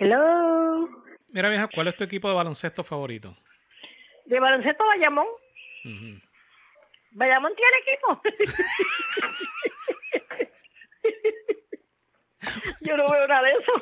Hello. 0.00 0.88
Mira, 1.30 1.48
vieja, 1.48 1.68
¿cuál 1.74 1.88
es 1.88 1.96
tu 1.96 2.04
equipo 2.04 2.28
de 2.28 2.34
baloncesto 2.34 2.84
favorito? 2.84 3.36
De 4.26 4.38
baloncesto 4.38 4.84
Bayamón. 4.86 5.26
Ujú. 5.84 6.20
Bayamón 7.12 7.52
tiene 7.56 7.78
equipo. 7.84 8.22
yo 12.80 12.96
no 12.96 13.10
veo 13.10 13.26
nada 13.26 13.42
de 13.42 13.50
eso. 13.52 13.72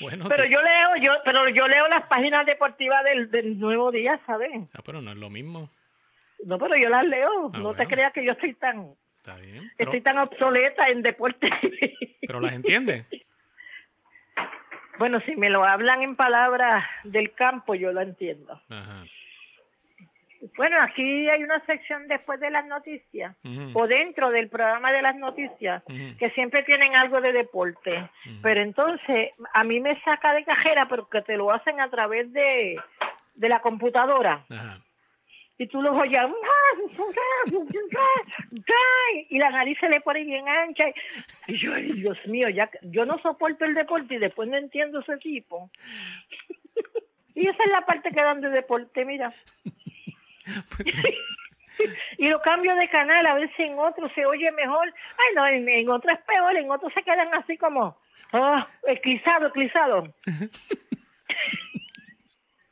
Bueno, 0.00 0.26
pero 0.28 0.44
yo 0.44 0.60
leo, 0.60 0.96
yo, 1.02 1.12
pero 1.24 1.48
yo 1.48 1.66
leo 1.66 1.88
las 1.88 2.06
páginas 2.06 2.44
deportivas 2.46 3.02
del, 3.04 3.30
del 3.30 3.58
Nuevo 3.58 3.90
Día, 3.90 4.20
¿sabes? 4.26 4.50
Ah, 4.74 4.82
pero 4.84 5.00
no 5.00 5.10
es 5.10 5.16
lo 5.16 5.30
mismo. 5.30 5.70
No, 6.44 6.58
pero 6.58 6.76
yo 6.76 6.90
las 6.90 7.04
leo. 7.04 7.50
Ah, 7.52 7.58
no 7.58 7.74
te 7.74 7.86
creas 7.86 8.12
que 8.12 8.24
yo 8.24 8.32
estoy 8.32 8.54
tan, 8.54 8.94
Está 9.18 9.36
bien. 9.36 9.70
Pero, 9.76 9.90
estoy 9.90 10.00
tan 10.02 10.18
obsoleta 10.18 10.88
en 10.88 11.02
deporte. 11.02 11.50
pero 12.20 12.40
las 12.40 12.52
entiendes. 12.52 13.06
bueno, 14.98 15.20
si 15.20 15.36
me 15.36 15.50
lo 15.50 15.64
hablan 15.64 16.02
en 16.02 16.16
palabras 16.16 16.84
del 17.04 17.32
campo, 17.32 17.74
yo 17.74 17.92
lo 17.92 18.00
entiendo. 18.00 18.60
Ajá. 18.68 19.04
Bueno, 20.56 20.76
aquí 20.80 21.28
hay 21.28 21.42
una 21.42 21.64
sección 21.64 22.06
después 22.08 22.38
de 22.40 22.50
las 22.50 22.66
noticias, 22.66 23.34
o 23.72 23.86
dentro 23.86 24.30
del 24.30 24.48
programa 24.48 24.92
de 24.92 25.02
las 25.02 25.16
noticias, 25.16 25.82
que 26.18 26.30
siempre 26.30 26.62
tienen 26.62 26.94
algo 26.94 27.20
de 27.20 27.32
deporte. 27.32 28.08
Pero 28.42 28.60
entonces, 28.60 29.30
a 29.54 29.64
mí 29.64 29.80
me 29.80 30.00
saca 30.02 30.34
de 30.34 30.44
cajera 30.44 30.88
porque 30.88 31.22
te 31.22 31.36
lo 31.36 31.50
hacen 31.50 31.80
a 31.80 31.88
través 31.88 32.32
de, 32.32 32.78
de 33.34 33.48
la 33.48 33.60
computadora. 33.60 34.44
Ajá. 34.48 34.80
Y 35.58 35.66
tú 35.68 35.80
los 35.80 35.96
oyes, 35.96 36.20
y 39.30 39.38
la 39.38 39.50
nariz 39.50 39.78
se 39.80 39.88
le 39.88 40.00
pone 40.02 40.24
bien 40.24 40.46
ancha. 40.48 40.84
Y 41.48 41.56
yo, 41.56 41.72
ay, 41.74 41.92
Dios 41.92 42.18
mío, 42.26 42.48
ya 42.50 42.70
yo 42.82 43.06
no 43.06 43.18
soporto 43.18 43.64
el 43.64 43.74
deporte 43.74 44.14
y 44.14 44.18
después 44.18 44.48
no 44.48 44.56
entiendo 44.56 45.00
ese 45.00 45.16
tipo. 45.18 45.70
Y 47.34 47.48
esa 47.48 47.64
es 47.64 47.70
la 47.70 47.82
parte 47.82 48.10
que 48.10 48.22
dan 48.22 48.40
de 48.40 48.50
deporte, 48.50 49.04
mira. 49.04 49.32
y 52.18 52.28
lo 52.28 52.40
cambio 52.40 52.74
de 52.76 52.88
canal, 52.88 53.26
a 53.26 53.34
ver 53.34 53.50
si 53.56 53.62
en 53.62 53.78
otro 53.78 54.08
se 54.14 54.24
oye 54.24 54.50
mejor. 54.52 54.88
Ay, 54.88 55.34
no, 55.34 55.46
en, 55.46 55.68
en 55.68 55.88
otro 55.90 56.12
es 56.12 56.20
peor, 56.20 56.56
en 56.56 56.70
otro 56.70 56.88
se 56.90 57.02
quedan 57.02 57.32
así 57.34 57.58
como, 57.58 57.98
ah, 58.32 58.66
eclizado, 58.86 59.48
eclizado. 59.48 60.14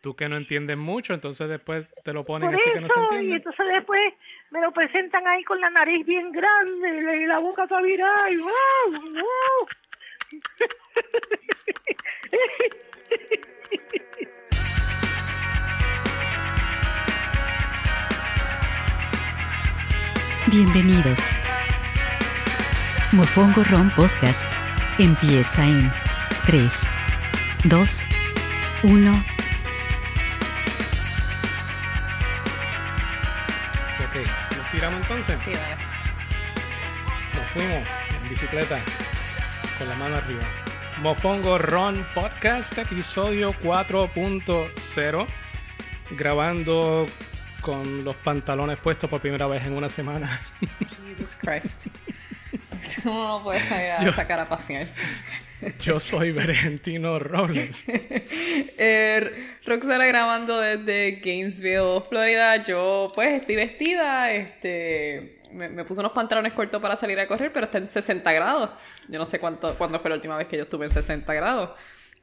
Tú 0.05 0.15
que 0.15 0.29
no 0.29 0.37
entiendes 0.37 0.77
mucho, 0.77 1.15
entonces 1.15 1.49
después 1.49 1.89
te 2.05 2.13
lo 2.13 2.27
ponen 2.27 2.51
Por 2.51 2.57
así 2.57 2.71
que 2.75 2.79
no 2.79 2.89
se 2.89 2.93
eso, 2.93 3.01
y 3.01 3.15
entiende. 3.15 3.37
entonces 3.37 3.67
después 3.73 4.13
me 4.51 4.61
lo 4.61 4.71
presentan 4.71 5.27
ahí 5.27 5.43
con 5.45 5.59
la 5.59 5.71
nariz 5.71 6.05
bien 6.05 6.31
grande 6.31 6.99
y 6.99 7.01
la, 7.01 7.17
y 7.17 7.25
la 7.25 7.39
boca 7.39 7.67
toda 7.67 7.81
virada 7.81 8.31
y 8.31 8.37
wow, 8.37 8.53
wow. 8.93 9.67
Bienvenidos. 20.53 21.19
Mofongo 23.15 23.65
Ron 23.71 23.89
Podcast 23.97 24.45
empieza 24.99 25.67
en 25.67 25.91
3, 26.45 26.89
2, 27.65 28.07
1. 28.83 29.34
Tiramos 34.75 35.01
entonces. 35.03 35.39
Sí, 35.45 35.53
vale. 35.53 35.77
Nos 37.35 37.51
fuimos 37.51 37.89
en 38.23 38.29
bicicleta 38.29 38.81
con 39.79 39.89
la 39.89 39.95
mano 39.97 40.17
arriba. 40.17 40.43
Mofongo 41.03 41.59
Ron 41.59 42.07
Podcast, 42.15 42.77
episodio 42.79 43.51
4.0. 43.63 45.27
Grabando 46.11 47.07
con 47.61 48.05
los 48.05 48.15
pantalones 48.17 48.79
puestos 48.79 49.09
por 49.09 49.21
primera 49.21 49.47
vez 49.47 49.65
en 49.67 49.73
una 49.73 49.89
semana. 49.89 50.41
Jesus 51.17 51.37
Christ. 51.37 51.87
Uno 53.05 53.39
no 53.39 53.43
puede 53.45 53.61
salir 53.69 53.91
a 53.93 54.05
Yo- 54.05 54.13
sacar 54.13 54.41
a 54.41 54.49
pasear. 54.49 54.87
Yo 55.83 55.99
soy 55.99 56.33
Berentino 56.33 57.19
Robles. 57.19 57.85
Eh, 58.77 59.54
Roxana 59.67 60.07
grabando 60.07 60.61
desde 60.61 61.21
Gainesville, 61.25 62.03
Florida. 62.09 62.63
Yo, 62.65 63.09
pues, 63.15 63.35
estoy 63.41 63.57
vestida. 63.57 64.33
Este. 64.33 65.41
Me, 65.53 65.69
me 65.69 65.85
puse 65.85 66.01
unos 66.01 66.13
pantalones 66.13 66.53
cortos 66.53 66.83
para 66.83 66.97
salir 66.97 67.19
a 67.21 67.27
correr, 67.29 67.53
pero 67.53 67.67
está 67.67 67.79
en 67.79 67.89
60 67.89 68.33
grados. 68.33 68.71
Yo 69.09 69.19
no 69.19 69.25
sé 69.25 69.39
cuánto, 69.39 69.77
cuándo 69.79 70.01
fue 70.01 70.11
la 70.11 70.17
última 70.17 70.37
vez 70.37 70.49
que 70.49 70.57
yo 70.57 70.65
estuve 70.65 70.87
en 70.87 70.91
60 70.93 71.33
grados. 71.33 71.71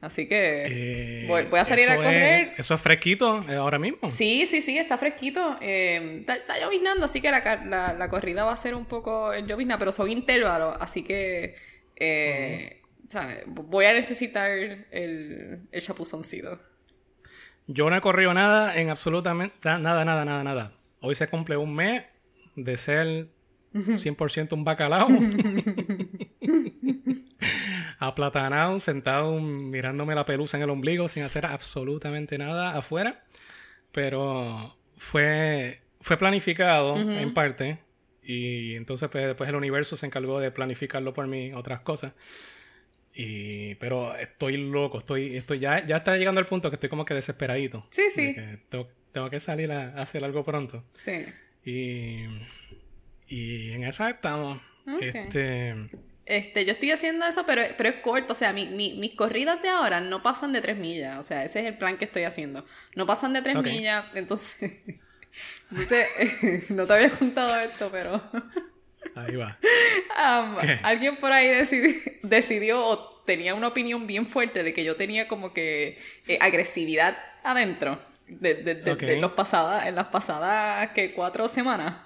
Así 0.02 0.26
que 0.28 0.64
Eh, 0.66 1.24
voy, 1.28 1.44
voy 1.44 1.60
a 1.60 1.64
salir 1.64 1.88
a 1.88 1.96
correr. 1.96 2.48
es- 2.54 2.58
eso 2.60 2.74
es 2.74 2.80
fresquito 2.80 3.42
eh, 3.48 3.54
ahora 3.54 3.78
mismo. 3.78 4.10
Sí, 4.10 4.46
sí, 4.50 4.60
sí, 4.60 4.76
está 4.76 4.98
fresquito. 4.98 5.56
Eh, 5.62 6.18
está, 6.20 6.34
está 6.36 6.58
lloviznando, 6.60 7.06
así 7.06 7.20
que 7.20 7.30
la, 7.30 7.40
la, 7.64 7.94
la 7.94 8.08
corrida 8.08 8.44
va 8.44 8.52
a 8.52 8.56
ser 8.56 8.74
un 8.74 8.84
poco 8.84 9.32
en 9.32 9.46
llovizna, 9.46 9.78
pero 9.78 9.92
son 9.92 10.10
intervalos, 10.10 10.76
así 10.80 11.04
que 11.04 11.54
eh, 11.96 12.80
voy 13.46 13.84
a 13.86 13.92
necesitar 13.92 14.50
el, 14.50 15.60
el 15.70 15.80
chapuzoncito. 15.82 16.60
Yo 17.72 17.88
no 17.88 17.96
he 17.96 18.00
corrido 18.00 18.34
nada 18.34 18.76
en 18.76 18.90
absolutamente 18.90 19.56
nada, 19.62 20.04
nada, 20.04 20.24
nada, 20.24 20.44
nada. 20.44 20.72
Hoy 21.00 21.14
se 21.14 21.28
cumple 21.28 21.56
un 21.56 21.74
mes 21.74 22.04
de 22.54 22.76
ser 22.76 23.28
100% 23.72 24.52
un 24.52 24.64
bacalao. 24.64 25.08
Aplatanado, 27.98 28.78
sentado 28.78 29.40
mirándome 29.40 30.14
la 30.14 30.26
pelusa 30.26 30.58
en 30.58 30.64
el 30.64 30.70
ombligo 30.70 31.08
sin 31.08 31.22
hacer 31.22 31.46
absolutamente 31.46 32.36
nada 32.36 32.76
afuera. 32.76 33.24
Pero 33.90 34.76
fue, 34.96 35.80
fue 36.00 36.18
planificado 36.18 36.96
en 36.96 37.32
parte. 37.32 37.78
Y 38.22 38.74
entonces 38.74 39.08
pues, 39.08 39.26
después 39.26 39.48
el 39.48 39.56
universo 39.56 39.96
se 39.96 40.06
encargó 40.06 40.40
de 40.40 40.50
planificarlo 40.50 41.14
por 41.14 41.26
mí, 41.26 41.52
otras 41.54 41.80
cosas. 41.80 42.12
Y, 43.14 43.74
pero 43.76 44.16
estoy 44.16 44.56
loco, 44.56 44.98
estoy, 44.98 45.36
estoy 45.36 45.58
ya, 45.58 45.84
ya 45.84 45.98
está 45.98 46.16
llegando 46.16 46.40
al 46.40 46.46
punto 46.46 46.70
que 46.70 46.76
estoy 46.76 46.88
como 46.88 47.04
que 47.04 47.14
desesperadito. 47.14 47.86
Sí, 47.90 48.02
de 48.04 48.10
sí. 48.10 48.34
que 48.34 48.58
tengo, 48.68 48.88
tengo 49.12 49.28
que 49.30 49.38
salir 49.40 49.70
a, 49.70 49.90
a 49.98 50.02
hacer 50.02 50.24
algo 50.24 50.42
pronto. 50.44 50.82
Sí. 50.94 51.24
Y, 51.64 52.16
y 53.28 53.72
en 53.72 53.84
esa 53.84 54.10
estamos. 54.10 54.60
Ok. 54.86 55.02
Este, 55.02 55.74
Este, 56.24 56.64
yo 56.64 56.72
estoy 56.72 56.90
haciendo 56.92 57.26
eso, 57.26 57.44
pero, 57.46 57.62
pero 57.76 57.88
es 57.90 57.96
corto. 57.96 58.32
O 58.32 58.36
sea, 58.36 58.52
mi- 58.52 58.68
mi- 58.68 58.94
mis 58.94 59.14
corridas 59.14 59.60
de 59.60 59.68
ahora 59.68 60.00
no 60.00 60.22
pasan 60.22 60.52
de 60.52 60.60
3 60.60 60.78
millas. 60.78 61.18
O 61.18 61.22
sea, 61.22 61.44
ese 61.44 61.60
es 61.60 61.66
el 61.66 61.76
plan 61.76 61.98
que 61.98 62.06
estoy 62.06 62.22
haciendo. 62.24 62.64
No 62.96 63.04
pasan 63.06 63.32
de 63.34 63.42
3 63.42 63.56
Ok. 63.56 63.66
millas. 63.66 64.06
Entonces, 64.14 64.56
entonces 65.70 66.08
no 66.70 66.86
te 66.86 66.92
había 66.94 67.10
contado 67.10 67.58
esto, 67.60 67.90
pero... 67.92 68.22
ahí 69.16 69.36
va. 69.36 69.58
Um, 70.16 70.56
alguien 70.82 71.16
por 71.16 71.32
ahí 71.32 71.48
decidi- 71.48 72.18
decidió 72.22 72.84
o 72.86 72.98
tenía 73.24 73.54
una 73.54 73.68
opinión 73.68 74.06
bien 74.06 74.26
fuerte 74.26 74.62
de 74.62 74.72
que 74.74 74.84
yo 74.84 74.96
tenía 74.96 75.28
como 75.28 75.52
que 75.52 75.98
eh, 76.28 76.38
agresividad 76.40 77.16
adentro 77.44 77.98
de, 78.26 78.54
de- 78.54 78.74
de- 78.76 78.90
Ok. 78.92 79.00
de 79.00 79.16
los 79.20 79.32
pasadas, 79.32 79.86
en 79.86 79.94
las 79.94 80.06
pasadas 80.06 80.90
que 80.90 81.12
cuatro 81.12 81.48
semanas 81.48 81.96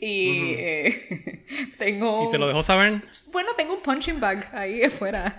y 0.00 0.54
eh, 0.58 1.44
tengo 1.78 2.28
¿Y 2.28 2.30
te 2.32 2.38
lo 2.38 2.48
dejó 2.48 2.62
saber? 2.62 3.00
bueno 3.32 3.50
tengo 3.56 3.74
un 3.74 3.82
punching 3.82 4.18
bag 4.20 4.48
ahí 4.54 4.82
afuera 4.84 5.38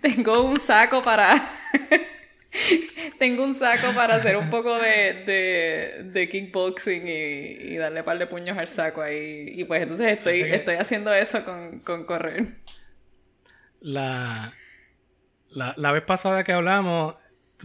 tengo 0.00 0.42
un 0.42 0.58
saco 0.60 1.02
para 1.02 1.50
tengo 3.18 3.44
un 3.44 3.54
saco 3.54 3.94
para 3.94 4.16
hacer 4.16 4.36
un 4.36 4.50
poco 4.50 4.78
de, 4.78 5.24
de, 5.24 6.02
de 6.04 6.28
kickboxing 6.28 7.08
y, 7.08 7.72
y 7.74 7.76
darle 7.76 8.00
un 8.00 8.06
par 8.06 8.18
de 8.18 8.26
puños 8.26 8.56
al 8.58 8.68
saco 8.68 9.02
ahí. 9.02 9.46
Y 9.54 9.64
pues 9.64 9.82
entonces 9.82 10.18
estoy, 10.18 10.42
estoy 10.42 10.76
haciendo 10.76 11.12
eso 11.12 11.44
con, 11.44 11.80
con 11.80 12.04
correr. 12.04 12.56
La, 13.80 14.54
la, 15.50 15.74
la 15.76 15.92
vez 15.92 16.04
pasada 16.04 16.44
que 16.44 16.52
hablamos, 16.52 17.16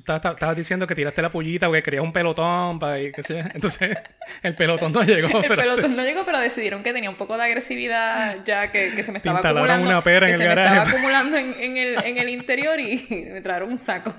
tú 0.03 0.13
estabas, 0.13 0.55
diciendo 0.55 0.85
que 0.87 0.95
tiraste 0.95 1.21
la 1.21 1.29
pullita 1.29 1.67
porque 1.67 1.83
querías 1.83 2.03
un 2.03 2.13
pelotón 2.13 2.79
para 2.79 2.99
ir, 2.99 3.11
qué 3.11 3.23
sé. 3.23 3.39
Entonces, 3.53 3.97
el 4.43 4.55
pelotón 4.55 4.93
no 4.93 5.03
llegó. 5.03 5.27
El 5.41 5.47
pero- 5.47 5.61
pelotón 5.61 5.95
no 5.95 6.03
llegó, 6.03 6.23
pero 6.25 6.39
decidieron 6.39 6.83
que 6.83 6.93
tenía 6.93 7.09
un 7.09 7.15
poco 7.15 7.37
de 7.37 7.43
agresividad 7.43 8.37
ya 8.45 8.71
que, 8.71 8.93
que 8.95 9.03
se 9.03 9.11
me 9.11 9.17
estaba 9.19 9.39
acumulando. 9.39 9.89
una 9.89 10.01
pera 10.01 10.27
que 10.27 10.33
en 10.33 10.37
se 10.39 10.43
el 10.43 10.49
me 10.49 10.55
garaje. 10.55 10.77
estaba 10.77 10.91
acumulando 10.97 11.37
en, 11.37 11.53
en 11.59 11.77
el, 11.77 12.03
en 12.05 12.17
el 12.17 12.29
interior 12.29 12.79
y 12.79 13.07
me 13.33 13.41
trajeron 13.41 13.69
un 13.69 13.77
saco. 13.77 14.13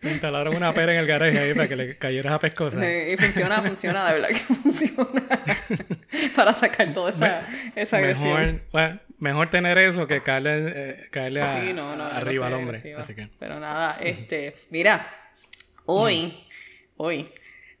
Te 0.00 0.10
instalaron 0.10 0.54
una 0.54 0.72
pera 0.72 0.92
en 0.92 1.00
el 1.00 1.06
garaje 1.06 1.38
ahí 1.38 1.54
para 1.54 1.66
que 1.66 1.74
le 1.76 1.96
cayeras 1.98 2.32
a 2.32 2.38
pescosa. 2.38 2.78
Y 2.88 3.16
funciona, 3.16 3.60
funciona, 3.62 4.06
de 4.06 4.12
verdad 4.20 4.28
que 4.28 4.34
funciona. 4.54 5.22
Para 6.36 6.54
sacar 6.54 6.92
toda 6.92 7.10
esa, 7.10 7.42
esa 7.74 7.96
agresión. 7.98 8.40
Mejor, 8.40 8.60
bueno, 8.72 9.00
mejor 9.18 9.50
tener 9.50 9.76
eso 9.78 10.06
que 10.06 10.22
caerle, 10.22 10.72
eh, 10.74 11.06
caerle 11.10 11.42
a- 11.42 11.60
Sí, 11.60 11.72
no, 11.72 11.96
no, 11.96 12.04
yo 12.08 12.12
no 12.12 12.16
arriba 12.16 12.46
al 12.46 12.54
hombre. 12.54 12.76
agresiva. 12.78 13.00
Así 13.00 13.14
que. 13.14 13.28
Pero 13.38 13.58
nada, 13.60 13.98
este, 14.00 14.54
mira, 14.70 15.06
hoy, 15.86 16.38
hoy, 16.96 17.28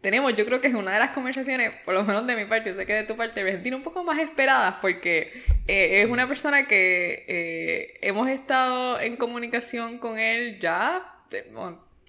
tenemos, 0.00 0.34
yo 0.36 0.44
creo 0.46 0.60
que 0.60 0.68
es 0.68 0.74
una 0.74 0.92
de 0.92 0.98
las 1.00 1.10
conversaciones, 1.10 1.72
por 1.84 1.94
lo 1.94 2.04
menos 2.04 2.26
de 2.26 2.36
mi 2.36 2.44
parte, 2.44 2.70
yo 2.70 2.76
sé 2.76 2.86
que 2.86 2.94
de 2.94 3.02
tu 3.04 3.16
parte, 3.16 3.42
me 3.42 3.50
sentí 3.52 3.70
un 3.72 3.82
poco 3.82 4.04
más 4.04 4.18
esperadas 4.18 4.76
porque 4.80 5.42
eh, 5.66 6.02
es 6.02 6.06
una 6.06 6.28
persona 6.28 6.66
que 6.66 7.24
eh, 7.28 7.98
hemos 8.02 8.28
estado 8.28 9.00
en 9.00 9.16
comunicación 9.16 9.98
con 9.98 10.18
él 10.18 10.58
ya, 10.60 11.02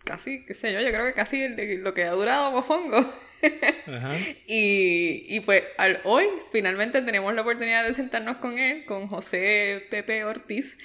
casi, 0.06 0.46
qué 0.46 0.54
sé 0.54 0.72
yo, 0.72 0.80
yo 0.82 0.90
creo 0.90 1.06
que 1.06 1.14
casi 1.14 1.48
lo 1.78 1.94
que 1.94 2.04
ha 2.04 2.12
durado 2.12 2.52
Mofongo. 2.52 3.12
y, 4.48 5.26
y, 5.28 5.40
pues 5.42 5.64
al, 5.78 6.02
hoy 6.04 6.26
finalmente 6.52 7.02
tenemos 7.02 7.34
la 7.34 7.42
oportunidad 7.42 7.86
de 7.86 7.94
sentarnos 7.96 8.38
con 8.38 8.60
él, 8.60 8.86
con 8.86 9.08
José 9.08 9.86
Pepe 9.90 10.24
Ortiz, 10.24 10.78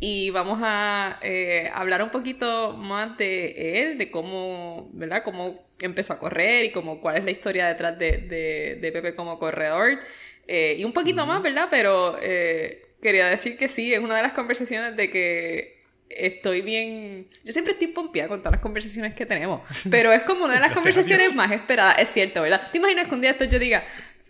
y 0.00 0.30
vamos 0.30 0.60
a 0.62 1.18
eh, 1.22 1.70
hablar 1.74 2.02
un 2.02 2.10
poquito 2.10 2.72
más 2.72 3.18
de 3.18 3.82
él, 3.82 3.98
de 3.98 4.10
cómo, 4.10 4.88
¿verdad? 4.94 5.22
Cómo 5.22 5.62
empezó 5.78 6.14
a 6.14 6.18
correr 6.18 6.64
y 6.64 6.72
cómo, 6.72 7.02
cuál 7.02 7.18
es 7.18 7.24
la 7.24 7.30
historia 7.30 7.68
detrás 7.68 7.98
de, 7.98 8.78
de, 8.80 8.92
Pepe 8.92 9.14
como 9.14 9.38
corredor. 9.38 10.00
Eh, 10.48 10.76
y 10.78 10.84
un 10.84 10.94
poquito 10.94 11.26
más, 11.26 11.42
¿verdad? 11.42 11.68
Pero 11.70 12.18
eh, 12.22 12.86
quería 13.02 13.28
decir 13.28 13.58
que 13.58 13.68
sí, 13.68 13.92
es 13.92 14.00
una 14.00 14.16
de 14.16 14.22
las 14.22 14.32
conversaciones 14.32 14.96
de 14.96 15.10
que 15.10 15.79
estoy 16.10 16.60
bien... 16.60 17.26
Yo 17.44 17.52
siempre 17.52 17.72
estoy 17.72 17.88
pompeada 17.88 18.28
con 18.28 18.40
todas 18.40 18.52
las 18.52 18.60
conversaciones 18.60 19.14
que 19.14 19.24
tenemos, 19.24 19.62
pero 19.90 20.12
es 20.12 20.22
como 20.22 20.44
una 20.44 20.54
de 20.54 20.60
las 20.60 20.72
conversaciones 20.74 21.34
más 21.34 21.50
esperadas, 21.52 21.96
es 21.98 22.08
cierto, 22.08 22.42
¿verdad? 22.42 22.60
¿Te 22.70 22.78
imaginas 22.78 23.08
que 23.08 23.14
un 23.14 23.20
día 23.20 23.30
esto 23.30 23.44
yo 23.44 23.58
diga, 23.58 23.84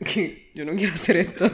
que 0.04 0.50
yo 0.54 0.64
no 0.64 0.74
quiero 0.76 0.94
hacer 0.94 1.16
esto? 1.16 1.50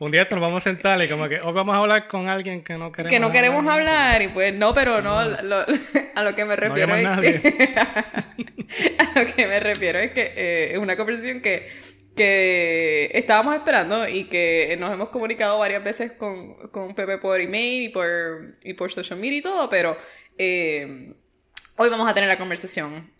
Un 0.00 0.10
día 0.10 0.26
nos 0.30 0.40
vamos 0.40 0.62
a 0.62 0.70
sentar 0.70 1.02
y 1.02 1.08
como 1.08 1.28
que 1.28 1.40
hoy 1.40 1.52
vamos 1.52 1.74
a 1.74 1.78
hablar 1.78 2.08
con 2.08 2.28
alguien 2.28 2.62
que 2.62 2.74
no 2.74 2.90
queremos 2.90 3.10
Que 3.10 3.20
no 3.20 3.30
queremos 3.30 3.66
hablar, 3.66 4.22
y 4.22 4.28
pues 4.28 4.52
no, 4.52 4.74
pero 4.74 5.00
no, 5.00 5.18
a 5.18 6.22
lo 6.22 6.34
que 6.34 6.44
me 6.44 6.56
refiero 6.56 6.94
es 6.94 7.40
que... 7.40 7.74
a 8.98 9.20
lo 9.20 9.34
que 9.34 9.46
me 9.46 9.60
refiero 9.60 9.98
es 10.00 10.10
que 10.10 10.32
eh, 10.36 10.72
es 10.72 10.78
una 10.78 10.96
conversación 10.96 11.40
que, 11.40 11.70
que 12.14 13.10
estábamos 13.12 13.56
esperando 13.56 14.08
y 14.08 14.24
que 14.24 14.76
nos 14.78 14.92
hemos 14.92 15.08
comunicado 15.08 15.58
varias 15.58 15.82
veces 15.82 16.12
con, 16.12 16.54
con 16.68 16.94
Pepe 16.94 17.18
por 17.18 17.40
email 17.40 17.84
y 17.84 17.88
por, 17.88 18.56
y 18.62 18.74
por 18.74 18.92
social 18.92 19.18
media 19.18 19.38
y 19.38 19.42
todo, 19.42 19.68
pero 19.68 19.96
eh, 20.38 21.12
hoy 21.76 21.90
vamos 21.90 22.08
a 22.08 22.14
tener 22.14 22.28
la 22.28 22.38
conversación 22.38 23.10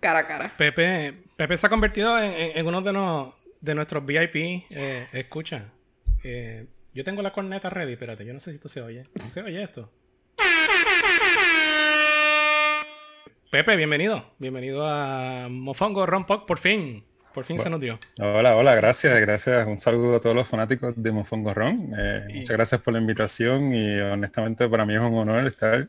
cara 0.00 0.20
a 0.20 0.26
cara. 0.26 0.54
Pepe, 0.56 1.14
Pepe 1.36 1.56
se 1.56 1.66
ha 1.66 1.70
convertido 1.70 2.18
en, 2.20 2.66
uno 2.66 2.82
de, 2.82 3.32
de 3.60 3.74
nuestros 3.74 4.04
VIP. 4.04 4.36
Eh, 4.70 5.06
escucha. 5.12 5.72
Eh, 6.22 6.66
yo 6.92 7.02
tengo 7.04 7.22
la 7.22 7.32
corneta 7.32 7.70
ready, 7.70 7.94
espérate, 7.94 8.24
yo 8.24 8.32
no 8.32 8.40
sé 8.40 8.50
si 8.50 8.56
esto 8.56 8.68
se 8.68 8.80
oye. 8.80 9.02
¿Se 9.28 9.42
oye 9.42 9.62
esto? 9.62 9.90
Pepe, 13.50 13.76
bienvenido. 13.76 14.32
Bienvenido 14.38 14.86
a 14.86 15.48
Mofongo 15.48 16.06
Rompok, 16.06 16.46
por 16.46 16.58
fin. 16.58 17.04
Por 17.34 17.44
fin 17.44 17.58
se 17.58 17.68
nos 17.68 17.80
dio. 17.80 17.98
Hola, 18.20 18.54
hola, 18.54 18.76
gracias, 18.76 19.20
gracias. 19.20 19.66
Un 19.66 19.80
saludo 19.80 20.16
a 20.16 20.20
todos 20.20 20.36
los 20.36 20.46
fanáticos 20.46 20.94
de 20.96 21.10
Mofongo 21.10 21.52
Ron. 21.52 21.92
Eh, 21.98 22.26
muchas 22.32 22.56
gracias 22.56 22.80
por 22.80 22.94
la 22.94 23.00
invitación 23.00 23.74
y 23.74 23.98
honestamente 23.98 24.68
para 24.68 24.86
mí 24.86 24.94
es 24.94 25.00
un 25.00 25.14
honor 25.14 25.44
estar 25.48 25.88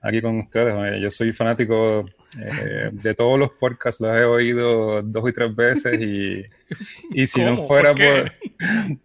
aquí 0.00 0.22
con 0.22 0.38
ustedes. 0.38 1.00
Yo 1.00 1.10
soy 1.10 1.34
fanático 1.34 2.06
eh, 2.40 2.90
de 2.92 3.14
todos 3.14 3.38
los 3.38 3.50
podcasts, 3.50 4.00
los 4.00 4.16
he 4.16 4.24
oído 4.24 5.02
dos 5.02 5.28
y 5.28 5.32
tres 5.32 5.54
veces 5.54 6.00
y, 6.00 6.44
y 7.10 7.26
si 7.26 7.44
no 7.44 7.58
fuera 7.58 7.94
por... 7.94 8.32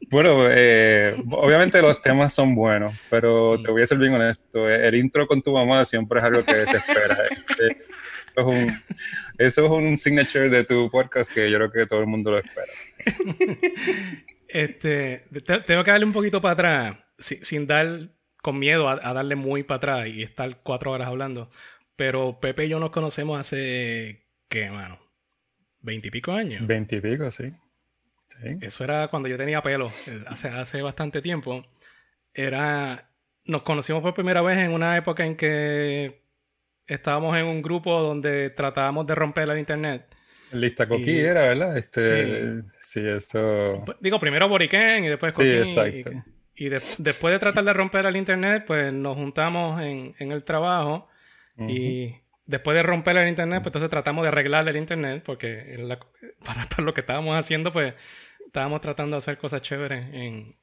Bueno, 0.09 0.47
eh, 0.49 1.15
obviamente 1.31 1.81
los 1.81 2.01
temas 2.01 2.33
son 2.33 2.55
buenos, 2.55 2.93
pero 3.09 3.61
te 3.61 3.69
voy 3.69 3.81
a 3.81 3.85
ser 3.85 3.97
bien 3.97 4.13
honesto, 4.13 4.69
el 4.69 4.95
intro 4.95 5.27
con 5.27 5.41
tu 5.41 5.51
mamá 5.51 5.83
siempre 5.83 6.19
es 6.19 6.25
algo 6.25 6.43
que 6.43 6.65
se 6.67 6.77
espera. 6.77 7.17
Eh, 7.61 7.75
eso, 8.39 8.53
es 8.53 8.67
un, 8.69 8.73
eso 9.37 9.65
es 9.65 9.71
un 9.71 9.97
signature 9.97 10.49
de 10.49 10.63
tu 10.63 10.89
podcast 10.89 11.33
que 11.33 11.49
yo 11.49 11.57
creo 11.57 11.71
que 11.71 11.85
todo 11.85 11.99
el 12.01 12.07
mundo 12.07 12.31
lo 12.31 12.39
espera. 12.39 12.71
Este, 14.51 15.25
tengo 15.67 15.83
que 15.83 15.91
darle 15.91 16.07
un 16.07 16.11
poquito 16.11 16.41
para 16.41 16.53
atrás, 16.53 16.97
sin 17.19 17.67
dar 17.67 18.09
con 18.41 18.57
miedo 18.57 18.89
a, 18.89 19.13
darle 19.13 19.35
muy 19.35 19.61
para 19.61 19.77
atrás 19.77 20.07
y 20.07 20.23
estar 20.23 20.61
cuatro 20.63 20.91
horas 20.91 21.07
hablando. 21.07 21.51
Pero 21.95 22.39
Pepe 22.39 22.65
y 22.65 22.69
yo 22.69 22.79
nos 22.79 22.89
conocemos 22.89 23.39
hace, 23.39 24.25
¿qué, 24.47 24.71
mano? 24.71 24.97
¿Veintipico 25.81 26.31
años? 26.31 26.65
Veintipico, 26.65 27.29
sí. 27.29 27.53
sí. 28.41 28.57
Eso 28.61 28.83
era 28.83 29.07
cuando 29.09 29.29
yo 29.29 29.37
tenía 29.37 29.61
pelo, 29.61 29.87
eh, 30.07 30.23
hace, 30.27 30.47
hace 30.47 30.81
bastante 30.81 31.21
tiempo. 31.21 31.63
Era, 32.33 33.11
nos 33.45 33.61
conocimos 33.61 34.01
por 34.01 34.15
primera 34.15 34.41
vez 34.41 34.57
en 34.57 34.71
una 34.71 34.97
época 34.97 35.25
en 35.25 35.35
que 35.35 36.23
estábamos 36.89 37.37
en 37.37 37.45
un 37.45 37.61
grupo 37.61 38.01
donde 38.01 38.49
tratábamos 38.49 39.07
de 39.07 39.15
romper 39.15 39.49
el 39.49 39.59
internet. 39.59 40.15
Lista 40.51 40.87
Coquí 40.87 41.17
era, 41.19 41.41
¿verdad? 41.41 41.77
Este, 41.77 42.63
sí. 42.79 43.01
eso. 43.07 43.83
Digo, 43.99 44.19
primero 44.19 44.49
Boriken 44.49 45.05
y 45.05 45.09
después 45.09 45.33
Coquí. 45.33 45.49
Sí, 45.49 45.69
exacto. 45.69 46.11
Y 46.55 46.67
después 46.67 47.31
de 47.31 47.39
tratar 47.39 47.63
de 47.63 47.71
romper 47.71 48.05
el 48.05 48.17
internet, 48.17 48.65
pues 48.67 48.91
nos 48.91 49.15
juntamos 49.15 49.81
en, 49.81 50.13
el 50.19 50.43
trabajo 50.43 51.07
y 51.57 52.15
después 52.45 52.75
de 52.75 52.83
romper 52.83 53.15
el 53.15 53.29
internet, 53.29 53.59
pues 53.59 53.67
entonces 53.67 53.89
tratamos 53.89 54.23
de 54.23 54.29
arreglar 54.29 54.67
el 54.67 54.75
internet 54.75 55.23
porque 55.25 55.77
para, 56.43 56.67
lo 56.83 56.93
que 56.93 57.01
estábamos 57.01 57.37
haciendo, 57.37 57.71
pues 57.71 57.93
estábamos 58.45 58.81
tratando 58.81 59.15
de 59.15 59.19
hacer 59.19 59.37
cosas 59.37 59.61
chéveres 59.61 60.13
en 60.13 60.55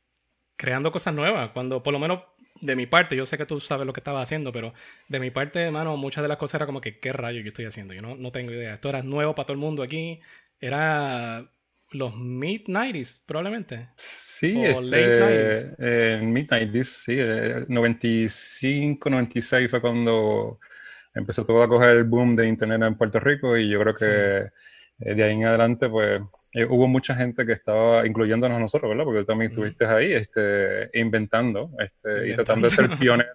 creando 0.56 0.92
cosas 0.92 1.14
nuevas. 1.14 1.50
Cuando, 1.52 1.82
por 1.82 1.92
lo 1.92 1.98
menos 1.98 2.20
de 2.60 2.76
mi 2.76 2.86
parte, 2.86 3.16
yo 3.16 3.26
sé 3.26 3.38
que 3.38 3.46
tú 3.46 3.60
sabes 3.60 3.86
lo 3.86 3.92
que 3.92 4.00
estaba 4.00 4.22
haciendo, 4.22 4.52
pero 4.52 4.74
de 5.08 5.20
mi 5.20 5.30
parte, 5.30 5.60
hermano, 5.60 5.96
muchas 5.96 6.22
de 6.22 6.28
las 6.28 6.38
cosas 6.38 6.56
era 6.56 6.66
como 6.66 6.80
que, 6.80 6.98
¿qué 6.98 7.12
rayo 7.12 7.40
yo 7.40 7.48
estoy 7.48 7.66
haciendo? 7.66 7.94
Yo 7.94 8.02
no, 8.02 8.16
no 8.16 8.32
tengo 8.32 8.52
idea. 8.52 8.74
Esto 8.74 8.88
era 8.88 9.02
nuevo 9.02 9.34
para 9.34 9.46
todo 9.46 9.54
el 9.54 9.60
mundo 9.60 9.82
aquí. 9.82 10.20
Era 10.60 11.50
los 11.92 12.14
mid-90s, 12.14 13.22
probablemente. 13.26 13.88
Sí, 13.96 14.56
o 14.56 14.82
este, 14.82 15.74
eh, 15.78 16.20
mid-90s, 16.22 16.84
sí. 16.84 17.16
95, 17.68 19.08
eh, 19.08 19.12
96 19.12 19.70
fue 19.70 19.80
cuando 19.80 20.58
empezó 21.14 21.44
todo 21.44 21.62
a 21.62 21.68
coger 21.68 21.90
el 21.90 22.04
boom 22.04 22.36
de 22.36 22.46
Internet 22.46 22.82
en 22.82 22.96
Puerto 22.96 23.20
Rico 23.20 23.56
y 23.56 23.68
yo 23.68 23.80
creo 23.80 23.94
que 23.94 24.50
eh, 25.00 25.14
de 25.14 25.24
ahí 25.24 25.32
en 25.32 25.44
adelante, 25.44 25.88
pues, 25.88 26.20
hubo 26.64 26.88
mucha 26.88 27.14
gente 27.14 27.44
que 27.44 27.52
estaba, 27.52 28.06
incluyéndonos 28.06 28.56
a 28.56 28.60
nosotros, 28.60 28.88
¿verdad? 28.88 29.04
Porque 29.04 29.20
tú 29.20 29.26
también 29.26 29.50
estuviste 29.50 29.84
ahí 29.84 30.12
este, 30.12 30.90
inventando, 30.94 31.70
este, 31.78 32.30
y 32.30 32.34
tratando 32.34 32.68
de 32.68 32.70
ser 32.74 32.88
pionero 32.98 33.34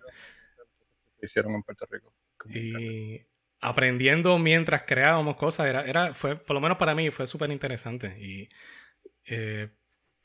que 1.19 1.25
hicieron 1.25 1.53
en 1.53 1.63
Puerto 1.63 1.85
Rico. 1.89 2.13
Y 2.49 3.21
aprendiendo 3.59 4.39
mientras 4.39 4.83
creábamos 4.83 5.35
cosas, 5.35 5.67
era, 5.67 5.83
era, 5.83 6.13
fue, 6.13 6.35
por 6.35 6.55
lo 6.55 6.61
menos 6.61 6.77
para 6.77 6.95
mí, 6.95 7.11
fue 7.11 7.27
súper 7.27 7.51
interesante. 7.51 8.17
Y, 8.19 8.49
eh, 9.27 9.69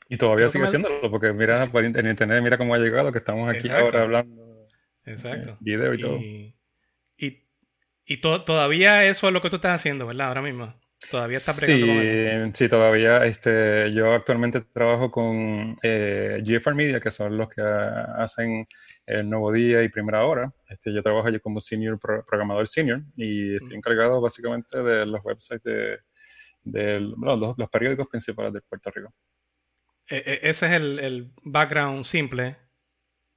y 0.09 0.17
todavía 0.17 0.49
sigue 0.49 0.67
siéndolo, 0.67 1.11
porque 1.11 1.33
mira, 1.33 1.63
en 1.63 2.07
internet, 2.07 2.41
mira 2.41 2.57
cómo 2.57 2.73
ha 2.73 2.79
llegado, 2.79 3.11
que 3.11 3.19
estamos 3.19 3.53
aquí 3.53 3.69
ahora 3.69 4.01
hablando. 4.03 4.67
Exacto. 5.05 5.57
video 5.59 5.93
y, 5.93 6.01
todo. 6.01 6.17
Y, 6.17 6.55
y 8.05 8.17
todavía 8.17 9.05
eso 9.05 9.27
es 9.27 9.33
lo 9.33 9.41
que 9.41 9.49
tú 9.49 9.57
estás 9.57 9.75
haciendo, 9.75 10.07
¿verdad? 10.07 10.29
Ahora 10.29 10.41
mismo. 10.41 10.73
Todavía 11.11 11.37
está 11.37 11.53
sí, 11.53 11.83
Sí, 12.53 12.69
todavía. 12.69 13.23
Este, 13.25 13.91
yo 13.93 14.13
actualmente 14.13 14.61
trabajo 14.61 15.11
con 15.11 15.77
eh, 15.83 16.41
GFR 16.43 16.75
Media, 16.75 16.99
que 16.99 17.11
son 17.11 17.37
los 17.37 17.49
que 17.49 17.61
hacen 17.61 18.65
el 19.05 19.29
Nuevo 19.29 19.51
Día 19.51 19.83
y 19.83 19.89
Primera 19.89 20.25
Hora. 20.25 20.51
Este, 20.67 20.91
yo 20.93 21.03
trabajo 21.03 21.27
allí 21.27 21.39
como 21.39 21.59
senior 21.59 21.99
programador 21.99 22.67
senior 22.67 23.03
y 23.15 23.55
estoy 23.55 23.75
mm. 23.75 23.77
encargado 23.77 24.19
básicamente 24.19 24.81
de 24.81 25.05
los 25.05 25.23
websites 25.23 26.01
de, 26.63 26.99
los, 26.99 27.69
periódicos 27.69 28.07
principales 28.07 28.53
de 28.53 28.61
Puerto 28.61 28.91
Rico. 28.91 29.13
E, 30.09 30.17
e, 30.17 30.49
ese 30.49 30.65
es 30.65 30.71
el, 30.73 31.31
background 31.43 32.05
simple, 32.05 32.57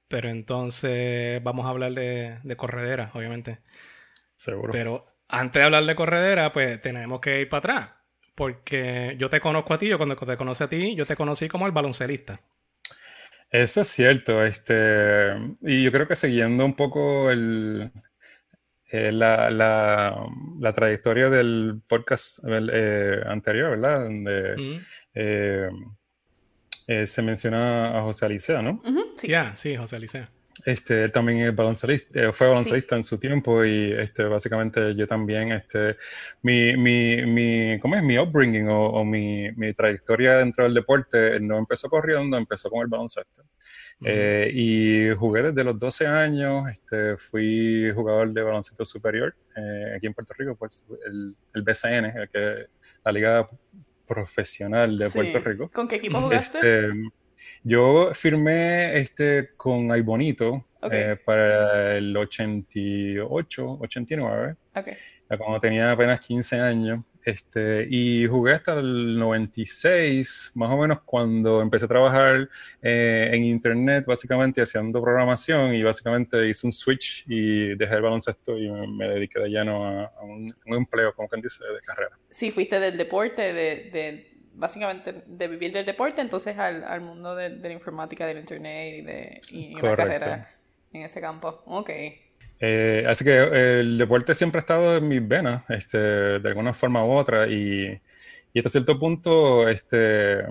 pero 0.07 0.29
entonces 0.29 1.41
vamos 1.43 1.67
a 1.67 1.69
hablar 1.69 1.93
de, 1.93 2.39
de 2.43 2.55
corredera, 2.57 3.11
obviamente. 3.13 3.59
Seguro. 4.35 4.71
Pero 4.71 5.10
antes 5.31 5.59
de 5.59 5.63
hablar 5.63 5.85
de 5.85 5.95
corredera, 5.95 6.51
pues 6.51 6.81
tenemos 6.81 7.19
que 7.21 7.41
ir 7.41 7.49
para 7.49 7.59
atrás. 7.59 7.89
Porque 8.35 9.15
yo 9.17 9.29
te 9.29 9.39
conozco 9.39 9.73
a 9.73 9.79
ti, 9.79 9.87
yo 9.87 9.97
cuando 9.97 10.15
te 10.15 10.37
conocí 10.37 10.63
a 10.63 10.69
ti, 10.69 10.95
yo 10.95 11.05
te 11.05 11.15
conocí 11.15 11.47
como 11.47 11.65
el 11.65 11.71
baloncelista. 11.71 12.39
Eso 13.49 13.81
es 13.81 13.87
cierto, 13.89 14.45
este, 14.45 15.33
y 15.61 15.83
yo 15.83 15.91
creo 15.91 16.07
que 16.07 16.15
siguiendo 16.15 16.63
un 16.63 16.73
poco 16.73 17.29
el, 17.29 17.91
eh, 18.89 19.11
la, 19.11 20.71
trayectoria 20.73 21.29
del 21.29 21.81
podcast 21.85 22.39
eh, 22.47 23.21
anterior, 23.25 23.71
¿verdad? 23.71 24.03
Donde 24.03 24.79
eh, 25.13 25.69
se 27.05 27.21
menciona 27.21 27.97
a 27.97 28.01
José 28.03 28.25
Alicea, 28.25 28.61
¿no? 28.61 28.81
sí. 29.17 29.33
Sí, 29.53 29.75
José 29.75 29.97
Alicea. 29.97 30.29
Este, 30.65 31.05
él 31.05 31.11
también 31.11 31.39
es 31.39 31.55
baloncelista, 31.55 32.19
eh, 32.19 32.31
fue 32.31 32.47
baloncelista 32.47 32.95
en 32.95 33.03
su 33.03 33.17
tiempo 33.17 33.63
y 33.65 33.93
este, 33.93 34.23
básicamente 34.23 34.95
yo 34.95 35.07
también, 35.07 35.51
este, 35.51 35.97
mi, 36.41 36.77
mi, 36.77 37.25
mi, 37.25 37.79
¿cómo 37.79 37.95
es? 37.95 38.03
mi 38.03 38.17
upbringing 38.17 38.67
o, 38.69 39.03
mi, 39.03 39.51
mi, 39.53 39.73
trayectoria 39.73 40.37
dentro 40.37 40.63
del 40.63 40.73
deporte 40.73 41.39
no 41.39 41.57
empezó 41.57 41.89
corriendo, 41.89 42.37
empezó 42.37 42.69
con 42.69 42.81
el 42.81 42.87
baloncesto. 42.87 43.43
Eh, 44.03 44.49
y 44.51 45.15
jugué 45.15 45.43
desde 45.43 45.63
los 45.63 45.77
12 45.77 46.07
años, 46.07 46.69
este, 46.69 47.17
fui 47.17 47.91
jugador 47.93 48.33
de 48.33 48.41
baloncesto 48.41 48.83
superior 48.83 49.35
eh, 49.55 49.93
aquí 49.95 50.07
en 50.07 50.13
Puerto 50.13 50.33
Rico, 50.35 50.55
pues 50.55 50.83
el, 51.05 51.35
el 51.53 51.61
BCN, 51.61 52.27
que 52.31 52.65
la 53.03 53.11
Liga 53.11 53.49
Profesional 54.07 54.97
de 54.97 55.09
Puerto 55.09 55.39
Rico. 55.39 55.69
¿Con 55.71 55.87
qué 55.87 55.97
equipo 55.97 56.19
jugaste? 56.21 56.57
Este, 56.57 56.89
yo 57.63 58.13
firmé 58.13 58.99
este 58.99 59.51
con 59.55 59.91
Aibonito 59.91 60.65
eh, 60.91 61.15
para 61.23 61.97
el 61.97 62.15
88, 62.15 63.77
89, 63.81 64.55
okay. 64.75 64.93
cuando 65.37 65.59
tenía 65.59 65.91
apenas 65.91 66.19
15 66.19 66.59
años. 66.59 67.03
Este, 67.23 67.85
y 67.87 68.25
jugué 68.25 68.53
hasta 68.53 68.79
el 68.79 69.19
96, 69.19 70.53
más 70.55 70.71
o 70.71 70.77
menos 70.77 71.01
cuando 71.05 71.61
empecé 71.61 71.85
a 71.85 71.87
trabajar 71.87 72.49
eh, 72.81 73.29
en 73.31 73.43
internet, 73.43 74.05
básicamente 74.07 74.59
haciendo 74.59 74.99
programación 75.03 75.75
y 75.75 75.83
básicamente 75.83 76.49
hice 76.49 76.65
un 76.65 76.73
switch 76.73 77.23
y 77.27 77.75
dejé 77.75 77.93
el 77.93 78.01
baloncesto 78.01 78.57
y 78.57 78.67
me, 78.71 79.07
dediqué 79.07 79.39
de 79.39 79.49
lleno 79.49 79.85
a, 79.85 80.11
un, 80.23 80.51
empleo, 80.65 81.13
como 81.13 81.27
quien 81.27 81.43
dice, 81.43 81.63
de 81.63 81.79
carrera. 81.81 82.17
Sí, 82.31 82.49
fuiste 82.49 82.79
del 82.79 82.97
deporte, 82.97 83.53
de 83.53 84.30
básicamente 84.53 85.23
de 85.25 85.47
vivir 85.47 85.71
del 85.71 85.85
deporte, 85.85 86.21
entonces 86.21 86.57
al, 86.57 86.83
al 86.83 87.01
mundo 87.01 87.35
de, 87.35 87.49
la 87.49 87.71
informática, 87.71 88.25
del 88.25 88.39
internet 88.39 88.95
y 88.97 89.01
de 89.01 89.39
y, 89.49 89.73
una 89.75 89.95
carrera 89.95 90.49
en 90.93 91.03
ese 91.03 91.21
campo. 91.21 91.61
Ok. 91.65 91.89
Eh, 92.63 93.01
así 93.07 93.23
que 93.25 93.79
el 93.79 93.97
deporte 93.97 94.33
siempre 94.35 94.59
ha 94.59 94.61
estado 94.61 94.97
en 94.97 95.07
mis 95.07 95.27
venas, 95.27 95.63
este, 95.69 95.97
de 95.97 96.47
alguna 96.47 96.73
forma 96.73 97.03
u 97.03 97.11
otra, 97.11 97.47
y, 97.47 97.99
y 98.53 98.59
hasta 98.59 98.69
cierto 98.69 98.99
punto, 98.99 99.67
este, 99.67 100.45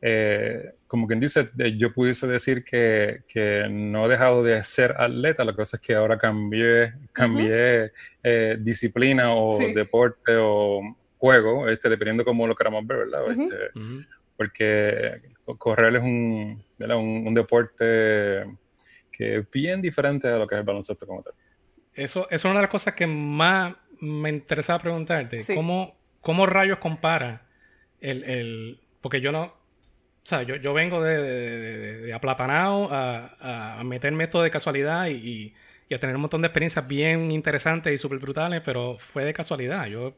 eh, 0.00 0.70
como 0.86 1.06
quien 1.06 1.20
dice, 1.20 1.50
yo 1.76 1.92
pudiese 1.92 2.26
decir 2.26 2.64
que, 2.64 3.22
que, 3.28 3.66
no 3.68 4.06
he 4.06 4.08
dejado 4.08 4.42
de 4.42 4.62
ser 4.62 4.94
atleta, 4.96 5.44
la 5.44 5.54
cosa 5.54 5.76
es 5.76 5.82
que 5.82 5.94
ahora 5.94 6.16
cambié, 6.16 6.94
cambié 7.12 7.92
eh, 8.22 8.56
disciplina 8.58 9.34
o 9.34 9.58
deporte 9.58 10.36
o, 10.38 10.80
juego, 11.18 11.68
este, 11.68 11.88
dependiendo 11.88 12.24
cómo 12.24 12.46
lo 12.46 12.54
queramos 12.54 12.86
ver, 12.86 12.98
¿verdad? 12.98 13.30
Este, 13.30 13.70
porque 14.36 15.20
correr 15.58 15.96
es 15.96 16.02
un, 16.02 16.62
un, 16.78 17.34
deporte 17.34 18.44
que 19.10 19.38
es 19.38 19.50
bien 19.50 19.82
diferente 19.82 20.28
a 20.28 20.36
lo 20.36 20.46
que 20.46 20.54
es 20.54 20.60
el 20.60 20.64
baloncesto 20.64 21.06
como 21.06 21.22
tal. 21.22 21.34
Eso, 21.92 22.28
es 22.30 22.44
una 22.44 22.54
de 22.54 22.62
las 22.62 22.70
cosas 22.70 22.94
que 22.94 23.06
más 23.06 23.74
me 24.00 24.28
interesaba 24.28 24.78
preguntarte. 24.78 25.44
¿Cómo, 25.54 25.96
¿Cómo 26.20 26.46
rayos 26.46 26.78
compara 26.78 27.48
el, 28.00 28.22
el, 28.24 28.80
Porque 29.00 29.20
yo 29.20 29.32
no... 29.32 29.42
O 29.44 30.28
sea, 30.28 30.42
yo, 30.42 30.56
yo 30.56 30.74
vengo 30.74 31.02
de, 31.02 31.22
de, 31.22 31.98
de, 32.00 32.12
aplatanado 32.12 32.88
a, 32.92 33.80
a, 33.80 33.84
meterme 33.84 34.24
esto 34.24 34.42
de 34.42 34.50
casualidad 34.50 35.06
y, 35.08 35.54
y, 35.88 35.94
a 35.94 35.98
tener 35.98 36.14
un 36.14 36.20
montón 36.20 36.42
de 36.42 36.48
experiencias 36.48 36.86
bien 36.86 37.30
interesantes 37.30 37.94
y 37.94 37.96
súper 37.96 38.18
brutales, 38.18 38.60
pero 38.62 38.98
fue 38.98 39.24
de 39.24 39.32
casualidad. 39.32 39.86
Yo 39.86 40.14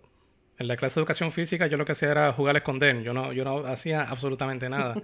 en 0.60 0.68
la 0.68 0.76
clase 0.76 0.96
de 0.96 1.00
educación 1.00 1.32
física 1.32 1.66
yo 1.66 1.78
lo 1.78 1.86
que 1.86 1.92
hacía 1.92 2.10
era 2.10 2.32
jugar 2.34 2.54
a 2.54 2.58
esconder, 2.58 3.02
yo 3.02 3.14
no, 3.14 3.32
yo 3.32 3.44
no 3.44 3.66
hacía 3.66 4.02
absolutamente 4.04 4.68
nada. 4.68 4.94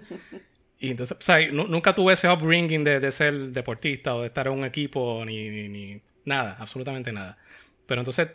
Y 0.78 0.90
entonces, 0.90 1.16
o 1.18 1.22
sea, 1.22 1.38
nunca 1.50 1.94
tuve 1.94 2.12
ese 2.12 2.28
upbringing 2.28 2.84
de, 2.84 3.00
de, 3.00 3.10
ser 3.10 3.32
deportista 3.48 4.14
o 4.14 4.20
de 4.20 4.26
estar 4.26 4.46
en 4.46 4.52
un 4.52 4.66
equipo, 4.66 5.24
ni, 5.24 5.48
ni, 5.70 6.02
nada, 6.26 6.54
absolutamente 6.60 7.10
nada. 7.12 7.38
Pero 7.86 8.02
entonces, 8.02 8.28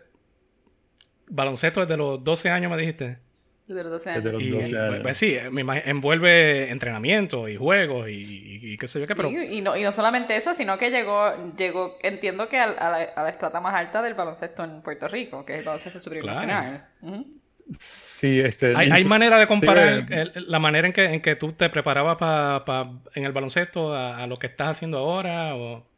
baloncesto 1.28 1.82
desde 1.82 1.98
los 1.98 2.24
12 2.24 2.50
años 2.50 2.72
me 2.72 2.78
dijiste. 2.78 3.20
Desde 3.74 3.90
los 3.90 3.92
12 4.04 4.10
años. 4.10 4.24
Desde 4.24 4.50
los 4.50 4.51
12 4.63 4.80
años. 4.80 5.00
Pues, 5.01 5.18
sí, 5.18 5.38
me 5.51 5.62
envuelve 5.86 6.70
entrenamiento 6.70 7.48
y 7.48 7.58
juegos 7.58 8.08
y, 8.10 8.78
qué 8.78 8.88
sé 8.88 9.00
yo 9.00 9.08
qué, 9.08 9.16
pero... 9.16 9.30
Y, 9.30 9.62
no, 9.62 9.75
y 9.75 9.84
no 9.84 9.92
solamente 9.92 10.36
eso, 10.36 10.54
sino 10.54 10.78
que 10.78 10.90
llegó, 10.90 11.54
llegó 11.56 11.98
entiendo 12.01 12.50
que 12.50 12.60
a, 12.60 12.68
la, 12.68 12.96
a 13.16 13.24
la 13.24 13.30
estrata 13.30 13.60
más 13.60 13.74
alta 13.74 14.01
del 14.01 14.13
baloncesto 14.13 14.63
en 14.63 14.82
Puerto 14.82 15.08
Rico, 15.08 15.46
que 15.46 15.54
es 15.54 15.60
el 15.60 15.66
baloncesto 15.66 16.00
superior 16.00 16.25
nacional. 16.25 16.86
Sí, 17.80 18.40
este... 18.40 18.74
¿Hay, 18.75 19.06
manera 19.06 19.38
de 19.38 19.48
comparar 19.48 20.06
la 20.36 20.60
manera 20.60 20.88
en 20.88 20.94
que, 20.94 21.06
en 21.06 21.22
que 21.22 21.36
tú 21.36 21.51
te 21.54 21.70
preparabas 21.70 22.18
para 22.18 22.92
en 23.16 23.24
el 23.24 23.32
baloncesto 23.32 23.94
a, 23.94 24.18
a, 24.18 24.28
lo 24.28 24.38
que 24.38 24.48
estás 24.48 24.70
haciendo 24.70 24.98
ahora? 24.98 25.56
O... 25.56 25.91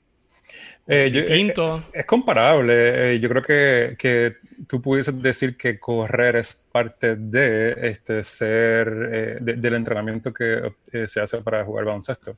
Eh, 0.85 1.09
eh, 1.13 1.53
es 1.93 2.05
comparable. 2.05 3.13
Eh, 3.13 3.19
yo 3.19 3.29
creo 3.29 3.41
que, 3.41 3.95
que, 3.97 4.35
tú 4.67 4.81
pudieses 4.81 5.21
decir 5.21 5.55
que 5.55 5.79
correr 5.79 6.35
es 6.35 6.65
parte 6.71 7.15
de 7.15 7.89
este 7.89 8.23
ser 8.23 9.41
del 9.41 9.73
entrenamiento 9.75 10.33
que 10.33 10.73
se 11.07 11.21
hace 11.21 11.41
para 11.41 11.63
jugar 11.63 11.85
baloncesto. 11.85 12.37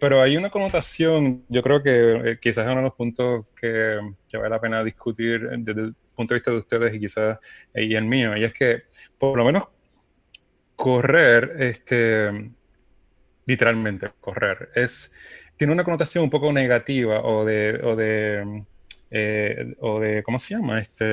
pero 0.00 0.22
hay 0.22 0.36
una 0.36 0.50
connotación, 0.50 1.44
yo 1.48 1.62
creo 1.62 1.82
que 1.82 2.38
quizás 2.40 2.64
es 2.64 2.72
uno 2.72 2.76
de 2.76 2.82
los 2.82 2.94
puntos 2.94 3.46
que, 3.58 3.98
que, 4.28 4.36
vale 4.36 4.50
la 4.50 4.60
pena 4.60 4.82
discutir 4.84 5.48
desde 5.58 5.80
el 5.80 5.94
punto 6.14 6.34
de 6.34 6.40
vista 6.40 6.50
de 6.50 6.58
ustedes 6.58 6.94
y 6.94 7.00
quizás 7.00 7.38
y 7.74 7.94
el 7.94 8.04
mío, 8.04 8.36
y 8.36 8.44
es 8.44 8.52
que 8.52 8.82
por 9.18 9.36
lo 9.36 9.44
menos 9.44 9.64
correr, 10.74 11.56
este, 11.58 12.50
literalmente 13.46 14.10
correr, 14.20 14.70
es 14.74 15.14
tiene 15.62 15.74
una 15.74 15.84
connotación 15.84 16.24
un 16.24 16.30
poco 16.30 16.52
negativa 16.52 17.20
o 17.22 17.44
de, 17.44 17.80
o 17.84 17.94
de, 17.94 18.64
eh, 19.12 19.76
o 19.78 20.00
de 20.00 20.24
¿cómo 20.24 20.36
se 20.36 20.56
llama? 20.56 20.80
Este, 20.80 21.04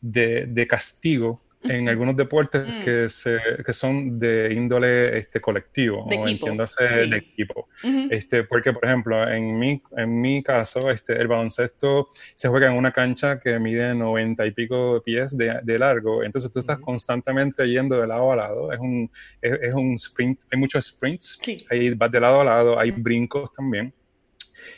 de, 0.00 0.46
de 0.48 0.66
castigo 0.66 1.40
en 1.64 1.88
algunos 1.88 2.16
deportes 2.16 2.66
mm. 2.66 2.84
que, 2.84 3.08
se, 3.08 3.38
que, 3.64 3.72
son 3.72 4.18
de 4.18 4.52
índole 4.54 5.18
este, 5.18 5.40
colectivo, 5.40 6.06
de 6.08 6.16
o 6.16 6.20
equipo. 6.20 6.46
entiéndase 6.46 7.06
de 7.06 7.16
equipo. 7.16 7.68
este, 8.10 8.44
porque, 8.44 8.72
por 8.72 8.84
ejemplo, 8.84 9.28
en 9.28 9.58
mi, 9.58 9.82
en 9.96 10.20
mi 10.20 10.42
caso, 10.42 10.90
este, 10.90 11.14
el 11.14 11.28
baloncesto 11.28 12.08
se 12.34 12.48
juega 12.48 12.68
en 12.68 12.74
una 12.74 12.92
cancha 12.92 13.38
que 13.38 13.58
mide 13.58 13.94
90 13.94 14.46
y 14.46 14.50
pico 14.50 15.02
pies 15.04 15.36
de, 15.36 15.60
de 15.62 15.78
largo, 15.78 16.22
entonces 16.22 16.50
tú 16.52 16.58
estás 16.58 16.78
constantemente 16.78 17.66
yendo 17.66 18.00
de 18.00 18.06
lado 18.06 18.32
a 18.32 18.36
lado, 18.36 18.72
es 18.72 18.80
un, 18.80 19.10
es, 19.40 19.58
es 19.62 19.74
un 19.74 19.94
sprint, 19.94 20.40
hay 20.50 20.58
muchos 20.58 20.86
sprints, 20.86 21.38
sí. 21.40 21.56
ahí 21.70 21.94
vas 21.94 22.10
de 22.10 22.20
lado 22.20 22.40
a 22.40 22.44
lado, 22.44 22.78
hay 22.78 22.90
brincos 22.90 23.52
también. 23.52 23.92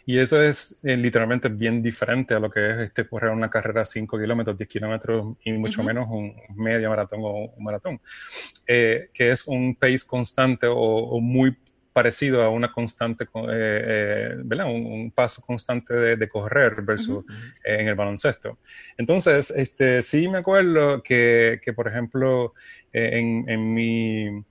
Y 0.06 0.18
eso 0.18 0.42
es 0.42 0.80
eh, 0.82 0.96
literalmente 0.96 1.48
bien 1.48 1.80
diferente 1.80 2.34
a 2.34 2.38
lo 2.38 2.50
que 2.50 2.70
es 2.70 2.78
este, 2.78 3.08
correr 3.08 3.30
una 3.30 3.48
carrera 3.48 3.84
5 3.84 4.18
kilómetros, 4.18 4.56
10 4.56 4.68
kilómetros 4.68 5.36
y 5.44 5.52
mucho 5.52 5.82
menos 5.82 6.08
un 6.10 6.34
medio 6.54 6.90
maratón 6.90 7.20
o 7.22 7.54
un 7.56 7.64
maratón, 7.64 8.00
eh, 8.66 9.08
que 9.14 9.30
es 9.30 9.46
un 9.46 9.76
pace 9.76 10.06
constante 10.06 10.66
o, 10.68 11.18
muy 11.20 11.56
parecido 11.92 12.42
a 12.42 12.50
una 12.50 12.72
constante, 12.72 13.26
eh, 13.50 14.34
¿verdad? 14.44 14.66
Un, 14.66 15.12
paso 15.12 15.40
constante 15.46 15.94
de, 15.94 16.28
correr 16.28 16.82
versus 16.82 17.24
en 17.64 17.86
el 17.86 17.94
baloncesto. 17.94 18.58
Entonces, 18.98 19.52
este, 19.52 20.02
sí 20.02 20.26
me 20.28 20.38
acuerdo 20.38 21.02
que, 21.02 21.60
que 21.62 21.72
por 21.72 21.86
ejemplo, 21.86 22.52
en, 22.92 23.48
en 23.48 23.72
mi 23.72 24.44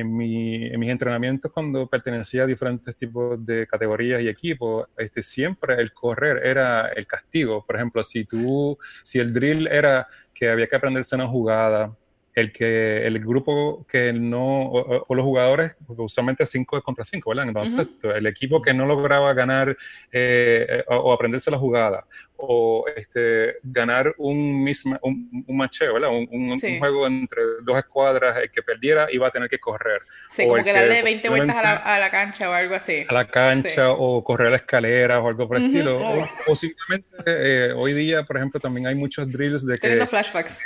en, 0.00 0.16
mi, 0.16 0.66
en, 0.66 0.80
mis 0.80 0.90
entrenamientos 0.90 1.52
cuando 1.52 1.86
pertenecía 1.86 2.42
a 2.42 2.46
diferentes 2.46 2.96
tipos 2.96 3.44
de 3.44 3.66
categorías 3.66 4.20
y 4.22 4.28
equipos, 4.28 4.88
este, 4.96 5.22
siempre 5.22 5.74
el 5.80 5.92
correr 5.92 6.44
era 6.44 6.88
el 6.88 7.06
castigo. 7.06 7.64
Por 7.64 7.76
ejemplo, 7.76 8.02
si 8.02 8.24
tú, 8.24 8.78
si 9.02 9.18
el 9.18 9.32
drill 9.32 9.66
era 9.66 10.06
que 10.34 10.50
había 10.50 10.66
que 10.66 10.76
aprenderse 10.76 11.14
una 11.14 11.26
jugada, 11.26 11.94
el 12.34 12.52
que 12.52 13.06
el 13.06 13.18
grupo 13.20 13.84
que 13.88 14.12
no, 14.12 14.70
o, 14.70 15.14
los 15.14 15.24
jugadores, 15.24 15.76
usualmente 15.88 16.46
5 16.46 16.80
contra 16.82 17.04
5, 17.04 17.30
¿verdad? 17.30 17.48
Entonces, 17.48 17.88
el 18.02 18.26
equipo 18.26 18.62
que 18.62 18.72
no 18.72 18.86
lograba 18.86 19.32
ganar 19.34 19.76
eh, 20.12 20.84
o, 20.88 21.12
aprenderse 21.12 21.50
la 21.50 21.58
jugada, 21.58 22.06
o 22.42 22.86
este, 22.96 23.56
ganar 23.62 24.14
un, 24.18 24.62
misma, 24.62 24.98
un, 25.02 25.44
un 25.46 25.56
macheo, 25.56 25.94
¿verdad? 25.94 26.10
Un, 26.10 26.58
juego 26.78 27.06
entre 27.06 27.42
dos 27.62 27.78
escuadras, 27.78 28.38
el 28.38 28.50
que 28.50 28.62
perdiera 28.62 29.08
iba 29.12 29.28
a 29.28 29.30
tener 29.30 29.48
que 29.48 29.58
correr. 29.58 30.02
Sí, 30.30 30.46
como 30.46 30.62
que 30.62 30.72
darle 30.72 31.02
20 31.02 31.28
vueltas 31.28 31.56
a 31.56 31.62
la, 31.62 31.76
a 31.76 31.98
la, 31.98 32.10
cancha 32.10 32.48
o 32.48 32.52
algo 32.52 32.74
así. 32.74 33.04
A 33.08 33.12
la 33.12 33.26
cancha 33.26 33.92
o 33.92 34.24
correr 34.24 34.50
la 34.50 34.56
escalera 34.56 35.20
o 35.20 35.28
algo 35.28 35.46
por 35.46 35.58
el 35.58 35.66
estilo. 35.66 36.00
O, 36.46 36.54
simplemente 36.54 37.08
eh, 37.26 37.72
hoy 37.72 37.92
día, 37.92 38.22
por 38.24 38.36
ejemplo, 38.36 38.58
también 38.58 38.86
hay 38.86 38.94
muchos 38.94 39.30
drills 39.30 39.66
de 39.66 39.74
que... 39.74 39.80
Teniendo 39.80 40.06
flashbacks. 40.06 40.60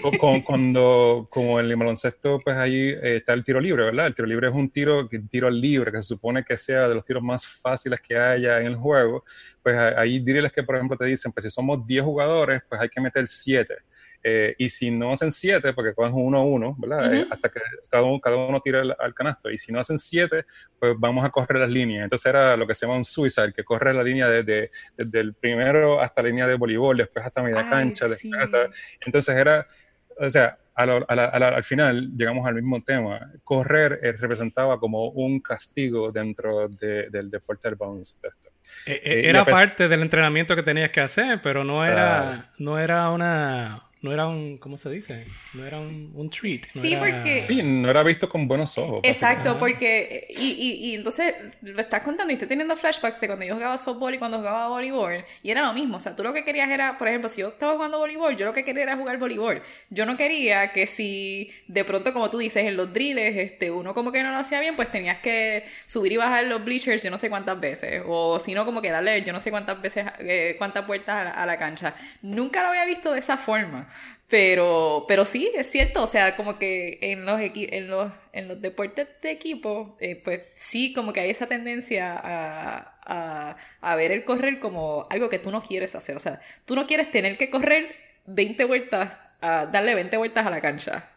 Con, 0.18 0.42
cuando, 0.42 1.26
como 1.30 1.58
en 1.60 1.66
el 1.66 1.76
baloncesto, 1.76 2.40
pues 2.40 2.56
ahí 2.56 2.90
eh, 2.90 3.16
está 3.16 3.32
el 3.32 3.42
tiro 3.42 3.60
libre, 3.60 3.84
¿verdad? 3.84 4.06
El 4.06 4.14
tiro 4.14 4.26
libre 4.26 4.48
es 4.48 4.54
un 4.54 4.70
tiro, 4.70 5.08
tiro 5.30 5.50
libre, 5.50 5.90
que 5.90 6.02
se 6.02 6.08
supone 6.08 6.44
que 6.44 6.56
sea 6.56 6.88
de 6.88 6.94
los 6.94 7.04
tiros 7.04 7.22
más 7.22 7.46
fáciles 7.46 8.00
que 8.00 8.16
haya 8.16 8.60
en 8.60 8.66
el 8.66 8.76
juego. 8.76 9.24
Pues 9.62 9.76
hay 9.76 10.20
drills 10.20 10.52
que, 10.52 10.62
por 10.62 10.76
ejemplo, 10.76 10.83
ejemplo, 10.84 10.96
te 10.96 11.06
dicen, 11.06 11.32
pues 11.32 11.44
si 11.44 11.50
somos 11.50 11.86
10 11.86 12.04
jugadores, 12.04 12.62
pues 12.68 12.80
hay 12.80 12.88
que 12.88 13.00
meter 13.00 13.26
7. 13.26 13.74
Eh, 14.26 14.54
y 14.56 14.68
si 14.70 14.90
no 14.90 15.12
hacen 15.12 15.30
7, 15.30 15.74
porque 15.74 15.94
cogen 15.94 16.14
uno 16.14 16.38
a 16.38 16.44
uno, 16.44 16.74
¿verdad? 16.78 17.14
Eh, 17.14 17.26
hasta 17.30 17.50
que 17.50 17.60
cada 17.90 18.04
uno, 18.04 18.20
cada 18.20 18.36
uno 18.36 18.60
tire 18.60 18.80
al, 18.98 19.14
canasto. 19.14 19.50
Y 19.50 19.58
si 19.58 19.70
no 19.70 19.80
hacen 19.80 19.98
7, 19.98 20.46
pues 20.78 20.94
vamos 20.98 21.24
a 21.24 21.30
correr 21.30 21.60
las 21.60 21.70
líneas. 21.70 22.04
Entonces 22.04 22.26
era 22.26 22.56
lo 22.56 22.66
que 22.66 22.74
se 22.74 22.86
llama 22.86 22.96
un 22.96 23.04
suicide, 23.04 23.52
que 23.52 23.64
corre 23.64 23.92
la 23.92 24.02
línea 24.02 24.28
desde, 24.28 24.70
desde 24.96 25.20
el 25.20 25.34
primero 25.34 26.00
hasta 26.00 26.22
la 26.22 26.28
línea 26.28 26.46
de 26.46 26.54
voleibol, 26.54 26.96
después 26.96 27.24
hasta 27.24 27.42
media 27.42 27.68
cancha, 27.68 28.08
después 28.08 28.40
hasta... 28.40 28.70
Entonces 29.04 29.36
era, 29.36 29.66
o 30.18 30.30
sea, 30.30 30.58
al 30.74 31.64
final 31.64 32.10
llegamos 32.16 32.46
al 32.46 32.54
mismo 32.54 32.82
tema. 32.82 33.32
Correr 33.42 34.00
eh, 34.02 34.12
representaba 34.12 34.78
como 34.78 35.08
un 35.08 35.40
castigo 35.40 36.10
dentro 36.10 36.68
del 36.68 37.30
deporte 37.30 37.68
del 37.68 37.76
baloncesto. 37.76 38.28
Eh, 38.86 39.00
eh, 39.04 39.22
era 39.28 39.44
parte 39.44 39.88
del 39.88 40.02
entrenamiento 40.02 40.56
que 40.56 40.62
tenías 40.62 40.90
que 40.90 41.00
hacer, 41.00 41.40
pero 41.42 41.64
no 41.64 41.84
era, 41.84 42.50
no 42.58 42.78
era 42.78 43.10
una 43.10 43.84
no 44.04 44.12
era 44.12 44.26
un, 44.26 44.58
¿cómo 44.58 44.76
se 44.76 44.90
dice? 44.90 45.24
No 45.54 45.64
era 45.64 45.80
un, 45.80 46.12
un 46.14 46.28
treat. 46.28 46.66
sí, 46.66 46.94
porque... 46.94 47.38
Sí, 47.38 47.62
no 47.62 47.88
era 47.88 48.02
visto 48.02 48.28
con 48.28 48.46
buenos 48.46 48.76
ojos. 48.76 49.00
Exacto, 49.02 49.56
porque... 49.56 50.26
Y, 50.28 50.50
y, 50.50 50.90
y, 50.90 50.94
entonces 50.94 51.34
lo 51.62 51.80
estás 51.80 52.02
contando 52.02 52.30
y 52.30 52.34
estoy 52.34 52.46
teniendo 52.46 52.76
flashbacks 52.76 53.18
de 53.18 53.26
cuando 53.26 53.46
yo 53.46 53.54
jugaba 53.54 53.78
softball 53.78 54.12
y 54.12 54.18
cuando 54.18 54.36
jugaba 54.36 54.68
voleibol. 54.68 55.24
Y 55.42 55.50
era 55.50 55.62
lo 55.62 55.72
mismo. 55.72 55.96
O 55.96 56.00
sea, 56.00 56.14
tú 56.14 56.22
lo 56.22 56.34
que 56.34 56.44
querías 56.44 56.68
era, 56.68 56.98
por 56.98 57.08
ejemplo, 57.08 57.30
si 57.30 57.40
yo 57.40 57.48
estaba 57.48 57.72
jugando 57.72 57.96
voleibol, 57.96 58.36
yo 58.36 58.44
lo 58.44 58.52
que 58.52 58.62
quería 58.62 58.82
era 58.82 58.96
jugar 58.98 59.16
voleibol. 59.16 59.62
Yo 59.88 60.04
no 60.04 60.18
quería 60.18 60.72
que 60.72 60.86
si 60.86 61.50
de 61.66 61.82
pronto, 61.86 62.12
como 62.12 62.28
tú 62.28 62.36
dices, 62.36 62.66
en 62.66 62.76
los 62.76 62.92
drills, 62.92 63.38
este, 63.38 63.70
uno 63.70 63.94
como 63.94 64.12
que 64.12 64.22
no 64.22 64.32
lo 64.32 64.36
hacía 64.36 64.60
bien, 64.60 64.76
pues 64.76 64.92
tenías 64.92 65.20
que 65.20 65.64
subir 65.86 66.12
y 66.12 66.18
bajar 66.18 66.44
los 66.44 66.62
bleachers 66.62 67.02
yo 67.02 67.10
no 67.10 67.16
sé 67.16 67.30
cuántas 67.30 67.58
veces. 67.58 68.02
O 68.06 68.38
si 68.38 68.52
no, 68.52 68.66
como 68.66 68.82
que 68.82 68.90
darle 68.90 69.22
yo 69.22 69.32
no 69.32 69.40
sé 69.40 69.50
cuántas 69.50 69.80
veces, 69.80 70.04
eh, 70.18 70.56
cuántas 70.58 70.86
vueltas 70.86 71.32
a 71.34 71.46
la 71.46 71.56
cancha. 71.56 71.94
Nunca 72.20 72.60
lo 72.62 72.68
había 72.68 72.84
visto 72.84 73.10
de 73.10 73.20
esa 73.20 73.38
forma. 73.38 73.88
Pero, 74.28 75.04
pero 75.06 75.26
sí, 75.26 75.52
es 75.54 75.70
cierto, 75.70 76.02
o 76.02 76.06
sea, 76.06 76.34
como 76.34 76.58
que 76.58 76.98
en 77.02 77.26
los, 77.26 77.40
en 77.40 77.88
los, 77.88 78.12
en 78.32 78.48
los 78.48 78.60
deportes 78.60 79.08
de 79.22 79.30
equipo, 79.30 79.96
eh, 80.00 80.16
pues 80.16 80.42
sí, 80.54 80.92
como 80.94 81.12
que 81.12 81.20
hay 81.20 81.30
esa 81.30 81.46
tendencia 81.46 82.14
a, 82.14 82.98
a, 83.04 83.56
a, 83.80 83.96
ver 83.96 84.12
el 84.12 84.24
correr 84.24 84.60
como 84.60 85.06
algo 85.10 85.28
que 85.28 85.38
tú 85.38 85.50
no 85.50 85.62
quieres 85.62 85.94
hacer. 85.94 86.16
O 86.16 86.20
sea, 86.20 86.40
tú 86.64 86.74
no 86.74 86.86
quieres 86.86 87.10
tener 87.10 87.36
que 87.36 87.50
correr 87.50 87.94
20 88.26 88.64
vueltas, 88.64 89.12
a 89.40 89.66
darle 89.66 89.94
20 89.94 90.16
vueltas 90.16 90.46
a 90.46 90.50
la 90.50 90.60
cancha. 90.60 91.10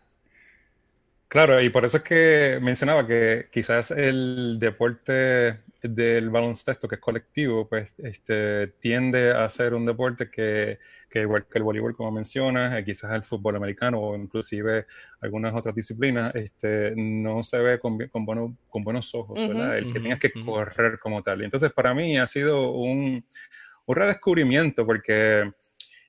Claro, 1.29 1.61
y 1.61 1.69
por 1.69 1.85
eso 1.85 1.97
es 1.97 2.03
que 2.03 2.59
mencionaba 2.61 3.05
que 3.07 3.47
quizás 3.51 3.91
el 3.91 4.59
deporte 4.59 5.59
del 5.89 6.29
baloncesto, 6.29 6.87
que 6.87 6.95
es 6.95 7.01
colectivo, 7.01 7.67
pues 7.67 7.93
este, 7.99 8.67
tiende 8.79 9.31
a 9.31 9.47
ser 9.49 9.73
un 9.73 9.85
deporte 9.85 10.29
que, 10.29 10.79
que 11.09 11.21
igual 11.21 11.45
que 11.45 11.57
el 11.57 11.63
voleibol, 11.63 11.95
como 11.95 12.11
mencionas, 12.11 12.77
eh, 12.77 12.83
quizás 12.83 13.11
el 13.13 13.23
fútbol 13.23 13.55
americano 13.55 13.99
o 13.99 14.15
inclusive 14.15 14.85
algunas 15.21 15.55
otras 15.55 15.75
disciplinas, 15.75 16.33
este, 16.35 16.93
no 16.95 17.43
se 17.43 17.59
ve 17.59 17.79
con, 17.79 17.97
con, 18.07 18.57
con 18.69 18.83
buenos 18.83 19.13
ojos, 19.15 19.47
¿verdad? 19.47 19.77
El 19.77 19.91
que 19.91 19.99
tengas 19.99 20.19
que 20.19 20.31
correr 20.31 20.99
como 20.99 21.23
tal. 21.23 21.41
Y 21.41 21.45
entonces 21.45 21.71
para 21.71 21.93
mí 21.93 22.17
ha 22.17 22.27
sido 22.27 22.71
un, 22.71 23.25
un 23.85 23.95
redescubrimiento 23.95 24.85
porque 24.85 25.51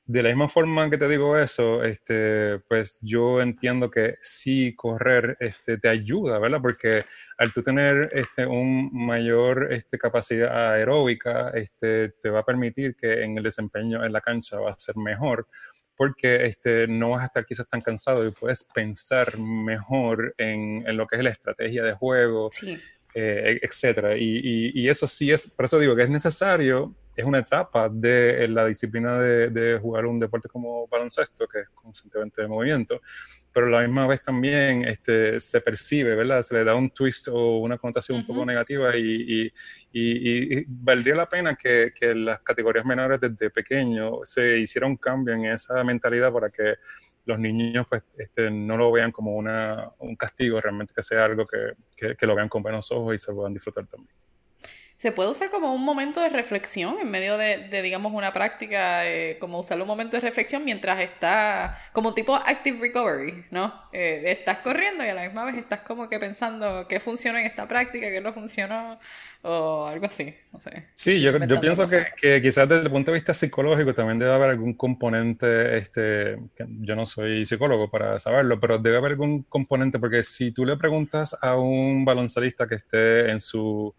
de 0.09 0.23
la 0.23 0.31
misma 0.31 0.49
forma 0.49 0.88
que 0.88 0.97
te 0.97 1.07
digo 1.07 1.37
eso, 1.37 1.85
este, 1.85 2.61
pues 2.61 2.99
yo 3.03 3.43
entiendo 3.43 3.91
que 3.91 4.17
sí 4.23 4.75
correr 4.75 5.37
este, 5.38 5.77
te 5.77 5.87
ayuda, 5.91 6.38
¿verdad? 6.38 6.61
Porque 6.62 7.05
al 7.37 7.53
tú 7.53 7.62
tener 7.62 8.09
este, 8.15 8.47
un 8.47 8.88
mayor 8.91 9.71
este, 9.71 9.99
capacidad 9.99 10.73
aeróbica, 10.73 11.50
este, 11.50 12.09
te 12.23 12.31
va 12.31 12.41
a 12.41 12.45
permitir 12.45 12.97
que 12.97 13.23
en 13.23 13.37
el 13.37 13.45
desempeño 13.45 14.03
en 14.03 14.15
la 14.15 14.23
cancha 14.23 14.59
va 14.59 14.71
a 14.71 14.79
ser 14.79 14.97
mejor, 14.97 15.47
porque 15.95 16.47
este, 16.47 16.88
no 16.88 17.11
vas 17.11 17.25
a 17.25 17.27
estar 17.27 17.45
quizás 17.45 17.69
tan 17.69 17.83
cansado 17.83 18.27
y 18.27 18.31
puedes 18.31 18.65
pensar 18.65 19.37
mejor 19.37 20.35
en, 20.38 20.88
en 20.88 20.97
lo 20.97 21.07
que 21.07 21.17
es 21.17 21.23
la 21.23 21.31
estrategia 21.31 21.85
de 21.85 21.93
juego. 21.93 22.49
Sí. 22.50 22.79
Eh, 23.15 23.59
etcétera. 23.62 24.17
Y, 24.17 24.71
y, 24.75 24.88
eso 24.88 25.07
sí 25.07 25.33
es, 25.33 25.50
por 25.50 25.65
eso 25.65 25.79
digo 25.79 25.97
que 25.97 26.03
es 26.03 26.11
necesario, 26.11 26.95
es 27.18 27.25
una 27.25 27.40
etapa 27.40 27.88
de 27.88 28.46
la 28.46 28.64
disciplina 28.64 29.18
de, 29.18 29.50
de, 29.50 29.78
jugar 29.78 30.06
un 30.06 30.20
deporte 30.20 30.48
como 30.48 30.87
baloncesto, 30.87 31.48
que 31.48 31.60
es 31.60 31.68
constantemente 31.70 32.42
de 32.42 32.46
movimiento, 32.46 33.00
pero 33.52 33.66
a 33.66 33.70
la 33.70 33.80
misma 33.80 34.06
vez 34.06 34.22
también 34.22 34.84
este, 34.84 35.40
se 35.40 35.60
percibe, 35.60 36.14
¿verdad? 36.14 36.42
Se 36.42 36.54
le 36.54 36.62
da 36.62 36.76
un 36.76 36.90
twist 36.90 37.26
o 37.26 37.58
una 37.58 37.76
connotación 37.76 38.18
un 38.18 38.26
poco 38.26 38.46
negativa 38.46 38.96
y, 38.96 39.52
y, 39.92 40.64
valdría 40.68 41.16
la 41.16 41.28
pena 41.28 41.56
que, 41.56 41.92
que, 41.92 42.14
las 42.14 42.40
categorías 42.42 42.87
menores 42.87 43.20
desde 43.20 43.50
pequeño 43.50 44.20
se 44.22 44.58
hiciera 44.58 44.87
un 44.87 44.96
cambio 44.96 45.34
en 45.34 45.46
esa 45.46 45.82
mentalidad 45.82 46.32
para 46.32 46.50
que 46.50 46.76
los 47.25 47.37
niños 47.37 47.84
pues 47.88 48.04
este, 48.16 48.48
no 48.48 48.76
lo 48.76 48.92
vean 48.92 49.10
como 49.10 49.34
una, 49.34 49.90
un 49.98 50.14
castigo, 50.14 50.60
realmente 50.60 50.94
que 50.94 51.02
sea 51.02 51.25
algo 51.25 51.44
que, 51.46 52.14
que, 52.16 52.26
lo 52.26 52.37
vean 52.37 52.48
con 52.48 52.62
buenos 52.62 52.92
ojos 52.92 53.16
y 53.16 53.18
se 53.18 53.32
puedan 53.32 53.54
disfrutar 53.54 53.88
también. 53.88 54.14
Se 54.99 55.12
puede 55.12 55.31
usar 55.31 55.49
como 55.49 55.73
un 55.73 55.85
momento 55.85 56.21
de 56.21 56.28
reflexión 56.28 56.96
en 57.01 57.09
medio 57.09 57.38
de, 57.38 57.68
de 57.68 57.83
digamos, 57.83 58.12
una 58.12 58.33
práctica, 58.33 59.07
eh, 59.07 59.37
como 59.38 59.61
usar 59.61 59.81
un 59.81 59.87
momento 59.87 60.16
de 60.16 60.20
reflexión 60.20 60.64
mientras 60.64 60.99
está, 60.99 61.79
como 61.92 62.14
tipo 62.14 62.35
active 62.35 62.81
recovery, 62.81 63.44
¿no? 63.53 63.72
Eh, 63.92 64.25
estás 64.27 64.59
corriendo 64.59 65.05
y 65.05 65.09
a 65.09 65.14
la 65.14 65.22
misma 65.22 65.44
vez 65.44 65.57
estás 65.57 65.83
como 65.83 66.09
que 66.09 66.18
pensando 66.18 66.88
qué 66.88 66.99
funcionó 66.99 67.38
en 67.38 67.46
esta 67.46 67.68
práctica, 67.68 68.11
qué 68.11 68.20
no 68.20 68.33
funcionó, 68.33 68.99
o 69.42 69.87
algo 69.87 70.07
así, 70.07 70.35
no 70.53 70.59
sé. 70.59 70.88
Sí, 70.94 71.20
yo, 71.20 71.31
yo 71.46 71.61
pienso 71.61 71.87
que, 71.87 72.07
que, 72.20 72.42
quizás 72.42 72.68
desde 72.68 72.83
el 72.83 72.90
punto 72.90 73.12
de 73.12 73.18
vista 73.18 73.33
psicológico 73.33 73.94
también 73.94 74.18
debe 74.18 74.33
haber 74.33 74.51
algún 74.51 74.75
componente, 74.75 75.79
este, 75.79 76.38
yo 76.81 76.96
no 76.96 77.07
soy 77.07 77.44
psicólogo 77.44 77.88
para 77.88 78.18
saberlo, 78.18 78.59
pero 78.59 78.79
debe 78.79 78.96
haber 78.96 79.12
algún 79.12 79.44
componente, 79.44 80.01
porque 80.01 80.25
si 80.25 80.51
tú 80.51 80.66
le 80.66 80.77
preguntas 80.77 81.38
a 81.40 81.55
un 81.55 82.05
baloncelista 82.05 82.66
que 82.66 82.75
esté 82.75 83.31
en 83.31 83.40
su 83.40 83.94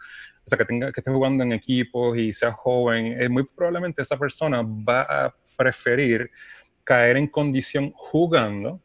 sea, 0.50 0.58
que, 0.58 0.66
tenga, 0.66 0.92
que 0.92 1.00
esté 1.00 1.12
jugando 1.12 1.44
en 1.44 1.54
equipos 1.54 2.18
y 2.18 2.34
sea 2.34 2.52
joven, 2.52 3.22
es 3.22 3.30
muy 3.30 3.44
probablemente 3.44 4.02
esa 4.02 4.18
persona 4.18 4.62
va 4.62 5.02
a 5.02 5.36
preferir 5.58 6.30
caer 6.84 7.18
en 7.18 7.28
condición 7.28 7.92
jugando, 7.96 8.82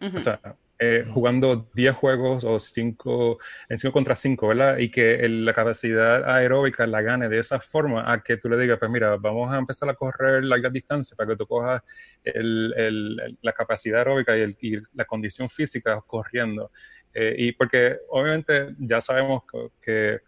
o 0.00 0.18
sea, 0.18 0.40
eh, 0.80 1.06
jugando 1.08 1.70
10 1.72 1.94
juegos 1.94 2.44
o 2.44 2.58
5 2.58 3.38
en 3.68 3.78
5 3.78 3.92
contra 3.92 4.16
5, 4.16 4.48
¿verdad? 4.48 4.78
Y 4.78 4.90
que 4.90 5.26
la 5.28 5.54
capacidad 5.54 6.28
aeróbica 6.28 6.84
la 6.86 7.00
gane 7.00 7.28
de 7.28 7.38
esa 7.38 7.60
forma 7.60 8.12
a 8.12 8.22
que 8.22 8.36
tú 8.36 8.48
le 8.50 8.58
digas, 8.58 8.78
pues 8.78 8.90
mira, 8.90 9.16
vamos 9.16 9.52
a 9.52 9.56
empezar 9.58 9.88
a 9.88 9.94
correr 9.94 10.44
largas 10.44 10.72
distancias 10.72 11.16
para 11.16 11.30
que 11.30 11.36
tú 11.36 11.46
cojas 11.46 11.80
el, 12.24 12.74
el, 12.76 13.38
la 13.40 13.52
capacidad 13.52 14.00
aeróbica 14.00 14.36
y, 14.36 14.40
el, 14.40 14.56
y, 14.60 14.76
la 14.94 15.04
condición 15.04 15.48
física 15.48 16.02
corriendo. 16.06 16.72
Eh, 17.14 17.34
y 17.38 17.52
porque 17.52 17.96
obviamente 18.10 18.74
ya 18.78 19.00
sabemos 19.00 19.44
que 19.50 19.70
que 19.80 20.20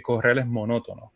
correr 0.00 0.38
es 0.38 0.46
monótono. 0.46 1.12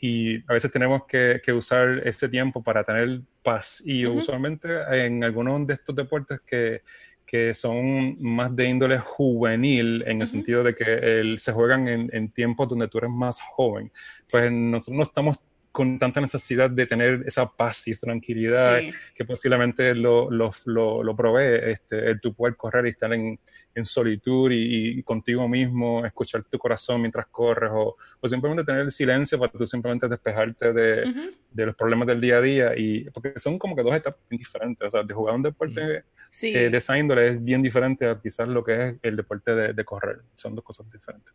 Y 0.00 0.38
a 0.50 0.54
veces 0.54 0.70
tenemos 0.70 1.06
que, 1.06 1.40
que, 1.42 1.52
usar 1.52 2.02
ese 2.04 2.28
tiempo 2.28 2.62
para 2.62 2.84
tener 2.84 3.20
paz. 3.42 3.82
Y 3.84 4.04
usualmente 4.04 4.68
en 4.90 5.24
algunos 5.24 5.66
de 5.66 5.74
estos 5.74 5.94
deportes 5.94 6.40
que, 6.40 6.82
que 7.24 7.54
son 7.54 8.20
más 8.20 8.54
de 8.54 8.68
índole 8.68 8.98
juvenil, 8.98 10.02
en 10.06 10.20
el 10.20 10.26
sentido 10.26 10.64
de 10.64 10.74
que 10.74 11.36
se 11.38 11.52
juegan 11.52 11.86
en, 11.88 12.10
en, 12.12 12.30
tiempos 12.32 12.68
donde 12.68 12.88
tú 12.88 12.98
eres 12.98 13.10
más 13.10 13.40
joven, 13.40 13.90
pues 14.30 14.50
nosotros 14.50 14.96
no 14.96 15.02
estamos 15.04 15.44
con 15.72 15.98
tanta 15.98 16.20
necesidad 16.20 16.68
de 16.68 16.86
tener 16.86 17.22
esa 17.26 17.46
paz 17.46 17.86
y 17.86 17.98
tranquilidad 17.98 18.80
que 19.14 19.24
posiblemente 19.24 19.94
lo, 19.94 20.28
lo, 20.30 20.50
lo, 20.66 21.16
provee 21.16 21.70
este, 21.70 22.10
el 22.10 22.20
tu 22.20 22.34
poder 22.34 22.56
correr 22.56 22.86
y 22.86 22.90
estar 22.90 23.12
en, 23.12 23.38
en 23.74 23.84
solitud 23.84 24.50
y, 24.52 25.02
contigo 25.04 25.48
mismo, 25.48 26.04
escuchar 26.04 26.42
tu 26.44 26.58
corazón 26.58 27.00
mientras 27.00 27.26
corres 27.26 27.70
o, 27.72 27.96
o, 28.20 28.28
simplemente 28.28 28.64
tener 28.64 28.82
el 28.82 28.90
silencio 28.90 29.38
para 29.38 29.52
tú 29.52 29.64
simplemente 29.64 30.08
despejarte 30.08 30.72
de, 30.72 31.32
de, 31.50 31.66
los 31.66 31.76
problemas 31.76 32.08
del 32.08 32.20
día 32.20 32.38
a 32.38 32.40
día 32.40 32.72
y 32.76 33.08
porque 33.10 33.34
son 33.36 33.58
como 33.58 33.76
que 33.76 33.82
dos 33.82 33.94
etapas 33.94 34.20
diferentes, 34.28 34.86
o 34.86 34.90
sea, 34.90 35.02
de 35.04 35.14
jugar 35.14 35.36
un 35.36 35.42
deporte 35.42 36.04
eh, 36.42 36.68
de 36.70 36.76
esa 36.76 36.98
índole 36.98 37.28
es 37.28 37.44
bien 37.44 37.62
diferente 37.62 38.06
a 38.06 38.20
quizás 38.20 38.48
lo 38.48 38.64
que 38.64 38.88
es 38.88 38.96
el 39.02 39.16
deporte 39.16 39.54
de, 39.54 39.72
de 39.72 39.84
correr, 39.84 40.20
son 40.34 40.54
dos 40.56 40.64
cosas 40.64 40.90
diferentes 40.90 41.32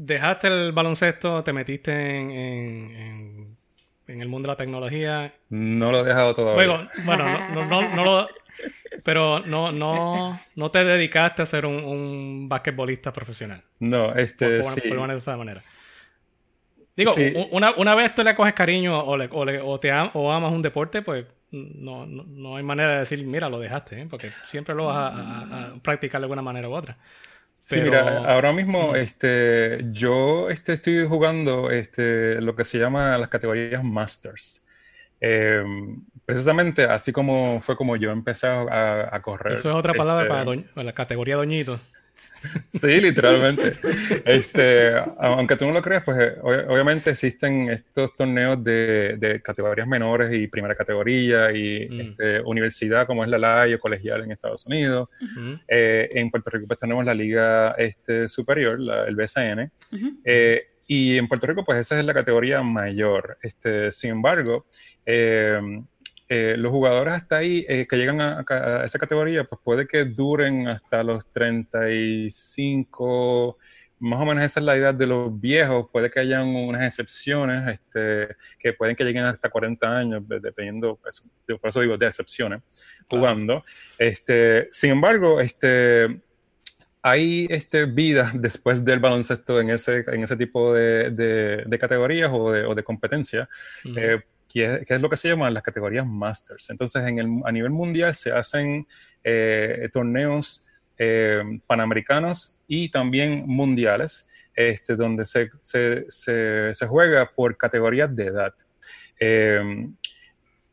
dejaste 0.00 0.48
el 0.48 0.72
baloncesto, 0.72 1.44
te 1.44 1.52
metiste 1.52 1.92
en, 1.92 3.56
en, 4.06 4.20
el 4.20 4.28
mundo 4.28 4.48
de 4.48 4.52
la 4.52 4.56
tecnología. 4.56 5.32
No 5.50 5.92
lo 5.92 6.00
he 6.00 6.04
dejado 6.04 6.34
todavía. 6.34 6.88
Bueno, 7.04 7.24
no, 7.54 7.66
no, 7.66 7.94
no, 7.94 8.04
lo, 8.04 8.28
pero 9.04 9.40
no, 9.40 9.70
no, 9.72 10.40
no 10.56 10.70
te 10.70 10.84
dedicaste 10.84 11.42
a 11.42 11.46
ser 11.46 11.66
un, 11.66 11.84
un 11.84 12.48
basquetbolista 12.48 13.12
profesional. 13.12 13.62
No, 13.78 14.14
este 14.14 14.62
sí. 14.62 14.80
Por, 14.88 15.06
de 15.08 15.16
esa 15.16 15.36
manera. 15.36 15.62
Digo, 16.96 17.14
una, 17.52 17.72
una, 17.76 17.94
vez 17.94 18.14
tú 18.14 18.24
le 18.24 18.34
coges 18.34 18.52
cariño 18.52 18.98
o, 18.98 19.16
le, 19.16 19.28
o, 19.30 19.44
le, 19.44 19.60
o 19.60 19.78
te 19.78 19.92
o 19.92 20.32
amas 20.32 20.52
un 20.52 20.60
deporte, 20.60 21.02
pues 21.02 21.24
no, 21.50 22.04
no, 22.04 22.24
no, 22.24 22.56
hay 22.56 22.62
manera 22.62 22.94
de 22.94 22.98
decir, 23.00 23.24
mira, 23.24 23.48
lo 23.48 23.58
dejaste, 23.58 24.02
¿eh? 24.02 24.06
porque 24.10 24.30
siempre 24.44 24.74
lo 24.74 24.86
vas 24.86 25.14
a, 25.14 25.40
a 25.40 25.74
practicar 25.82 26.20
de 26.20 26.24
alguna 26.24 26.42
manera 26.42 26.68
u 26.68 26.74
otra. 26.74 26.98
Sí, 27.62 27.80
mira, 27.80 28.24
ahora 28.26 28.52
mismo 28.52 28.96
este, 28.96 29.80
yo 29.90 30.50
este, 30.50 30.72
estoy 30.74 31.06
jugando 31.06 31.70
este, 31.70 32.40
lo 32.40 32.56
que 32.56 32.64
se 32.64 32.78
llama 32.78 33.16
las 33.16 33.28
categorías 33.28 33.84
Masters. 33.84 34.64
precisamente 36.24 36.84
así 36.84 37.12
como 37.12 37.60
fue 37.60 37.76
como 37.76 37.96
yo 37.96 38.10
empecé 38.10 38.48
a, 38.48 39.20
correr. 39.22 39.52
Eso 39.52 39.70
es 39.70 39.76
otra 39.76 39.94
palabra 39.94 40.26
para, 40.26 40.52
este 40.52 40.68
para 40.74 40.84
la 40.84 40.92
categoría 40.92 41.36
doñito. 41.36 41.78
Sí, 42.72 43.00
literalmente. 43.00 43.72
Este, 44.24 44.92
aunque 45.18 45.56
tú 45.56 45.66
no 45.66 45.72
lo 45.72 45.82
creas, 45.82 46.04
pues 46.04 46.18
eh, 46.20 46.36
obviamente 46.42 47.10
existen 47.10 47.68
estos 47.70 48.14
torneos 48.16 48.62
de, 48.62 49.40
categorías 49.42 49.86
menores 49.86 50.32
y 50.32 50.46
primera 50.46 50.74
categoría 50.74 51.52
y 51.52 51.88
mm. 51.88 52.00
este, 52.00 52.40
universidad 52.42 53.06
como 53.06 53.24
es 53.24 53.30
la 53.30 53.38
LAI 53.38 53.74
o 53.74 53.80
colegial 53.80 54.22
en 54.22 54.32
Estados 54.32 54.66
Unidos. 54.66 55.08
Eh, 55.68 56.08
en 56.12 56.30
Puerto 56.30 56.50
Rico 56.50 56.66
pues 56.66 56.78
tenemos 56.78 57.04
la 57.04 57.14
liga 57.14 57.72
este, 57.72 58.28
superior, 58.28 58.78
el 59.06 59.16
BCN. 59.16 59.70
Eh, 60.24 60.66
y 60.86 61.18
en 61.18 61.28
Puerto 61.28 61.46
Rico 61.46 61.64
pues 61.64 61.78
esa 61.78 61.98
es 61.98 62.04
la 62.04 62.14
categoría 62.14 62.62
mayor. 62.62 63.38
Este, 63.42 63.90
sin 63.92 64.10
embargo, 64.10 64.66
eh, 65.06 65.60
los 66.30 66.70
jugadores 66.70 67.14
hasta 67.14 67.38
ahí 67.38 67.66
eh, 67.68 67.88
que 67.88 67.96
llegan 67.96 68.20
a, 68.20 68.44
esa 68.84 69.00
categoría, 69.00 69.42
pues 69.42 69.60
puede 69.64 69.88
que 69.88 70.04
duren 70.04 70.68
hasta 70.68 71.02
los 71.02 71.26
35, 71.32 73.58
más 73.98 74.20
o 74.20 74.24
menos 74.24 74.44
esa 74.44 74.60
es 74.60 74.66
la 74.66 74.76
edad 74.76 74.94
de 74.94 75.08
los 75.08 75.40
viejos, 75.40 75.88
puede 75.90 76.08
que 76.08 76.20
hayan 76.20 76.46
unas 76.46 76.86
excepciones 76.86 77.68
este, 77.68 78.36
que 78.60 78.74
pueden 78.74 78.94
que 78.94 79.02
lleguen 79.02 79.24
hasta 79.24 79.50
40 79.50 79.98
años, 79.98 80.22
dependiendo, 80.28 81.00
pues, 81.02 81.28
por 81.46 81.68
eso 81.68 81.80
digo 81.80 81.98
de 81.98 82.06
excepciones, 82.06 82.62
jugando. 83.08 83.64
Este, 83.98 84.68
sin 84.70 84.92
embargo, 84.92 85.40
este, 85.40 86.20
hay 87.02 87.48
este, 87.50 87.86
vida 87.86 88.30
después 88.34 88.84
del 88.84 89.00
baloncesto 89.00 89.60
en 89.60 89.70
ese, 89.70 90.04
en 90.06 90.22
ese 90.22 90.36
tipo 90.36 90.72
de, 90.72 91.66
categorías 91.80 92.30
o 92.32 92.52
de, 92.52 92.64
o 92.64 92.76
competencia 92.84 93.48
que 94.50 94.84
es, 94.86 95.00
lo 95.00 95.08
que 95.08 95.16
se 95.16 95.28
llaman 95.28 95.54
las 95.54 95.62
categorías 95.62 96.06
Masters. 96.06 96.70
Entonces, 96.70 97.04
en 97.04 97.18
el, 97.18 97.28
a 97.44 97.52
nivel 97.52 97.70
mundial 97.70 98.14
se 98.14 98.32
hacen 98.32 98.86
eh, 99.22 99.88
torneos 99.92 100.66
eh, 100.98 101.42
panamericanos 101.66 102.58
y 102.66 102.90
también 102.90 103.44
mundiales, 103.46 104.28
este, 104.54 104.96
donde 104.96 105.24
se, 105.24 105.50
se, 105.62 106.86
juega 106.86 107.30
por 107.30 107.56
categorías 107.56 108.14
de 108.14 108.26
edad. 108.26 108.54
Eh, 109.20 109.88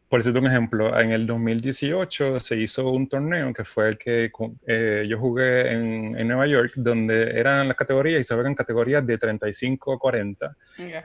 por 0.10 0.20
decirte 0.20 0.40
un 0.40 0.48
ejemplo, 0.48 0.98
en 1.00 1.12
el 1.12 1.28
2018 1.28 2.40
se 2.40 2.56
hizo 2.58 2.90
un 2.90 3.10
torneo 3.10 3.54
que 3.54 3.66
fue 3.66 3.90
el 3.90 3.98
que 3.98 4.32
eh, 4.66 5.06
yo 5.08 5.20
jugué 5.20 5.72
en, 5.74 6.28
Nueva 6.28 6.48
York, 6.48 6.74
donde 6.76 7.40
eran 7.40 7.68
las 7.68 7.78
categorías 7.78 8.22
y 8.22 8.24
se 8.24 8.34
juegan 8.34 8.56
categorías 8.56 9.06
de 9.06 9.18
35 9.18 9.94
a 9.94 10.00
40, 10.00 10.58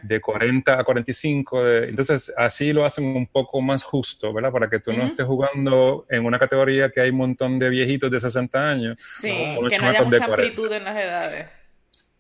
de 0.03 0.21
40 0.21 0.79
a 0.79 0.85
45. 0.85 1.69
entonces, 1.69 2.33
así 2.37 2.73
lo 2.73 2.85
hacen 2.85 3.05
un 3.05 3.27
poco 3.27 3.61
más 3.61 3.83
justo, 3.83 4.33
¿verdad? 4.33 4.53
Para 4.53 4.69
que 4.69 4.79
tú 4.79 4.93
no 4.93 5.05
estés 5.05 5.27
jugando 5.27 6.07
en 6.09 6.25
una 6.25 6.39
categoría 6.39 6.91
que 6.91 7.01
hay 7.01 7.11
un 7.11 7.17
montón 7.17 7.59
de 7.59 7.69
viejitos 7.71 8.11
de 8.11 8.21
60 8.21 8.71
años. 8.71 8.97
Sí, 8.99 9.57
que 9.69 9.79
no 9.79 9.87
haya 9.87 10.03
mucha 10.03 10.25
amplitud 10.25 10.73
en 10.73 10.85
las 10.85 10.97
edades. 10.97 11.62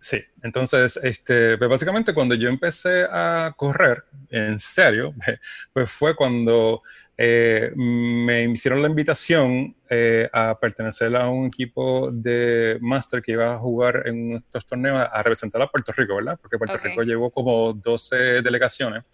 Sí, 0.02 0.20
entonces, 0.42 0.98
este, 1.04 1.56
pues 1.56 1.70
básicamente 1.70 2.12
cuando 2.12 2.34
yo 2.34 2.48
empecé 2.48 3.04
a 3.08 3.54
correr, 3.56 4.02
en 4.30 4.58
serio, 4.58 5.14
pues 5.72 5.88
fue 5.92 6.16
cuando 6.16 6.82
eh, 7.16 7.70
me 7.76 8.42
hicieron 8.42 8.82
la 8.82 8.88
invitación 8.88 9.76
eh, 9.88 10.28
a 10.32 10.58
pertenecer 10.58 11.14
a 11.14 11.28
un 11.28 11.46
equipo 11.46 12.10
de 12.10 12.78
máster 12.80 13.22
que 13.22 13.30
iba 13.30 13.54
a 13.54 13.58
jugar 13.58 14.02
en 14.06 14.32
estos 14.32 14.66
torneos 14.66 15.06
a, 15.08 15.22
representar 15.22 15.62
a 15.62 15.68
Puerto 15.68 15.92
Rico, 15.92 16.16
¿verdad? 16.16 16.36
Porque 16.42 16.58
Puerto 16.58 16.78
Rico 16.78 17.04
llevó 17.04 17.30
como 17.30 17.72
12 17.72 18.42
delegaciones. 18.42 19.04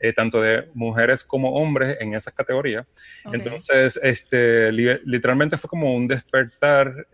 Eh, 0.00 0.14
tanto 0.14 0.40
de 0.40 0.68
mujeres 0.74 1.22
como 1.22 1.52
hombres 1.52 1.98
en 2.00 2.14
esas 2.14 2.34
categorías. 2.34 2.86
Entonces, 3.32 4.00
este, 4.02 4.72
literalmente 4.72 5.56
fue 5.58 5.68
como 5.68 5.94
un 5.94 6.08
despertar 6.08 7.06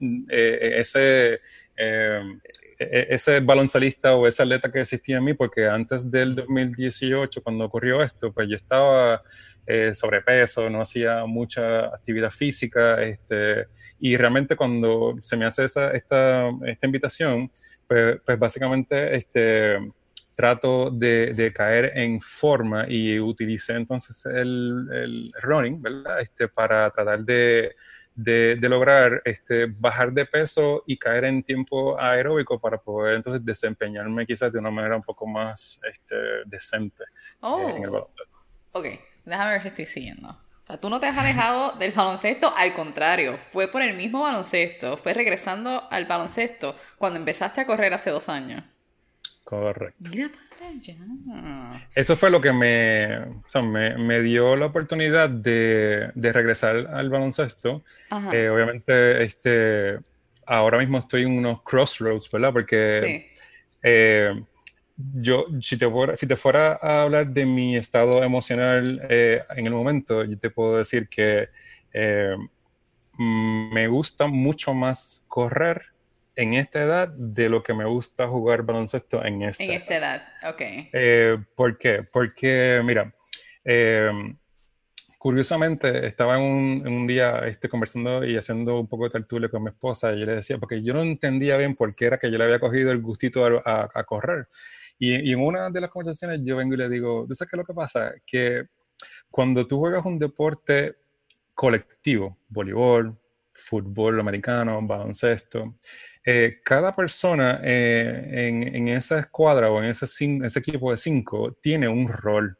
ese 0.00 1.40
eh, 1.76 2.22
e-, 2.78 3.06
ese 3.10 3.40
baloncelista 3.40 4.14
o 4.14 4.26
ese 4.26 4.42
atleta 4.42 4.70
que 4.70 4.80
existía 4.80 5.18
en 5.18 5.24
mí, 5.24 5.34
porque 5.34 5.66
antes 5.66 6.10
del 6.10 6.34
2018, 6.34 7.42
cuando 7.42 7.64
ocurrió 7.64 8.02
esto, 8.02 8.32
pues 8.32 8.48
yo 8.48 8.56
estaba 8.56 9.22
eh, 9.66 9.94
sobrepeso, 9.94 10.68
no 10.68 10.82
hacía 10.82 11.24
mucha 11.26 11.86
actividad 11.86 12.30
física, 12.30 13.02
este, 13.02 13.68
y 14.00 14.16
realmente 14.16 14.56
cuando 14.56 15.16
se 15.20 15.36
me 15.36 15.46
hace 15.46 15.64
esta, 15.64 15.92
esta 15.94 16.50
invitación, 16.82 17.50
pues, 17.86 18.18
pues, 18.24 18.38
básicamente 18.38 19.14
este, 19.16 19.78
trato 20.34 20.90
de, 20.90 21.52
caer 21.54 21.92
en 21.96 22.20
forma 22.20 22.86
y 22.88 23.18
utilicé 23.20 23.74
entonces 23.74 24.26
el, 24.26 24.88
el 24.92 25.32
running, 25.42 25.80
¿verdad? 25.80 26.20
Este, 26.20 26.48
para 26.48 26.90
tratar 26.90 27.24
de 27.24 27.74
de, 28.14 28.56
lograr 28.62 29.22
este, 29.24 29.66
bajar 29.66 30.12
de 30.12 30.24
peso 30.26 30.84
y 30.86 30.96
caer 30.96 31.24
en 31.24 31.42
tiempo 31.42 32.00
aeróbico 32.00 32.60
para 32.60 32.78
poder 32.78 33.16
entonces 33.16 33.44
desempeñarme 33.44 34.26
quizás 34.26 34.52
de 34.52 34.58
una 34.58 34.70
manera 34.70 34.96
un 34.96 35.02
poco 35.02 35.26
más 35.26 35.80
este, 35.90 36.16
decente 36.46 37.04
oh. 37.40 37.68
en 37.68 37.82
el 37.82 37.90
baloncesto. 37.90 38.38
Ok, 38.72 38.86
déjame 39.24 39.52
ver 39.52 39.62
si 39.62 39.68
estoy 39.68 39.86
siguiendo. 39.86 40.28
O 40.28 40.66
sea, 40.66 40.80
tú 40.80 40.88
no 40.88 40.98
te 40.98 41.06
has 41.06 41.18
alejado 41.18 41.72
del 41.78 41.92
baloncesto, 41.92 42.54
al 42.56 42.74
contrario, 42.74 43.38
fue 43.52 43.68
por 43.68 43.82
el 43.82 43.96
mismo 43.96 44.22
baloncesto, 44.22 44.96
fue 44.96 45.12
regresando 45.12 45.88
al 45.90 46.06
baloncesto 46.06 46.76
cuando 46.96 47.18
empezaste 47.18 47.60
a 47.60 47.66
correr 47.66 47.92
hace 47.94 48.10
dos 48.10 48.28
años. 48.28 48.64
Correcto. 49.44 50.10
Mira 50.10 50.30
eso 51.94 52.16
fue 52.16 52.30
lo 52.30 52.40
que 52.40 52.52
me, 52.52 53.20
me, 53.98 54.20
dio 54.22 54.56
la 54.56 54.66
oportunidad 54.66 55.28
de, 55.28 56.10
regresar 56.14 56.88
al 56.92 57.10
baloncesto. 57.10 57.82
Eh, 58.32 58.48
obviamente, 58.48 59.22
este, 59.22 59.98
ahora 60.46 60.78
mismo 60.78 60.98
estoy 60.98 61.22
en 61.22 61.38
unos 61.38 61.62
crossroads, 61.62 62.30
¿verdad? 62.30 62.52
Porque 62.52 63.32
eh, 63.82 64.42
yo, 64.96 65.46
si 65.60 65.76
te, 65.76 65.88
fuera, 65.88 66.16
si 66.16 66.26
te 66.26 66.36
fuera 66.36 66.78
a 66.80 67.02
hablar 67.02 67.28
de 67.28 67.46
mi 67.46 67.76
estado 67.76 68.22
emocional 68.22 69.06
eh, 69.08 69.42
en 69.56 69.66
el 69.66 69.72
momento, 69.72 70.24
yo 70.24 70.38
te 70.38 70.50
puedo 70.50 70.78
decir 70.78 71.08
que 71.08 71.48
me 73.16 73.86
gusta 73.86 74.26
mucho 74.26 74.74
más 74.74 75.22
correr 75.28 75.93
en 76.36 76.54
esta 76.54 76.82
edad 76.82 77.08
de 77.08 77.48
lo 77.48 77.62
que 77.62 77.74
me 77.74 77.84
gusta 77.84 78.28
jugar 78.28 78.62
baloncesto 78.62 79.24
en 79.24 79.42
esta, 79.42 79.64
en 79.64 79.72
esta 79.72 79.96
edad. 79.96 80.22
ok. 80.48 80.60
Eh, 80.92 81.38
¿Por 81.54 81.78
qué? 81.78 82.02
Porque, 82.10 82.80
mira, 82.84 83.14
eh, 83.64 84.10
curiosamente 85.24 86.06
estaba 86.06 86.36
en 86.36 86.86
un, 86.86 87.06
día 87.06 87.38
este, 87.46 87.66
conversando 87.66 88.24
y 88.26 88.36
haciendo 88.36 88.78
un 88.78 88.86
poco 88.86 89.04
de 89.04 89.10
tertulia 89.10 89.48
con 89.48 89.62
mi 89.62 89.70
esposa 89.70 90.12
y 90.12 90.20
yo 90.20 90.26
le 90.26 90.34
decía, 90.34 90.58
porque 90.58 90.82
yo 90.82 90.92
no 90.92 91.00
entendía 91.00 91.56
bien 91.56 91.74
por 91.74 91.94
qué 91.96 92.04
era 92.04 92.18
que 92.18 92.30
yo 92.30 92.36
le 92.36 92.44
había 92.44 92.58
cogido 92.58 92.92
el 92.92 93.00
gustito 93.00 93.42
a, 93.64 94.04
correr. 94.04 94.48
Y, 94.98 95.32
en 95.32 95.40
una 95.40 95.70
de 95.70 95.80
las 95.80 95.88
conversaciones 95.88 96.40
yo 96.44 96.56
vengo 96.56 96.74
y 96.74 96.76
le 96.76 96.90
digo, 96.90 97.24
¿tú 97.26 97.34
sabes 97.34 97.50
qué 97.50 97.56
es 97.56 97.58
lo 97.58 97.64
que 97.64 97.72
pasa? 97.72 98.12
Que 98.26 98.64
cuando 99.30 99.66
tú 99.66 99.78
juegas 99.78 100.04
un 100.04 100.18
deporte 100.18 100.96
colectivo, 101.54 102.36
voleibol, 102.48 103.16
fútbol 103.54 104.20
americano, 104.20 104.78
baloncesto, 104.82 105.76
eh, 106.26 106.60
cada 106.64 106.96
persona 106.96 107.60
eh, 107.62 108.48
en, 108.72 108.88
esa 108.88 109.18
escuadra 109.18 109.70
o 109.70 109.82
en 109.82 109.90
ese, 109.90 110.06
ese, 110.06 110.58
equipo 110.58 110.90
de 110.90 110.96
cinco 110.96 111.58
tiene 111.60 111.86
un 111.86 112.08
rol. 112.08 112.56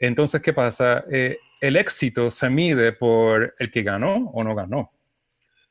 Entonces, 0.00 0.42
¿qué 0.42 0.52
pasa? 0.52 1.04
Eh, 1.08 1.38
el 1.60 1.76
éxito 1.76 2.28
se 2.28 2.50
mide 2.50 2.92
por 2.92 3.54
el 3.58 3.70
que 3.70 3.82
ganó 3.82 4.30
o 4.32 4.42
no 4.42 4.54
ganó. 4.56 4.90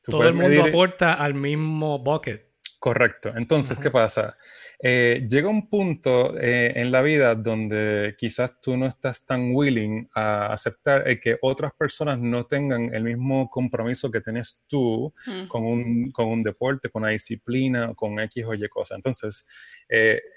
Todo 0.02 0.26
el 0.26 0.34
mundo 0.34 0.64
aporta 0.64 1.12
al 1.14 1.34
mismo 1.34 1.98
bucket. 1.98 2.45
Correcto. 2.78 3.32
Entonces, 3.34 3.80
¿qué 3.80 3.90
pasa? 3.90 4.36
Eh, 4.78 5.26
llega 5.28 5.48
un 5.48 5.68
punto 5.68 6.38
eh, 6.38 6.72
en 6.76 6.92
la 6.92 7.00
vida 7.00 7.34
donde 7.34 8.14
quizás 8.18 8.60
tú 8.60 8.76
no 8.76 8.86
estás 8.86 9.24
tan 9.24 9.54
willing 9.54 10.08
a 10.14 10.52
aceptar 10.52 11.08
eh, 11.08 11.18
que 11.18 11.38
otras 11.40 11.72
personas 11.72 12.18
no 12.18 12.46
tengan 12.46 12.94
el 12.94 13.04
mismo 13.04 13.48
compromiso 13.48 14.10
que 14.10 14.20
tienes 14.20 14.64
tú 14.68 15.12
mm. 15.26 15.46
con, 15.48 15.64
un, 15.64 16.10
con, 16.10 16.26
un, 16.26 16.42
deporte, 16.42 16.90
con 16.90 17.02
una 17.02 17.12
disciplina, 17.12 17.94
con 17.94 18.20
X 18.20 18.44
o 18.46 18.54
Y 18.54 18.68
cosas. 18.68 18.96
Entonces, 18.96 19.48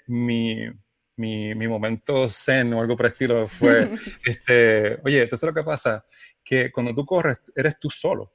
mi, 0.06 0.66
mi, 1.16 1.54
mi, 1.54 1.68
momento 1.68 2.26
zen 2.28 2.72
o 2.72 2.80
algo 2.80 2.96
por 2.96 3.06
el 3.06 3.12
estilo 3.12 3.46
fue, 3.46 3.90
este, 4.24 4.98
oye, 5.04 5.22
entonces 5.22 5.46
lo 5.46 5.54
que 5.54 5.62
pasa, 5.62 6.04
que 6.42 6.72
cuando 6.72 6.94
tú 6.94 7.04
corres, 7.04 7.38
eres 7.54 7.78
tú 7.78 7.90
solo. 7.90 8.32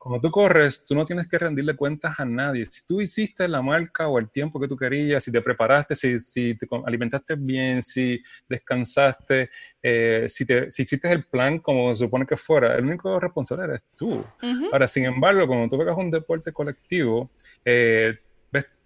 Cuando 0.00 0.18
tú 0.18 0.30
corres, 0.30 0.86
tú 0.86 0.94
no 0.94 1.04
tienes 1.04 1.28
que 1.28 1.36
rendirle 1.36 1.76
cuentas 1.76 2.18
a 2.18 2.24
nadie. 2.24 2.64
Si 2.64 2.86
tú 2.86 3.02
hiciste 3.02 3.46
la 3.46 3.60
marca 3.60 4.08
o 4.08 4.18
el 4.18 4.30
tiempo 4.30 4.58
que 4.58 4.66
tú 4.66 4.74
querías, 4.74 5.22
si 5.22 5.30
te 5.30 5.42
preparaste, 5.42 5.94
si, 5.94 6.18
si 6.18 6.54
te 6.54 6.66
alimentaste 6.86 7.34
bien, 7.34 7.82
si 7.82 8.18
descansaste, 8.48 9.50
eh, 9.82 10.24
si, 10.26 10.46
te, 10.46 10.70
si 10.70 10.84
hiciste 10.84 11.12
el 11.12 11.24
plan 11.24 11.58
como 11.58 11.94
se 11.94 12.06
supone 12.06 12.24
que 12.24 12.38
fuera, 12.38 12.76
el 12.76 12.86
único 12.86 13.20
responsable 13.20 13.64
eres 13.64 13.84
tú. 13.94 14.24
Ahora, 14.72 14.88
sin 14.88 15.04
embargo, 15.04 15.46
cuando 15.46 15.68
tú 15.68 15.76
pegas 15.76 15.98
un 15.98 16.10
deporte 16.10 16.50
colectivo, 16.50 17.30
eh, 17.62 18.18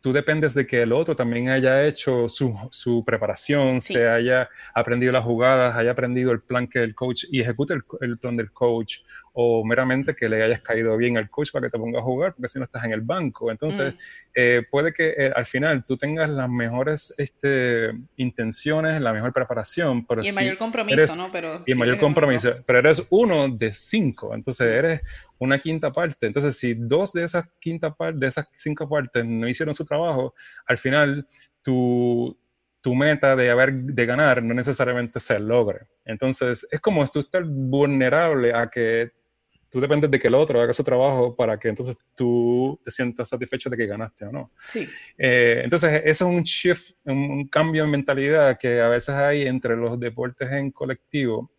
tú 0.04 0.12
dependes 0.12 0.52
de 0.52 0.66
que 0.66 0.82
el 0.82 0.92
otro 0.92 1.16
también 1.16 1.48
haya 1.48 1.86
hecho 1.86 2.28
su, 2.28 2.54
su 2.70 3.02
preparación, 3.06 3.80
se 3.80 4.06
haya 4.06 4.50
aprendido 4.74 5.10
las 5.12 5.24
jugadas, 5.24 5.74
haya 5.76 5.92
aprendido 5.92 6.30
el 6.30 6.42
plan 6.42 6.68
que 6.68 6.82
el 6.82 6.94
coach 6.94 7.24
y 7.30 7.40
ejecute 7.40 7.72
el, 7.72 7.82
el, 8.02 8.18
plan 8.18 8.36
del 8.36 8.52
coach 8.52 8.98
o 9.36 9.64
meramente 9.64 10.14
que 10.14 10.28
le 10.28 10.42
hayas 10.42 10.60
caído 10.60 10.96
bien 10.96 11.18
al 11.18 11.28
coach 11.28 11.50
para 11.50 11.66
que 11.66 11.70
te 11.70 11.78
ponga 11.78 11.98
a 11.98 12.02
jugar, 12.02 12.34
porque 12.34 12.48
si 12.48 12.58
no 12.58 12.64
estás 12.64 12.84
en 12.84 12.92
el 12.92 13.00
banco. 13.00 13.50
Entonces, 13.50 13.94
mm. 13.94 13.98
eh, 14.34 14.62
puede 14.70 14.92
que 14.92 15.08
eh, 15.16 15.32
al 15.34 15.44
final 15.44 15.84
tú 15.84 15.96
tengas 15.96 16.30
las 16.30 16.48
mejores 16.48 17.12
este, 17.18 17.90
intenciones, 18.16 19.00
la 19.00 19.12
mejor 19.12 19.32
preparación, 19.32 20.06
pero 20.06 20.22
y 20.22 20.28
el 20.28 20.34
mayor 20.36 20.56
compromiso, 20.56 21.16
¿no? 21.16 21.32
Pero 21.32 21.64
y 21.66 21.72
el 21.72 21.78
mayor 21.78 21.98
compromiso, 21.98 22.54
pero 22.64 22.78
eres 22.78 23.04
uno 23.10 23.48
de 23.48 23.72
cinco, 23.72 24.32
entonces 24.34 24.68
eres 24.68 25.00
una 25.38 25.58
quinta 25.58 25.90
parte. 25.90 26.26
Entonces, 26.26 26.56
si 26.56 26.74
dos 26.74 27.12
de 27.12 27.24
esas 27.24 27.46
quinta 27.58 27.94
de 28.14 28.26
esas 28.28 28.48
cinco 28.52 28.88
partes 28.88 29.24
no 29.24 29.48
hicieron 29.48 29.74
su 29.74 29.84
trabajo, 29.84 30.32
al 30.64 30.78
final 30.78 31.26
tu, 31.60 32.38
tu 32.80 32.94
meta 32.94 33.34
de 33.34 33.50
haber 33.50 33.72
de 33.72 34.06
ganar 34.06 34.44
no 34.44 34.54
necesariamente 34.54 35.18
se 35.18 35.40
logre. 35.40 35.86
Entonces, 36.04 36.68
es 36.70 36.80
como 36.80 37.04
tú 37.08 37.20
estás 37.20 37.42
vulnerable 37.44 38.54
a 38.54 38.68
que 38.68 39.10
tú 39.74 39.80
dependes 39.80 40.08
de 40.08 40.20
que 40.20 40.28
el 40.28 40.36
otro 40.36 40.60
haga 40.60 40.72
su 40.72 40.84
trabajo 40.84 41.34
para 41.34 41.58
que 41.58 41.66
entonces 41.66 41.96
tú 42.14 42.78
te 42.84 42.92
sientas 42.92 43.28
satisfecho 43.28 43.68
de 43.68 43.76
que 43.76 43.86
ganaste 43.86 44.24
o 44.24 44.30
no. 44.30 44.52
Sí. 44.62 44.88
Eh, 45.18 45.62
entonces, 45.64 45.94
ese 46.04 46.10
es 46.10 46.20
un 46.22 46.44
shift, 46.44 46.92
un, 47.02 47.48
cambio 47.48 47.82
en 47.82 47.90
mentalidad 47.90 48.56
que 48.56 48.80
a 48.80 48.86
veces 48.86 49.16
hay 49.16 49.48
entre 49.48 49.74
los 49.74 49.98
deportes 49.98 50.48
en 50.52 50.70
colectivo, 50.70 51.50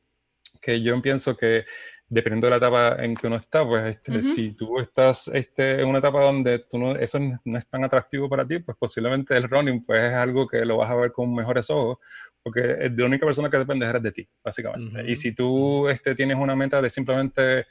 que 0.61 0.81
yo 0.81 1.01
pienso 1.01 1.35
que 1.35 1.65
dependiendo 2.07 2.47
de 2.47 2.51
la 2.51 2.57
etapa 2.57 3.03
en 3.03 3.15
que 3.15 3.27
uno 3.27 3.35
está, 3.35 3.67
pues 3.67 3.97
este, 3.97 4.23
si 4.23 4.53
tú 4.53 4.79
estás 4.79 5.27
este, 5.27 5.81
en 5.81 5.87
una 5.89 5.99
etapa 5.99 6.23
donde 6.23 6.59
tú 6.59 6.77
no, 6.77 6.95
eso 6.95 7.19
no 7.43 7.57
es 7.57 7.67
tan 7.67 7.83
atractivo 7.83 8.29
para 8.29 8.47
ti, 8.47 8.59
pues 8.59 8.77
posiblemente 8.77 9.35
el 9.35 9.49
running 9.49 9.83
pues 9.83 10.01
es 10.03 10.13
algo 10.13 10.47
que 10.47 10.63
lo 10.63 10.77
vas 10.77 10.89
a 10.89 10.95
ver 10.95 11.11
con 11.11 11.35
mejores 11.35 11.69
ojos, 11.69 11.97
porque 12.41 12.91
la 12.95 13.05
única 13.05 13.25
persona 13.25 13.49
que 13.49 13.57
depende 13.57 13.87
es 13.87 14.03
de 14.03 14.11
ti, 14.11 14.29
básicamente. 14.41 15.03
Y 15.11 15.15
si 15.15 15.33
tú 15.33 15.89
este, 15.89 16.13
tienes 16.13 16.37
una 16.37 16.55
meta 16.55 16.79
de 16.79 16.91
simplemente 16.91 17.65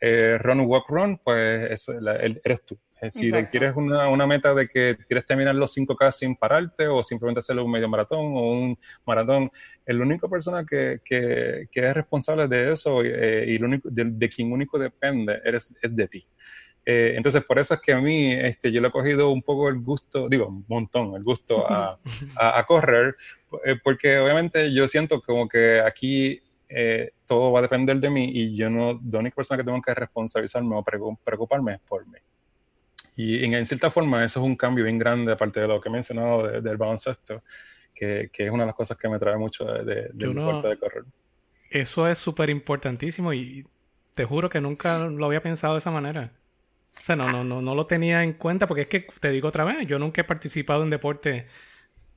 eh, 0.00 0.38
run, 0.38 0.60
walk, 0.60 0.88
run, 0.88 1.18
pues 1.18 1.88
eres 2.42 2.64
tú. 2.64 2.78
Si 3.08 3.30
quieres 3.30 3.74
una, 3.76 4.08
una, 4.08 4.26
meta 4.26 4.54
de 4.54 4.68
que 4.68 4.96
quieres 5.06 5.24
terminar 5.24 5.54
los 5.54 5.74
5K 5.76 6.10
sin 6.10 6.36
pararte 6.36 6.86
o 6.86 7.02
simplemente 7.02 7.38
hacerlo 7.38 7.64
un 7.64 7.70
medio 7.70 7.88
maratón 7.88 8.18
o 8.18 8.52
un 8.52 8.78
maratón, 9.06 9.50
el 9.86 10.00
único 10.02 10.28
persona 10.28 10.64
que, 10.64 11.00
que, 11.04 11.68
que 11.72 11.88
es 11.88 11.94
responsable 11.94 12.46
de 12.46 12.72
eso 12.72 13.02
eh, 13.02 13.44
y 13.48 13.62
único, 13.62 13.88
de, 13.90 14.28
quien 14.28 14.52
único 14.52 14.78
depende 14.78 15.40
eres, 15.44 15.74
es 15.80 15.96
de 15.96 16.08
ti. 16.08 16.24
Eh, 16.84 17.14
entonces, 17.16 17.44
por 17.44 17.58
eso 17.58 17.74
es 17.74 17.80
que 17.80 17.92
a 17.92 18.00
mí 18.00 18.32
este, 18.32 18.70
yo 18.72 18.80
le 18.80 18.88
he 18.88 18.90
cogido 18.90 19.30
un 19.30 19.42
poco 19.42 19.68
el 19.68 19.80
gusto, 19.80 20.28
digo, 20.28 20.48
un 20.48 20.64
montón, 20.68 21.14
el 21.14 21.22
gusto 21.22 21.70
a, 21.70 21.98
a, 22.36 22.58
a 22.58 22.66
correr, 22.66 23.16
porque 23.82 24.18
obviamente 24.18 24.72
yo 24.72 24.86
siento 24.86 25.20
como 25.20 25.48
que 25.48 25.80
aquí 25.80 26.40
eh, 26.70 27.12
todo 27.26 27.50
va 27.50 27.58
a 27.58 27.62
depender 27.62 27.98
de 27.98 28.08
mí 28.08 28.30
y 28.32 28.54
yo 28.54 28.70
no, 28.70 29.00
la 29.10 29.18
única 29.18 29.36
persona 29.36 29.58
que 29.58 29.64
tengo 29.64 29.82
que 29.82 29.92
responsabilizarme 29.92 30.76
o 30.76 30.84
preocuparme 30.84 31.74
es 31.74 31.80
por 31.80 32.06
mí. 32.06 32.18
Y 33.16 33.44
en, 33.44 33.66
cierta 33.66 33.90
forma 33.90 34.24
eso 34.24 34.40
es 34.40 34.46
un 34.46 34.56
cambio 34.56 34.84
bien 34.84 34.98
grande, 34.98 35.32
aparte 35.32 35.60
de 35.60 35.68
lo 35.68 35.80
que 35.80 35.88
he 35.88 35.92
mencionado 35.92 36.60
del 36.60 36.76
baloncesto, 36.76 37.42
que, 37.94 38.30
que, 38.32 38.46
es 38.46 38.50
una 38.50 38.62
de 38.62 38.68
las 38.68 38.76
cosas 38.76 38.96
que 38.96 39.08
me 39.08 39.18
trae 39.18 39.36
mucho 39.36 39.64
de, 39.64 39.84
de, 39.84 40.08
del 40.14 40.34
deporte 40.34 40.68
de 40.68 40.78
correr. 40.78 41.04
Eso 41.70 42.08
es 42.08 42.18
súper 42.18 42.50
importantísimo 42.50 43.34
y 43.34 43.66
te 44.14 44.24
juro 44.24 44.48
que 44.48 44.60
nunca 44.60 44.98
lo 45.08 45.26
había 45.26 45.42
pensado 45.42 45.74
de 45.74 45.78
esa 45.78 45.90
manera. 45.90 46.32
O 46.98 47.02
sea, 47.02 47.16
no, 47.16 47.26
no, 47.30 47.44
no, 47.44 47.60
no 47.60 47.74
lo 47.74 47.86
tenía 47.86 48.22
en 48.22 48.34
cuenta 48.34 48.66
porque 48.66 48.82
es 48.82 48.88
que, 48.88 49.06
te 49.20 49.30
digo 49.30 49.48
otra 49.48 49.64
vez, 49.64 49.86
yo 49.86 49.98
nunca 49.98 50.20
he 50.20 50.24
participado 50.24 50.82
en 50.82 50.90
deporte 50.90 51.46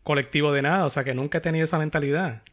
colectivo 0.03 0.51
de 0.51 0.61
nada, 0.61 0.85
o 0.85 0.89
sea 0.89 1.03
que 1.03 1.13
nunca 1.13 1.39
he 1.39 1.41
tenido 1.41 1.65
esa 1.65 1.79
mentalidad. 1.79 2.43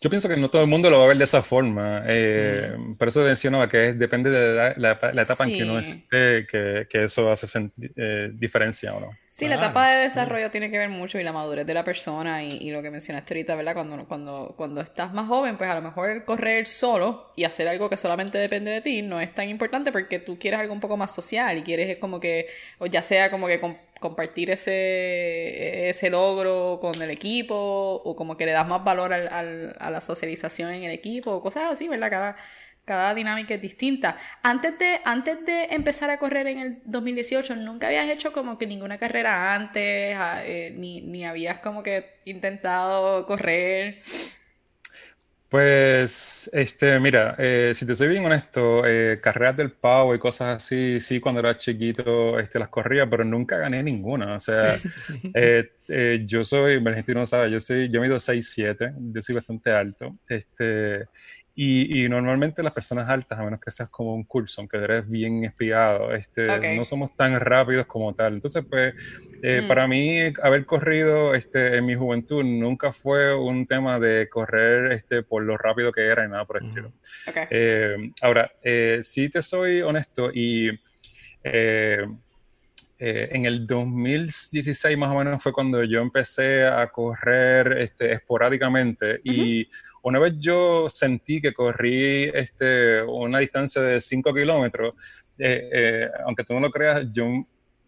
Yo 0.00 0.10
pienso 0.10 0.28
que 0.28 0.36
no 0.36 0.50
todo 0.50 0.62
el 0.62 0.68
mundo 0.68 0.90
lo 0.90 0.98
va 0.98 1.04
a 1.04 1.08
ver 1.08 1.18
de 1.18 1.24
esa 1.24 1.42
forma. 1.42 2.02
Eh, 2.06 2.74
mm. 2.76 2.96
Por 2.96 3.08
eso 3.08 3.22
mencionaba 3.22 3.68
que 3.68 3.94
depende 3.94 4.30
de 4.30 4.74
la, 4.76 4.92
etapa 4.92 5.44
en 5.44 5.50
que 5.50 5.62
uno 5.62 5.78
esté, 5.78 6.46
que, 6.46 6.86
que 6.90 7.04
eso 7.04 7.30
hace 7.30 7.70
eh, 7.96 8.30
diferencia 8.34 8.94
o 8.94 9.00
no. 9.00 9.10
Sí, 9.36 9.48
la 9.48 9.56
etapa 9.56 9.90
de 9.90 10.04
desarrollo 10.04 10.48
tiene 10.52 10.70
que 10.70 10.78
ver 10.78 10.88
mucho 10.88 11.18
y 11.18 11.24
la 11.24 11.32
madurez 11.32 11.66
de 11.66 11.74
la 11.74 11.82
persona 11.82 12.44
y, 12.44 12.56
y, 12.56 12.70
lo 12.70 12.82
que 12.82 12.90
mencionaste 12.92 13.34
ahorita, 13.34 13.56
¿verdad? 13.56 13.74
Cuando, 13.74 14.06
cuando, 14.06 14.54
cuando 14.56 14.80
estás 14.80 15.12
más 15.12 15.26
joven, 15.26 15.58
pues 15.58 15.68
a 15.68 15.74
lo 15.74 15.82
mejor 15.82 16.24
correr 16.24 16.68
solo 16.68 17.32
y 17.34 17.42
hacer 17.42 17.66
algo 17.66 17.90
que 17.90 17.96
solamente 17.96 18.38
depende 18.38 18.70
de 18.70 18.80
ti 18.80 19.02
no 19.02 19.20
es 19.20 19.34
tan 19.34 19.48
importante 19.48 19.90
porque 19.90 20.20
tú 20.20 20.38
quieres 20.38 20.60
algo 20.60 20.72
un 20.72 20.78
poco 20.78 20.96
más 20.96 21.12
social 21.12 21.58
y 21.58 21.62
quieres 21.62 21.98
como 21.98 22.20
que, 22.20 22.46
o 22.78 22.86
ya 22.86 23.02
sea 23.02 23.28
como 23.28 23.48
que 23.48 23.60
compartir 23.98 24.52
ese, 24.52 25.88
ese 25.88 26.10
logro 26.10 26.78
con 26.80 27.02
el 27.02 27.10
equipo 27.10 27.56
o 28.04 28.14
como 28.14 28.36
que 28.36 28.46
le 28.46 28.52
das 28.52 28.68
más 28.68 28.84
valor 28.84 29.12
al, 29.12 29.26
al, 29.32 29.74
a 29.80 29.90
la 29.90 30.00
socialización 30.00 30.74
en 30.74 30.84
el 30.84 30.92
equipo 30.92 31.32
o 31.32 31.40
cosas 31.42 31.72
así, 31.72 31.88
¿verdad? 31.88 32.08
Cada, 32.08 32.36
cada 32.84 33.14
dinámica 33.14 33.54
es 33.54 33.60
distinta. 33.60 34.16
Antes 34.42 34.78
de, 34.78 35.00
antes 35.04 35.44
de 35.46 35.64
empezar 35.70 36.10
a 36.10 36.18
correr 36.18 36.46
en 36.48 36.58
el 36.58 36.78
2018, 36.84 37.56
¿nunca 37.56 37.86
habías 37.88 38.08
hecho 38.08 38.32
como 38.32 38.58
que 38.58 38.66
ninguna 38.66 38.98
carrera 38.98 39.54
antes? 39.54 40.14
Ah, 40.16 40.42
eh, 40.44 40.72
ni, 40.76 41.00
ni 41.00 41.24
habías 41.24 41.58
como 41.60 41.82
que 41.82 42.20
intentado 42.24 43.24
correr? 43.26 44.00
Pues, 45.54 46.50
este, 46.52 46.98
mira, 46.98 47.36
eh, 47.38 47.70
si 47.76 47.86
te 47.86 47.94
soy 47.94 48.08
bien 48.08 48.24
honesto, 48.26 48.84
eh, 48.84 49.20
carreras 49.22 49.56
del 49.56 49.70
pavo 49.70 50.12
y 50.12 50.18
cosas 50.18 50.56
así, 50.56 50.98
sí, 50.98 51.20
cuando 51.20 51.38
era 51.40 51.56
chiquito, 51.56 52.36
este, 52.40 52.58
las 52.58 52.70
corría, 52.70 53.08
pero 53.08 53.24
nunca 53.24 53.56
gané 53.58 53.80
ninguna. 53.80 54.34
O 54.34 54.40
sea, 54.40 54.76
yo 56.26 56.44
soy, 56.44 56.72
el 56.72 57.04
no 57.14 57.24
sabe, 57.24 57.52
yo 57.52 57.60
soy, 57.60 57.88
yo 57.88 58.00
mido 58.00 58.18
6'7", 58.18 58.94
yo 59.12 59.22
soy 59.22 59.36
bastante 59.36 59.70
alto, 59.70 60.18
este, 60.28 61.06
y, 61.56 62.08
normalmente 62.08 62.64
las 62.64 62.72
personas 62.72 63.08
altas, 63.08 63.38
a 63.38 63.44
menos 63.44 63.60
que 63.60 63.70
seas 63.70 63.88
como 63.88 64.12
un 64.12 64.24
curso, 64.24 64.60
aunque 64.60 64.76
eres 64.78 65.08
bien 65.08 65.44
espiado, 65.44 66.12
este, 66.12 66.76
no 66.76 66.84
somos 66.84 67.14
tan 67.14 67.38
rápidos 67.38 67.86
como 67.86 68.12
tal. 68.12 68.34
Entonces, 68.34 68.64
pues, 68.68 68.94
eh, 69.40 69.60
mm. 69.62 69.68
para 69.68 69.86
mí, 69.86 70.18
haber 70.42 70.66
corrido 70.66 71.32
este, 71.32 71.76
en 71.76 71.86
mi 71.86 71.94
juventud 71.94 72.42
nunca 72.42 72.90
fue 72.90 73.36
un 73.36 73.66
tema 73.66 74.00
de 74.00 74.28
correr 74.28 74.92
este, 74.92 75.22
por 75.22 75.44
lo 75.44 75.56
rápido 75.56 75.92
que 75.92 76.02
era 76.02 76.24
y 76.24 76.28
nada 76.28 76.44
por 76.44 76.56
el 76.56 76.68
estilo. 76.68 76.92
Eh, 77.50 78.10
ahora, 78.22 78.50
eh, 78.60 79.00
si 79.02 79.28
te 79.28 79.40
soy 79.40 79.80
honesto 79.82 80.30
y... 80.32 80.70
en 82.96 83.44
el 83.44 83.66
2016 83.66 84.96
más 84.96 85.10
o 85.14 85.18
menos 85.18 85.42
fue 85.42 85.52
cuando 85.52 85.84
yo 85.84 86.00
empecé 86.00 86.64
a 86.64 86.86
correr 86.86 87.76
este, 87.78 88.12
esporádicamente 88.12 89.20
y 89.22 89.68
una 90.04 90.18
vez 90.18 90.34
yo 90.38 90.88
sentí 90.90 91.40
que 91.40 91.54
corrí 91.54 92.24
este, 92.34 93.02
una 93.02 93.38
distancia 93.38 93.80
de 93.80 94.00
5 94.00 94.34
kilómetros, 94.34 94.94
eh, 95.38 95.70
eh, 95.72 96.10
aunque 96.26 96.44
tú 96.44 96.52
no 96.52 96.60
lo 96.60 96.70
creas, 96.70 97.06
yo 97.10 97.26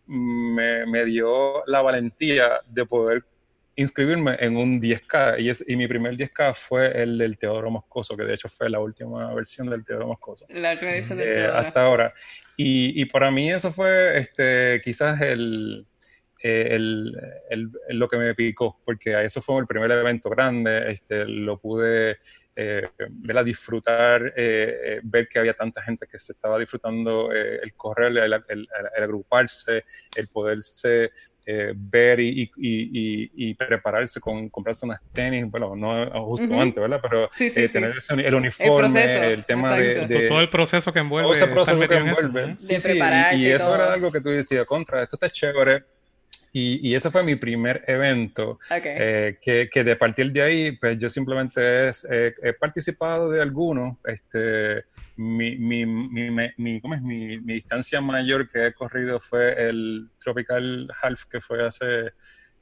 me, 0.06 0.86
me, 0.86 1.04
dio 1.04 1.62
la 1.66 1.82
valentía 1.82 2.60
de 2.66 2.86
poder 2.86 3.22
inscribirme 3.74 4.34
en 4.40 4.56
un 4.56 4.80
10K 4.80 5.40
y, 5.40 5.50
es, 5.50 5.62
y 5.68 5.76
mi 5.76 5.86
primer 5.86 6.16
10K 6.16 6.54
fue 6.54 7.02
el 7.02 7.18
del 7.18 7.36
Teodoro 7.36 7.70
Moscoso, 7.70 8.16
que 8.16 8.24
de 8.24 8.32
hecho 8.32 8.48
fue 8.48 8.70
la 8.70 8.80
última 8.80 9.34
versión 9.34 9.68
del 9.68 9.84
Teodoro 9.84 10.06
Moscoso. 10.06 10.46
La 10.48 10.74
del 10.74 11.20
eh, 11.20 11.46
Hasta 11.46 11.84
ahora. 11.84 12.14
Y, 12.56 12.98
y, 12.98 13.04
para 13.04 13.30
mí 13.30 13.52
eso 13.52 13.70
fue 13.70 14.18
este, 14.18 14.80
quizás 14.82 15.20
el, 15.20 15.86
eh, 16.42 16.68
el, 16.72 17.16
el, 17.48 17.70
lo 17.98 18.08
que 18.08 18.18
me 18.18 18.34
picó, 18.34 18.78
porque 18.84 19.24
eso 19.24 19.40
fue 19.40 19.58
el 19.60 19.66
primer 19.66 19.90
evento 19.90 20.28
grande, 20.28 20.92
este, 20.92 21.24
lo 21.24 21.58
pude 21.58 22.18
eh, 22.54 22.88
ver 23.10 23.38
a 23.38 23.44
disfrutar, 23.44 24.34
eh, 24.36 25.00
ver 25.02 25.28
que 25.28 25.38
había 25.38 25.54
tanta 25.54 25.82
gente 25.82 26.06
que 26.06 26.18
se 26.18 26.32
estaba 26.32 26.58
disfrutando 26.58 27.32
el 27.32 27.74
correr, 27.74 28.16
el, 28.18 28.34
el, 28.48 28.68
agruparse, 29.02 29.84
el 30.14 30.28
poderse 30.28 31.10
ver 31.76 32.18
y, 32.18 32.50
y, 32.56 33.30
y, 33.50 33.54
prepararse 33.54 34.18
con 34.18 34.48
comprarse 34.48 34.84
unas 34.84 35.00
tenis, 35.12 35.48
bueno, 35.48 35.76
no 35.76 36.10
justo 36.24 36.60
antes, 36.60 36.82
¿verdad? 36.82 36.98
Pero 37.00 37.28
tener 37.72 37.94
el 38.26 38.34
uniforme, 38.34 39.32
el, 39.32 39.44
tema 39.44 39.76
de, 39.76 40.26
Todo 40.26 40.40
el 40.40 40.50
proceso 40.50 40.92
que 40.92 40.98
envuelve. 40.98 41.28
Todo 41.28 41.36
ese 41.36 41.46
proceso 41.46 41.88
que 41.88 41.94
envuelve. 41.94 42.54
sí, 42.58 42.80
sí, 42.80 42.98
y, 43.34 43.46
eso 43.46 43.74
era 43.76 43.92
algo 43.92 44.10
que 44.10 44.20
tú 44.20 44.30
decías, 44.30 44.66
contra, 44.66 45.04
esto 45.04 45.14
está 45.14 45.30
chévere 45.30 45.84
y, 46.58 46.94
ese 46.94 47.10
fue 47.10 47.22
mi 47.22 47.36
primer 47.36 47.84
evento, 47.86 48.58
eh, 48.70 49.38
que, 49.42 49.68
que, 49.70 49.84
de 49.84 49.96
partir 49.96 50.32
de 50.32 50.42
ahí, 50.42 50.72
pues 50.72 50.98
yo 50.98 51.08
simplemente 51.08 51.88
es, 51.88 52.06
he 52.10 52.52
participado 52.54 53.30
de 53.30 53.42
algunos, 53.42 53.98
este, 54.04 54.86
mi, 55.16 55.56
mi, 55.58 55.84
mi, 55.84 56.30
mi, 56.56 56.80
¿cómo 56.80 56.94
es? 56.94 57.02
mi, 57.02 57.38
mi 57.40 57.54
distancia 57.54 58.00
mayor 58.00 58.48
que 58.48 58.68
he 58.68 58.72
corrido 58.72 59.20
fue 59.20 59.68
el 59.68 60.08
Tropical 60.18 60.88
Half, 61.02 61.24
que 61.26 61.40
fue 61.40 61.66
hace 61.66 62.12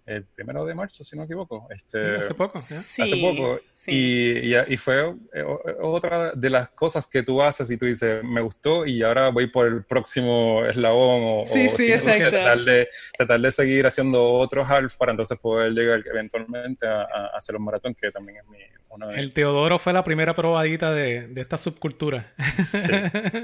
el 0.07 0.25
primero 0.25 0.67
de 0.67 0.75
marzo, 0.75 1.03
si 1.03 1.17
no 1.17 1.23
me 1.23 1.27
equivoco. 1.27 1.67
Este, 1.71 1.99
sí, 1.99 2.21
hace 2.21 2.35
poco. 2.35 2.61
Sí, 2.61 3.03
hace 3.03 3.17
poco. 3.17 3.59
Y, 3.87 4.55
y, 4.55 4.77
fue 4.77 5.15
eh, 5.33 5.45
otra 5.81 6.33
de 6.33 6.51
las 6.51 6.71
cosas 6.71 7.07
que 7.07 7.23
tú 7.23 7.41
haces 7.43 7.71
y 7.71 7.77
tú 7.77 7.87
dices, 7.87 8.23
me 8.23 8.41
gustó 8.41 8.87
y 8.87 9.03
ahora 9.03 9.31
voy 9.31 9.47
por 9.47 9.67
el 9.67 9.85
próximo 9.85 10.65
eslabón 10.65 11.23
o, 11.25 11.47
sí, 11.47 11.69
sí, 11.69 11.93
exacto. 11.93 12.31
Tratar, 12.31 12.59
de, 12.61 12.89
tratar 13.17 13.41
de 13.41 13.51
seguir 13.51 13.87
haciendo 13.87 14.23
otros 14.25 14.71
half 14.71 14.97
para 14.97 15.13
entonces 15.13 15.39
poder 15.39 15.73
llegar 15.73 16.03
eventualmente 16.07 16.87
a, 16.87 17.05
hacer 17.35 17.57
un 17.57 17.65
maratón, 17.65 17.95
que 17.95 18.11
también 18.11 18.39
es 18.39 18.47
mi... 18.49 18.59
Uno 18.95 19.11
El 19.11 19.33
Teodoro 19.33 19.79
fue 19.79 19.93
la 19.93 20.05
primera 20.05 20.35
probadita 20.35 20.93
de, 20.93 21.29
de 21.29 21.41
esta 21.41 21.59
subcultura. 21.59 22.33
Sí, 22.65 22.89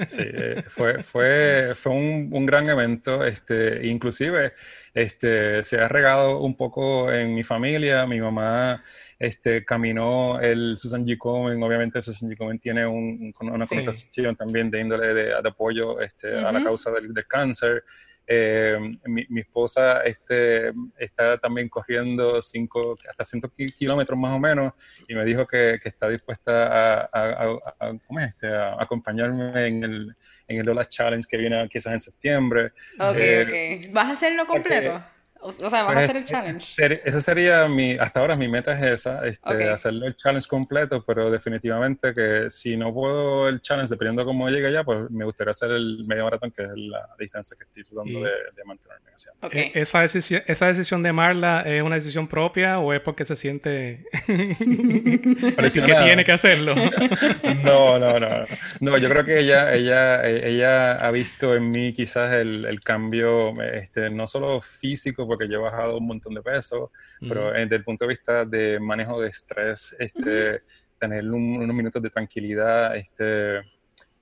sí 0.06 0.22
eh, 0.24 0.64
fue, 0.68 1.02
fue, 1.02 1.72
fue 1.74 1.92
un, 1.92 2.30
un, 2.32 2.46
gran 2.46 2.68
evento, 2.68 3.24
este, 3.24 3.86
inclusive 3.86 4.54
este, 4.94 5.64
se 5.64 5.80
ha 5.80 5.88
regado 5.88 6.38
un 6.38 6.56
poco 6.56 7.12
en 7.12 7.34
mi 7.34 7.42
familia, 7.42 8.06
mi 8.06 8.20
mamá 8.20 8.82
este, 9.20 9.64
caminó 9.66 10.40
el 10.40 10.78
Susan 10.78 11.06
G. 11.06 11.18
Komen, 11.18 11.62
obviamente 11.62 12.00
Susan 12.00 12.30
G. 12.30 12.36
Komen 12.36 12.58
tiene 12.58 12.86
un, 12.86 13.34
una 13.38 13.66
connotación 13.66 14.34
también 14.34 14.70
de 14.70 14.80
índole 14.80 15.12
de, 15.12 15.34
apoyo 15.34 16.00
este, 16.00 16.38
a 16.38 16.50
la 16.50 16.64
causa 16.64 16.90
del, 16.90 17.12
cáncer. 17.28 17.84
Eh, 18.26 18.78
mi, 19.06 19.40
esposa 19.40 20.02
este, 20.02 20.72
está 20.96 21.36
también 21.38 21.68
corriendo 21.68 22.40
cinco, 22.40 22.96
hasta 23.08 23.24
100 23.24 23.42
kilómetros 23.76 24.16
más 24.16 24.36
o 24.36 24.38
menos 24.38 24.72
y 25.08 25.14
me 25.14 25.24
dijo 25.24 25.46
que, 25.46 25.80
que 25.82 25.88
está 25.88 26.08
dispuesta 26.08 27.02
a, 27.02 27.10
a, 27.12 27.58
a, 27.80 28.24
este, 28.24 28.46
a 28.46 28.76
acompañarme 28.80 29.66
en 29.66 29.82
el, 29.82 30.16
en 30.46 30.60
el 30.60 30.66
Lola 30.66 30.84
Challenge 30.84 31.26
que 31.28 31.36
viene 31.36 31.68
quizás 31.68 31.92
en 31.92 32.00
septiembre. 32.00 32.66
Ok, 33.00 33.16
eh, 33.16 33.86
ok. 33.88 33.92
¿Vas 33.92 34.06
a 34.06 34.12
hacerlo 34.12 34.46
completo? 34.46 35.02
O, 35.42 35.52
sea, 35.52 35.68
¿vas 35.68 35.74
a 35.74 35.86
pues, 35.86 36.04
hacer 36.04 36.16
el 36.16 36.24
challenge? 36.24 37.00
esa 37.04 37.20
sería 37.20 37.66
mi, 37.66 37.92
hasta 37.92 38.20
ahora 38.20 38.36
mi 38.36 38.46
meta 38.46 38.72
es 38.72 39.00
esa, 39.00 39.26
este, 39.26 39.70
hacerlo 39.70 40.06
el 40.06 40.14
challenge 40.14 40.46
completo, 40.46 41.02
pero 41.06 41.30
definitivamente 41.30 42.14
que 42.14 42.50
si 42.50 42.76
no 42.76 42.92
puedo 42.92 43.48
el 43.48 43.62
challenge, 43.62 43.88
dependiendo 43.88 44.22
de 44.22 44.26
cómo 44.26 44.50
llegue 44.50 44.66
allá, 44.66 44.84
pues 44.84 45.10
me 45.10 45.24
gustaría 45.24 45.52
hacer 45.52 45.70
el 45.70 46.02
medio 46.06 46.24
maratón, 46.24 46.50
que 46.50 46.62
es 46.62 46.68
la 46.74 47.08
distancia 47.18 47.56
que 47.56 47.64
estoy 47.64 47.84
tratando 47.84 48.20
de, 48.20 48.64
mantenerme 48.66 49.10
haciendo. 49.14 49.46
Okay. 49.46 49.72
E, 49.74 49.80
¿Esa, 49.80 50.00
decisión, 50.00 50.42
¿Esa 50.46 50.66
decisión 50.66 51.02
de 51.02 51.12
Marla 51.12 51.62
es 51.62 51.82
una 51.82 51.94
decisión 51.94 52.28
propia 52.28 52.78
o 52.78 52.92
es 52.92 53.00
porque 53.00 53.24
se 53.24 53.34
siente 53.34 54.04
que 54.26 54.54
tiene 56.04 56.24
que 56.24 56.32
hacerlo? 56.32 56.74
no, 57.64 57.98
no, 57.98 58.20
no. 58.20 58.44
No, 58.80 58.98
yo 58.98 59.08
creo 59.08 59.24
que 59.24 59.40
ella, 59.40 59.72
ella, 59.72 60.22
ella 60.26 60.96
ha 60.96 61.10
visto 61.10 61.54
en 61.54 61.70
mí 61.70 61.94
quizás 61.94 62.34
el, 62.34 62.66
el 62.66 62.80
cambio, 62.80 63.54
este, 63.62 64.10
no 64.10 64.26
solo 64.26 64.60
físico, 64.60 65.29
porque 65.30 65.48
yo 65.48 65.58
he 65.58 65.62
bajado 65.62 65.98
un 65.98 66.06
montón 66.08 66.34
de 66.34 66.42
peso, 66.42 66.90
pero 67.20 67.52
desde 67.52 67.76
el 67.76 67.84
punto 67.84 68.04
de 68.04 68.08
vista 68.08 68.44
de 68.44 68.80
manejo 68.80 69.20
de 69.20 69.28
estrés, 69.28 69.96
este, 69.98 70.62
tener 70.98 71.24
unos 71.24 71.74
minutos 71.74 72.02
de 72.02 72.10
tranquilidad, 72.10 72.96
este, 72.96 73.62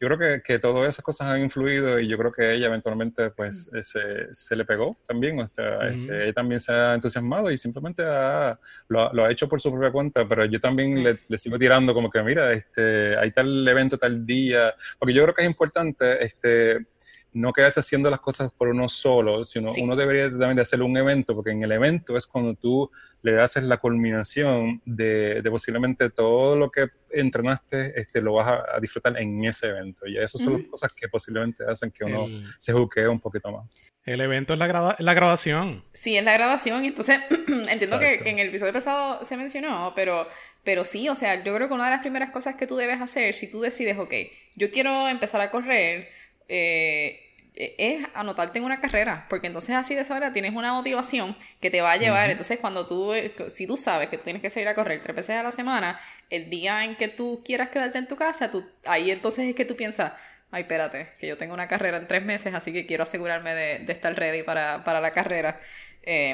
yo 0.01 0.07
creo 0.07 0.19
que, 0.19 0.43
que, 0.45 0.59
todas 0.59 0.89
esas 0.91 1.05
cosas 1.05 1.29
han 1.29 1.41
influido 1.41 1.99
y 1.99 2.07
yo 2.07 2.17
creo 2.17 2.31
que 2.31 2.55
ella 2.55 2.67
eventualmente 2.67 3.31
pues 3.31 3.69
se, 3.81 4.33
se, 4.33 4.57
le 4.57 4.65
pegó 4.65 4.97
también, 5.07 5.41
o 5.41 5.47
sea, 5.49 5.89
este, 5.89 6.25
ella 6.25 6.33
también 6.33 6.61
se 6.61 6.73
ha 6.73 6.95
entusiasmado 6.95 7.51
y 7.51 7.59
simplemente 7.59 8.05
lo, 8.05 9.13
lo, 9.13 9.25
ha 9.25 9.31
hecho 9.31 9.49
por 9.49 9.61
su 9.61 9.73
propia 9.73 9.91
cuenta, 9.91 10.29
pero 10.29 10.45
yo 10.45 10.61
también 10.61 11.03
le, 11.03 11.17
le, 11.29 11.39
sigo 11.39 11.59
tirando 11.59 11.93
como 11.95 12.11
que 12.11 12.23
mira, 12.23 12.53
este, 12.53 13.17
hay 13.17 13.33
tal 13.33 13.67
evento 13.67 13.99
tal 13.99 14.25
día, 14.25 14.73
porque 14.99 15.15
yo 15.15 15.23
creo 15.25 15.35
que 15.35 15.43
es 15.43 15.49
importante 15.49 16.23
este, 16.23 16.87
no 17.33 17.53
quedarse 17.53 17.81
haciendo 17.81 18.11
las 18.11 18.21
cosas 18.21 18.51
por 18.53 18.69
uno 18.69 18.89
solo, 18.89 19.45
sino 19.45 19.71
uno 19.81 19.95
debería 19.95 20.31
también 20.31 20.57
de 20.57 20.63
hacer 20.63 20.83
un 20.83 20.97
evento, 20.97 21.35
porque 21.35 21.51
en 21.51 21.63
el 21.63 21.73
evento 21.73 22.17
es 22.17 22.27
cuando 22.27 22.55
tú 22.55 22.91
le 23.23 23.33
das 23.33 23.57
la 23.57 23.79
culminación 23.79 24.81
de, 24.85 25.43
posiblemente 25.51 26.11
todo 26.11 26.57
lo 26.57 26.71
que 26.71 26.89
entrenaste, 27.11 27.99
este, 28.01 28.21
lo 28.21 28.35
vas 28.35 28.61
a, 28.75 28.81
disfrutar 28.81 29.19
en 29.19 29.45
ese 29.45 29.69
evento. 29.69 30.07
Y 30.07 30.19
esas 30.19 30.41
son 30.41 30.55
las 30.55 30.67
cosas 30.71 30.93
que 30.93 31.09
posiblemente 31.09 31.65
hacen 31.69 31.91
que 31.91 32.05
uno 32.05 32.27
se 32.59 32.73
juquee 32.73 33.09
un 33.09 33.21
poquito 33.21 33.51
más. 33.51 33.69
El 34.05 34.23
evento 34.23 34.55
es 34.55 34.59
la, 34.59 34.97
la 34.99 35.15
grabación. 35.15 35.85
Sí, 35.93 36.17
es 36.17 36.25
la 36.25 36.33
grabación. 36.33 36.85
Entonces, 36.85 37.21
entiendo 37.69 37.99
que, 37.99 38.23
en 38.25 38.39
el 38.39 38.49
episodio 38.49 38.73
pasado 38.73 39.23
se 39.25 39.37
mencionó, 39.37 39.93
pero, 39.95 40.27
pero 40.65 40.85
sí, 40.87 41.09
o 41.09 41.15
sea, 41.15 41.43
yo 41.45 41.55
creo 41.55 41.69
que 41.69 41.75
una 41.75 41.85
de 41.85 41.91
las 41.91 42.01
primeras 42.01 42.31
cosas 42.31 42.55
que 42.55 42.67
tú 42.67 42.77
debes 42.77 43.03
hacer, 43.03 43.35
si 43.35 43.51
tú 43.51 43.61
decides, 43.61 43.99
ok, 43.99 44.15
yo 44.55 44.71
quiero 44.71 45.09
empezar 45.09 45.41
a 45.43 45.51
correr, 45.51 46.09
eh, 46.49 47.25
es 47.55 48.07
anotarte 48.15 48.59
en 48.59 48.65
una 48.65 48.81
carrera, 48.81 49.27
porque 49.29 49.49
entonces 49.49 49.75
así 49.75 49.95
de 49.95 50.03
esa 50.03 50.15
manera 50.15 50.33
tienes 50.33 50.55
una 50.55 50.73
motivación 50.73 51.35
que 51.61 51.71
te 51.71 51.81
va 51.81 51.93
a 51.93 51.97
llevar. 51.97 52.31
Entonces, 52.31 52.59
cuando 52.61 52.87
tú, 52.87 53.13
eh, 53.13 53.35
si 53.49 53.67
tú 53.67 53.77
sabes 53.77 54.09
que 54.09 54.17
tú 54.17 54.25
tienes 54.25 54.43
que 54.43 54.49
salir 54.49 54.69
a 54.69 54.75
correr 54.75 55.01
tres 55.03 55.17
veces 55.17 55.37
a 55.37 55.43
la 55.43 55.51
semana, 55.51 55.99
el 56.31 56.51
día 56.51 56.85
en 56.85 56.95
que 56.95 57.09
tú 57.09 57.43
quieras 57.45 57.71
quedarte 57.71 57.99
en 57.99 58.07
tu 58.07 58.15
casa, 58.15 58.51
tú, 58.51 58.65
ahí 58.85 59.11
entonces 59.11 59.49
es 59.49 59.57
que 59.57 59.65
tú 59.65 59.75
piensas, 59.75 60.13
ay, 60.53 60.63
espérate, 60.63 61.09
que 61.19 61.27
yo 61.27 61.37
tengo 61.37 61.53
una 61.53 61.67
carrera 61.67 61.97
en 61.97 62.07
tres 62.07 62.25
meses, 62.25 62.55
así 62.55 62.73
que 62.73 62.87
quiero 62.87 63.03
asegurarme 63.03 63.55
de, 63.55 63.79
de 63.81 63.93
estar 63.93 64.15
ready 64.15 64.45
para, 64.45 64.85
para 64.85 65.01
la 65.01 65.13
carrera. 65.13 65.61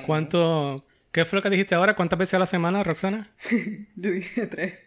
¿Cuánto, 0.07 0.85
qué 1.11 1.25
fue 1.25 1.39
lo 1.39 1.43
que 1.43 1.51
dijiste 1.51 1.75
ahora? 1.75 1.97
¿Cuántas 1.97 2.19
veces 2.19 2.35
a 2.35 2.39
la 2.39 2.47
semana, 2.47 2.85
Roxana? 2.85 3.31
yo 3.97 4.11
dije 4.11 4.47
tres. 4.47 4.84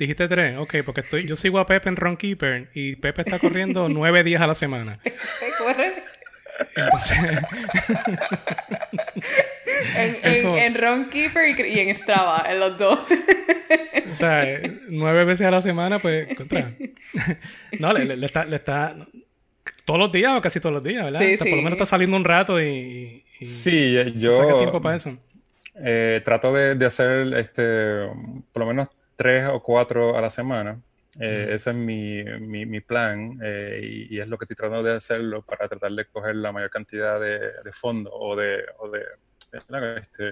Dijiste 0.00 0.28
tres, 0.28 0.56
ok, 0.56 0.76
porque 0.86 1.02
estoy, 1.02 1.26
yo 1.26 1.36
sigo 1.36 1.58
a 1.58 1.66
Pepe 1.66 1.90
en 1.90 1.96
Runkeeper 1.96 2.70
y 2.72 2.96
Pepe 2.96 3.20
está 3.20 3.38
corriendo 3.38 3.86
nueve 3.90 4.24
días 4.24 4.40
a 4.40 4.46
la 4.46 4.54
semana. 4.54 4.98
Pepe 5.02 5.12
corre. 5.58 5.92
Entonces... 6.74 7.18
en, 9.96 10.16
en, 10.22 10.46
en 10.56 10.74
Runkeeper 10.74 11.66
y, 11.66 11.80
en 11.80 11.94
Strava, 11.94 12.46
en 12.48 12.60
los 12.60 12.78
dos. 12.78 13.00
o 14.10 14.14
sea, 14.14 14.62
nueve 14.88 15.26
veces 15.26 15.46
a 15.46 15.50
la 15.50 15.60
semana, 15.60 15.98
pues, 15.98 16.34
contra. 16.34 16.72
no, 17.78 17.92
le, 17.92 18.16
le, 18.16 18.24
está, 18.24 18.46
le 18.46 18.56
está. 18.56 18.96
Todos 19.84 20.00
los 20.00 20.10
días 20.10 20.32
o 20.34 20.40
casi 20.40 20.60
todos 20.60 20.76
los 20.76 20.82
días, 20.82 21.04
¿verdad? 21.04 21.20
Sí, 21.20 21.34
o 21.34 21.36
sea, 21.36 21.44
sí. 21.44 21.50
Por 21.50 21.58
lo 21.58 21.62
menos 21.62 21.72
está 21.72 21.84
saliendo 21.84 22.16
un 22.16 22.24
rato 22.24 22.58
y. 22.58 23.22
y 23.38 23.44
sí, 23.44 23.94
yo. 24.16 24.32
Saca 24.32 24.56
tiempo 24.56 24.80
para 24.80 24.96
eso. 24.96 25.14
Eh, 25.74 26.22
trato 26.24 26.54
de, 26.54 26.74
de 26.74 26.86
hacer, 26.86 27.34
este, 27.34 28.06
por 28.52 28.60
lo 28.60 28.66
menos 28.66 28.88
tres 29.20 29.46
o 29.52 29.62
cuatro 29.62 30.16
a 30.16 30.20
la 30.22 30.30
semana. 30.30 30.80
Eh, 31.20 31.50
ese 31.52 31.70
es 31.70 31.76
mi, 31.76 32.24
mi, 32.24 32.64
mi 32.64 32.80
plan 32.80 33.38
eh, 33.42 34.06
y, 34.08 34.18
es 34.18 34.26
lo 34.26 34.38
que 34.38 34.44
estoy 34.44 34.56
tratando 34.56 34.82
de 34.82 34.96
hacerlo 34.96 35.42
para 35.42 35.68
tratar 35.68 35.92
de 35.92 36.06
coger 36.06 36.36
la 36.36 36.52
mayor 36.52 36.70
cantidad 36.70 37.20
de, 37.20 37.38
de 37.62 37.72
fondo 37.72 38.10
o 38.10 38.34
de, 38.34 38.64
o 38.78 38.88
de 38.88 39.02
este, 40.00 40.24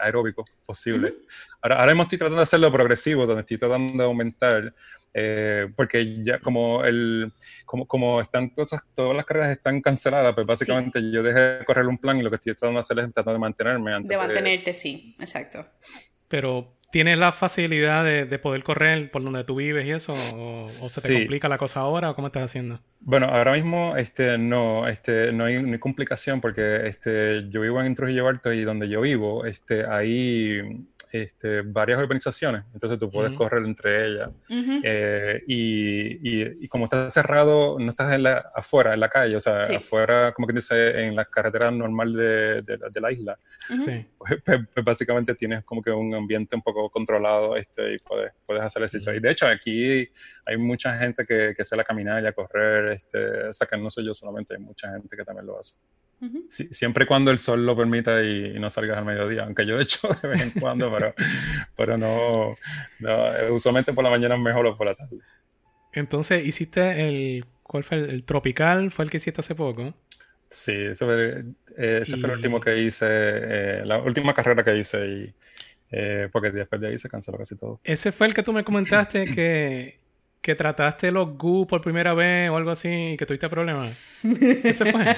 aeróbico 0.00 0.44
posible. 0.64 1.14
ahora, 1.60 1.80
ahora 1.80 2.02
estoy 2.02 2.18
tratando 2.18 2.36
de 2.36 2.42
hacerlo 2.44 2.70
progresivo, 2.70 3.26
donde 3.26 3.40
estoy 3.40 3.58
tratando 3.58 3.94
de 3.94 4.04
aumentar, 4.04 4.72
eh, 5.12 5.66
porque 5.74 6.22
ya 6.22 6.38
como, 6.38 6.84
el, 6.84 7.32
como, 7.64 7.88
como 7.88 8.20
están 8.20 8.54
todas, 8.54 8.80
todas 8.94 9.16
las 9.16 9.26
carreras 9.26 9.56
están 9.56 9.80
canceladas, 9.80 10.36
pues 10.36 10.46
básicamente 10.46 11.00
yo 11.10 11.20
dejé 11.20 11.40
de 11.40 11.64
correr 11.64 11.88
un 11.88 11.98
plan 11.98 12.16
y 12.16 12.22
lo 12.22 12.30
que 12.30 12.36
estoy 12.36 12.54
tratando 12.54 12.76
de 12.76 12.80
hacer 12.80 12.98
es 13.00 13.12
tratar 13.12 13.32
de 13.32 13.40
mantenerme. 13.40 13.92
Antes 13.92 14.08
de 14.08 14.16
mantenerte, 14.16 14.72
sí, 14.72 15.16
exacto. 15.18 15.66
Pero 16.28 16.76
¿Tienes 16.96 17.18
la 17.18 17.32
facilidad 17.32 18.06
de, 18.06 18.38
poder 18.38 18.62
correr 18.62 19.10
por 19.10 19.22
donde 19.22 19.44
tú 19.44 19.56
vives 19.56 19.84
y 19.84 19.90
eso? 19.90 20.14
¿O, 20.34 20.64
se 20.64 21.06
te 21.06 21.12
complica 21.12 21.46
la 21.46 21.58
cosa 21.58 21.80
ahora 21.80 22.08
o 22.08 22.14
cómo 22.14 22.28
estás 22.28 22.44
haciendo? 22.44 22.80
Bueno, 23.00 23.26
ahora 23.26 23.52
mismo 23.52 23.98
este, 23.98 24.38
no, 24.38 24.88
este, 24.88 25.30
no 25.30 25.44
hay 25.44 25.62
ni 25.62 25.78
complicación 25.78 26.40
porque 26.40 26.86
este, 26.86 27.50
yo 27.50 27.60
vivo 27.60 27.82
en 27.82 27.94
Trujillo 27.94 28.26
Alto 28.26 28.50
y 28.50 28.64
donde 28.64 28.88
yo 28.88 29.02
vivo, 29.02 29.44
este, 29.44 29.84
ahí 29.84 30.86
este, 31.12 31.62
varias 31.62 32.02
urbanizaciones, 32.02 32.64
entonces 32.74 32.98
tú 32.98 33.10
puedes 33.10 33.32
correr 33.32 33.64
entre 33.64 34.06
ellas. 34.06 34.30
Eh, 34.48 35.42
y, 35.46 36.64
y, 36.64 36.68
como 36.68 36.84
estás 36.84 37.12
cerrado, 37.12 37.78
no 37.78 37.90
estás 37.90 38.12
en 38.12 38.24
la, 38.24 38.50
afuera, 38.54 38.94
en 38.94 39.00
la 39.00 39.08
calle, 39.08 39.36
o 39.36 39.40
sea, 39.40 39.60
afuera, 39.60 40.32
como 40.32 40.46
que 40.46 40.52
dice, 40.52 41.06
en 41.06 41.16
la 41.16 41.24
carretera 41.24 41.70
normal 41.70 42.12
de, 42.14 42.62
de, 42.62 43.00
la 43.00 43.12
isla. 43.12 43.38
sí. 43.84 44.06
Pues, 44.18 44.40
pues, 44.44 44.60
pues, 44.72 44.84
básicamente 44.84 45.34
tienes 45.34 45.64
como 45.64 45.82
que 45.82 45.90
un 45.90 46.14
ambiente 46.14 46.56
un 46.56 46.62
poco 46.62 46.90
controlado 46.90 47.56
este, 47.56 47.94
y 47.94 47.98
puedes, 47.98 48.32
puedes 48.44 48.62
hacer 48.62 48.82
ejercicio. 48.82 49.14
Y 49.14 49.20
de 49.20 49.30
hecho, 49.30 49.46
aquí 49.46 50.08
hay 50.44 50.56
mucha 50.56 50.98
gente 50.98 51.24
que, 51.24 51.54
que 51.56 51.64
sale 51.64 51.82
a 51.82 51.84
caminar 51.84 52.22
y 52.22 52.26
a 52.26 52.32
correr, 52.32 52.92
este, 52.92 53.48
o 53.48 53.52
sea, 53.52 53.66
que 53.66 53.76
no 53.76 53.90
soy 53.90 54.06
yo 54.06 54.14
solamente, 54.14 54.54
hay 54.54 54.60
mucha 54.60 54.90
gente 54.92 55.16
que 55.16 55.24
también 55.24 55.46
lo 55.46 55.58
hace 55.58 55.74
siempre 56.48 57.04
y 57.04 57.06
cuando 57.06 57.30
el 57.30 57.38
sol 57.38 57.64
lo 57.66 57.76
permita 57.76 58.22
y, 58.22 58.58
no 58.58 58.70
salgas 58.70 58.98
al 58.98 59.04
mediodía, 59.04 59.44
aunque 59.44 59.66
yo 59.66 59.78
he 59.78 59.82
hecho 59.82 60.08
de 60.22 60.28
vez 60.28 60.42
en 60.42 60.50
cuando, 60.52 60.90
pero, 60.92 61.14
pero 61.76 61.98
no, 61.98 62.56
no, 63.00 63.54
usualmente 63.54 63.92
por 63.92 64.04
la 64.04 64.10
mañana 64.10 64.34
es 64.34 64.40
mejor 64.40 64.66
o 64.66 64.76
por 64.76 64.86
la 64.86 64.94
tarde. 64.94 65.18
Entonces, 65.92 66.44
hiciste 66.44 67.08
el, 67.08 67.46
¿cuál 67.62 67.84
fue 67.84 67.98
el, 67.98 68.24
tropical? 68.24 68.90
¿Fue 68.90 69.04
el 69.04 69.10
que 69.10 69.16
hiciste 69.18 69.40
hace 69.40 69.54
poco? 69.54 69.94
Sí, 70.50 70.72
ese 70.72 71.04
fue, 71.04 71.44
eh, 71.76 72.00
ese 72.02 72.16
fue 72.16 72.30
el 72.30 72.36
último 72.36 72.60
que 72.60 72.78
hice, 72.78 73.06
eh, 73.08 73.82
la 73.84 73.98
última 73.98 74.32
carrera 74.32 74.62
que 74.62 74.76
hice 74.76 75.06
y 75.06 75.34
eh, 75.90 76.28
porque 76.32 76.50
después 76.50 76.80
de 76.80 76.88
ahí 76.88 76.98
se 76.98 77.08
canceló 77.08 77.38
casi 77.38 77.56
todo. 77.56 77.80
Ese 77.84 78.12
fue 78.12 78.26
el 78.26 78.34
que 78.34 78.42
tú 78.42 78.52
me 78.52 78.64
comentaste 78.64 79.24
que 79.24 80.00
que 80.40 80.54
trataste 80.54 81.10
los 81.10 81.36
GU 81.36 81.66
por 81.66 81.80
primera 81.80 82.14
vez 82.14 82.50
o 82.50 82.56
algo 82.56 82.70
así 82.70 83.12
y 83.12 83.16
que 83.16 83.26
tuviste 83.26 83.48
problemas. 83.48 84.20
Ese 84.62 84.92
fue. 84.92 85.04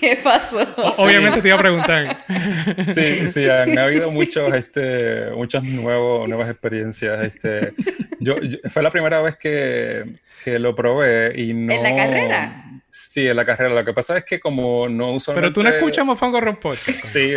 ¿Qué 0.00 0.18
pasó? 0.22 0.62
Obviamente 0.98 1.42
te 1.42 1.48
iba 1.48 1.56
a 1.56 1.60
preguntar. 1.60 2.24
Sí, 2.84 3.28
sí, 3.28 3.48
han 3.48 3.78
habido 3.78 4.10
muchos, 4.10 4.52
este, 4.52 5.30
muchas 5.30 5.62
nuevos, 5.62 6.28
nuevas 6.28 6.50
experiencias. 6.50 7.24
Este, 7.24 7.72
yo, 8.18 8.36
fue 8.68 8.82
la 8.82 8.90
primera 8.90 9.22
vez 9.22 9.36
que, 9.36 10.04
que 10.44 10.58
lo 10.58 10.74
probé 10.74 11.40
y 11.40 11.54
no... 11.54 11.72
¿En 11.72 11.82
la 11.82 11.94
carrera? 11.94 12.64
Sí, 12.96 13.28
en 13.28 13.36
la 13.36 13.44
carrera. 13.44 13.74
Lo 13.74 13.84
que 13.84 13.92
pasa 13.92 14.16
es 14.16 14.24
que 14.24 14.40
como 14.40 14.88
no 14.88 15.12
uso... 15.12 15.34
Pero 15.34 15.52
tú 15.52 15.62
no 15.62 15.68
escuchas 15.68 16.04
Mofongo 16.04 16.40
Rompot. 16.40 16.72
Sí, 16.72 17.34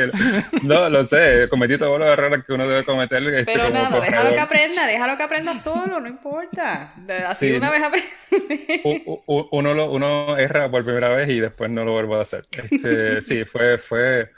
no, 0.64 0.90
lo 0.90 1.04
sé. 1.04 1.50
Cometí 1.50 1.78
todos 1.78 2.00
los 2.00 2.08
errores 2.08 2.46
que 2.46 2.54
uno 2.54 2.66
debe 2.66 2.86
cometer. 2.86 3.22
Este, 3.24 3.52
Pero 3.52 3.70
nada, 3.70 4.00
déjalo 4.00 4.30
que 4.30 4.40
aprenda, 4.40 4.88
déjalo 4.88 5.18
que 5.18 5.24
aprenda 5.24 5.56
solo, 5.58 6.00
no 6.00 6.08
importa. 6.08 6.94
Así 7.28 7.52
una 7.52 7.70
vez 7.72 7.84
aprende. 7.84 9.22
Uno, 9.26 9.74
lo, 9.74 9.92
uno 9.92 10.38
erra 10.38 10.72
por 10.72 10.86
primera 10.86 11.10
vez 11.10 11.30
y 11.30 11.42
después 11.42 11.70
no 11.70 11.84
lo 11.84 11.92
vuelvo 11.92 12.16
a 12.16 12.22
hacer. 12.22 12.46
Este, 12.52 13.20
sí, 13.22 13.44
fue, 13.44 13.78
fue, 13.78 14.30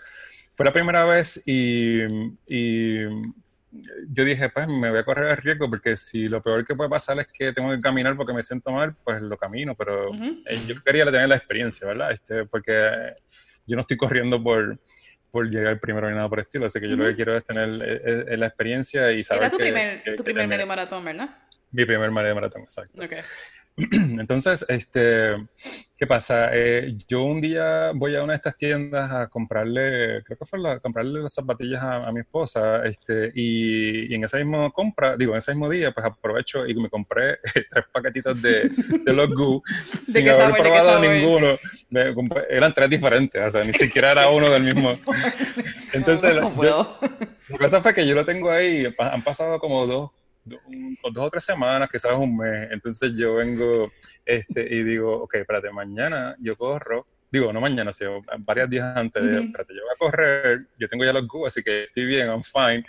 fue 0.54 0.66
la 0.66 0.74
primera 0.74 1.06
vez 1.06 1.44
y, 1.46 2.02
y 2.48 3.06
yo 4.10 4.26
dije, 4.26 4.50
pues 4.50 4.68
me 4.68 4.90
voy 4.90 5.00
a 5.00 5.04
correr 5.04 5.32
el 5.32 5.38
riesgo 5.38 5.70
porque 5.70 5.96
si 5.96 6.28
lo 6.28 6.42
peor 6.42 6.66
que 6.66 6.76
puede 6.76 6.90
pasar 6.90 7.20
es 7.20 7.28
que 7.28 7.54
tengo 7.54 7.72
que 7.72 7.80
caminar 7.80 8.16
porque 8.18 8.34
me 8.34 8.42
siento 8.42 8.72
mal, 8.72 8.96
pues 9.04 9.22
lo 9.22 9.38
camino, 9.38 9.76
pero 9.76 10.14
eh, 10.14 10.60
yo 10.68 10.82
quería 10.84 11.06
tener 11.06 11.30
la 11.30 11.38
experiencia, 11.38 11.88
¿verdad? 11.88 12.12
Este, 12.12 12.46
porque 12.46 13.16
yo 13.66 13.76
no 13.76 13.82
estoy 13.82 13.98
corriendo 13.98 14.42
por, 14.44 14.78
por 15.32 15.50
llegar 15.50 15.80
primero 15.80 16.10
ni 16.10 16.16
nada 16.16 16.28
por 16.28 16.40
el 16.40 16.46
estilo, 16.46 16.66
así 16.66 16.80
que 16.80 16.90
yo 16.90 16.98
lo 16.98 17.06
que 17.06 17.16
quiero 17.16 17.38
es 17.38 17.46
tener 17.46 17.70
eh, 17.82 18.26
eh, 18.30 18.38
la 18.38 18.48
experiencia 18.48 19.12
y 19.12 19.24
saber 19.24 19.44
Era 19.44 19.52
tu 19.52 19.58
primer, 19.58 20.04
tu 20.18 20.24
primer 20.24 20.48
medio 20.48 20.68
maratón, 20.68 21.06
¿verdad? 21.06 21.30
Mi 21.72 21.86
primer 21.86 22.12
medio 22.12 22.36
maratón, 22.36 22.64
exacto. 22.64 23.04
Okay. 23.04 23.22
Entonces, 24.20 24.66
este, 24.68 25.48
¿qué 25.98 26.06
pasa? 26.06 26.50
Eh, 26.52 26.98
yo 27.08 27.24
un 27.24 27.40
día 27.40 27.92
voy 27.96 28.16
a 28.16 28.24
una 28.24 28.34
de 28.34 28.38
estas 28.38 28.58
tiendas 28.58 29.10
a 29.12 29.28
comprarle, 29.28 30.24
creo 30.24 30.38
que 30.38 30.46
fue 30.46 30.60
la, 30.60 30.80
comprarle 30.80 31.22
las 31.22 31.34
zapatillas 31.34 31.82
a, 31.82 32.12
mi 32.12 32.20
esposa, 32.20 32.86
este, 32.86 33.32
y, 33.34 34.14
en 34.14 34.24
ese 34.24 34.40
mismo 34.40 34.72
compra, 34.72 35.16
digo, 35.16 35.32
en 35.32 35.38
ese 35.38 35.54
mismo 35.54 35.70
día, 35.70 35.92
pues 35.92 36.06
aprovecho 36.06 36.68
y 36.68 36.76
me 36.76 36.90
compré 36.90 37.40
tres 37.70 37.86
paquetitos 37.92 38.42
de, 38.42 38.70
de 38.70 39.14
los 39.14 39.30
Goo 39.30 39.64
sin 40.06 40.28
haber 40.28 40.54
probado 40.56 41.00
ninguno. 41.00 41.58
eran 42.50 42.74
tres 42.74 42.90
diferentes, 42.90 43.42
o 43.42 43.50
sea, 43.50 43.64
ni 43.64 43.74
siquiera 43.74 44.12
era 44.12 44.30
uno 44.30 44.50
del 44.50 44.64
mismo. 44.64 44.98
Entonces, 45.94 46.36
la 46.36 47.58
cosa 47.58 47.82
fue 47.82 47.94
que 47.94 48.06
yo 48.06 48.16
lo 48.16 48.26
tengo 48.26 48.52
ahí, 48.52 48.94
han 48.98 49.24
pasado 49.24 49.60
como 49.60 49.88
dos 49.88 50.12
dos 50.44 50.60
o 51.26 51.30
tres 51.30 51.44
semanas, 51.44 51.90
quizás 51.92 52.14
un 52.14 52.38
mes. 52.38 52.72
Entonces 52.72 53.14
yo 53.16 53.36
vengo 53.36 53.92
este, 54.26 54.62
y 54.74 54.84
digo, 54.84 55.24
ok, 55.24 55.36
espérate, 55.36 55.72
mañana 55.72 56.36
yo 56.40 56.56
corro. 56.58 57.08
Digo, 57.32 57.54
no 57.54 57.62
mañana, 57.62 57.92
sino 57.94 58.22
varios 58.40 58.70
días 58.70 58.96
antes. 58.96 59.24
de, 59.24 59.40
espérate, 59.40 59.74
yo 59.74 59.82
voy 59.84 59.94
a 59.94 59.98
correr, 59.98 60.68
yo 60.78 60.88
tengo 60.90 61.06
ya 61.06 61.14
los 61.14 61.26
Gu, 61.28 61.46
así 61.46 61.64
que 61.64 61.86
estoy 61.86 62.06
bien, 62.06 62.28
I'm 62.28 62.44
fine. 62.44 62.84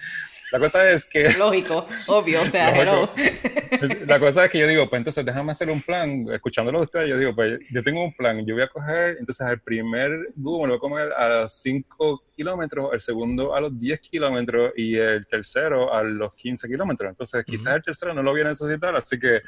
La 0.52 0.58
cosa 0.58 0.90
es 0.90 1.06
que... 1.06 1.28
Lógico, 1.38 1.86
obvio, 2.08 2.42
o 2.42 2.46
sea, 2.46 2.76
hello. 2.76 3.10
La 4.06 4.20
cosa 4.20 4.44
es 4.44 4.50
que 4.50 4.58
yo 4.58 4.66
digo, 4.66 4.88
pues 4.90 5.00
entonces 5.00 5.24
déjame 5.24 5.52
hacer 5.52 5.70
un 5.70 5.80
plan. 5.80 6.26
Escuchándolo 6.30 6.78
de 6.78 6.84
ustedes, 6.84 7.08
yo 7.08 7.16
digo, 7.16 7.34
pues 7.34 7.58
yo 7.70 7.82
tengo 7.82 8.04
un 8.04 8.12
plan. 8.14 8.44
Yo 8.44 8.54
voy 8.54 8.64
a 8.64 8.68
coger, 8.68 9.16
entonces 9.18 9.46
el 9.46 9.60
primer 9.60 10.10
Gu 10.36 10.60
me 10.60 10.66
lo 10.66 10.72
voy 10.72 10.76
a 10.76 10.80
comer 10.80 11.12
a 11.16 11.40
los 11.40 11.54
5 11.62 12.24
kilómetros, 12.36 12.92
el 12.92 13.00
segundo 13.00 13.54
a 13.54 13.60
los 13.62 13.78
10 13.80 14.00
kilómetros 14.00 14.72
y 14.76 14.96
el 14.96 15.26
tercero 15.26 15.94
a 15.94 16.02
los 16.02 16.34
15 16.34 16.68
kilómetros. 16.68 17.10
Entonces 17.10 17.44
quizás 17.46 17.76
el 17.76 17.82
tercero 17.82 18.12
no 18.12 18.22
lo 18.22 18.32
voy 18.32 18.42
a 18.42 18.48
necesitar, 18.48 18.94
así 18.94 19.18
que 19.18 19.40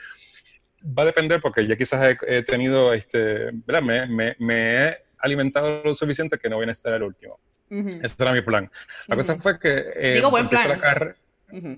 va 0.87 1.03
a 1.03 1.07
depender 1.07 1.41
porque 1.41 1.67
ya 1.67 1.77
quizás 1.77 2.17
he, 2.27 2.43
tenido, 2.43 2.93
este, 2.93 3.51
¿verdad? 3.53 3.83
Me, 3.83 4.07
me, 4.07 4.37
me 4.39 4.89
he 4.89 4.99
alimentado 5.19 5.83
lo 5.85 5.95
suficiente 5.95 6.39
que 6.39 6.49
no 6.49 6.57
voy 6.57 6.65
a 6.65 6.67
necesitar 6.67 6.95
el 6.95 7.03
último. 7.03 7.39
Ese 7.71 8.23
era 8.23 8.33
mi 8.33 8.43
plan. 8.43 8.71
La 9.09 9.17
cosa 9.17 9.37
fue 9.37 9.59
que 9.59 9.85
eh, 9.95 10.15
Digo, 10.15 10.31
buen 10.31 10.49
plan. 10.49 10.81
la 10.81 11.17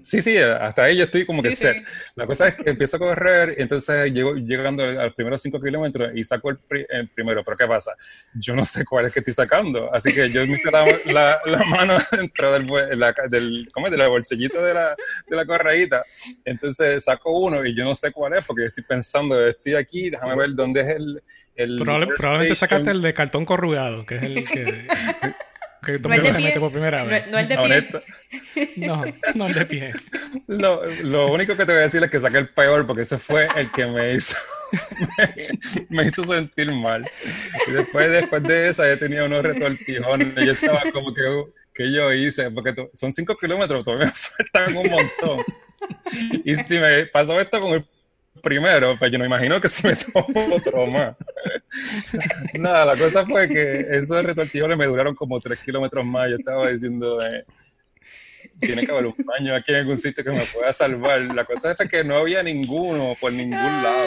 Sí, 0.02 0.22
sí, 0.22 0.36
hasta 0.36 0.84
ahí 0.84 0.96
yo 0.96 1.04
estoy 1.04 1.26
como 1.26 1.42
que 1.42 1.54
set. 1.54 1.84
La 2.14 2.26
cosa 2.26 2.48
es 2.48 2.54
que 2.54 2.70
empiezo 2.70 2.96
a 2.96 3.00
correr 3.00 3.56
y 3.58 3.62
entonces 3.62 4.12
llego 4.12 4.34
llegando 4.34 4.84
a 4.84 5.04
los 5.04 5.14
primeros 5.14 5.42
5 5.42 5.60
kilómetros 5.60 6.10
y 6.14 6.24
saco 6.24 6.50
el, 6.50 6.58
primero. 7.14 7.44
Pero 7.44 7.56
¿qué 7.56 7.66
pasa? 7.66 7.92
Yo 8.34 8.54
no 8.54 8.64
sé 8.64 8.84
cuál 8.84 9.06
es 9.06 9.12
que 9.12 9.20
estoy 9.20 9.34
sacando. 9.34 9.92
Así 9.92 10.12
que 10.12 10.30
yo 10.30 10.46
me 10.46 10.58
la, 11.12 11.40
la, 11.44 11.64
mano 11.64 11.96
dentro 12.10 12.52
del, 12.52 12.66
la, 12.98 13.14
del, 13.28 13.68
¿cómo 13.72 13.86
es? 13.86 13.90
de 13.90 13.98
la 13.98 14.08
bolsillita 14.08 14.62
de 14.62 14.74
la, 14.74 14.96
de 15.26 15.36
la 15.36 15.44
correíta. 15.44 16.04
Entonces 16.44 17.04
saco 17.04 17.38
uno 17.38 17.64
y 17.64 17.76
yo 17.76 17.84
no 17.84 17.94
sé 17.94 18.12
cuál 18.12 18.34
es 18.34 18.44
porque 18.44 18.62
yo 18.62 18.68
estoy 18.68 18.84
pensando, 18.84 19.46
estoy 19.46 19.74
aquí, 19.74 20.10
déjame 20.10 20.36
ver 20.36 20.54
dónde 20.54 20.80
es 20.80 20.88
el... 20.88 21.22
el 21.56 21.76
probablemente 21.78 22.54
sacaste 22.54 22.90
el 22.90 23.02
de 23.02 23.14
cartón 23.14 23.44
corrugado, 23.44 24.06
que 24.06 24.16
es 24.16 24.22
el 24.22 24.48
que... 24.48 24.86
no 25.92 26.14
el 26.14 26.22
de 26.22 26.34
pie. 26.34 26.60
Por 26.60 26.72
primera 26.72 27.04
vez. 27.04 27.26
No, 27.28 27.38
el 27.38 27.48
de 27.48 27.56
pie. 27.56 28.02
No, 28.76 29.04
no 29.34 29.46
el 29.46 29.54
de 29.54 29.66
pie. 29.66 29.94
Lo, 30.46 30.84
lo, 31.02 31.32
único 31.32 31.56
que 31.56 31.64
te 31.64 31.72
voy 31.72 31.80
a 31.80 31.84
decir 31.84 32.02
es 32.02 32.10
que 32.10 32.20
saqué 32.20 32.38
el 32.38 32.48
peor 32.48 32.86
porque 32.86 33.02
ese 33.02 33.18
fue 33.18 33.48
el 33.56 33.70
que 33.72 33.86
me 33.86 34.14
hizo, 34.14 34.36
me, 35.88 36.06
hizo 36.06 36.24
sentir 36.24 36.72
mal. 36.72 37.08
Y 37.66 37.70
después, 37.70 38.10
después 38.10 38.42
de 38.42 38.68
esa 38.68 38.86
ya 38.86 38.98
tenía 38.98 39.24
unos 39.24 39.42
retortijones. 39.42 40.34
Yo 40.34 40.52
estaba 40.52 40.82
como 40.92 41.14
que, 41.14 41.22
¿qué 41.74 41.92
yo 41.92 42.12
hice? 42.12 42.50
Porque 42.50 42.74
son 42.94 43.12
cinco 43.12 43.36
kilómetros, 43.36 43.84
todavía 43.84 44.06
me 44.06 44.12
faltan 44.14 44.76
un 44.76 44.90
montón. 44.90 45.44
Y 46.44 46.56
si 46.56 46.78
me 46.78 47.06
pasó 47.06 47.40
esto 47.40 47.60
con 47.60 47.72
el 47.72 47.84
primero, 48.42 48.96
pues 48.98 49.10
yo 49.10 49.18
no 49.18 49.24
imagino 49.24 49.60
que 49.60 49.68
se 49.68 49.86
me 49.86 49.94
tomó 49.96 50.54
otro 50.54 50.86
más. 50.86 51.16
Nada, 52.54 52.84
la 52.84 52.96
cosa 52.96 53.24
fue 53.26 53.48
que 53.48 53.86
esos 53.90 54.24
retortillos 54.24 54.76
me 54.76 54.86
duraron 54.86 55.14
como 55.14 55.40
tres 55.40 55.58
kilómetros 55.60 56.04
más. 56.04 56.30
Yo 56.30 56.36
estaba 56.36 56.68
diciendo, 56.68 57.20
eh, 57.22 57.44
tiene 58.60 58.86
que 58.86 58.92
haber 58.92 59.06
un 59.06 59.14
baño 59.24 59.54
aquí 59.54 59.72
en 59.72 59.78
algún 59.78 59.96
sitio 59.96 60.24
que 60.24 60.30
me 60.30 60.44
pueda 60.46 60.72
salvar. 60.72 61.20
La 61.20 61.44
cosa 61.44 61.74
fue 61.74 61.88
que 61.88 62.04
no 62.04 62.16
había 62.16 62.42
ninguno 62.42 63.14
por 63.20 63.32
ningún 63.32 63.82
lado. 63.82 64.04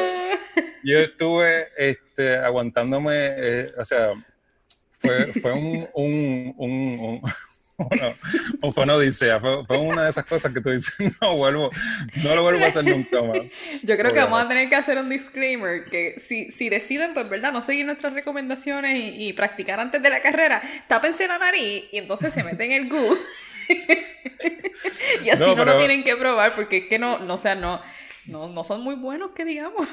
Yo 0.83 0.99
estuve 0.99 1.67
este, 1.77 2.37
aguantándome, 2.37 3.13
eh, 3.15 3.71
o 3.77 3.85
sea, 3.85 4.13
fue, 4.97 5.33
fue 5.33 5.53
un, 5.53 5.87
un, 5.93 6.55
un 6.57 7.21
o 8.61 8.71
fue 8.71 8.83
una 8.83 8.95
odisea, 8.95 9.39
fue, 9.39 9.77
una 9.77 10.03
de 10.03 10.09
esas 10.09 10.25
cosas 10.25 10.53
que 10.53 10.61
tú 10.61 10.69
dices, 10.69 10.93
no 11.21 11.35
vuelvo, 11.35 11.71
no 12.23 12.35
lo 12.35 12.43
vuelvo 12.43 12.63
a 12.63 12.67
hacer 12.67 12.83
nunca 12.83 13.21
más. 13.21 13.39
Yo 13.83 13.97
creo 13.97 14.11
que 14.11 14.19
vamos 14.19 14.43
a 14.43 14.47
tener 14.47 14.69
que 14.69 14.75
hacer 14.75 14.97
un 14.97 15.09
disclaimer, 15.09 15.85
que 15.85 16.15
si, 16.19 16.51
si 16.51 16.69
deciden, 16.69 17.13
pues 17.13 17.29
verdad, 17.29 17.51
no 17.51 17.61
seguir 17.61 17.85
nuestras 17.85 18.13
recomendaciones 18.13 18.97
y, 18.97 19.33
practicar 19.33 19.79
antes 19.79 20.01
de 20.01 20.09
la 20.09 20.21
carrera, 20.21 20.61
tápense 20.87 21.27
la 21.27 21.37
nariz 21.37 21.85
y 21.91 21.97
entonces 21.97 22.33
se 22.33 22.43
meten 22.43 22.71
el 22.71 22.89
gu. 22.89 23.17
y 25.23 25.29
así 25.29 25.43
no, 25.43 25.63
lo 25.63 25.77
tienen 25.77 26.03
que 26.03 26.15
probar, 26.15 26.55
porque 26.55 26.77
es 26.77 26.85
que 26.87 26.99
no, 26.99 27.19
no, 27.19 27.35
o 27.35 27.37
sea, 27.37 27.55
no, 27.55 27.81
no, 28.25 28.49
no 28.49 28.63
son 28.63 28.81
muy 28.81 28.95
buenos 28.95 29.31
que 29.31 29.45
digamos. 29.45 29.87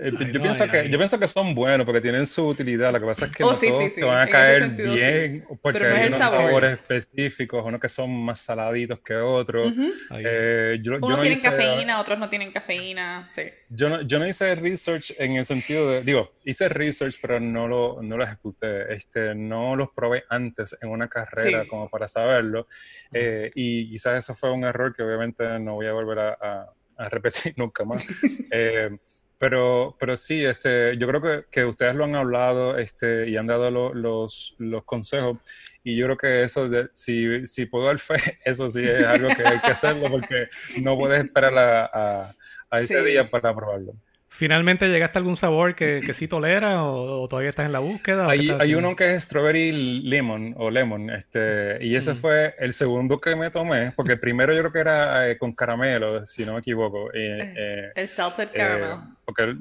Eh, 0.00 0.12
yo, 0.32 0.42
pienso 0.42 0.68
que, 0.68 0.88
yo 0.88 0.98
pienso 0.98 1.18
que 1.18 1.28
son 1.28 1.54
buenos 1.54 1.84
porque 1.84 2.00
tienen 2.00 2.26
su 2.26 2.46
utilidad. 2.46 2.92
Lo 2.92 3.00
que 3.00 3.06
pasa 3.06 3.26
es 3.26 3.32
que 3.32 3.44
oh, 3.44 3.52
no 3.52 3.58
todos 3.58 3.94
te 3.94 4.04
van 4.04 4.28
a 4.28 4.30
caer 4.30 4.70
bien 4.70 5.44
porque 5.62 5.84
hay 5.84 6.08
unos 6.08 6.18
sabores 6.18 6.78
específicos, 6.78 7.64
unos 7.64 7.80
que 7.80 7.88
son 7.88 8.10
más 8.10 8.40
saladitos 8.40 9.00
que 9.00 9.14
otros. 9.16 9.72
Eh, 10.12 10.80
unos 10.84 11.20
tienen 11.20 11.40
cafeína, 11.40 12.00
otros 12.00 12.18
no 12.18 12.28
tienen 12.28 12.52
cafeína. 12.52 13.28
Sí. 13.28 13.42
Yo, 13.68 13.88
no, 13.88 14.02
yo 14.02 14.18
no 14.18 14.26
hice 14.26 14.54
research 14.54 15.14
en 15.18 15.36
el 15.36 15.44
sentido 15.44 15.90
de, 15.90 16.02
digo, 16.02 16.32
hice 16.44 16.68
research 16.68 17.18
pero 17.20 17.40
no 17.40 17.66
lo, 17.66 18.02
no 18.02 18.16
lo 18.16 18.24
ejecuté. 18.24 18.94
Este, 18.94 19.34
no 19.34 19.76
los 19.76 19.90
probé 19.90 20.24
antes 20.28 20.76
en 20.80 20.90
una 20.90 21.08
carrera 21.08 21.66
como 21.66 21.88
para 21.88 22.08
saberlo. 22.08 22.68
Eh, 23.12 23.50
y 23.54 23.90
quizás 23.90 24.18
eso 24.18 24.34
fue 24.34 24.50
un 24.50 24.64
error 24.64 24.94
que 24.94 25.02
obviamente 25.02 25.58
no 25.58 25.74
voy 25.74 25.86
a 25.86 25.92
volver 25.92 26.18
a, 26.18 26.72
a 26.96 27.08
repetir 27.08 27.54
nunca 27.56 27.84
más. 27.84 28.04
eh, 28.50 28.90
pero, 29.38 29.96
pero 30.00 30.16
sí, 30.16 30.44
este, 30.44 30.96
yo 30.96 31.06
creo 31.06 31.20
que, 31.20 31.44
que 31.50 31.64
ustedes 31.64 31.94
lo 31.94 32.04
han 32.04 32.14
hablado 32.14 32.78
este, 32.78 33.28
y 33.28 33.36
han 33.36 33.46
dado 33.46 33.70
los, 33.70 34.54
los 34.58 34.84
consejos. 34.84 35.38
Y 35.84 35.96
yo 35.96 36.06
creo 36.06 36.16
que 36.16 36.42
eso, 36.42 36.68
de, 36.68 36.88
si, 36.94 37.46
si 37.46 37.66
puedo 37.66 37.86
dar 37.86 37.98
fe, 37.98 38.16
eso 38.44 38.68
sí 38.68 38.82
es 38.82 39.04
algo 39.04 39.28
que 39.28 39.46
hay 39.46 39.60
que 39.60 39.70
hacerlo 39.72 40.10
porque 40.10 40.48
no 40.80 40.96
puedes 40.96 41.22
esperar 41.22 41.56
a, 41.58 42.34
a, 42.70 42.80
ese 42.80 43.02
día 43.04 43.30
para 43.30 43.54
probarlo. 43.54 43.94
¿Finalmente 44.36 44.86
llegaste 44.88 45.16
a 45.16 45.20
algún 45.20 45.34
sabor 45.34 45.74
que, 45.74 46.02
que 46.04 46.12
sí 46.12 46.28
tolera 46.28 46.84
o, 46.84 47.26
todavía 47.26 47.48
estás 47.48 47.64
en 47.64 47.72
la 47.72 47.78
búsqueda? 47.78 48.28
Hay, 48.28 48.50
hay 48.50 48.74
uno 48.74 48.94
que 48.94 49.14
es 49.14 49.24
strawberry 49.24 49.72
lemon 50.02 50.54
o 50.58 50.70
lemon, 50.70 51.08
este, 51.08 51.78
y 51.80 51.96
ese 51.96 52.12
mm. 52.12 52.16
fue 52.16 52.54
el 52.58 52.74
segundo 52.74 53.18
que 53.18 53.34
me 53.34 53.50
tomé, 53.50 53.92
porque 53.96 54.12
el 54.12 54.20
primero 54.20 54.52
yo 54.52 54.60
creo 54.60 54.72
que 54.72 54.80
era 54.80 55.30
eh, 55.30 55.38
con 55.38 55.54
caramelo, 55.54 56.26
si 56.26 56.44
no 56.44 56.52
me 56.52 56.58
equivoco. 56.58 57.10
Eh, 57.14 57.14
eh, 57.56 57.92
el 57.94 58.08
salted 58.08 58.50
caramel. 58.52 58.98
porque 59.24 59.56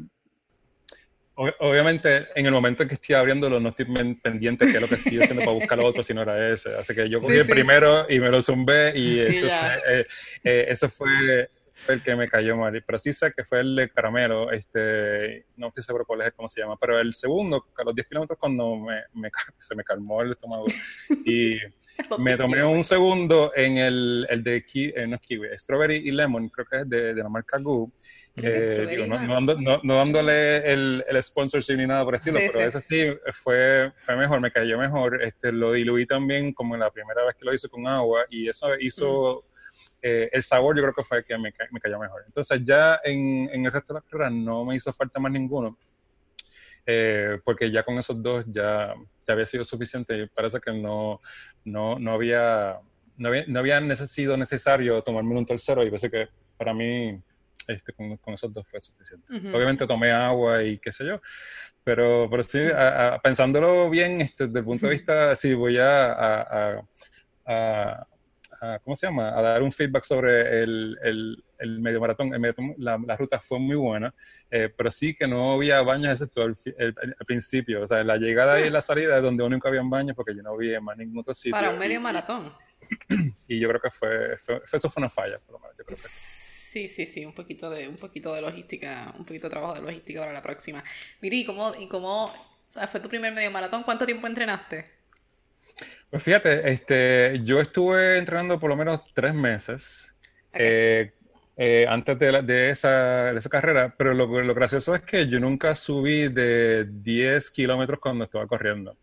obviamente 1.59 2.27
en 2.35 2.45
el 2.45 2.51
momento 2.51 2.83
en 2.83 2.89
que 2.89 2.95
estoy 2.95 3.15
abriéndolo 3.15 3.61
no 3.61 3.69
estoy 3.69 3.85
pendiente 4.21 4.65
de 4.65 4.71
qué 4.71 4.77
es 4.77 4.81
lo 4.81 4.89
que 4.89 4.95
estoy 4.95 5.21
haciendo 5.21 5.45
para 5.45 5.55
buscar 5.55 5.77
lo 5.77 5.85
otro 5.85 6.03
si 6.03 6.13
no 6.13 6.21
era 6.21 6.51
ese. 6.51 6.75
Así 6.75 6.93
que 6.93 7.09
yo 7.09 7.19
cogí 7.21 7.37
el 7.37 7.47
primero 7.47 8.07
y 8.09 8.19
me 8.19 8.29
lo 8.29 8.41
zumbé 8.41 8.91
y 8.93 9.19
entonces 9.25 10.05
eso 10.43 10.89
fue 10.89 11.49
el 11.87 12.01
que 12.01 12.15
me 12.15 12.27
cayó 12.27 12.57
mal, 12.57 12.83
pero 12.85 12.97
sí 12.97 13.13
sé 13.13 13.31
que 13.31 13.43
fue 13.43 13.61
el 13.61 13.75
de 13.75 13.89
caramelo, 13.89 14.51
este, 14.51 15.45
no 15.57 15.67
estoy 15.67 15.83
seguro 15.83 16.05
cuál 16.05 16.21
es, 16.21 16.33
cómo 16.33 16.47
se 16.47 16.61
llama, 16.61 16.77
pero 16.79 16.99
el 16.99 17.13
segundo, 17.13 17.65
a 17.77 17.83
los 17.83 17.95
10 17.95 18.07
kilómetros 18.07 18.39
cuando 18.39 18.75
me, 18.77 19.29
se 19.59 19.75
me 19.75 19.83
calmó 19.83 20.21
el 20.21 20.31
estómago. 20.31 20.65
Y 21.25 21.57
me 22.19 22.37
tomé 22.37 22.63
un 22.63 22.83
segundo 22.83 23.51
en 23.55 23.77
el, 23.77 24.27
el 24.29 24.43
de 24.43 24.63
ki, 24.63 24.93
eh, 24.95 25.07
no 25.07 25.17
kiwi, 25.17 25.47
strawberry 25.57 25.95
y 25.95 26.11
lemon, 26.11 26.49
creo 26.49 26.65
que 26.65 26.81
es 26.81 26.89
de, 26.89 27.13
de 27.13 27.23
la 27.23 27.29
marca 27.29 27.57
Goo, 27.57 27.91
eh, 28.37 29.07
no, 29.07 29.95
dándole 29.95 30.71
el, 30.71 31.05
el 31.07 31.23
sponsorship 31.23 31.77
ni 31.77 31.87
nada 31.87 32.03
por 32.03 32.15
el 32.15 32.19
estilo, 32.19 32.39
pero 32.51 32.65
ese 32.65 32.81
sí 32.81 33.05
fue, 33.31 33.93
fue 33.97 34.15
mejor, 34.17 34.41
me 34.41 34.51
cayó 34.51 34.77
mejor. 34.77 35.23
Este, 35.23 35.51
lo 35.51 35.71
diluí 35.71 36.05
también 36.05 36.53
como 36.53 36.75
la 36.75 36.91
primera 36.91 37.23
vez 37.23 37.35
que 37.35 37.45
lo 37.45 37.53
hice 37.53 37.69
con 37.69 37.87
agua 37.87 38.25
y 38.29 38.49
eso 38.49 38.69
hizo 38.79 39.45
eh, 40.01 40.29
el 40.31 40.43
sabor, 40.43 40.75
yo 40.75 40.83
creo 40.83 40.93
que 40.93 41.03
fue 41.03 41.19
el 41.19 41.25
que 41.25 41.37
me, 41.37 41.51
me 41.71 41.79
cayó 41.79 41.99
mejor. 41.99 42.23
Entonces, 42.25 42.61
ya 42.63 42.99
en, 43.03 43.49
en, 43.51 43.65
el 43.65 43.71
resto 43.71 43.93
de 43.93 43.99
la 43.99 44.05
carrera 44.05 44.29
no 44.29 44.65
me 44.65 44.75
hizo 44.75 44.91
falta 44.93 45.19
más 45.19 45.31
ninguno, 45.31 45.77
eh, 46.85 47.39
porque 47.43 47.71
ya 47.71 47.83
con 47.83 47.97
esos 47.97 48.21
dos 48.21 48.45
ya, 48.47 48.93
ya 49.25 49.33
había 49.33 49.45
sido 49.45 49.65
suficiente 49.65 50.17
y 50.17 50.27
parece 50.27 50.59
que 50.59 50.71
no, 50.71 51.21
no, 51.63 51.99
no 51.99 52.13
había. 52.13 52.79
No 53.17 53.29
había, 53.29 53.45
no 53.47 53.59
había 53.59 53.95
sido 53.95 54.35
necesario 54.35 55.01
tomarme 55.01 55.37
un 55.37 55.45
tercero 55.45 55.81
y 55.83 55.85
parece 55.85 56.11
que 56.11 56.27
para 56.57 56.73
mí 56.73 57.17
este, 57.67 57.93
con, 57.93 58.17
con, 58.17 58.33
esos 58.33 58.53
dos 58.53 58.67
fue 58.67 58.81
suficiente. 58.81 59.25
Obviamente 59.53 59.87
tomé 59.87 60.11
agua 60.11 60.61
y 60.61 60.77
qué 60.77 60.91
sé 60.91 61.05
yo, 61.05 61.21
pero, 61.83 62.27
pero 62.29 62.43
sí, 62.43 62.59
pensándolo 63.23 63.89
bien, 63.89 64.21
este, 64.21 64.47
desde 64.47 64.59
el 64.59 64.65
punto 64.65 64.87
de 64.87 64.93
vista, 64.93 65.35
sí, 65.35 65.53
voy 65.53 65.77
a, 65.77 66.81
a, 67.45 68.07
¿cómo 68.83 68.95
se 68.95 69.07
llama? 69.07 69.37
A 69.37 69.41
dar 69.41 69.63
un 69.63 69.71
feedback 69.71 70.03
sobre 70.03 70.63
el, 70.63 70.97
el, 71.03 71.43
el 71.59 71.79
medio 71.79 71.99
maratón. 71.99 72.33
El 72.33 72.39
medio, 72.39 72.53
la, 72.77 72.97
la, 72.97 73.15
ruta 73.15 73.39
fue 73.39 73.59
muy 73.59 73.75
buena, 73.75 74.13
eh, 74.49 74.69
pero 74.75 74.91
sí 74.91 75.15
que 75.15 75.27
no 75.27 75.53
había 75.53 75.81
baños 75.81 76.11
excepto 76.11 76.41
al, 76.41 76.55
principio. 77.25 77.83
O 77.83 77.87
sea, 77.87 78.03
la 78.03 78.17
llegada 78.17 78.59
y 78.61 78.69
la 78.69 78.81
salida 78.81 79.17
es 79.17 79.23
donde 79.23 79.47
nunca 79.49 79.69
había 79.69 79.81
baños 79.83 80.15
porque 80.15 80.35
yo 80.35 80.41
no 80.41 80.59
en 80.61 80.83
más 80.83 80.97
ningún 80.97 81.19
otro 81.19 81.33
sitio. 81.33 81.51
Para 81.51 81.69
un 81.69 81.79
medio 81.79 81.99
maratón. 81.99 82.53
Y 83.47 83.59
yo 83.59 83.69
creo 83.69 83.81
que 83.81 83.91
fue, 83.91 84.37
fue, 84.37 84.61
eso 84.71 84.89
fue 84.89 85.01
una 85.01 85.09
falla, 85.09 85.39
por 85.39 85.53
lo 85.53 85.59
menos. 85.59 85.77
Yo 85.77 85.85
creo 85.85 85.95
que 85.95 86.01
Sí, 86.75 86.89
sí, 86.89 87.05
sí, 87.05 87.23
un 87.23 87.33
poquito 87.33 87.69
de, 87.69 87.87
un 87.87 87.95
poquito 87.95 88.33
de 88.33 88.41
logística, 88.41 89.13
un 89.17 89.23
poquito 89.23 89.47
de 89.47 89.51
trabajo 89.51 89.75
de 89.75 89.81
logística 89.81 90.19
para 90.19 90.33
la 90.33 90.41
próxima. 90.41 90.83
Miri, 91.21 91.39
¿y 91.39 91.45
cómo, 91.45 91.73
y 91.73 91.87
cómo 91.87 92.33
fue 92.91 92.99
tu 92.99 93.07
primer 93.07 93.31
medio 93.31 93.49
maratón? 93.49 93.83
¿Cuánto 93.83 94.05
tiempo 94.05 94.27
entrenaste? 94.27 94.85
Pues 96.09 96.23
fíjate, 96.23 96.71
este, 96.71 97.41
yo 97.43 97.59
estuve 97.59 98.17
entrenando 98.17 98.59
por 98.59 98.69
lo 98.69 98.75
menos 98.75 99.01
tres 99.13 99.33
meses 99.33 100.15
eh, 100.53 101.11
eh, 101.57 101.85
antes 101.89 102.17
de, 102.17 102.41
de, 102.41 102.69
esa, 102.69 103.33
de, 103.33 103.39
esa, 103.39 103.49
carrera, 103.49 103.93
pero 103.97 104.13
lo, 104.13 104.25
lo, 104.41 104.53
gracioso 104.53 104.95
es 104.95 105.01
que 105.01 105.27
yo 105.27 105.39
nunca 105.39 105.75
subí 105.75 106.29
de 106.29 106.85
10 106.89 107.51
kilómetros 107.51 107.99
cuando 107.99 108.23
estaba 108.23 108.47
corriendo. 108.47 108.97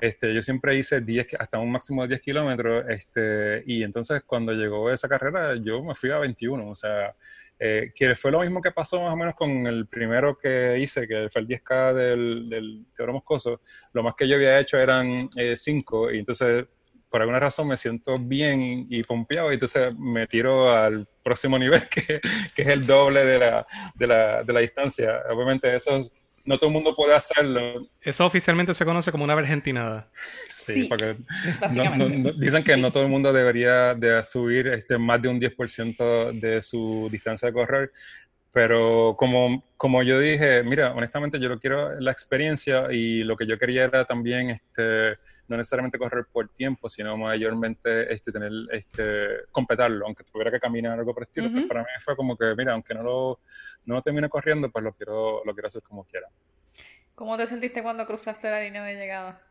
Este, 0.00 0.32
yo 0.34 0.40
siempre 0.40 0.76
hice 0.78 1.00
10, 1.00 1.34
hasta 1.38 1.58
un 1.58 1.70
máximo 1.70 2.02
de 2.02 2.08
10 2.08 2.22
kilómetros, 2.22 2.84
este, 2.88 3.62
y 3.66 3.82
entonces 3.82 4.22
cuando 4.24 4.52
llegó 4.52 4.90
esa 4.90 5.08
carrera 5.08 5.54
yo 5.56 5.82
me 5.82 5.94
fui 5.94 6.10
a 6.10 6.18
21, 6.18 6.70
o 6.70 6.74
sea, 6.74 7.14
eh, 7.58 7.92
que 7.94 8.14
fue 8.14 8.30
lo 8.30 8.40
mismo 8.40 8.62
que 8.62 8.70
pasó 8.70 9.02
más 9.02 9.12
o 9.12 9.16
menos 9.16 9.34
con 9.34 9.66
el 9.66 9.86
primero 9.86 10.38
que 10.38 10.78
hice, 10.78 11.06
que 11.06 11.28
fue 11.28 11.42
el 11.42 11.48
10K 11.48 11.92
del, 11.92 12.48
del 12.48 12.86
Teodoro 12.96 13.12
Moscoso, 13.12 13.60
lo 13.92 14.02
más 14.02 14.14
que 14.14 14.26
yo 14.26 14.36
había 14.36 14.58
hecho 14.58 14.78
eran 14.78 15.28
5, 15.54 16.10
eh, 16.10 16.16
y 16.16 16.18
entonces 16.20 16.66
por 17.10 17.20
alguna 17.20 17.40
razón 17.40 17.68
me 17.68 17.76
siento 17.76 18.16
bien 18.18 18.86
y 18.88 19.02
pompeado 19.02 19.50
y 19.50 19.54
entonces 19.54 19.92
me 19.98 20.26
tiro 20.28 20.72
al 20.72 21.06
próximo 21.22 21.58
nivel 21.58 21.88
que, 21.88 22.20
que 22.54 22.62
es 22.62 22.68
el 22.68 22.86
doble 22.86 23.24
de 23.24 23.38
la, 23.38 23.66
de 23.94 24.06
la, 24.06 24.44
de 24.44 24.52
la 24.52 24.60
distancia. 24.60 25.22
Obviamente 25.28 25.74
eso 25.74 26.00
no 26.44 26.58
todo 26.58 26.68
el 26.68 26.74
mundo 26.74 26.94
puede 26.94 27.14
hacerlo. 27.14 27.86
Eso 28.00 28.24
oficialmente 28.24 28.74
se 28.74 28.84
conoce 28.84 29.10
como 29.12 29.24
una 29.24 29.34
argentinada. 29.34 30.08
Sí, 30.48 30.86
porque 30.88 31.16
dicen 32.36 32.64
que 32.64 32.76
no 32.76 32.90
todo 32.90 33.02
el 33.02 33.08
mundo 33.08 33.32
debería 33.32 33.94
de 33.94 34.22
subir 34.24 34.68
este, 34.68 34.98
más 34.98 35.20
de 35.20 35.28
un 35.28 35.40
10% 35.40 36.32
de 36.40 36.62
su 36.62 37.08
distancia 37.10 37.46
de 37.48 37.52
correr, 37.52 37.92
pero 38.52 39.14
como, 39.16 39.62
como 39.76 40.02
yo 40.02 40.18
dije, 40.18 40.62
mira, 40.62 40.92
honestamente 40.92 41.38
yo 41.38 41.48
lo 41.48 41.60
quiero 41.60 41.98
la 42.00 42.10
experiencia 42.10 42.92
y 42.92 43.22
lo 43.22 43.36
que 43.36 43.46
yo 43.46 43.58
quería 43.58 43.84
era 43.84 44.04
también 44.04 44.50
este, 44.50 45.18
no 45.46 45.56
necesariamente 45.56 45.98
correr 45.98 46.26
por 46.32 46.48
tiempo, 46.48 46.88
sino 46.88 47.16
mayormente 47.16 48.12
este, 48.12 48.32
tener, 48.32 48.52
este, 48.72 49.44
completarlo, 49.50 50.06
aunque 50.06 50.24
tuviera 50.24 50.50
que 50.50 50.60
caminar 50.60 50.98
algo 50.98 51.12
por 51.12 51.24
el 51.24 51.28
estilo. 51.28 51.50
Pues 51.50 51.66
para 51.66 51.80
mí 51.80 51.88
fue 52.00 52.16
como 52.16 52.36
que, 52.36 52.54
mira, 52.56 52.72
aunque 52.72 52.94
no 52.94 53.02
lo, 53.02 53.40
no 53.84 53.96
lo 53.96 54.02
termine 54.02 54.28
corriendo, 54.28 54.70
pues 54.70 54.84
lo 54.84 54.92
quiero, 54.92 55.42
lo 55.44 55.52
quiero 55.52 55.66
hacer 55.66 55.82
como 55.82 56.04
quiera. 56.04 56.28
¿Cómo 57.14 57.36
te 57.36 57.46
sentiste 57.46 57.82
cuando 57.82 58.06
cruzaste 58.06 58.50
la 58.50 58.60
línea 58.60 58.82
de 58.84 58.94
llegada? 58.94 59.42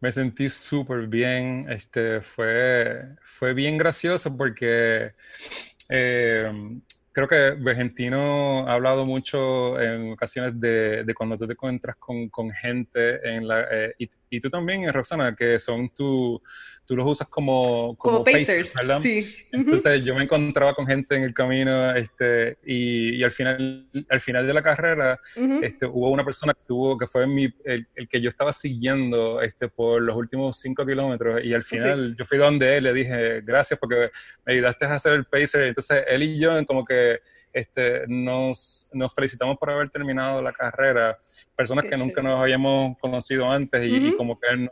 Me 0.00 0.12
sentí 0.12 0.50
súper 0.50 1.06
bien, 1.06 1.66
este, 1.70 2.20
fue, 2.20 3.16
fue 3.22 3.54
bien 3.54 3.78
gracioso 3.78 4.36
porque 4.36 5.14
eh, 5.88 6.80
creo 7.16 7.28
que 7.28 7.70
Argentino 7.70 8.68
ha 8.68 8.74
hablado 8.74 9.06
mucho 9.06 9.80
en 9.80 10.12
ocasiones 10.12 10.60
de, 10.60 11.02
de 11.02 11.14
cuando 11.14 11.38
tú 11.38 11.46
te 11.46 11.54
encuentras 11.54 11.96
con, 11.96 12.28
con 12.28 12.50
gente 12.50 13.26
en 13.26 13.48
la, 13.48 13.66
eh, 13.70 13.94
y, 13.98 14.06
y, 14.28 14.38
tú 14.38 14.50
también, 14.50 14.92
Roxana, 14.92 15.34
que 15.34 15.58
son 15.58 15.88
tu, 15.88 16.42
tú 16.86 16.96
los 16.96 17.06
usas 17.06 17.28
como, 17.28 17.96
como, 17.96 18.22
pacers, 18.22 18.72
¿verdad? 18.74 19.00
Sí. 19.00 19.44
Entonces 19.50 20.04
yo 20.04 20.14
me 20.14 20.22
encontraba 20.22 20.74
con 20.74 20.86
gente 20.86 21.16
en 21.16 21.24
el 21.24 21.34
camino 21.34 21.94
este, 21.94 22.58
y, 22.64 23.16
y 23.16 23.24
al, 23.24 23.32
final, 23.32 23.88
al 24.08 24.20
final 24.20 24.46
de 24.46 24.54
la 24.54 24.62
carrera 24.62 25.20
este, 25.62 25.86
hubo 25.86 26.10
una 26.10 26.24
persona 26.24 26.54
que, 26.54 26.60
tuvo, 26.64 26.96
que 26.96 27.06
fue 27.06 27.26
mi, 27.26 27.52
el, 27.64 27.86
el, 27.94 28.08
que 28.08 28.20
yo 28.20 28.28
estaba 28.28 28.52
siguiendo 28.52 29.42
este, 29.42 29.68
por 29.68 30.00
los 30.00 30.16
últimos 30.16 30.58
cinco 30.58 30.86
kilómetros 30.86 31.44
y 31.44 31.52
al 31.52 31.64
final 31.64 32.14
yo 32.16 32.24
fui 32.24 32.38
donde 32.38 32.76
él 32.76 32.84
le 32.84 32.92
dije 32.92 33.40
gracias 33.40 33.78
porque 33.80 34.10
me 34.44 34.52
ayudaste 34.54 34.84
a 34.84 34.94
hacer 34.94 35.12
el 35.14 35.24
pacer. 35.24 35.64
Entonces 35.64 36.04
él 36.06 36.22
y 36.22 36.38
yo 36.38 36.64
como 36.66 36.84
que 36.84 37.20
este, 37.52 38.04
nos, 38.06 38.88
nos 38.92 39.14
felicitamos 39.14 39.56
por 39.58 39.70
haber 39.70 39.90
terminado 39.90 40.40
la 40.40 40.52
carrera, 40.52 41.18
personas 41.56 41.86
que 41.86 41.96
nunca 41.96 42.22
nos 42.22 42.40
habíamos 42.40 42.96
conocido 42.98 43.50
antes 43.50 43.84
y, 43.86 44.08
y 44.08 44.12
como 44.16 44.38
que 44.38 44.46
él 44.48 44.70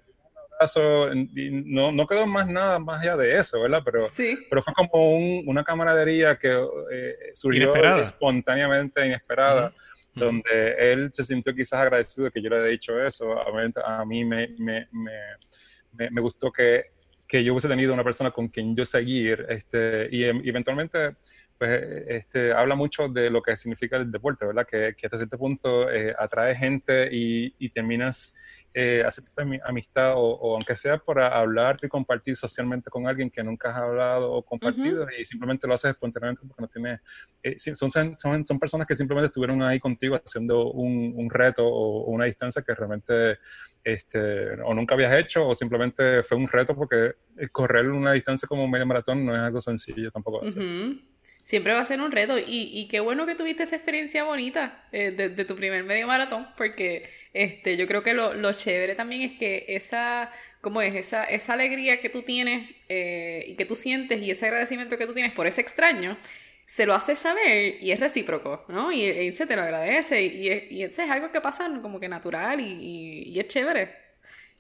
caso, 0.59 1.09
no, 1.15 1.93
no 1.93 2.07
quedó 2.07 2.27
más 2.27 2.49
nada 2.49 2.79
más 2.79 3.03
allá 3.03 3.17
de 3.17 3.39
eso, 3.39 3.61
¿verdad? 3.61 3.83
Pero, 3.85 4.07
pero 4.49 4.63
fue 4.63 4.73
como 4.75 5.17
una 5.47 5.65
camaradería 5.65 6.37
que 6.37 6.53
eh, 6.93 7.07
surgió 7.35 7.75
espontáneamente, 7.75 9.07
inesperada, 9.07 9.73
donde 10.15 10.77
él 10.79 11.11
se 11.13 11.25
sintió 11.25 11.55
quizás 11.55 11.81
agradecido 11.81 12.27
de 12.27 12.31
que 12.31 12.41
yo 12.41 12.51
le 12.51 12.57
haya 12.57 12.67
dicho 12.67 13.03
eso. 13.03 13.37
A, 13.39 14.05
mí 14.05 14.25
me, 14.25 14.49
me, 14.59 14.89
me, 14.93 16.11
me, 16.11 16.21
gustó 16.21 16.53
que, 16.53 16.93
que 17.27 17.43
yo 17.43 17.53
hubiese 17.53 17.69
tenido 17.69 17.93
una 17.93 18.05
persona 18.05 18.31
con 18.31 18.49
quien 18.49 18.77
yo 18.77 18.85
seguir, 18.85 19.45
este, 19.49 20.09
y 20.11 20.25
em, 20.25 20.41
eventualmente 20.45 21.17
pues 21.59 21.83
este, 22.09 22.53
habla 22.53 22.75
mucho 22.75 23.09
de 23.09 23.31
lo 23.31 23.43
que 23.43 23.57
significa 23.57 23.97
el 23.97 24.11
deporte, 24.11 24.47
¿verdad? 24.47 24.67
Que, 24.67 24.95
que 24.97 25.07
hasta 25.07 25.17
cierto 25.17 25.39
punto 25.39 25.91
eh, 25.91 26.15
atrae 26.19 26.57
gente 26.57 27.09
y, 27.11 27.55
y 27.59 27.71
terminas 27.71 28.37
eh, 28.77 29.05
hacer 29.07 29.27
amistad 29.65 30.15
o, 30.17 30.57
aunque 30.57 30.77
sea 30.77 30.99
para 30.99 31.29
hablar 31.29 31.77
y 31.81 31.87
compartir 31.87 32.35
socialmente 32.35 32.91
con 32.91 33.07
alguien 33.07 33.31
que 33.31 33.41
nunca 33.45 33.71
has 33.71 33.77
hablado 33.77 34.33
o 34.33 34.43
compartido 34.45 35.07
y 35.17 35.25
simplemente 35.25 35.69
lo 35.69 35.75
haces 35.75 35.93
espontáneamente 35.93 36.43
porque 36.45 36.61
no 36.61 36.67
tienes... 36.67 37.01
Eh, 37.41 37.57
son, 37.57 37.89
son, 37.93 38.17
son, 38.19 38.59
personas 38.59 38.85
que 38.89 38.97
simplemente 38.97 39.29
estuvieron 39.29 39.63
ahí 39.63 39.79
contigo 39.79 40.17
haciendo 40.17 40.73
un, 40.73 41.13
un 41.15 41.31
reto 41.31 41.65
o, 41.65 42.11
una 42.11 42.25
distancia 42.25 42.63
que 42.63 42.75
realmente 42.75 43.39
este, 43.85 44.61
o 44.63 44.75
nunca 44.75 44.97
habías 44.97 45.17
hecho 45.19 45.47
o 45.47 45.55
simplemente 45.55 46.25
fue 46.25 46.37
un 46.37 46.49
reto 46.49 46.75
porque 46.75 47.13
correr 47.53 47.89
una 47.89 48.11
distancia 48.11 48.49
como 48.49 48.67
medio 48.67 48.87
maratón 48.87 49.25
no 49.25 49.37
es 49.37 49.41
algo 49.41 49.61
sencillo 49.61 50.11
tampoco. 50.11 50.41
Siempre 51.45 51.75
va 51.75 51.81
a 51.81 51.85
ser 51.85 52.01
un 52.01 52.11
reto. 52.11 52.39
Y, 52.39 52.71
y 52.73 52.89
qué 52.89 52.99
bueno 52.99 53.27
que 53.27 53.37
tuviste 53.37 53.63
esa 53.63 53.77
experiencia 53.77 54.25
bonita 54.25 54.85
eh, 54.91 55.13
de, 55.13 55.45
tu 55.45 55.55
primer 55.55 55.85
medio 55.85 56.09
maratón, 56.09 56.49
porque 56.57 57.09
este, 57.33 57.77
yo 57.77 57.87
creo 57.87 58.03
que 58.03 58.15
lo, 58.15 58.35
lo 58.35 58.53
chévere 58.53 58.97
también 58.97 59.23
es 59.23 59.39
que 59.39 59.67
esa, 59.69 60.33
¿cómo 60.61 60.83
es? 60.83 60.95
Esa, 60.95 61.25
esa 61.25 61.53
alegría 61.53 62.01
que 62.01 62.09
tú 62.09 62.23
tienes 62.23 62.71
eh, 62.89 63.45
y 63.47 63.55
que 63.55 63.67
tú 63.67 63.77
sientes 63.77 64.21
y 64.21 64.31
ese 64.31 64.47
agradecimiento 64.47 64.99
que 64.99 65.07
tú 65.07 65.15
tienes 65.15 65.33
por 65.33 65.47
ese 65.47 65.61
extraño, 65.61 66.19
se 66.67 66.87
lo 66.87 66.95
hace 66.95 67.15
saber 67.15 67.77
y 67.81 67.93
es 67.93 68.01
recíproco, 68.01 68.65
¿no? 68.69 68.91
Y 68.91 69.05
él 69.05 69.35
se 69.35 69.47
te 69.47 69.55
lo 69.55 69.63
agradece 69.63 70.23
y, 70.23 70.49
y, 70.49 70.79
y 70.79 70.83
es 70.83 70.99
algo 70.99 71.31
que 71.31 71.41
pasa 71.41 71.71
como 71.83 72.01
que 72.01 72.09
natural 72.09 72.61
y, 72.61 73.25
y 73.29 73.39
es 73.39 73.49
chévere. 73.49 74.05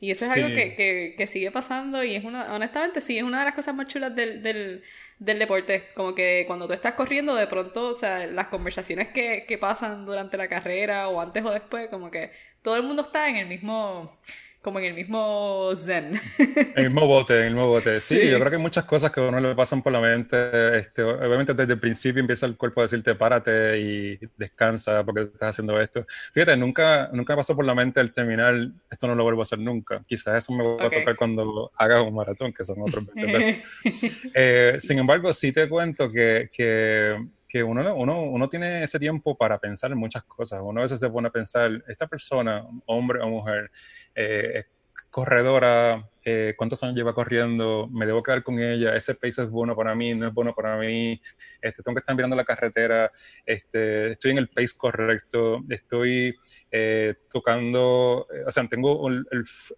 Y 0.00 0.10
eso 0.10 0.26
es 0.26 0.32
algo 0.32 0.48
que, 0.48 0.74
que, 0.74 1.14
que, 1.16 1.26
sigue 1.26 1.50
pasando 1.50 2.04
y 2.04 2.14
es 2.14 2.24
una, 2.24 2.52
honestamente 2.54 3.00
sí, 3.00 3.16
es 3.16 3.22
una 3.22 3.38
de 3.38 3.46
las 3.46 3.54
cosas 3.54 3.74
más 3.74 3.86
chulas 3.86 4.14
del, 4.14 4.42
del, 4.42 4.82
del, 5.18 5.38
deporte. 5.38 5.88
Como 5.94 6.14
que 6.14 6.44
cuando 6.46 6.66
tú 6.66 6.72
estás 6.72 6.94
corriendo, 6.94 7.34
de 7.34 7.46
pronto, 7.46 7.88
o 7.88 7.94
sea, 7.94 8.26
las 8.26 8.48
conversaciones 8.48 9.08
que, 9.08 9.44
que 9.46 9.58
pasan 9.58 10.06
durante 10.06 10.36
la 10.36 10.48
carrera 10.48 11.08
o 11.08 11.20
antes 11.20 11.44
o 11.44 11.50
después, 11.50 11.88
como 11.88 12.10
que 12.10 12.32
todo 12.62 12.76
el 12.76 12.82
mundo 12.82 13.02
está 13.02 13.28
en 13.28 13.36
el 13.36 13.46
mismo, 13.46 14.18
como 14.64 14.78
en 14.78 14.86
el 14.86 14.94
mismo 14.94 15.72
zen. 15.76 16.18
En 16.38 16.72
el 16.74 16.90
mismo 16.90 17.06
bote, 17.06 17.38
en 17.38 17.44
el 17.44 17.52
mismo 17.52 17.68
bote. 17.68 18.00
Sí, 18.00 18.16
yo 18.28 18.38
creo 18.38 18.50
que 18.50 18.56
hay 18.56 18.62
muchas 18.62 18.84
cosas 18.84 19.12
que 19.12 19.20
a 19.20 19.24
uno 19.24 19.38
le 19.38 19.54
pasan 19.54 19.82
por 19.82 19.92
la 19.92 20.00
mente. 20.00 20.78
Este, 20.78 21.02
obviamente 21.02 21.52
desde 21.52 21.74
el 21.74 21.78
principio 21.78 22.20
empieza 22.20 22.46
el 22.46 22.56
cuerpo 22.56 22.80
a 22.80 22.84
decirte 22.84 23.14
párate 23.14 23.78
y 23.78 24.18
descansa 24.38 25.04
porque 25.04 25.22
estás 25.22 25.50
haciendo 25.50 25.78
esto. 25.78 26.06
Fíjate, 26.32 26.56
nunca, 26.56 27.10
nunca 27.12 27.34
me 27.34 27.36
pasó 27.36 27.54
por 27.54 27.66
la 27.66 27.74
mente 27.74 28.00
el 28.00 28.12
terminar, 28.14 28.54
esto 28.90 29.06
no 29.06 29.14
lo 29.14 29.22
vuelvo 29.22 29.42
a 29.42 29.44
hacer 29.44 29.58
nunca. 29.58 30.00
Quizás 30.06 30.42
eso 30.42 30.54
me 30.54 30.64
va 30.64 30.86
a 30.86 30.90
tocar 30.90 31.14
cuando 31.14 31.70
haga 31.76 32.00
un 32.00 32.14
maratón, 32.14 32.50
que 32.52 32.64
son 32.64 32.80
otros 32.80 33.04
20 33.14 33.32
veces. 33.32 33.64
Eh, 34.34 34.78
sin 34.80 34.98
embargo, 34.98 35.32
sí 35.32 35.52
te 35.52 35.68
cuento 35.68 36.10
que, 36.10 36.48
que 36.52 37.16
que 37.54 37.62
uno, 37.62 37.94
uno, 37.94 38.22
uno, 38.22 38.48
tiene 38.48 38.82
ese 38.82 38.98
tiempo 38.98 39.36
para 39.36 39.60
pensar 39.60 39.92
en 39.92 39.98
muchas 39.98 40.24
cosas. 40.24 40.60
Uno 40.60 40.80
a 40.80 40.82
veces 40.82 40.98
se 40.98 41.08
pone 41.08 41.28
a 41.28 41.30
pensar, 41.30 41.70
esta 41.86 42.08
persona, 42.08 42.66
hombre 42.86 43.20
o 43.22 43.28
mujer, 43.28 43.70
eh, 44.12 44.64
corredora, 45.08 46.10
eh, 46.24 46.54
cuántos 46.56 46.82
años 46.82 46.96
lleva 46.96 47.14
corriendo, 47.14 47.88
me 47.92 48.06
debo 48.06 48.24
quedar 48.24 48.42
con 48.42 48.58
ella, 48.58 48.96
ese 48.96 49.14
pace 49.14 49.44
es 49.44 49.50
bueno 49.50 49.76
para 49.76 49.94
mí, 49.94 50.14
no 50.14 50.26
es 50.26 50.34
bueno 50.34 50.52
para 50.52 50.76
mí, 50.76 51.22
este, 51.62 51.80
tengo 51.84 51.94
que 51.94 52.00
estar 52.00 52.16
mirando 52.16 52.34
la 52.34 52.44
carretera, 52.44 53.12
este, 53.46 54.10
estoy 54.10 54.32
en 54.32 54.38
el 54.38 54.48
pace 54.48 54.76
correcto, 54.76 55.60
estoy 55.68 56.34
eh, 56.72 57.14
tocando, 57.30 58.26
o 58.48 58.50
sea, 58.50 58.66
tengo 58.66 59.08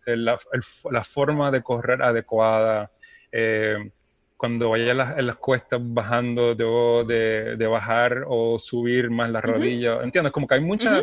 la, 0.06 0.38
la, 0.90 1.04
forma 1.04 1.50
de 1.50 1.62
correr 1.62 2.00
adecuada. 2.00 2.90
Eh, 3.30 3.90
cuando 4.36 4.70
vaya 4.70 4.90
en 4.90 4.98
las, 4.98 5.18
en 5.18 5.26
las 5.26 5.36
cuestas 5.36 5.80
bajando, 5.82 6.54
debo 6.54 7.04
de, 7.04 7.56
de, 7.56 7.66
bajar 7.66 8.24
o 8.26 8.58
subir 8.58 9.10
más 9.10 9.30
la 9.30 9.40
rodilla. 9.40 10.02
¿Entiendes? 10.02 10.32
Como 10.32 10.46
que 10.46 10.54
hay 10.54 10.60
mucha... 10.60 11.02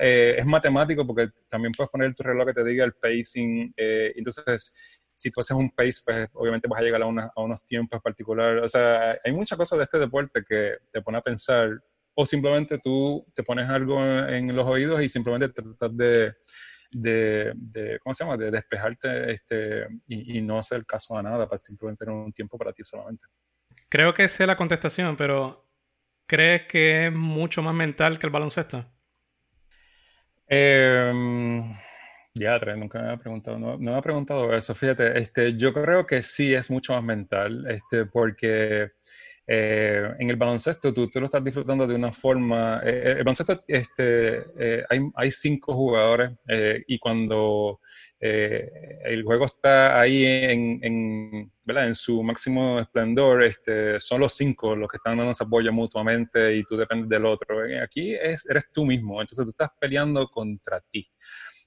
Eh, 0.00 0.36
es 0.38 0.46
matemático 0.46 1.06
porque 1.06 1.30
también 1.48 1.72
puedes 1.72 1.90
poner 1.90 2.14
tu 2.14 2.24
reloj 2.24 2.46
que 2.46 2.54
te 2.54 2.64
diga 2.64 2.84
el 2.84 2.92
pacing. 2.92 3.72
Eh, 3.76 4.12
entonces, 4.16 5.00
si 5.06 5.30
tú 5.30 5.40
haces 5.40 5.56
un 5.56 5.70
pace, 5.70 6.00
pues 6.04 6.28
obviamente 6.32 6.66
vas 6.68 6.80
a 6.80 6.82
llegar 6.82 7.02
a, 7.02 7.06
a 7.06 7.40
unos 7.40 7.64
tiempos 7.64 8.02
particulares. 8.02 8.64
O 8.64 8.68
sea, 8.68 9.16
hay 9.24 9.32
muchas 9.32 9.56
cosas 9.56 9.78
de 9.78 9.84
este 9.84 9.98
deporte 9.98 10.42
que 10.46 10.78
te 10.90 11.02
pone 11.02 11.18
a 11.18 11.22
pensar 11.22 11.70
o 12.14 12.26
simplemente 12.26 12.78
tú 12.78 13.24
te 13.34 13.42
pones 13.42 13.68
algo 13.68 14.04
en 14.04 14.54
los 14.54 14.66
oídos 14.66 15.00
y 15.02 15.08
simplemente 15.08 15.48
tratas 15.48 15.96
de 15.96 16.34
de, 16.92 17.98
¿cómo 18.02 18.14
se 18.14 18.24
llama?, 18.24 18.36
de 18.36 18.50
despejarte 18.50 19.32
este, 19.32 19.86
y, 20.06 20.40
no 20.42 20.58
hacer 20.58 20.84
caso 20.84 21.16
a 21.16 21.22
nada 21.22 21.46
para 21.46 21.58
simplemente 21.58 22.04
tener 22.04 22.18
un 22.18 22.32
tiempo 22.32 22.58
para 22.58 22.72
ti 22.72 22.82
solamente. 22.84 23.26
Creo 23.88 24.14
que 24.14 24.28
sé 24.28 24.46
la 24.46 24.56
contestación, 24.56 25.16
pero 25.16 25.68
¿crees 26.26 26.66
que 26.66 27.06
es 27.06 27.12
mucho 27.12 27.62
más 27.62 27.74
mental 27.74 28.18
que 28.18 28.26
el 28.26 28.32
baloncesto? 28.32 28.84
Eh, 30.48 31.12
ya, 32.34 32.58
nunca 32.76 32.98
me 32.98 33.04
había 33.04 33.18
preguntado, 33.18 33.58
no, 33.58 33.78
me 33.78 33.94
ha 33.94 34.00
preguntado 34.00 34.54
eso. 34.54 34.74
Fíjate, 34.74 35.18
este, 35.18 35.56
yo 35.56 35.72
creo 35.72 36.06
que 36.06 36.22
sí 36.22 36.54
es 36.54 36.70
mucho 36.70 36.94
más 36.94 37.02
mental, 37.02 37.66
este, 37.68 38.06
porque 38.06 38.92
eh, 39.46 40.08
en 40.20 40.30
el 40.30 40.36
baloncesto 40.36 40.94
tú, 40.94 41.10
tú, 41.10 41.18
lo 41.18 41.26
estás 41.26 41.42
disfrutando 41.42 41.86
de 41.86 41.94
una 41.94 42.12
forma. 42.12 42.80
Eh, 42.84 42.90
eh, 42.90 43.10
el 43.18 43.24
baloncesto, 43.24 43.64
este, 43.66 44.44
hay, 44.88 45.00
hay, 45.14 45.30
cinco 45.30 45.74
jugadores 45.74 46.32
y 46.86 46.98
cuando 46.98 47.80
el 48.20 49.24
juego 49.24 49.46
está 49.46 50.00
ahí 50.00 50.24
en, 50.24 50.78
en, 50.82 51.52
en, 51.66 51.94
su 51.94 52.22
máximo 52.22 52.78
esplendor, 52.78 53.42
este, 53.42 53.98
son 53.98 54.20
los 54.20 54.32
cinco 54.34 54.76
los 54.76 54.88
que 54.88 54.98
están 54.98 55.16
dando 55.16 55.32
esa 55.32 55.44
apoyo 55.44 55.72
mutuamente 55.72 56.54
y 56.56 56.62
tú 56.64 56.76
dependes 56.76 57.08
del 57.08 57.26
otro. 57.26 57.58
Aquí 57.82 58.14
es, 58.14 58.48
eres 58.48 58.70
tú 58.72 58.84
mismo, 58.84 59.20
entonces 59.20 59.44
tú 59.44 59.50
estás 59.50 59.70
peleando 59.80 60.28
contra 60.28 60.80
ti 60.80 61.04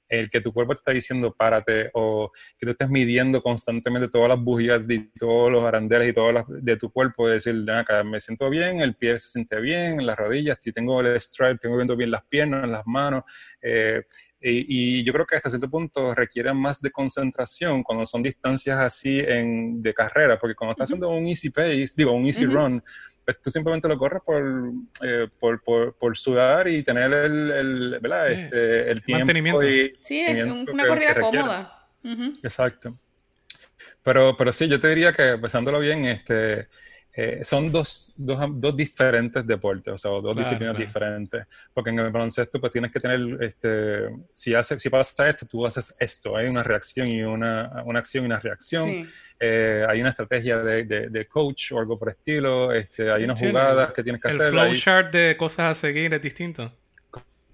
el 0.07 0.29
que 0.29 0.41
tu 0.41 0.53
cuerpo 0.53 0.73
te 0.73 0.79
está 0.79 0.91
diciendo 0.91 1.33
párate 1.33 1.89
o 1.93 2.31
que 2.57 2.65
tú 2.65 2.71
estés 2.71 2.89
midiendo 2.89 3.41
constantemente 3.41 4.07
todas 4.07 4.29
las 4.29 4.39
bujías 4.39 4.81
y 4.87 5.09
todos 5.17 5.51
los 5.51 5.63
arandeles 5.63 6.09
y 6.09 6.13
todas 6.13 6.45
de 6.47 6.77
tu 6.77 6.91
cuerpo, 6.91 7.27
decir, 7.27 7.69
acá 7.71 8.03
me 8.03 8.19
siento 8.19 8.49
bien, 8.49 8.81
el 8.81 8.95
pie 8.95 9.17
se 9.19 9.31
siente 9.31 9.59
bien, 9.59 10.05
las 10.05 10.17
rodillas, 10.17 10.59
tengo 10.73 11.01
el 11.01 11.19
stride, 11.19 11.57
tengo 11.57 11.75
viendo 11.75 11.95
bien 11.95 12.11
las 12.11 12.23
piernas, 12.25 12.67
las 12.69 12.85
manos. 12.85 13.23
Eh, 13.61 14.03
y, 14.47 15.03
yo 15.03 15.11
creo 15.11 15.25
que 15.25 15.35
hasta 15.35 15.49
cierto 15.49 15.69
punto 15.69 16.13
requiere 16.13 16.53
más 16.53 16.79
de 16.79 16.91
concentración 16.91 17.81
cuando 17.81 18.05
son 18.05 18.21
distancias 18.21 18.79
así 18.79 19.19
en, 19.19 19.81
de 19.81 19.93
carrera, 19.93 20.37
porque 20.39 20.55
cuando 20.55 20.73
estás 20.73 20.87
haciendo 20.87 21.09
un 21.09 21.25
easy 21.25 21.49
pace, 21.49 21.85
digo, 21.95 22.11
un 22.11 22.25
easy 22.25 22.45
run, 22.45 22.83
tú 23.33 23.49
simplemente 23.49 23.87
lo 23.87 23.97
corres 23.97 24.21
por, 24.23 24.71
eh, 25.01 25.27
por, 25.39 25.63
por, 25.63 25.93
por, 25.95 26.17
sudar 26.17 26.67
y 26.67 26.83
tener 26.83 27.11
el, 27.11 27.51
el, 27.51 27.99
¿verdad? 27.99 28.31
Este, 28.31 28.91
el 28.91 29.03
tiempo. 29.03 29.19
Mantenimiento. 29.19 29.67
Y, 29.67 29.93
sí, 30.01 30.21
es 30.21 30.45
una 30.45 30.87
corrida 30.87 31.19
cómoda. 31.19 31.87
Exacto. 32.43 32.93
Pero, 34.03 34.37
pero 34.37 34.51
sí, 34.51 34.67
yo 34.67 34.79
te 34.79 34.89
diría 34.89 35.11
que, 35.11 35.37
pensándolo 35.39 35.79
bien, 35.79 36.05
este, 36.05 36.67
eh, 37.17 37.39
son 37.43 37.71
dos, 37.71 38.11
dos, 38.17 38.37
dos, 38.55 38.75
diferentes 38.75 39.47
deportes, 39.47 39.93
o 39.93 39.97
sea, 39.97 40.11
dos 40.11 40.35
disciplinas 40.35 40.77
diferentes. 40.77 41.45
Porque 41.73 41.89
en 41.89 41.99
el 41.99 42.11
baloncesto, 42.11 42.59
pues 42.59 42.73
tienes 42.73 42.91
que 42.91 42.99
tener, 42.99 43.41
este, 43.41 44.09
si, 44.33 44.53
hace, 44.53 44.77
si 44.77 44.89
pasa 44.89 45.29
esto, 45.29 45.45
tú 45.45 45.65
haces 45.65 45.95
esto. 45.97 46.35
Hay 46.35 46.47
una 46.47 46.61
reacción 46.61 47.07
y 47.07 47.23
una, 47.23 47.83
una 47.85 47.99
acción 47.99 48.25
y 48.25 48.27
una 48.27 48.39
reacción. 48.41 49.07
Eh, 49.39 49.85
hay 49.87 50.01
una 50.01 50.09
estrategia 50.09 50.57
de, 50.57 50.83
de, 50.83 51.27
coach 51.27 51.71
o 51.71 51.79
algo 51.79 51.97
por 51.97 52.09
estilo. 52.09 52.73
Este, 52.73 53.09
hay 53.09 53.23
unas 53.23 53.39
jugadas 53.39 53.93
que 53.93 54.03
tienes 54.03 54.21
que 54.21 54.27
hacer. 54.27 54.47
El 54.47 54.51
flowchart 54.51 55.13
de 55.13 55.37
cosas 55.37 55.71
a 55.71 55.75
seguir 55.75 56.13
es 56.13 56.21
distinto. 56.21 56.69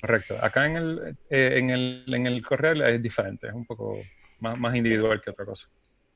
Correcto. 0.02 0.40
Acá 0.42 0.66
en 0.66 0.78
el, 0.78 1.18
eh, 1.30 1.54
en 1.58 1.70
el, 1.70 2.04
en 2.08 2.26
el 2.26 2.42
correr 2.42 2.82
es 2.82 3.00
diferente, 3.00 3.48
es 3.48 3.54
un 3.54 3.68
poco 3.68 4.00
más, 4.40 4.58
más 4.58 4.76
individual 4.76 5.22
que 5.22 5.30
otra 5.30 5.46
cosa. 5.46 5.68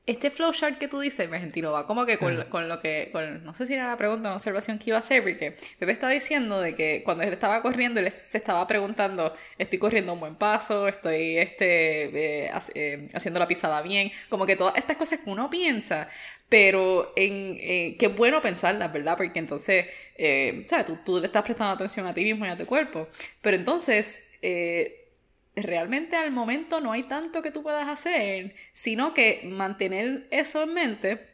Este 0.06 0.30
flowchart 0.30 0.78
que 0.78 0.86
tú 0.86 1.00
dices, 1.00 1.30
Argentino, 1.32 1.72
va 1.72 1.84
como 1.84 2.06
que 2.06 2.16
con, 2.16 2.44
con, 2.44 2.68
lo 2.68 2.78
que, 2.78 3.08
con, 3.10 3.44
no 3.44 3.54
sé 3.54 3.66
si 3.66 3.74
era 3.74 3.88
la 3.88 3.96
pregunta 3.96 4.28
o 4.28 4.30
la 4.30 4.36
observación 4.36 4.78
que 4.78 4.90
iba 4.90 4.96
a 4.96 5.00
hacer, 5.00 5.20
porque 5.20 5.56
Pepe 5.80 5.90
estaba 5.90 6.12
diciendo 6.12 6.60
de 6.60 6.76
que 6.76 7.02
cuando 7.02 7.24
él 7.24 7.32
estaba 7.32 7.60
corriendo, 7.60 7.98
él 7.98 8.08
se 8.12 8.38
estaba 8.38 8.64
preguntando, 8.68 9.34
estoy 9.58 9.80
corriendo 9.80 10.12
un 10.12 10.20
buen 10.20 10.36
paso, 10.36 10.86
estoy 10.86 11.38
este, 11.38 12.44
eh, 12.44 12.50
eh, 12.76 13.08
haciendo 13.14 13.40
la 13.40 13.48
pisada 13.48 13.82
bien, 13.82 14.12
como 14.28 14.46
que 14.46 14.54
todas 14.54 14.76
estas 14.76 14.96
cosas 14.96 15.18
que 15.18 15.28
uno 15.28 15.50
piensa, 15.50 16.08
pero 16.48 17.12
en, 17.16 17.58
eh, 17.60 17.96
qué 17.98 18.06
bueno 18.06 18.40
pensarlas, 18.40 18.92
¿verdad? 18.92 19.16
Porque 19.16 19.40
entonces, 19.40 19.86
¿sabes? 20.68 20.86
Tú, 20.86 20.98
tú 21.04 21.18
le 21.18 21.26
estás 21.26 21.42
prestando 21.42 21.72
atención 21.72 22.06
a 22.06 22.14
ti 22.14 22.22
mismo 22.22 22.46
y 22.46 22.48
a 22.48 22.56
tu 22.56 22.64
cuerpo, 22.64 23.08
pero 23.42 23.56
entonces... 23.56 24.22
Eh, 24.40 25.05
realmente 25.56 26.16
al 26.16 26.30
momento 26.30 26.80
no 26.80 26.92
hay 26.92 27.04
tanto 27.04 27.42
que 27.42 27.50
tú 27.50 27.62
puedas 27.62 27.88
hacer, 27.88 28.54
sino 28.74 29.14
que 29.14 29.40
mantener 29.44 30.26
eso 30.30 30.62
en 30.62 30.74
mente 30.74 31.26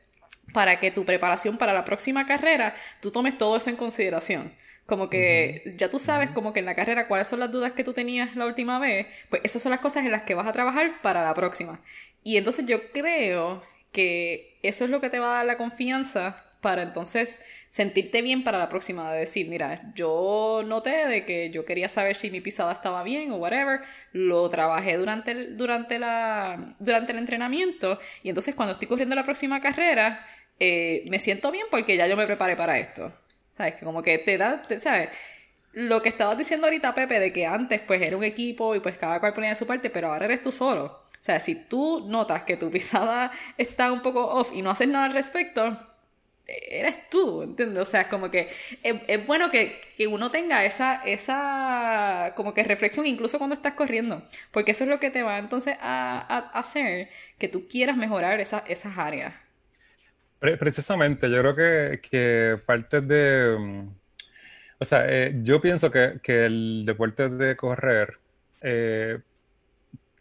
para 0.52 0.78
que 0.78 0.90
tu 0.90 1.04
preparación 1.04 1.58
para 1.58 1.72
la 1.72 1.84
próxima 1.84 2.26
carrera, 2.26 2.74
tú 3.00 3.10
tomes 3.10 3.36
todo 3.36 3.56
eso 3.56 3.70
en 3.70 3.76
consideración. 3.76 4.54
Como 4.86 5.08
que 5.08 5.74
ya 5.76 5.90
tú 5.90 5.98
sabes 5.98 6.30
como 6.30 6.52
que 6.52 6.60
en 6.60 6.66
la 6.66 6.74
carrera 6.74 7.08
cuáles 7.08 7.28
son 7.28 7.40
las 7.40 7.50
dudas 7.50 7.72
que 7.72 7.84
tú 7.84 7.92
tenías 7.92 8.36
la 8.36 8.46
última 8.46 8.78
vez, 8.78 9.06
pues 9.30 9.42
esas 9.44 9.62
son 9.62 9.70
las 9.70 9.80
cosas 9.80 10.04
en 10.04 10.12
las 10.12 10.22
que 10.22 10.34
vas 10.34 10.46
a 10.46 10.52
trabajar 10.52 11.00
para 11.02 11.22
la 11.22 11.34
próxima. 11.34 11.80
Y 12.22 12.36
entonces 12.36 12.66
yo 12.66 12.90
creo 12.90 13.62
que 13.92 14.58
eso 14.62 14.84
es 14.84 14.90
lo 14.90 15.00
que 15.00 15.10
te 15.10 15.18
va 15.18 15.32
a 15.32 15.36
dar 15.38 15.46
la 15.46 15.56
confianza 15.56 16.44
para 16.62 16.82
entonces 16.82 17.42
sentirte 17.68 18.22
bien 18.22 18.44
para 18.44 18.56
la 18.56 18.68
próxima, 18.70 19.12
de 19.12 19.20
decir, 19.20 19.48
mira, 19.48 19.92
yo 19.94 20.62
noté 20.64 21.08
de 21.08 21.26
que 21.26 21.50
yo 21.50 21.66
quería 21.66 21.88
saber 21.88 22.16
si 22.16 22.30
mi 22.30 22.40
pisada 22.40 22.72
estaba 22.72 23.02
bien 23.02 23.32
o 23.32 23.36
whatever, 23.36 23.80
lo 24.12 24.48
trabajé 24.48 24.96
durante 24.96 25.32
el, 25.32 25.56
durante 25.56 25.98
la, 25.98 26.70
durante 26.78 27.12
el 27.12 27.18
entrenamiento 27.18 27.98
y 28.22 28.28
entonces 28.28 28.54
cuando 28.54 28.74
estoy 28.74 28.88
corriendo 28.88 29.14
la 29.16 29.24
próxima 29.24 29.60
carrera, 29.60 30.24
eh, 30.60 31.04
me 31.10 31.18
siento 31.18 31.50
bien 31.50 31.66
porque 31.70 31.96
ya 31.96 32.06
yo 32.06 32.16
me 32.16 32.26
preparé 32.26 32.56
para 32.56 32.78
esto. 32.78 33.12
¿Sabes? 33.56 33.74
Que 33.74 33.84
como 33.84 34.02
que 34.02 34.18
te 34.18 34.38
da, 34.38 34.62
¿sabes? 34.78 35.10
Lo 35.72 36.00
que 36.02 36.08
estabas 36.10 36.38
diciendo 36.38 36.66
ahorita, 36.66 36.94
Pepe, 36.94 37.20
de 37.20 37.32
que 37.32 37.46
antes 37.46 37.80
pues 37.80 38.00
era 38.02 38.16
un 38.16 38.24
equipo 38.24 38.74
y 38.74 38.80
pues 38.80 38.98
cada 38.98 39.20
cual 39.20 39.32
ponía 39.32 39.54
su 39.54 39.66
parte, 39.66 39.90
pero 39.90 40.12
ahora 40.12 40.26
eres 40.26 40.42
tú 40.42 40.52
solo. 40.52 40.84
O 40.84 41.24
sea, 41.24 41.40
si 41.40 41.54
tú 41.54 42.06
notas 42.08 42.44
que 42.44 42.56
tu 42.56 42.70
pisada 42.72 43.32
está 43.58 43.90
un 43.92 44.02
poco 44.02 44.26
off 44.26 44.50
y 44.54 44.62
no 44.62 44.70
haces 44.70 44.88
nada 44.88 45.06
al 45.06 45.12
respecto, 45.12 45.78
eres 46.46 47.08
tú, 47.10 47.42
¿entiendes? 47.42 47.82
O 47.82 47.86
sea, 47.86 48.08
como 48.08 48.30
que 48.30 48.50
es, 48.82 49.26
bueno 49.26 49.50
que, 49.50 49.80
uno 50.08 50.30
tenga 50.30 50.64
esa, 50.64 51.02
esa 51.04 52.32
como 52.34 52.54
que 52.54 52.64
reflexión 52.64 53.06
incluso 53.06 53.38
cuando 53.38 53.54
estás 53.54 53.74
corriendo, 53.74 54.22
porque 54.50 54.72
eso 54.72 54.84
es 54.84 54.90
lo 54.90 54.98
que 54.98 55.10
te 55.10 55.22
va 55.22 55.38
entonces 55.38 55.76
a, 55.80 56.50
hacer 56.54 57.08
que 57.38 57.48
tú 57.48 57.68
quieras 57.68 57.96
mejorar 57.96 58.40
esas 58.40 58.98
áreas. 58.98 59.34
Precisamente, 60.40 61.30
yo 61.30 61.38
creo 61.38 61.54
que, 61.54 62.00
que 62.00 62.58
parte 62.66 63.00
de... 63.00 63.56
Mm, 63.56 63.88
o 64.80 64.84
sea, 64.84 65.04
eh, 65.08 65.32
yo 65.44 65.60
pienso 65.60 65.92
que, 65.92 66.18
el 66.26 66.82
deporte 66.84 67.28
de 67.28 67.56
correr 67.56 68.18
eh, 68.60 69.20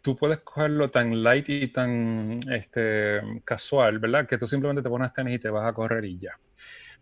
tú 0.02 0.16
puedes 0.16 0.40
cogerlo 0.40 0.90
tan 0.90 1.22
light 1.22 1.48
y 1.48 1.68
tan 1.68 2.40
este, 2.50 3.22
casual, 3.44 3.98
¿verdad? 3.98 4.26
Que 4.26 4.36
tú 4.36 4.46
simplemente 4.46 4.82
te 4.82 4.88
pones 4.88 5.12
tenis 5.12 5.36
y 5.36 5.38
te 5.38 5.48
vas 5.48 5.66
a 5.66 5.72
correr 5.72 6.04
y 6.04 6.18
ya. 6.18 6.38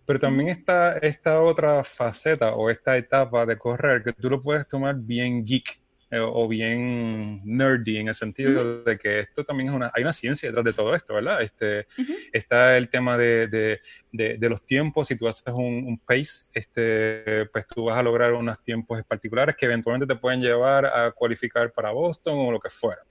Pero 0.05 0.19
también 0.19 0.51
está 0.51 0.99
esta 0.99 1.41
otra 1.41 1.83
faceta 1.85 2.55
o 2.55 2.71
esta 2.71 2.97
etapa 2.97 3.47
de 3.47 3.57
correr 3.57 4.03
que 4.03 4.13
tú 4.13 4.29
lo 4.29 4.43
puedes 4.43 4.67
tomar 4.69 4.97
bien 4.97 5.45
geek. 5.45 5.81
Eh, 6.11 6.19
o 6.21 6.49
bien 6.49 7.41
nerdy 7.45 7.99
en 7.99 8.09
el 8.09 8.15
sentido 8.15 8.83
de 8.83 8.99
que 8.99 9.21
esto 9.21 9.45
también 9.45 9.69
es 9.69 9.75
una, 9.75 9.93
hay 9.95 10.03
una 10.03 10.13
ciencia 10.13 10.49
detrás 10.49 10.65
de 10.65 10.73
todo 10.73 10.95
esto, 10.95 11.15
¿verdad? 11.15 11.41
Este, 11.41 11.87
Está 12.33 12.77
el 12.77 12.89
tema 12.89 13.17
de, 13.17 13.47
de, 13.49 13.81
de, 14.13 14.49
los 14.49 14.65
tiempos, 14.65 15.09
si 15.09 15.17
tú 15.17 15.29
haces 15.29 15.53
un, 15.55 15.85
un, 15.87 15.99
pace, 15.99 16.51
este, 16.53 17.47
pues 17.47 17.67
tú 17.67 17.85
vas 17.85 17.97
a 17.97 18.03
lograr 18.03 18.33
unos 18.33 18.63
tiempos 18.63 19.03
particulares 19.05 19.55
que 19.57 19.67
eventualmente 19.67 20.13
te 20.13 20.19
pueden 20.19 20.41
llevar 20.41 20.87
a 20.87 21.13
cualificar 21.13 21.73
para 21.73 21.91
Boston 21.91 22.35
o 22.39 22.53
lo 22.53 22.59
que 22.59 22.71
fuera. 22.71 23.03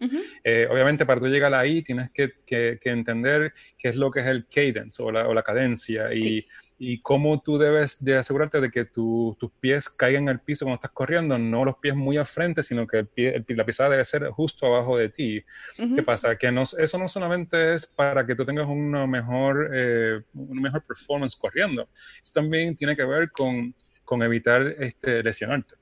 Eh, 0.44 0.68
obviamente 0.70 1.06
para 1.06 1.20
tú 1.20 1.28
llegar 1.28 1.54
ahí 1.54 1.82
tienes 1.82 2.12
que, 2.12 2.34
que, 2.46 2.80
que, 2.82 2.90
entender 2.90 3.54
qué 3.78 3.90
es 3.90 3.96
lo 3.96 4.12
que 4.12 4.20
es 4.20 4.28
el 4.28 4.48
cadence 4.48 5.02
o 5.02 5.12
la, 5.12 5.28
o 5.28 5.34
la 5.34 5.44
cadencia 5.44 6.14
y 6.14 6.46
y 6.82 7.02
cómo 7.02 7.42
tú 7.42 7.58
debes 7.58 8.04
de 8.04 8.18
asegurarte 8.18 8.62
de 8.62 8.72
que 8.72 8.86
tus 8.86 9.36
pies 9.60 9.90
caigan 9.90 10.30
al 10.30 10.40
piso 10.40 10.64
cuando 10.64 10.76
estás 10.76 10.92
corriendo, 10.92 11.38
no 11.38 11.66
los 11.66 11.76
pies 11.78 11.94
muy 11.94 12.16
al 12.16 12.26
frente, 12.26 12.64
sino 12.64 12.88
que 12.88 13.00
el 13.00 13.08
pie, 13.08 13.44
la 13.50 13.66
pisada 13.66 13.90
debe 13.90 14.06
ser 14.06 14.30
justo 14.30 14.66
abajo 14.66 14.98
de 14.98 15.10
ti. 15.10 15.44
¿Qué 15.76 16.02
pasa? 16.02 16.38
Que 16.38 16.52
no, 16.52 16.64
eso 16.64 16.98
no 16.98 17.10
solamente 17.10 17.74
es 17.74 17.86
para 17.86 18.26
que 18.26 18.34
tú 18.34 18.46
tengas 18.46 18.68
una 18.68 19.06
mejor, 19.06 19.70
eh, 19.74 20.22
una 20.34 20.62
mejor 20.62 20.84
performance 20.84 21.36
corriendo, 21.36 21.90
eso 22.22 22.32
también 22.34 22.74
tiene 22.76 22.96
que 22.96 23.04
ver 23.04 23.30
con, 23.30 23.76
con 24.06 24.24
evitar 24.24 24.62
este, 24.80 25.22
lesionarte. 25.22 25.79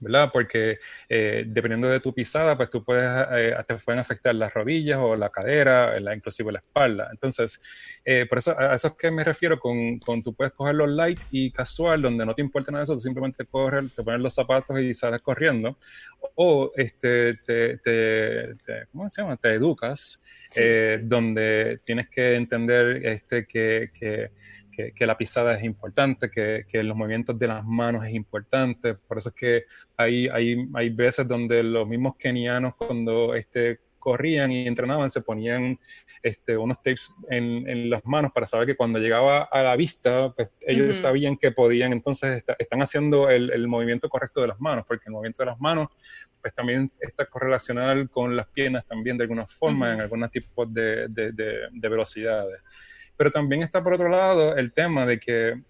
¿Verdad? 0.00 0.30
Porque 0.32 0.78
eh, 1.08 1.44
dependiendo 1.46 1.88
de 1.88 2.00
tu 2.00 2.12
pisada, 2.14 2.56
pues 2.56 2.70
tú 2.70 2.84
puedes, 2.84 3.04
eh, 3.32 3.52
te 3.66 3.74
pueden 3.76 4.00
afectar 4.00 4.34
las 4.34 4.52
rodillas 4.52 4.98
o 5.00 5.16
la 5.16 5.30
cadera, 5.30 5.98
la, 6.00 6.14
inclusive 6.14 6.52
la 6.52 6.58
espalda. 6.58 7.08
Entonces, 7.12 7.62
eh, 8.04 8.26
por 8.26 8.38
eso, 8.38 8.58
a 8.58 8.74
eso 8.74 8.88
es 8.88 8.94
que 8.94 9.10
me 9.10 9.24
refiero 9.24 9.58
con, 9.58 9.98
con, 9.98 10.22
tú 10.22 10.34
puedes 10.34 10.52
cogerlo 10.52 10.86
light 10.86 11.20
y 11.30 11.50
casual, 11.50 12.02
donde 12.02 12.26
no 12.26 12.34
te 12.34 12.42
importa 12.42 12.70
nada 12.70 12.80
de 12.80 12.84
eso, 12.84 12.94
tú 12.94 13.00
simplemente 13.00 13.44
corres, 13.46 13.94
te 13.94 14.02
pones 14.02 14.20
los 14.20 14.34
zapatos 14.34 14.78
y 14.80 14.94
sales 14.94 15.22
corriendo. 15.22 15.78
O 16.34 16.72
este, 16.76 17.34
te, 17.46 17.78
te, 17.78 18.56
¿cómo 18.92 19.08
se 19.08 19.22
llama? 19.22 19.36
Te 19.36 19.54
educas, 19.54 20.22
donde 21.02 21.80
tienes 21.84 22.08
que 22.08 22.34
entender 22.34 23.06
este, 23.06 23.46
que, 23.46 23.90
que 23.98 24.30
que, 24.76 25.06
la 25.06 25.16
pisada 25.16 25.56
es 25.56 25.64
importante, 25.64 26.30
que, 26.30 26.64
que, 26.68 26.82
los 26.82 26.96
movimientos 26.96 27.38
de 27.38 27.48
las 27.48 27.64
manos 27.64 28.04
es 28.06 28.14
importante. 28.14 28.94
Por 28.94 29.18
eso 29.18 29.30
es 29.30 29.34
que 29.34 29.64
hay, 29.96 30.28
hay, 30.28 30.68
hay 30.74 30.90
veces 30.90 31.26
donde 31.26 31.62
los 31.62 31.88
mismos 31.88 32.16
kenianos 32.16 32.74
cuando 32.76 33.34
este, 33.34 33.80
corrían 34.06 34.52
y 34.52 34.68
entrenaban 34.68 35.10
se 35.10 35.20
ponían 35.20 35.80
este, 36.22 36.56
unos 36.56 36.76
tapes 36.76 37.12
en, 37.28 37.68
en, 37.68 37.90
las 37.90 38.04
manos 38.04 38.30
para 38.32 38.46
saber 38.46 38.64
que 38.64 38.76
cuando 38.76 39.00
llegaba 39.00 39.48
a 39.50 39.62
la 39.62 39.74
vista, 39.74 40.32
pues 40.32 40.52
ellos 40.60 40.96
sabían 40.96 41.36
que 41.36 41.50
podían, 41.50 41.92
entonces 41.92 42.44
están 42.58 42.82
haciendo 42.82 43.28
el, 43.28 43.50
el, 43.50 43.66
movimiento 43.66 44.08
correcto 44.08 44.40
de 44.40 44.46
las 44.46 44.60
manos, 44.60 44.84
porque 44.86 45.06
el 45.06 45.12
movimiento 45.12 45.42
de 45.42 45.46
las 45.46 45.60
manos 45.60 45.88
pues 46.40 46.54
también 46.54 46.92
está 47.00 47.26
correlacional 47.26 48.08
con 48.08 48.36
las 48.36 48.46
piernas 48.46 48.86
también 48.86 49.16
de 49.16 49.24
alguna 49.24 49.44
forma, 49.48 49.94
en 49.94 50.00
algunos 50.00 50.30
tipos 50.30 50.72
de, 50.72 51.08
de, 51.08 51.32
de 51.32 51.88
velocidades. 51.88 52.60
Pero 53.16 53.30
también 53.30 53.62
está 53.62 53.82
por 53.82 53.94
otro 53.94 54.08
lado 54.08 54.56
el 54.56 54.72
tema 54.72 55.06
de 55.06 55.18
que 55.18 55.60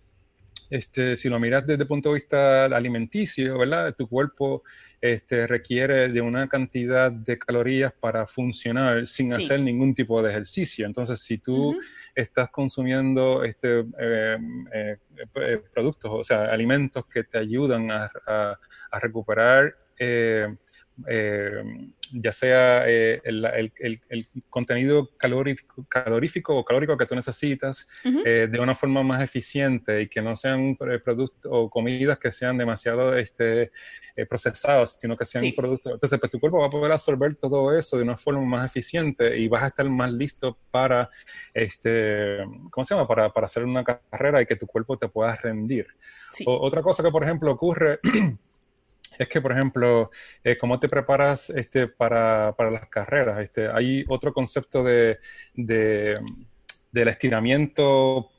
este, 0.68 1.14
si 1.14 1.28
lo 1.28 1.38
miras 1.38 1.66
desde 1.66 1.82
el 1.82 1.88
punto 1.88 2.08
de 2.08 2.16
vista 2.16 2.64
alimenticio, 2.64 3.58
¿verdad? 3.58 3.94
Tu 3.94 4.08
cuerpo 4.08 4.64
este, 5.00 5.46
requiere 5.46 6.08
de 6.08 6.20
una 6.20 6.48
cantidad 6.48 7.12
de 7.12 7.38
calorías 7.38 7.92
para 7.92 8.26
funcionar 8.26 9.06
sin 9.06 9.32
hacer 9.32 9.60
ningún 9.60 9.94
tipo 9.94 10.20
de 10.22 10.30
ejercicio. 10.30 10.86
Entonces, 10.86 11.20
si 11.20 11.38
tú 11.38 11.76
estás 12.14 12.50
consumiendo 12.50 13.44
este, 13.44 13.80
eh, 13.98 14.38
eh, 14.72 14.96
eh, 15.36 15.62
productos, 15.72 16.10
o 16.12 16.24
sea, 16.24 16.46
alimentos 16.46 17.06
que 17.06 17.24
te 17.24 17.38
ayudan 17.38 17.90
a, 17.90 18.10
a 18.90 19.00
recuperar 19.00 19.74
eh, 19.98 20.54
ya 22.12 22.32
sea 22.32 22.84
eh, 22.86 23.20
el, 23.24 24.28
contenido 24.48 25.10
calorífico, 25.18 25.84
calorífico 25.88 26.56
o 26.56 26.64
calórico 26.64 26.96
que 26.96 27.06
tú 27.06 27.14
necesitas 27.14 27.88
eh, 28.04 28.48
de 28.50 28.60
una 28.60 28.74
forma 28.74 29.02
más 29.02 29.20
eficiente 29.22 30.02
y 30.02 30.08
que 30.08 30.22
no 30.22 30.34
sean 30.34 30.76
productos 30.76 31.50
o 31.52 31.68
comidas 31.68 32.18
que 32.18 32.32
sean 32.32 32.56
demasiado 32.56 33.16
este, 33.16 33.70
procesados, 34.28 34.96
sino 34.98 35.16
que 35.16 35.24
sean 35.24 35.52
productos. 35.54 35.94
Entonces, 35.94 36.18
pues 36.18 36.32
tu 36.32 36.40
cuerpo 36.40 36.60
va 36.60 36.66
a 36.66 36.70
poder 36.70 36.92
absorber 36.92 37.34
todo 37.34 37.76
eso 37.76 37.96
de 37.96 38.02
una 38.02 38.16
forma 38.16 38.42
más 38.42 38.70
eficiente 38.70 39.36
y 39.36 39.48
vas 39.48 39.64
a 39.64 39.66
estar 39.68 39.88
más 39.88 40.12
listo 40.12 40.58
para, 40.70 41.10
este, 41.52 42.38
¿cómo 42.70 42.84
se 42.84 42.94
llama? 42.94 43.06
Para, 43.06 43.30
para 43.32 43.44
hacer 43.44 43.64
una 43.64 43.84
carrera 43.84 44.40
y 44.40 44.46
que 44.46 44.56
tu 44.56 44.66
cuerpo 44.66 44.96
te 44.96 45.08
pueda 45.08 45.34
rendir. 45.36 45.86
otra 46.46 46.80
cosa 46.80 47.02
que, 47.02 47.10
por 47.10 47.24
ejemplo, 47.24 47.52
ocurre 47.52 48.00
es 49.18 49.28
que, 49.28 49.40
por 49.40 49.52
ejemplo, 49.52 50.10
eh, 50.42 50.56
cómo 50.58 50.78
te 50.78 50.88
preparas 50.88 51.50
este, 51.50 51.88
para, 51.88 52.54
para, 52.56 52.70
las 52.70 52.86
carreras. 52.88 53.40
Este, 53.40 53.68
hay 53.68 54.04
otro 54.08 54.32
concepto 54.32 54.82
de, 54.82 55.18
de, 55.54 56.18
del 56.92 57.08
estiramiento 57.08 58.30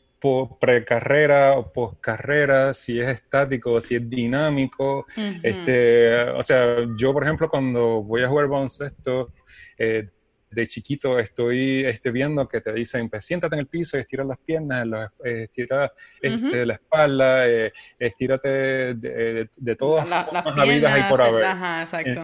pre-carrera 0.60 1.54
o 1.58 1.72
post-carrera, 1.72 2.74
si 2.74 3.00
es 3.00 3.08
estático, 3.08 3.80
si 3.80 3.96
es 3.96 4.10
dinámico. 4.10 5.06
este, 5.44 6.22
o 6.32 6.44
sea, 6.44 6.86
yo, 6.98 7.14
por 7.14 7.24
ejemplo, 7.24 7.50
cuando 7.50 8.04
voy 8.04 8.24
a 8.24 8.28
jugar 8.28 8.48
baloncesto, 8.48 9.32
eh, 9.78 10.10
de 10.50 10.68
chiquito 10.68 11.20
estoy 11.20 11.86
este, 11.86 12.12
viendo 12.12 12.48
que 12.48 12.62
te 12.62 12.74
dicen, 12.74 13.10
pues 13.10 13.26
siéntate 13.26 13.56
en 13.56 13.60
el 13.60 13.68
piso 13.68 13.98
y 13.98 14.02
estira 14.02 14.24
las 14.24 14.38
piernas, 14.38 15.12
eh, 15.24 15.44
estira 15.44 15.92
este, 16.22 16.66
la 16.66 16.74
espalda, 16.76 17.48
eh, 17.48 17.72
estírate 18.00 18.48
de, 18.96 19.50
de, 19.56 19.76
todas 19.76 20.10
las 20.10 20.28
habidas 20.58 20.94
ahí 20.94 21.10
por 21.10 21.22
haber. 21.22 21.46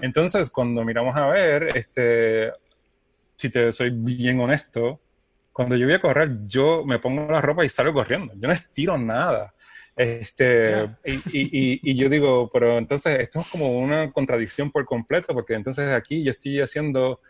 Entonces, 0.02 0.50
cuando 0.50 0.84
miramos 0.84 1.16
a 1.16 1.28
ver, 1.28 1.76
este, 1.76 2.52
si 3.36 3.50
te 3.50 3.72
soy 3.72 3.90
bien 3.92 4.40
honesto, 4.40 5.02
cuando 5.52 5.76
yo 5.76 5.86
voy 5.86 5.96
a 5.96 6.02
correr, 6.02 6.48
yo 6.48 6.84
me 6.86 7.00
pongo 7.00 7.32
la 7.32 7.42
ropa 7.42 7.64
y 7.64 7.70
salgo 7.70 7.94
corriendo. 7.94 8.34
Yo 8.36 8.48
no 8.48 8.54
estiro 8.54 8.98
nada. 8.98 9.54
Este, 9.96 10.90
y, 11.06 11.14
y, 11.32 11.80
y, 11.84 11.96
yo 11.96 12.10
digo, 12.10 12.50
pero 12.52 12.80
entonces 12.80 13.20
esto 13.20 13.42
es 13.42 13.48
como 13.50 13.78
una 13.78 14.12
contradicción 14.12 14.72
por 14.72 14.86
completo, 14.86 15.36
porque 15.36 15.54
entonces 15.54 15.92
aquí 15.94 16.24
yo 16.24 16.32
estoy 16.32 16.62
haciendo 16.62 17.22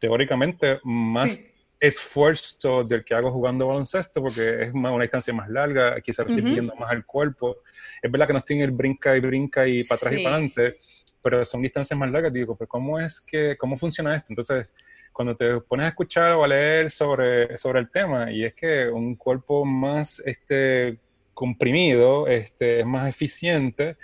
teóricamente 0.00 0.80
más 0.82 1.52
esfuerzo 1.78 2.84
del 2.84 3.04
que 3.04 3.14
hago 3.14 3.30
jugando 3.32 3.68
baloncesto, 3.68 4.20
porque 4.20 4.64
es 4.64 4.74
una, 4.74 4.96
distancia 5.00 5.32
más 5.32 5.48
larga, 5.48 5.94
aquí 5.96 6.12
se 6.12 6.22
uh 6.22 6.76
más 6.78 6.92
el 6.92 7.06
cuerpo. 7.06 7.58
Es 8.02 8.10
verdad 8.10 8.26
que 8.26 8.32
no 8.34 8.38
estoy 8.40 8.56
en 8.56 8.62
el 8.62 8.70
brinca 8.70 9.16
y 9.16 9.20
brinca 9.20 9.66
y 9.66 9.82
para 9.84 9.96
atrás 9.96 10.12
y 10.12 10.22
para 10.22 10.36
adelante, 10.36 10.78
pero 11.22 11.44
son 11.44 11.62
distancias 11.62 11.98
más 11.98 12.10
largas. 12.10 12.32
Digo, 12.32 12.56
pero 12.56 12.68
¿cómo 12.68 13.00
es 13.00 13.20
que, 13.20 13.56
cómo 13.56 13.76
funciona 13.76 14.14
esto? 14.14 14.26
Entonces, 14.30 14.72
cuando 15.12 15.34
te 15.34 15.60
pones 15.60 15.86
a 15.86 15.88
escuchar 15.88 16.32
o 16.32 16.44
a 16.44 16.48
leer 16.48 16.90
sobre, 16.90 17.56
sobre 17.56 17.80
el 17.80 17.90
tema, 17.90 18.30
y 18.30 18.44
es 18.44 18.54
que 18.54 18.88
un 18.88 19.16
cuerpo 19.16 19.64
más 19.64 20.20
este, 20.26 20.98
comprimido 21.32 22.26
este, 22.26 22.80
es 22.80 22.86
más 22.86 23.08
eficiente, 23.08 23.96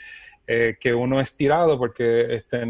eh, 0.48 0.76
que 0.78 0.94
uno 0.94 1.20
estirado 1.20 1.76
porque 1.76 2.36
este, 2.36 2.62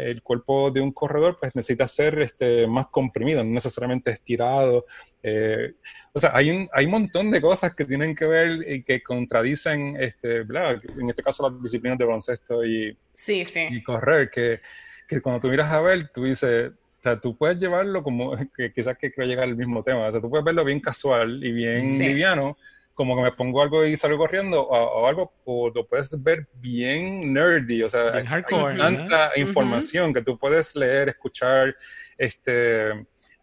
el 0.00 0.22
cuerpo 0.22 0.72
de 0.72 0.80
un 0.80 0.90
corredor 0.90 1.38
pues 1.38 1.54
necesita 1.54 1.86
ser 1.86 2.18
este, 2.20 2.66
más 2.66 2.88
comprimido, 2.88 3.44
no 3.44 3.50
necesariamente 3.50 4.10
estirado. 4.10 4.86
Eh, 5.22 5.74
o 6.12 6.18
sea, 6.18 6.32
hay 6.34 6.50
un, 6.50 6.68
hay 6.72 6.86
un 6.86 6.90
montón 6.90 7.30
de 7.30 7.40
cosas 7.40 7.76
que 7.76 7.84
tienen 7.84 8.16
que 8.16 8.26
ver 8.26 8.68
y 8.68 8.82
que 8.82 9.02
contradicen, 9.02 9.96
este, 10.00 10.38
en 10.38 11.10
este 11.10 11.22
caso, 11.22 11.48
las 11.48 11.62
disciplinas 11.62 11.96
de 11.96 12.04
baloncesto 12.04 12.64
y, 12.64 12.96
sí, 13.14 13.44
sí. 13.44 13.66
y 13.70 13.82
correr, 13.82 14.28
que, 14.28 14.60
que 15.06 15.20
cuando 15.20 15.42
tú 15.42 15.48
miras 15.48 15.70
a 15.70 15.80
ver, 15.80 16.08
tú 16.08 16.24
dices, 16.24 16.72
o 16.72 17.02
sea, 17.02 17.20
tú 17.20 17.36
puedes 17.36 17.58
llevarlo 17.58 18.02
como, 18.02 18.36
que 18.56 18.72
quizás 18.72 18.96
que 18.98 19.10
quiero 19.12 19.28
llegar 19.28 19.44
al 19.44 19.56
mismo 19.56 19.82
tema, 19.82 20.08
o 20.08 20.12
sea, 20.12 20.20
tú 20.20 20.28
puedes 20.28 20.44
verlo 20.44 20.64
bien 20.64 20.80
casual 20.80 21.44
y 21.44 21.52
bien 21.52 21.98
liviano, 21.98 22.56
como 23.02 23.16
que 23.16 23.22
me 23.22 23.32
pongo 23.32 23.60
algo 23.60 23.84
y 23.84 23.96
salgo 23.96 24.16
corriendo 24.16 24.62
o, 24.62 25.06
algo, 25.08 25.32
o 25.44 25.70
lo 25.70 25.86
puedes 25.86 26.22
ver 26.22 26.46
bien 26.54 27.32
nerdy, 27.32 27.82
o 27.82 27.88
sea, 27.88 28.14
hay 28.14 28.42
tanta 28.76 29.32
información 29.36 30.14
que 30.14 30.22
tú 30.22 30.38
puedes 30.38 30.76
leer, 30.76 31.08
escuchar, 31.08 31.74
este, 32.16 32.92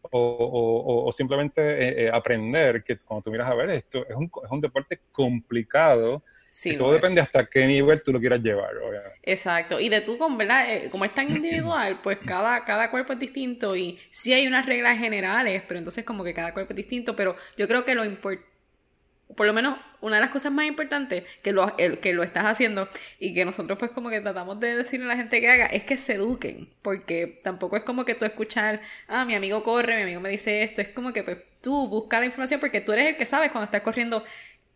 o, 0.02 1.04
o, 1.06 1.12
simplemente 1.12 1.62
eh, 1.62 2.06
eh, 2.06 2.12
aprender, 2.12 2.84
que 2.86 3.00
cuando 3.00 3.24
tú 3.24 3.32
miras 3.32 3.50
a 3.50 3.54
ver 3.54 3.70
esto, 3.72 4.08
es 4.08 4.16
un, 4.16 4.32
es 4.46 4.50
un 4.50 4.62
deporte 4.62 5.02
complicado, 5.12 6.24
Sí, 6.52 6.76
todo 6.76 6.94
depende 6.94 7.22
hasta 7.22 7.46
qué 7.46 7.68
nivel 7.68 8.02
tú 8.02 8.12
lo 8.12 8.20
quieras 8.20 8.42
llevar, 8.42 8.76
obviamente. 8.78 9.20
Exacto. 9.22 9.80
Y 9.80 9.90
de 9.90 10.02
tú, 10.02 10.18
¿verdad? 10.36 10.74
Eh, 10.74 10.90
como 10.90 11.06
es 11.06 11.14
tan 11.14 11.30
individual, 11.36 12.00
pues 12.02 12.18
cada, 12.18 12.66
cada 12.66 12.90
cuerpo 12.90 13.14
es 13.14 13.20
distinto 13.20 13.76
y 13.76 14.00
sí 14.10 14.34
hay 14.34 14.48
unas 14.48 14.66
reglas 14.66 14.98
generales, 14.98 15.62
pero 15.68 15.78
entonces 15.78 16.04
como 16.04 16.24
que 16.24 16.34
cada 16.34 16.54
cuerpo 16.54 16.74
es 16.74 16.78
distinto, 16.78 17.16
pero 17.16 17.36
yo 17.58 17.68
creo 17.68 17.86
que 17.86 17.94
lo 17.94 18.04
importante 18.04 18.49
por 19.36 19.46
lo 19.46 19.54
menos 19.54 19.78
una 20.02 20.16
de 20.16 20.22
las 20.22 20.32
cosas 20.32 20.52
más 20.52 20.66
importantes 20.66 21.24
que 21.42 21.52
lo, 21.52 21.78
el, 21.78 22.00
que 22.00 22.14
lo 22.14 22.24
estás 22.24 22.46
haciendo 22.46 22.88
y 23.20 23.34
que 23.34 23.46
nosotros 23.46 23.78
pues 23.78 23.92
como 23.92 24.10
que 24.10 24.22
tratamos 24.22 24.60
de 24.60 24.76
decirle 24.76 25.06
a 25.06 25.10
la 25.10 25.18
gente 25.18 25.40
que 25.42 25.50
haga 25.50 25.66
es 25.68 25.84
que 25.84 25.98
se 25.98 26.14
eduquen, 26.14 26.70
porque 26.82 27.40
tampoco 27.44 27.78
es 27.78 27.84
como 27.84 28.06
que 28.06 28.16
tú 28.16 28.26
escuchar, 28.26 28.82
ah, 29.08 29.26
mi 29.26 29.36
amigo 29.36 29.64
corre, 29.64 29.96
mi 29.98 30.04
amigo 30.04 30.22
me 30.22 30.30
dice 30.30 30.64
esto, 30.64 30.82
es 30.82 30.90
como 30.90 31.14
que 31.14 31.24
pues 31.24 31.38
tú 31.62 31.88
buscas 31.88 32.22
la 32.22 32.26
información 32.28 32.60
porque 32.60 32.82
tú 32.82 32.92
eres 32.94 33.08
el 33.08 33.18
que 33.18 33.26
sabes 33.26 33.52
cuando 33.52 33.66
estás 33.66 33.82
corriendo 33.82 34.24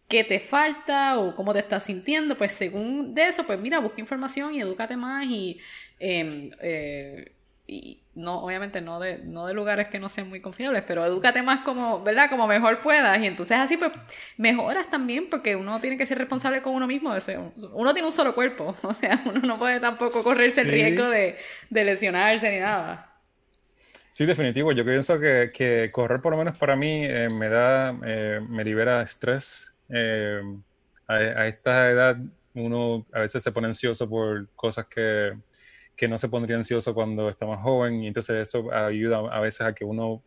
qué 0.07 0.23
te 0.23 0.39
falta 0.39 1.17
o 1.19 1.35
cómo 1.35 1.53
te 1.53 1.59
estás 1.59 1.85
sintiendo, 1.85 2.37
pues 2.37 2.51
según 2.51 3.15
de 3.15 3.29
eso, 3.29 3.45
pues 3.45 3.59
mira, 3.59 3.79
busca 3.79 4.01
información 4.01 4.53
y 4.53 4.61
edúcate 4.61 4.97
más 4.97 5.25
y, 5.25 5.59
em, 5.99 6.51
eh, 6.61 7.31
y 7.73 8.03
no, 8.13 8.43
obviamente 8.43 8.81
no 8.81 8.99
de, 8.99 9.17
no 9.17 9.47
de 9.47 9.53
lugares 9.53 9.87
que 9.87 9.99
no 9.99 10.09
sean 10.09 10.29
muy 10.29 10.41
confiables, 10.41 10.83
pero 10.85 11.03
edúcate 11.05 11.41
más 11.41 11.61
como, 11.61 12.03
¿verdad? 12.03 12.29
Como 12.29 12.45
mejor 12.45 12.81
puedas 12.81 13.19
y 13.19 13.25
entonces 13.25 13.57
así 13.57 13.77
pues 13.77 13.91
mejoras 14.37 14.89
también 14.91 15.29
porque 15.29 15.55
uno 15.55 15.81
tiene 15.81 15.97
que 15.97 16.05
ser 16.05 16.19
responsable 16.19 16.61
con 16.61 16.73
uno 16.73 16.85
mismo, 16.85 17.13
uno 17.73 17.93
tiene 17.93 18.07
un 18.07 18.13
solo 18.13 18.35
cuerpo, 18.35 18.75
o 18.83 18.93
sea, 18.93 19.21
uno 19.25 19.39
no 19.39 19.57
puede 19.57 19.79
tampoco 19.79 20.23
correrse 20.23 20.61
el 20.61 20.67
riesgo 20.67 21.09
de, 21.09 21.37
de 21.69 21.83
lesionarse 21.83 22.51
ni 22.51 22.59
nada. 22.59 23.09
Sí, 24.11 24.27
definitivo. 24.27 24.71
Yo 24.73 24.85
pienso 24.85 25.19
que, 25.19 25.51
que 25.51 25.89
correr, 25.91 26.21
por 26.21 26.33
lo 26.33 26.37
menos 26.37 26.55
para 26.55 26.75
mí, 26.75 27.03
eh, 27.03 27.29
me 27.31 27.49
da, 27.49 27.97
eh, 28.05 28.39
me 28.47 28.63
libera 28.63 29.01
estrés. 29.01 29.73
Eh, 29.89 30.39
a, 31.07 31.47
esta 31.47 31.89
edad, 31.89 32.17
uno 32.53 33.07
a 33.11 33.21
veces 33.21 33.41
se 33.41 33.51
pone 33.51 33.67
ansioso 33.67 34.07
por 34.07 34.47
cosas 34.55 34.85
que, 34.85 35.33
que, 35.95 36.07
no 36.07 36.17
se 36.17 36.29
pondría 36.29 36.57
ansioso 36.57 36.93
cuando 36.93 37.29
está 37.29 37.45
más 37.45 37.61
joven, 37.61 38.03
y 38.03 38.07
entonces 38.07 38.47
eso 38.47 38.71
ayuda 38.73 39.19
a 39.31 39.39
veces 39.39 39.61
a 39.61 39.73
que 39.73 39.85
uno 39.85 40.21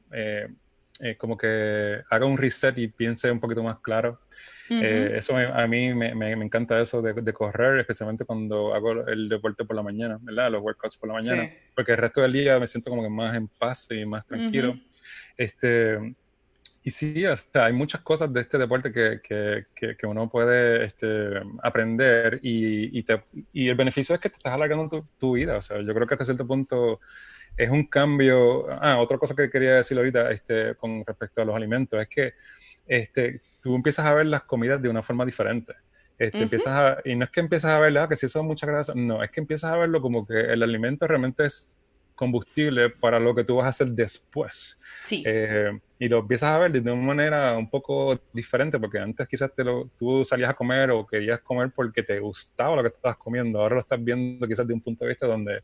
como 1.19 1.37
que 1.37 2.01
haga 2.09 2.25
un 2.25 2.39
reset 2.39 2.79
y 2.79 2.89
piense 2.89 3.31
un 3.31 3.41
poquito 3.41 3.63
más 3.63 3.79
claro. 3.81 4.21
Eh, 4.69 5.15
eso 5.17 5.37
a 5.37 5.67
mí 5.67 5.95
me, 5.95 6.15
me, 6.15 6.33
encanta 6.33 6.81
eso 6.81 7.01
de, 7.01 7.13
de, 7.13 7.33
correr, 7.33 7.79
especialmente 7.79 8.25
cuando 8.25 8.75
hago 8.75 9.07
el 9.07 9.29
deporte 9.29 9.65
por 9.65 9.77
la 9.77 9.83
mañana, 9.83 10.19
¿verdad? 10.21 10.51
Los 10.51 10.63
workouts 10.63 10.97
por 10.97 11.09
la 11.09 11.15
mañana, 11.15 11.51
porque 11.75 11.93
el 11.93 11.99
resto 11.99 12.21
del 12.21 12.33
día 12.33 12.59
me 12.59 12.67
siento 12.67 12.91
como 12.91 13.03
que 13.03 13.09
más 13.09 13.37
en 13.37 13.47
paz 13.47 13.89
y 13.91 14.05
más 14.05 14.27
tranquilo. 14.27 14.77
este, 15.37 16.17
y 16.87 16.93
sí, 16.93 17.25
hay 17.55 17.73
muchas 17.73 18.03
cosas 18.03 18.33
de 18.33 18.43
este 18.43 18.59
deporte 18.59 18.93
que, 18.93 19.21
que, 19.21 19.97
que 19.97 20.07
uno 20.07 20.31
puede 20.31 20.85
este, 20.85 21.33
aprender 21.61 22.39
y, 22.45 22.97
y, 22.97 23.03
te, 23.03 23.25
y, 23.53 23.69
el 23.69 23.75
beneficio 23.75 24.15
es 24.15 24.21
que 24.21 24.31
te 24.31 24.37
estás 24.37 24.53
alargando 24.53 24.89
tu, 24.89 25.05
tu, 25.19 25.33
vida. 25.33 25.57
O 25.57 25.63
sea, 25.63 25.81
yo 25.81 25.93
creo 25.93 26.07
que 26.07 26.15
hasta 26.15 26.25
cierto 26.25 26.47
punto 26.47 27.01
es 27.57 27.69
un 27.71 27.87
cambio. 27.87 28.67
Ah, 28.71 28.99
otra 29.01 29.19
cosa 29.19 29.35
que 29.35 29.51
quería 29.51 29.75
decir 29.75 29.99
ahorita 29.99 30.31
este, 30.31 30.77
con 30.77 31.05
respecto 31.05 31.43
a 31.43 31.45
los 31.45 31.57
alimentos 31.57 32.01
es 32.01 32.07
que 32.07 32.35
este, 32.87 33.41
tú 33.61 33.75
empiezas 33.75 34.07
a 34.07 34.15
ver 34.15 34.27
las 34.27 34.45
comidas 34.45 34.81
de 34.81 34.89
una 34.89 35.03
forma 35.03 35.25
diferente. 35.27 35.75
Este, 36.17 36.41
empiezas 36.41 36.99
y 37.05 37.17
no 37.17 37.25
es 37.25 37.33
que 37.33 37.41
empiezas 37.41 37.73
a 37.73 37.81
verla, 37.81 38.05
ah, 38.05 38.09
que 38.09 38.15
si 38.15 38.29
son 38.29 38.47
muchas 38.47 38.71
grasas, 38.71 38.95
no, 38.95 39.25
es 39.25 39.31
que 39.33 39.41
empiezas 39.41 39.73
a 39.73 39.77
verlo 39.77 40.01
como 40.01 40.25
que 40.25 40.39
el 40.39 40.63
alimento 40.63 41.09
realmente 41.09 41.47
es 41.47 41.69
combustible 42.17 42.91
para 42.91 43.21
lo 43.21 43.35
que 43.35 43.45
tú 43.45 43.57
vas 43.57 43.67
a 43.67 43.69
hacer 43.69 43.89
después. 43.89 44.83
Sí. 45.05 45.23
Eh, 45.25 45.79
y 45.99 46.09
lo 46.09 46.19
empiezas 46.19 46.51
a 46.51 46.59
ver 46.59 46.73
de 46.73 46.81
una 46.81 46.95
manera 46.95 47.57
un 47.57 47.71
poco 47.71 48.21
diferente, 48.33 48.79
porque 48.79 48.99
antes 48.99 49.29
quizás 49.29 49.55
te 49.55 49.63
lo, 49.63 49.91
tú 49.97 50.25
salías 50.25 50.51
a 50.51 50.55
comer 50.55 50.91
o 50.91 51.07
querías 51.07 51.41
comer 51.41 51.71
porque 51.75 52.03
te 52.03 52.19
gustaba 52.19 52.77
lo 52.77 52.83
que 52.83 52.89
estabas 52.89 53.17
comiendo, 53.17 53.61
ahora 53.61 53.77
lo 53.77 53.81
estás 53.81 54.03
viendo 54.03 54.47
quizás 54.49 54.67
de 54.67 54.75
un 54.75 54.81
punto 54.81 55.05
de 55.05 55.11
vista 55.11 55.27
donde 55.27 55.63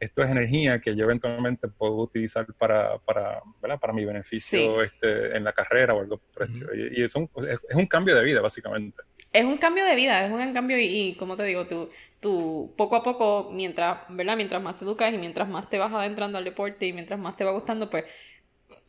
esto 0.00 0.22
es 0.22 0.30
energía 0.30 0.80
que 0.80 0.96
yo 0.96 1.04
eventualmente 1.04 1.68
puedo 1.68 1.96
utilizar 1.96 2.46
para, 2.58 2.98
para, 2.98 3.42
para 3.60 3.92
mi 3.92 4.04
beneficio 4.04 4.82
este, 4.82 5.36
en 5.36 5.44
la 5.44 5.52
carrera 5.52 5.92
o 5.92 6.00
algo 6.00 6.18
por 6.32 6.48
Y, 6.74 7.02
es, 7.02 7.14
un, 7.14 7.28
es, 7.46 7.76
un, 7.76 7.86
cambio 7.86 8.16
de 8.16 8.24
vida, 8.24 8.40
básicamente. 8.40 9.02
Es 9.32 9.44
un 9.44 9.58
cambio 9.58 9.84
de 9.84 9.94
vida, 9.94 10.24
es 10.26 10.32
un 10.32 10.52
cambio 10.52 10.78
y, 10.80 11.14
como 11.14 11.36
te 11.36 11.44
digo, 11.44 11.66
tú, 11.66 11.88
tú 12.20 12.74
poco 12.76 12.96
a 12.96 13.02
poco, 13.02 13.50
mientras, 13.52 14.00
¿verdad? 14.08 14.36
mientras 14.36 14.60
más 14.62 14.76
te 14.78 14.84
educas 14.84 15.14
y 15.14 15.18
mientras 15.18 15.48
más 15.48 15.68
te 15.70 15.78
vas 15.78 15.92
adentrando 15.92 16.38
al 16.38 16.44
deporte 16.44 16.86
y 16.86 16.92
mientras 16.92 17.20
más 17.20 17.36
te 17.36 17.44
va 17.44 17.52
gustando, 17.52 17.88
pues 17.90 18.04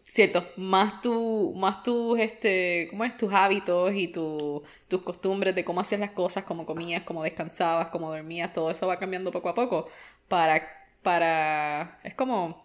cierto, 0.06 0.46
más 0.58 1.02
tu, 1.02 1.54
más 1.56 1.84
tus, 1.84 2.20
este, 2.20 2.88
¿cómo 2.90 3.06
es? 3.06 3.16
Tus 3.18 3.32
hábitos 3.34 3.94
y 3.96 4.08
tu, 4.10 4.64
tus 4.88 5.02
costumbres 5.04 5.56
de 5.56 5.64
cómo 5.64 5.82
hacías 5.82 6.02
las 6.02 6.12
cosas, 6.12 6.44
cómo 6.44 6.66
comías, 6.66 7.04
cómo 7.04 7.24
descansabas, 7.24 7.90
cómo 7.90 8.12
dormías, 8.12 8.54
todo 8.54 8.72
eso 8.72 8.88
va 8.88 9.00
cambiando 9.00 9.32
poco 9.32 9.50
a 9.50 9.56
poco 9.56 9.88
para 10.28 10.82
para... 11.02 12.00
Es 12.04 12.14
como... 12.16 12.64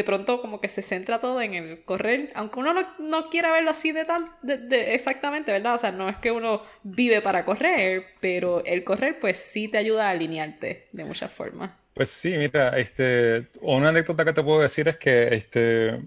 De 0.00 0.04
pronto 0.04 0.40
como 0.40 0.62
que 0.62 0.70
se 0.70 0.80
centra 0.80 1.20
todo 1.20 1.42
en 1.42 1.52
el 1.52 1.84
correr, 1.84 2.32
aunque 2.34 2.58
uno 2.58 2.72
no, 2.98 3.28
quiera 3.28 3.52
verlo 3.52 3.70
así 3.70 3.92
de 3.92 4.06
tal, 4.06 4.30
de, 4.40 4.94
exactamente, 4.94 5.52
¿verdad? 5.52 5.74
O 5.74 5.78
sea, 5.78 5.92
no 5.92 6.08
es 6.08 6.16
que 6.16 6.32
uno 6.32 6.62
vive 6.82 7.20
para 7.20 7.44
correr, 7.44 8.06
pero 8.18 8.64
el 8.64 8.82
correr 8.82 9.20
pues 9.20 9.36
sí 9.36 9.68
te 9.68 9.76
ayuda 9.76 10.08
a 10.08 10.12
alinearte 10.12 10.88
de 10.90 11.04
muchas 11.04 11.30
formas. 11.30 11.72
Pues 11.92 12.08
sí, 12.08 12.34
mira, 12.38 12.78
este, 12.78 13.48
una 13.60 13.90
anécdota 13.90 14.24
que 14.24 14.32
te 14.32 14.42
puedo 14.42 14.62
decir 14.62 14.88
es 14.88 14.96
que 14.96 15.34
este, 15.34 15.88
eh, 15.88 16.00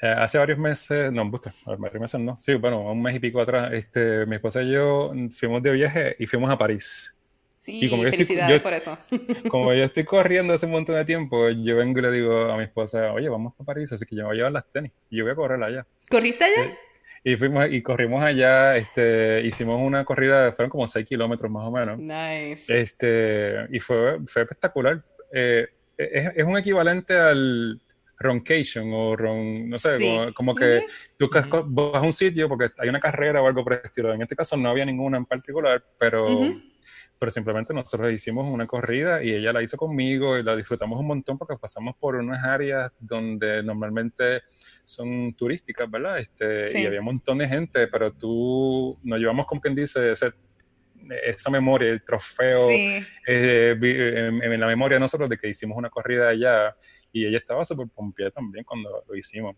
hace 0.00 0.38
varios 0.38 0.58
meses, 0.58 1.12
no, 1.12 1.30
varios 1.30 2.00
meses 2.00 2.18
no, 2.18 2.38
sí, 2.40 2.54
bueno, 2.54 2.80
un 2.80 3.02
mes 3.02 3.14
y 3.14 3.20
pico 3.20 3.42
atrás, 3.42 3.74
este, 3.74 4.24
mi 4.24 4.36
esposa 4.36 4.62
y 4.62 4.72
yo 4.72 5.12
fuimos 5.32 5.62
de 5.62 5.72
viaje 5.72 6.16
y 6.18 6.26
fuimos 6.26 6.50
a 6.50 6.56
París. 6.56 7.14
Sí, 7.66 7.80
y 7.84 7.90
como 7.90 8.04
felicidades 8.04 8.62
por 8.62 8.72
eso. 8.74 8.96
Como 9.50 9.74
yo 9.74 9.82
estoy 9.82 10.04
corriendo 10.04 10.54
hace 10.54 10.66
un 10.66 10.72
montón 10.72 10.94
de 10.94 11.04
tiempo, 11.04 11.50
yo 11.50 11.76
vengo 11.76 11.98
y 11.98 12.02
le 12.02 12.10
digo 12.12 12.44
a 12.44 12.56
mi 12.56 12.62
esposa, 12.62 13.12
oye, 13.12 13.28
vamos 13.28 13.54
a 13.58 13.64
París, 13.64 13.92
así 13.92 14.06
que 14.06 14.14
yo 14.14 14.22
me 14.22 14.28
voy 14.28 14.36
a 14.36 14.38
llevar 14.38 14.52
las 14.52 14.70
tenis 14.70 14.92
y 15.10 15.16
yo 15.16 15.24
voy 15.24 15.32
a 15.32 15.34
correr 15.34 15.60
allá. 15.60 15.84
¿Corriste 16.08 16.44
allá? 16.44 16.62
Eh, 16.62 16.76
y 17.24 17.36
fuimos 17.36 17.66
y 17.68 17.82
corrimos 17.82 18.22
allá, 18.22 18.76
este, 18.76 19.40
hicimos 19.44 19.80
una 19.82 20.04
corrida, 20.04 20.52
fueron 20.52 20.70
como 20.70 20.86
6 20.86 21.04
kilómetros 21.04 21.50
más 21.50 21.64
o 21.64 21.72
menos. 21.72 21.98
Nice. 21.98 22.80
Este, 22.80 23.66
y 23.72 23.80
fue, 23.80 24.20
fue 24.28 24.42
espectacular. 24.42 25.02
Eh, 25.32 25.66
es, 25.98 26.36
es, 26.36 26.44
un 26.44 26.56
equivalente 26.56 27.16
al 27.16 27.80
roncation 28.16 28.92
o 28.92 29.16
ron, 29.16 29.68
no 29.68 29.78
sé, 29.80 30.32
como, 30.36 30.54
que 30.54 30.82
tú 31.16 31.28
vas 31.66 31.96
a 31.96 32.06
un 32.06 32.12
sitio 32.12 32.48
porque 32.48 32.70
hay 32.78 32.88
una 32.88 33.00
carrera 33.00 33.42
o 33.42 33.48
algo 33.48 33.64
por 33.64 33.72
el 33.72 33.80
estilo. 33.82 34.14
En 34.14 34.22
este 34.22 34.36
caso 34.36 34.56
no 34.56 34.68
había 34.68 34.84
ninguna 34.84 35.16
en 35.16 35.26
particular, 35.26 35.82
pero 35.98 36.54
pero 37.18 37.30
simplemente 37.30 37.72
nosotros 37.72 38.12
hicimos 38.12 38.46
una 38.46 38.66
corrida 38.66 39.22
y 39.22 39.32
ella 39.32 39.52
la 39.52 39.62
hizo 39.62 39.76
conmigo 39.76 40.36
y 40.36 40.42
la 40.42 40.54
disfrutamos 40.54 40.98
un 41.00 41.06
montón 41.06 41.38
porque 41.38 41.56
pasamos 41.56 41.96
por 41.96 42.16
unas 42.16 42.44
áreas 42.44 42.92
donde 42.98 43.62
normalmente 43.62 44.42
son 44.84 45.34
turísticas, 45.34 45.90
¿verdad? 45.90 46.18
Este, 46.18 46.80
Y 46.80 46.86
había 46.86 47.00
un 47.00 47.06
montón 47.06 47.38
de 47.38 47.48
gente, 47.48 47.86
pero 47.88 48.12
tú 48.12 48.96
nos 49.02 49.18
llevamos 49.18 49.46
como 49.46 49.60
quien 49.60 49.74
dice 49.74 50.12
esa 50.12 51.50
memoria, 51.50 51.90
el 51.90 52.02
trofeo 52.02 52.70
eh, 52.70 53.04
en, 53.26 54.60
la 54.60 54.66
memoria 54.66 54.96
de 54.96 55.00
nosotros 55.00 55.28
de 55.30 55.36
que 55.36 55.48
hicimos 55.48 55.76
una 55.76 55.90
corrida 55.90 56.28
allá 56.28 56.76
y 57.12 57.26
ella 57.26 57.38
estaba 57.38 57.64
súper 57.64 57.88
pompeada 57.88 58.30
también 58.30 58.64
cuando 58.64 59.04
lo 59.08 59.16
hicimos. 59.16 59.56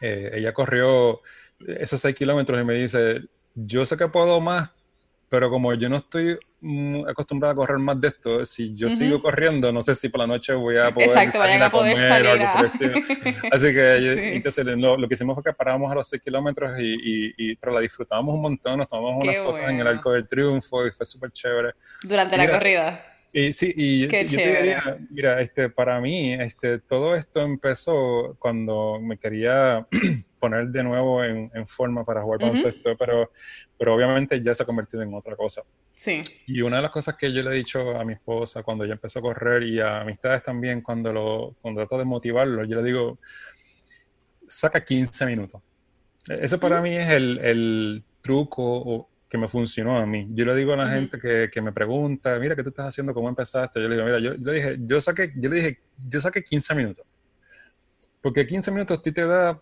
Eh, 0.00 0.32
ella 0.34 0.52
corrió 0.52 1.20
esos 1.60 2.00
seis 2.00 2.14
kilómetros 2.14 2.60
y 2.60 2.64
me 2.64 2.74
dice, 2.74 3.20
yo 3.54 3.86
sé 3.86 3.96
que 3.96 4.08
puedo 4.08 4.40
más, 4.40 4.70
pero 5.32 5.48
como 5.48 5.72
yo 5.72 5.88
no 5.88 5.96
estoy 5.96 6.38
acostumbrado 7.08 7.54
a 7.54 7.56
correr 7.56 7.78
más 7.78 7.98
de 7.98 8.08
esto, 8.08 8.44
si 8.44 8.74
yo 8.74 8.90
sigo 8.90 9.22
corriendo, 9.22 9.72
no 9.72 9.80
sé 9.80 9.94
si 9.94 10.10
por 10.10 10.20
la 10.20 10.26
noche 10.26 10.52
voy 10.52 10.76
a 10.76 10.90
poder, 10.90 11.08
Exacto, 11.08 11.38
vayan 11.38 11.62
a, 11.62 11.70
poder 11.70 11.96
salir 11.96 12.42
Así 13.50 13.72
que 13.72 14.34
entonces, 14.34 14.66
lo, 14.66 15.08
que 15.08 15.14
hicimos 15.14 15.34
fue 15.34 15.42
que 15.42 15.54
parábamos 15.54 15.90
a 15.90 15.94
los 15.94 16.06
6 16.06 16.22
kilómetros 16.22 16.78
y, 16.78 17.32
y, 17.34 17.56
pero 17.56 17.72
la 17.72 17.80
disfrutábamos 17.80 18.34
un 18.34 18.42
montón, 18.42 18.76
nos 18.76 18.90
tomamos 18.90 19.24
unas 19.24 19.38
fotos 19.38 19.62
en 19.66 19.80
el 19.80 19.86
Arco 19.86 20.12
del 20.12 20.28
Triunfo 20.28 20.86
y 20.86 20.90
fue 20.90 21.06
súper 21.06 21.30
chévere. 21.30 21.70
Durante 22.02 22.36
la 22.36 22.50
corrida. 22.50 23.02
Y 23.32 23.54
sí, 23.54 23.72
y 23.74 24.08
Qué 24.08 24.26
yo, 24.26 24.36
te 24.36 24.54
diría, 24.54 24.98
mira, 25.08 25.40
este, 25.40 25.70
para 25.70 25.98
mí, 25.98 26.34
este, 26.34 26.78
todo 26.78 27.16
esto 27.16 27.40
empezó 27.40 28.36
cuando 28.38 29.00
me 29.00 29.16
quería 29.16 29.86
poner 30.42 30.66
de 30.66 30.82
nuevo 30.82 31.22
en, 31.22 31.48
en 31.54 31.68
forma 31.68 32.04
para 32.04 32.20
jugar 32.20 32.40
baloncesto, 32.40 32.96
pero, 32.98 33.30
pero 33.78 33.94
obviamente 33.94 34.42
ya 34.42 34.52
se 34.56 34.64
ha 34.64 34.66
convertido 34.66 35.00
en 35.00 35.14
otra 35.14 35.36
cosa. 35.36 35.62
Sí. 35.94 36.24
Y 36.48 36.62
una 36.62 36.78
de 36.78 36.82
las 36.82 36.90
cosas 36.90 37.16
que 37.16 37.32
yo 37.32 37.44
le 37.44 37.50
he 37.50 37.58
dicho 37.58 37.96
a 37.96 38.04
mi 38.04 38.14
esposa 38.14 38.64
cuando 38.64 38.82
ella 38.82 38.94
empezó 38.94 39.20
a 39.20 39.22
correr 39.22 39.62
y 39.62 39.78
a 39.78 40.00
amistades 40.00 40.42
también 40.42 40.80
cuando, 40.80 41.12
lo, 41.12 41.56
cuando 41.62 41.80
trato 41.82 41.96
de 41.96 42.04
motivarlo, 42.04 42.64
yo 42.64 42.76
le 42.76 42.82
digo, 42.82 43.18
saca 44.48 44.84
15 44.84 45.26
minutos. 45.26 45.62
E-, 46.28 46.40
Eso 46.42 46.58
para 46.58 46.82
mí 46.82 46.96
es 46.96 47.08
el, 47.08 47.38
el 47.38 48.04
truco 48.20 49.10
que 49.30 49.38
me 49.38 49.46
funcionó 49.46 49.96
a 49.96 50.04
mí. 50.04 50.26
Yo 50.30 50.44
le 50.44 50.56
digo 50.56 50.72
a 50.72 50.76
la 50.76 50.90
gente 50.90 51.20
que, 51.20 51.48
que, 51.52 51.60
me 51.62 51.70
pregunta, 51.70 52.36
mira, 52.40 52.56
¿qué 52.56 52.64
tú 52.64 52.70
estás 52.70 52.88
haciendo? 52.88 53.14
¿Cómo 53.14 53.28
empezaste? 53.28 53.80
Yo 53.80 53.88
le 53.88 53.94
digo, 53.94 54.06
mira, 54.06 54.18
yo, 54.18 54.34
le 54.34 54.52
dije, 54.52 54.76
yo 54.80 55.00
saqué, 55.00 55.32
yo 55.36 55.48
le 55.48 55.56
dije, 55.56 55.78
yo 56.08 56.20
saqué 56.20 56.42
15 56.42 56.74
minutos. 56.74 57.06
Porque 58.20 58.46
15 58.46 58.70
minutos 58.70 59.02
tú 59.02 59.12
te 59.12 59.26
da, 59.26 59.60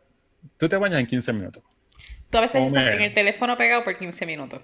tú 0.57 0.69
te 0.69 0.77
bañas 0.77 1.01
en 1.01 1.07
15 1.07 1.33
minutos. 1.33 1.63
Tú 2.31 2.39
a 2.39 2.43
veces 2.43 2.63
estás 2.63 2.87
en 2.87 3.01
el 3.01 3.13
teléfono 3.13 3.57
pegado 3.57 3.85
por 3.85 3.97
15 3.97 4.27
minutos. 4.27 4.63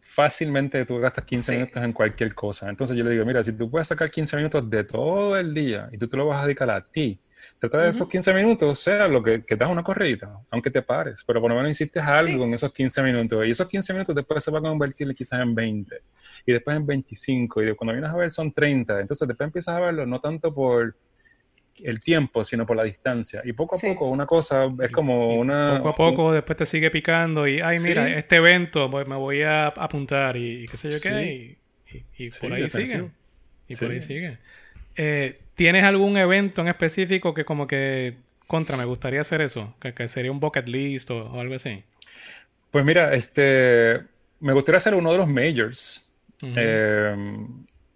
Fácilmente 0.00 0.84
tú 0.84 0.98
gastas 0.98 1.24
15 1.24 1.52
minutos 1.52 1.82
en 1.82 1.92
cualquier 1.92 2.34
cosa. 2.34 2.68
Entonces 2.68 2.96
yo 2.96 3.04
le 3.04 3.10
digo, 3.10 3.24
mira, 3.24 3.42
si 3.42 3.52
tú 3.52 3.70
puedes 3.70 3.88
sacar 3.88 4.10
15 4.10 4.36
minutos 4.36 4.68
de 4.70 4.84
todo 4.84 5.36
el 5.36 5.52
día 5.52 5.88
y 5.92 5.98
tú 5.98 6.08
te 6.08 6.16
lo 6.16 6.26
vas 6.26 6.42
a 6.42 6.44
dedicar 6.46 6.70
a 6.70 6.80
ti, 6.80 7.18
Trata 7.58 7.78
de 7.78 7.90
esos 7.90 8.08
15 8.08 8.34
minutos, 8.34 8.80
sea 8.80 9.08
lo 9.08 9.22
que, 9.22 9.42
que 9.44 9.56
das 9.56 9.70
una 9.70 9.82
corridita, 9.82 10.30
aunque 10.50 10.70
te 10.70 10.82
pares, 10.82 11.24
pero 11.26 11.40
por 11.40 11.50
lo 11.50 11.56
menos 11.56 11.70
hiciste 11.70 12.00
algo 12.00 12.44
en 12.44 12.54
esos 12.54 12.72
15 12.72 13.02
minutos. 13.02 13.46
Y 13.46 13.50
esos 13.50 13.66
15 13.66 13.92
minutos 13.94 14.14
después 14.14 14.44
se 14.44 14.50
van 14.50 14.66
a 14.66 14.68
convertir 14.68 15.14
quizás 15.14 15.40
en 15.40 15.54
20, 15.54 15.96
y 16.44 16.52
después 16.52 16.76
en 16.76 16.86
25, 16.86 17.62
y 17.62 17.74
cuando 17.74 17.94
vienes 17.94 18.10
a 18.10 18.16
ver 18.16 18.30
son 18.30 18.52
30. 18.52 19.00
Entonces 19.00 19.26
después 19.26 19.46
empiezas 19.46 19.76
a 19.76 19.80
verlo 19.80 20.04
no 20.04 20.20
tanto 20.20 20.52
por 20.52 20.94
el 21.82 22.00
tiempo, 22.00 22.44
sino 22.44 22.66
por 22.66 22.76
la 22.76 22.84
distancia. 22.84 23.42
Y 23.44 23.52
poco 23.52 23.76
a 23.76 23.80
poco 23.80 24.06
una 24.08 24.26
cosa 24.26 24.68
es 24.82 24.90
como 24.90 25.36
una... 25.36 25.78
Poco 25.78 25.88
a 25.88 25.94
poco 25.94 26.32
después 26.32 26.56
te 26.56 26.66
sigue 26.66 26.90
picando 26.90 27.46
y, 27.46 27.60
ay, 27.60 27.78
mira, 27.80 28.08
este 28.16 28.36
evento 28.36 28.90
pues, 28.90 29.06
me 29.06 29.16
voy 29.16 29.42
a 29.42 29.68
apuntar 29.68 30.36
y, 30.36 30.66
qué 30.66 30.76
sé 30.76 30.90
yo 30.90 31.00
qué, 31.00 31.56
y, 32.18 32.30
por 32.30 32.52
ahí 32.52 32.68
sigue. 32.70 33.10
Y 33.68 33.76
por 33.76 33.90
ahí 33.90 34.00
sigue. 34.00 34.38
Eh, 34.96 35.38
¿Tienes 35.54 35.84
algún 35.84 36.16
evento 36.16 36.60
en 36.60 36.68
específico 36.68 37.34
que 37.34 37.44
como 37.44 37.66
que, 37.66 38.14
contra, 38.46 38.76
me 38.76 38.84
gustaría 38.84 39.20
hacer 39.20 39.40
eso? 39.40 39.74
Que, 39.80 40.08
sería 40.08 40.30
un 40.30 40.40
bucket 40.40 40.68
list 40.68 41.10
o, 41.10 41.40
algo 41.40 41.54
así. 41.54 41.82
Pues 42.70 42.84
mira, 42.84 43.14
este, 43.14 44.02
me 44.40 44.52
gustaría 44.52 44.76
hacer 44.76 44.94
uno 44.94 45.12
de 45.12 45.18
los 45.18 45.28
majors. 45.28 46.08
Eh, 46.42 47.16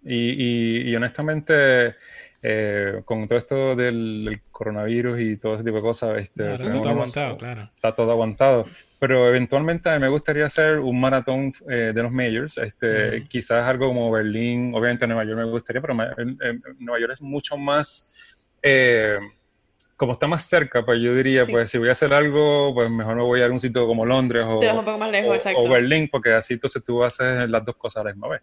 y, 0.03 0.95
honestamente, 0.95 1.95
eh, 2.41 3.01
con 3.05 3.27
todo 3.27 3.37
esto 3.37 3.75
del, 3.75 4.41
coronavirus 4.51 5.19
y 5.19 5.37
todo 5.37 5.55
ese 5.55 5.63
tipo 5.63 5.77
de 5.77 5.81
cosas, 5.81 6.17
este, 6.19 6.53
está 6.53 6.71
todo 6.71 6.89
aguantado, 6.89 7.37
claro. 7.37 7.69
Está 7.75 7.95
todo 7.95 8.11
aguantado. 8.11 8.65
Pero 8.99 9.27
eventualmente 9.27 9.97
me 9.97 10.09
gustaría 10.09 10.45
hacer 10.45 10.77
un 10.77 10.99
maratón 10.99 11.51
de 11.65 11.93
los 11.93 12.11
majors, 12.11 12.59
este, 12.59 13.25
quizás 13.27 13.67
algo 13.67 13.87
como 13.87 14.11
Berlín, 14.11 14.73
obviamente 14.75 15.07
Nueva 15.07 15.23
York 15.23 15.39
me 15.39 15.45
gustaría, 15.45 15.81
pero 15.81 15.95
Nueva 15.95 16.99
York 16.99 17.13
es 17.13 17.21
mucho 17.21 17.57
más... 17.57 18.13
Eh, 18.61 19.17
como 20.01 20.13
está 20.13 20.25
más 20.25 20.45
cerca, 20.45 20.83
pues 20.83 20.99
yo 20.99 21.13
diría, 21.13 21.45
pues 21.45 21.69
si 21.69 21.77
voy 21.77 21.89
a 21.89 21.91
hacer 21.91 22.11
algo, 22.11 22.73
pues 22.73 22.89
mejor 22.89 23.17
me 23.17 23.21
voy 23.21 23.39
a 23.43 23.45
un 23.45 23.59
sitio 23.59 23.85
como 23.85 24.03
Londres 24.03 24.43
o, 24.47 24.59
o, 25.57 25.69
Berlín, 25.69 26.09
porque 26.11 26.33
así 26.33 26.55
entonces 26.55 26.83
tú 26.83 27.03
haces 27.03 27.47
las 27.47 27.63
dos 27.63 27.75
cosas 27.75 28.01
a 28.01 28.05
la 28.05 28.11
misma 28.11 28.29
vez. 28.29 28.41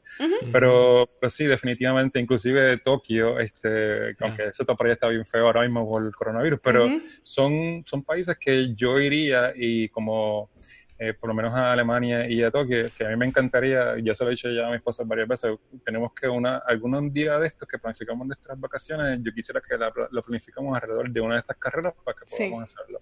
Pero 0.53 1.09
pues 1.19 1.35
sí, 1.35 1.47
definitivamente, 1.47 2.21
inclusive 2.21 2.79
Tokio, 2.79 3.41
este, 3.41 4.15
aunque 4.21 4.45
eso 4.51 4.65
todavía 4.65 4.93
está 4.93 5.09
bien 5.09 5.25
feo 5.25 5.47
ahora 5.47 5.63
mismo 5.63 5.85
por 5.91 6.05
el 6.05 6.15
coronavirus, 6.15 6.61
pero 6.63 6.87
son, 7.25 7.83
son 7.85 8.05
países 8.05 8.39
que 8.39 8.73
yo 8.77 9.01
iría 9.01 9.53
y 9.57 9.89
como 9.89 10.51
eh, 10.99 11.15
por 11.15 11.29
lo 11.29 11.35
menos 11.35 11.55
a 11.55 11.73
Alemania 11.73 12.29
y 12.29 12.43
a 12.43 12.51
Tokio, 12.51 12.91
que 12.97 13.07
a 13.07 13.11
mí 13.11 13.17
me 13.17 13.27
encantaría, 13.27 13.97
ya 14.03 14.15
se 14.15 14.25
lo 14.25 14.31
he 14.31 14.33
dicho 14.33 14.51
ya 14.51 14.67
a 14.67 14.71
mi 14.71 14.77
esposa 14.77 15.05
varias 15.07 15.29
veces, 15.29 15.57
tenemos 15.85 16.13
que 16.13 16.29
una, 16.29 16.59
algunos 16.59 17.13
días 17.13 17.41
de 17.41 17.47
estos 17.47 17.69
que 17.69 17.79
planificamos 17.79 18.27
nuestras 18.27 18.59
vacaciones, 18.59 19.21
yo 19.23 19.33
quisiera 19.33 19.61
que 19.61 19.77
lo 20.11 20.23
planificamos 20.23 20.75
alrededor 20.75 21.11
de 21.11 21.21
una 21.21 21.35
de 21.35 21.41
estas 21.41 21.57
carreras 21.57 21.95
para 22.05 22.17
que 22.17 22.25
podamos 22.27 22.63
hacerlo. 22.63 23.01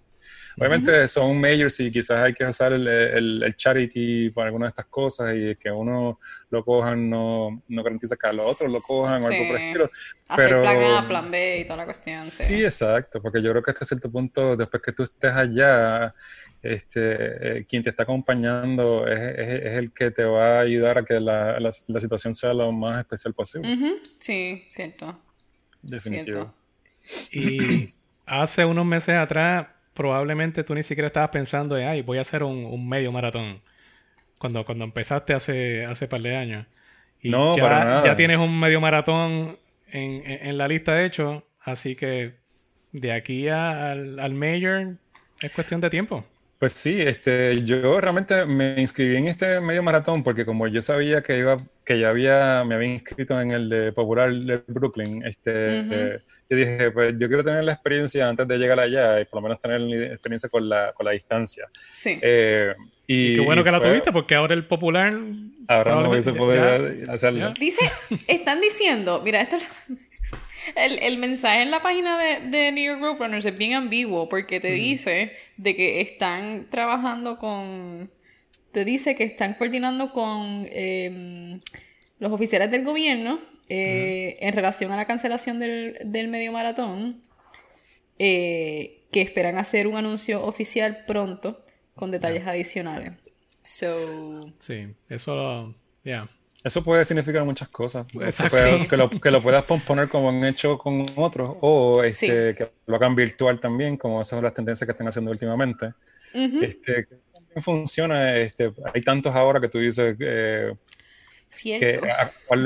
Obviamente 0.57 1.07
son 1.07 1.39
majors 1.39 1.79
y 1.79 1.91
quizás 1.91 2.17
hay 2.17 2.33
que 2.33 2.43
usar 2.43 2.73
el, 2.73 2.87
el, 2.87 3.55
charity 3.55 4.31
para 4.31 4.47
algunas 4.47 4.67
de 4.67 4.69
estas 4.69 4.87
cosas 4.87 5.35
y 5.35 5.55
que 5.55 5.69
uno 5.69 6.19
lo 6.49 6.65
cojan 6.65 7.09
no, 7.09 7.63
no 7.67 7.83
garantiza 7.83 8.15
que 8.15 8.27
a 8.27 8.33
los 8.33 8.45
otros 8.45 8.71
lo 8.71 8.81
cojan 8.81 9.23
o 9.23 9.27
algo 9.27 9.47
por 9.47 9.55
el 9.57 9.63
estilo. 9.63 9.89
Hacer 10.27 10.61
plan 10.61 10.83
A, 10.83 11.07
plan 11.07 11.31
B 11.31 11.59
y 11.59 11.63
toda 11.65 11.77
la 11.77 11.85
cuestión. 11.85 12.21
Sí. 12.21 12.63
exacto, 12.63 13.21
porque 13.21 13.41
yo 13.41 13.51
creo 13.51 13.63
que 13.63 13.71
hasta 13.71 13.85
cierto 13.85 14.11
punto, 14.11 14.55
después 14.55 14.81
que 14.81 14.93
tú 14.93 15.03
estés 15.03 15.31
allá, 15.31 16.13
este, 16.75 17.59
eh, 17.59 17.65
quien 17.65 17.83
te 17.83 17.89
está 17.89 18.03
acompañando 18.03 19.07
es, 19.07 19.75
el 19.75 19.91
que 19.93 20.11
te 20.11 20.23
va 20.23 20.57
a 20.57 20.59
ayudar 20.61 20.99
a 20.99 21.05
que 21.05 21.19
la, 21.19 21.59
la, 21.59 21.71
situación 21.71 22.33
sea 22.33 22.53
lo 22.53 22.71
más 22.71 22.99
especial 22.99 23.33
posible. 23.33 23.99
Sí, 24.19 24.65
cierto. 24.69 25.19
Definitivo. 25.81 26.53
Y 27.31 27.93
hace 28.25 28.65
unos 28.65 28.85
meses 28.85 29.15
atrás, 29.15 29.67
probablemente 29.93 30.63
tú 30.63 30.75
ni 30.75 30.83
siquiera 30.83 31.07
estabas 31.07 31.29
pensando 31.29 31.75
de, 31.75 31.85
ay, 31.85 32.01
voy 32.01 32.17
a 32.17 32.21
hacer 32.21 32.43
un, 32.43 32.87
medio 32.87 33.11
maratón. 33.11 33.61
Cuando, 34.37 34.65
cuando 34.65 34.83
empezaste 34.83 35.33
hace, 35.33 35.85
hace 35.85 36.07
par 36.07 36.21
de 36.21 36.35
años. 36.35 36.67
Y 37.21 37.29
no, 37.29 37.57
ya, 37.57 38.03
ya 38.03 38.15
tienes 38.15 38.37
un 38.37 38.59
medio 38.59 38.79
maratón 38.79 39.57
en, 39.91 40.21
en, 40.25 40.57
la 40.57 40.67
lista 40.67 40.93
de 40.93 41.05
hecho, 41.05 41.47
así 41.59 41.95
que 41.95 42.35
de 42.91 43.11
aquí 43.11 43.47
al, 43.47 44.19
al 44.19 44.33
Major 44.35 44.97
es 45.41 45.51
cuestión 45.51 45.81
de 45.81 45.89
tiempo. 45.89 46.23
Pues 46.59 46.73
sí, 46.73 46.99
este, 46.99 47.63
yo 47.63 48.01
realmente 48.01 48.45
me 48.47 48.81
inscribí 48.81 49.15
en 49.15 49.27
este 49.27 49.59
medio 49.59 49.83
maratón 49.83 50.23
porque 50.23 50.43
como 50.43 50.67
yo 50.67 50.81
sabía 50.81 51.21
que 51.21 51.37
iba, 51.37 51.63
que 51.85 51.99
ya 51.99 52.09
había, 52.09 52.63
me 52.65 52.73
había 52.73 52.93
inscrito 52.95 53.39
en 53.39 53.51
el 53.51 53.69
de 53.69 53.91
Popular 53.91 54.33
de 54.33 54.63
Brooklyn, 54.65 55.23
este, 55.23 55.51
eh, 55.51 56.19
yo 56.49 56.57
dije, 56.57 56.89
pues 56.89 57.13
yo 57.19 57.27
quiero 57.27 57.43
tener 57.43 57.63
la 57.63 57.73
experiencia 57.73 58.27
antes 58.27 58.47
de 58.47 58.57
llegar 58.57 58.79
allá 58.79 59.21
y 59.21 59.25
por 59.25 59.37
lo 59.37 59.43
menos 59.43 59.59
tener 59.59 59.81
la 59.81 60.13
experiencia 60.13 60.49
con 60.49 60.67
la, 60.67 60.93
con 60.93 61.05
la 61.05 61.11
distancia. 61.11 61.67
Sí. 61.93 62.17
Eh, 62.23 62.73
y, 63.05 63.35
qué 63.35 63.41
bueno 63.41 63.63
que 63.63 63.71
la 63.71 63.79
tuviste 63.79 64.11
porque 64.11 64.33
ahora 64.33 64.55
el 64.55 64.65
Popular... 64.65 65.13
Ahora 65.67 65.95
no 65.95 66.09
hubiese 66.09 66.33
podido 66.33 66.65
hacerlo. 67.11 67.53
Dice, 67.59 67.91
están 68.27 68.61
diciendo, 68.61 69.21
mira, 69.23 69.41
esto 69.41 69.57
el, 70.75 70.99
el, 70.99 71.17
mensaje 71.17 71.61
en 71.61 71.71
la 71.71 71.81
página 71.81 72.17
de, 72.17 72.41
de, 72.49 72.71
New 72.71 72.83
York 72.83 73.01
Roadrunners 73.01 73.45
es 73.45 73.57
bien 73.57 73.73
ambiguo 73.73 74.29
porque 74.29 74.59
te 74.59 74.71
dice 74.71 75.33
de 75.57 75.75
que 75.75 76.01
están 76.01 76.67
trabajando 76.69 77.37
con. 77.37 78.11
Te 78.71 78.85
dice 78.85 79.15
que 79.15 79.23
están 79.23 79.55
coordinando 79.55 80.11
con 80.11 80.67
em, 80.71 81.61
los 82.19 82.31
oficiales 82.31 82.69
del 82.69 82.83
gobierno 82.83 83.39
eh, 83.69 84.37
en 84.41 84.53
relación 84.53 84.91
a 84.91 84.97
la 84.97 85.05
cancelación 85.05 85.59
del, 85.59 85.97
del 86.03 86.27
medio 86.27 86.51
maratón. 86.51 87.21
Eh, 88.19 88.97
que 89.11 89.21
esperan 89.21 89.57
hacer 89.57 89.87
un 89.87 89.95
anuncio 89.95 90.43
oficial 90.43 91.05
pronto 91.05 91.61
con 91.95 92.11
detalles 92.11 92.45
adicionales. 92.45 93.13
So... 93.63 94.53
Sí, 94.59 94.87
eso. 95.09 95.75
Ya. 96.03 96.29
Eso 96.67 96.83
puede 96.83 97.03
significar 97.05 97.43
muchas 97.43 97.69
cosas. 97.69 98.05
que, 98.07 98.97
lo, 98.97 99.09
que, 99.09 99.31
lo, 99.31 99.41
puedas 99.41 99.63
poner 99.63 100.09
como 100.09 100.29
han 100.29 100.43
hecho 100.43 100.77
con 100.77 101.05
otros 101.15 101.55
o 101.61 102.03
este, 102.03 102.53
que 102.55 102.71
lo 102.85 102.95
hagan 102.97 103.15
virtual 103.15 103.59
también, 103.59 103.97
como 103.97 104.21
esas 104.21 104.37
son 104.37 104.43
las 104.43 104.53
tendencias 104.53 104.85
que 104.85 104.91
están 104.91 105.07
haciendo 105.07 105.31
últimamente. 105.31 105.93
este, 106.33 107.07
funciona. 107.61 108.35
Este, 108.35 108.71
hay 108.93 109.01
tantos 109.01 109.33
ahora 109.33 109.59
que 109.59 109.69
tú 109.69 109.79
dices, 109.79 110.15
eh, 110.19 110.73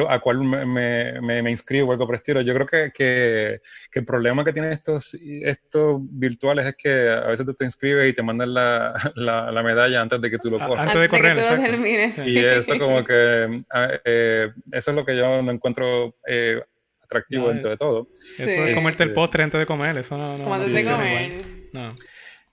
a, 0.09 0.19
cuál, 0.19 0.39
me, 0.39 1.21
me, 1.21 1.51
inscribo, 1.51 1.91
algo 1.91 2.05
por 2.05 2.15
estilo. 2.15 2.41
Yo 2.41 2.53
creo 2.53 2.67
que, 2.67 2.91
que, 2.91 3.61
el 3.93 4.05
problema 4.05 4.43
que 4.43 4.53
tienen 4.53 4.71
estos, 4.71 5.13
estos 5.13 5.99
virtuales 6.01 6.65
es 6.65 6.75
que 6.75 7.09
a 7.09 7.27
veces 7.27 7.45
te, 7.57 7.65
inscribes 7.65 8.09
y 8.09 8.13
te 8.13 8.23
mandan 8.23 8.53
la, 8.53 9.11
la, 9.15 9.63
medalla 9.63 10.01
antes 10.01 10.19
de 10.21 10.29
que 10.29 10.37
tú 10.37 10.49
lo 10.49 10.59
cojas. 10.59 10.87
Antes 10.87 11.01
de 11.01 11.09
correr, 11.09 12.13
Y 12.25 12.39
eso 12.39 12.77
como 12.79 13.03
que, 13.03 13.63
ah, 13.69 13.89
eh, 14.03 14.49
eso 14.71 14.91
es 14.91 14.95
lo 14.95 15.05
que 15.05 15.15
yo 15.15 15.41
no 15.41 15.51
encuentro 15.51 16.15
eh, 16.27 16.61
atractivo 17.01 17.49
dentro 17.49 17.69
de 17.69 17.77
todo. 17.77 18.09
Eso 18.37 18.49
es 18.49 18.75
comerte 18.75 19.03
el 19.03 19.09
este, 19.09 19.15
postre 19.15 19.43
antes 19.43 19.59
de 19.59 19.65
comer, 19.65 19.97
eso 19.97 20.17
no... 20.17 20.37
no, 20.37 20.53
antes 20.53 20.73
de 20.73 20.83
comer. 20.83 21.41
No. 21.73 21.93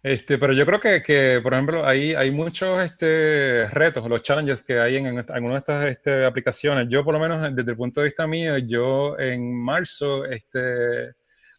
Este, 0.09 0.38
pero 0.38 0.54
yo 0.54 0.64
creo 0.64 0.80
que, 0.80 1.02
que, 1.02 1.38
por 1.42 1.52
ejemplo, 1.52 1.86
hay, 1.86 2.14
hay 2.14 2.30
muchos 2.30 2.82
este, 2.82 3.68
retos, 3.68 4.09
los 4.09 4.22
challenges 4.22 4.64
que 4.64 4.80
hay 4.80 4.96
en, 4.96 5.06
en 5.06 5.24
algunas 5.28 5.56
de 5.56 5.59
estas 5.59 5.84
este, 5.84 6.24
aplicaciones. 6.24 6.88
Yo, 6.88 7.04
por 7.04 7.12
lo 7.12 7.20
menos, 7.20 7.54
desde 7.54 7.72
el 7.72 7.76
punto 7.76 8.00
de 8.00 8.06
vista 8.06 8.26
mío, 8.26 8.56
yo 8.56 9.18
en 9.18 9.54
marzo 9.54 10.24
este, 10.24 11.12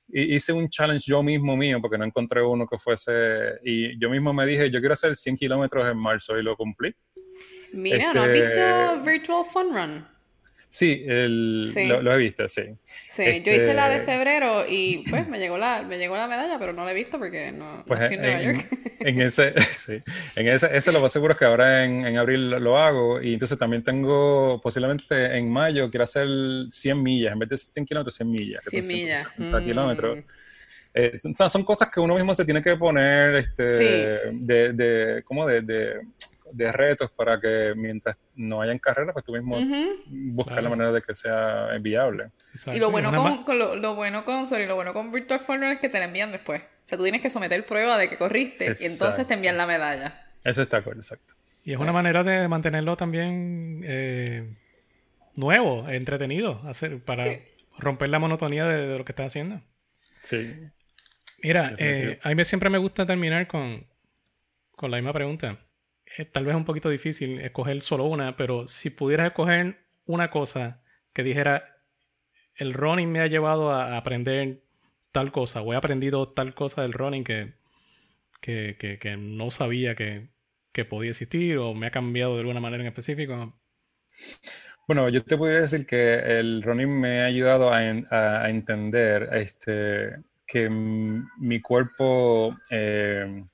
hice 0.08 0.52
un 0.52 0.68
challenge 0.68 1.06
yo 1.06 1.22
mismo 1.22 1.56
mío, 1.56 1.80
porque 1.80 2.00
no 2.00 2.06
encontré 2.06 2.42
uno 2.42 2.66
que 2.66 2.80
fuese. 2.80 3.60
Y 3.64 4.00
yo 4.02 4.10
mismo 4.10 4.34
me 4.34 4.48
dije, 4.48 4.72
yo 4.72 4.80
quiero 4.80 4.94
hacer 4.94 5.16
100 5.16 5.38
kilómetros 5.38 5.88
en 5.88 5.98
marzo 5.98 6.36
y 6.36 6.42
lo 6.42 6.56
cumplí. 6.56 6.92
Mira, 7.74 8.16
¿no 8.16 8.24
has 8.24 8.32
visto 8.32 8.50
este, 8.50 9.12
Virtual 9.12 9.46
Fun 9.46 9.76
Run? 9.76 10.08
Sí, 10.72 11.04
el, 11.08 11.74
Lo, 11.88 12.14
he 12.14 12.18
visto, 12.18 12.48
sí. 12.48 12.62
Sí, 13.10 13.42
yo 13.44 13.52
hice 13.52 13.74
la 13.74 13.90
de 13.90 13.96
este 13.96 14.12
febrero 14.12 14.66
y 14.70 15.04
pues 15.10 15.28
me 15.28 15.40
llegó 15.40 15.58
la, 15.58 15.82
me 15.82 15.98
llegó 15.98 16.16
la 16.16 16.28
medalla, 16.28 16.60
pero 16.60 16.74
no 16.74 16.86
la 16.86 16.92
he 16.92 16.94
visto 16.94 17.18
porque 17.18 17.52
no, 17.52 17.84
pues 17.88 18.02
estoy 18.02 18.18
en, 18.18 18.22
Nueva 18.22 18.42
York. 18.42 18.68
En 19.00 19.22
ese, 19.22 19.54
sí, 19.76 20.02
en 20.36 20.48
ese, 20.48 20.76
ese 20.76 20.92
lo 20.92 21.02
más 21.02 21.12
seguro 21.12 21.34
es 21.34 21.40
que 21.40 21.46
ahora 21.46 21.86
en, 21.86 22.06
en, 22.06 22.18
abril 22.18 22.50
lo 22.50 22.78
hago 22.78 23.22
y 23.22 23.34
entonces 23.34 23.58
también 23.58 23.82
tengo 23.82 24.60
posiblemente 24.62 25.38
en 25.38 25.50
mayo 25.50 25.90
quiero 25.90 26.04
hacer 26.04 26.28
100 26.70 27.02
millas, 27.02 27.34
en 27.34 27.40
vez 27.40 27.50
de 27.50 27.58
100 27.58 27.86
kilómetros, 27.86 28.16
100 28.16 28.30
millas. 28.30 28.64
100 28.66 28.88
millas. 28.88 29.28
Mm. 29.38 29.56
Eh, 30.94 31.14
son, 31.18 31.64
cosas 31.64 31.90
que 31.90 32.00
uno 32.00 32.16
mismo 32.16 32.34
se 32.34 32.44
tiene 32.46 32.62
que 32.62 32.76
poner 32.76 33.36
este, 33.36 33.64
de, 33.64 34.74
de, 34.74 35.24
¿cómo? 35.24 35.48
de, 35.48 35.62
de 35.62 36.02
de 36.52 36.72
retos 36.72 37.12
para 37.12 37.40
que 37.40 37.74
mientras 37.76 38.18
no 38.36 38.62
hayan 38.62 38.80
carreras, 38.80 39.14
pues 39.14 39.26
tú 39.26 39.34
mismo 39.34 39.58
buscas 40.08 40.62
la 40.62 40.70
manera 40.70 40.92
de 40.92 41.02
que 41.02 41.14
sea 41.14 41.78
viable. 41.80 42.32
Y 42.74 42.80
lo 42.80 42.92
bueno 42.92 43.12
con, 43.46 43.60
lo, 43.60 43.96
bueno 43.96 44.26
con 44.26 44.48
sorry, 44.48 44.66
lo 44.66 44.76
bueno 44.76 44.94
con 44.94 45.12
Virtual 45.12 45.40
Formula 45.40 45.72
es 45.72 45.80
que 45.80 45.90
te 45.90 46.00
la 46.00 46.06
envían 46.06 46.32
después. 46.32 46.62
O 46.62 46.88
sea, 46.90 46.98
tú 46.98 47.04
tienes 47.04 47.22
que 47.22 47.30
someter 47.30 47.66
prueba 47.66 47.98
de 47.98 48.10
que 48.10 48.18
corriste 48.18 48.76
y 48.80 48.86
entonces 48.86 49.28
te 49.28 49.34
envían 49.34 49.58
la 49.58 49.68
medalla. 49.68 50.26
Eso 50.44 50.62
está 50.62 50.82
cool, 50.82 50.98
exacto. 50.98 51.34
Y 51.64 51.74
es 51.74 51.80
una 51.80 51.92
manera 51.92 52.24
de 52.24 52.48
mantenerlo 52.48 52.98
también 52.98 53.84
eh, 53.86 54.56
nuevo, 55.36 55.88
entretenido, 55.90 56.62
hacer 56.66 57.00
para 57.00 57.26
romper 57.78 58.10
la 58.10 58.20
monotonía 58.20 58.66
de, 58.66 58.98
lo 58.98 59.06
que 59.06 59.12
estás 59.12 59.28
haciendo. 59.28 59.62
Sí. 60.22 60.56
Mira, 61.44 61.76
eh, 61.78 62.20
a 62.24 62.34
mí 62.34 62.46
siempre 62.46 62.70
me 62.70 62.78
gusta 62.78 63.06
terminar 63.06 63.48
con, 63.48 63.86
con 64.72 64.92
la 64.92 64.98
misma 64.98 65.14
pregunta. 65.14 65.60
Eh, 66.18 66.26
tal 66.26 66.46
vez 66.46 66.54
es 66.54 66.58
un 66.58 66.66
poquito 66.66 66.90
difícil 66.90 67.40
escoger 67.40 67.82
solo 67.82 68.06
una, 68.06 68.36
pero 68.36 68.68
si 68.68 68.90
pudieras 68.90 69.28
escoger 69.28 69.78
una 70.06 70.32
cosa 70.32 70.82
que 71.14 71.24
dijera, 71.24 71.78
el 72.56 72.74
running 72.74 73.12
me 73.12 73.22
ha 73.22 73.28
llevado 73.28 73.72
a 73.72 73.98
aprender 73.98 74.62
tal 75.12 75.32
cosa, 75.32 75.62
o 75.62 75.74
he 75.74 75.78
aprendido 75.78 76.30
tal 76.30 76.54
cosa 76.54 76.82
del 76.82 76.94
running 76.94 77.24
que, 77.24 77.54
que, 78.42 78.76
que, 79.00 79.18
no 79.18 79.52
sabía 79.52 79.96
que, 79.96 80.30
que, 80.72 80.86
podía 80.86 81.12
existir, 81.12 81.58
o 81.58 81.74
me 81.74 81.88
ha 81.88 81.92
cambiado 81.92 82.34
de 82.34 82.42
alguna 82.42 82.60
manera 82.60 82.84
en 82.84 82.88
específico. 82.88 83.60
Bueno, 84.88 85.08
yo 85.10 85.24
te 85.24 85.38
podría 85.38 85.62
decir 85.62 85.86
que 85.86 86.16
el 86.40 86.64
running 86.64 87.00
me 87.00 87.22
ha 87.22 87.26
ayudado 87.26 87.72
a, 87.72 87.80
a, 87.80 88.50
entender 88.50 89.30
este, 89.34 90.18
que 90.48 90.70
mi 90.70 91.62
cuerpo 91.62 92.58
eh, 92.72 93.46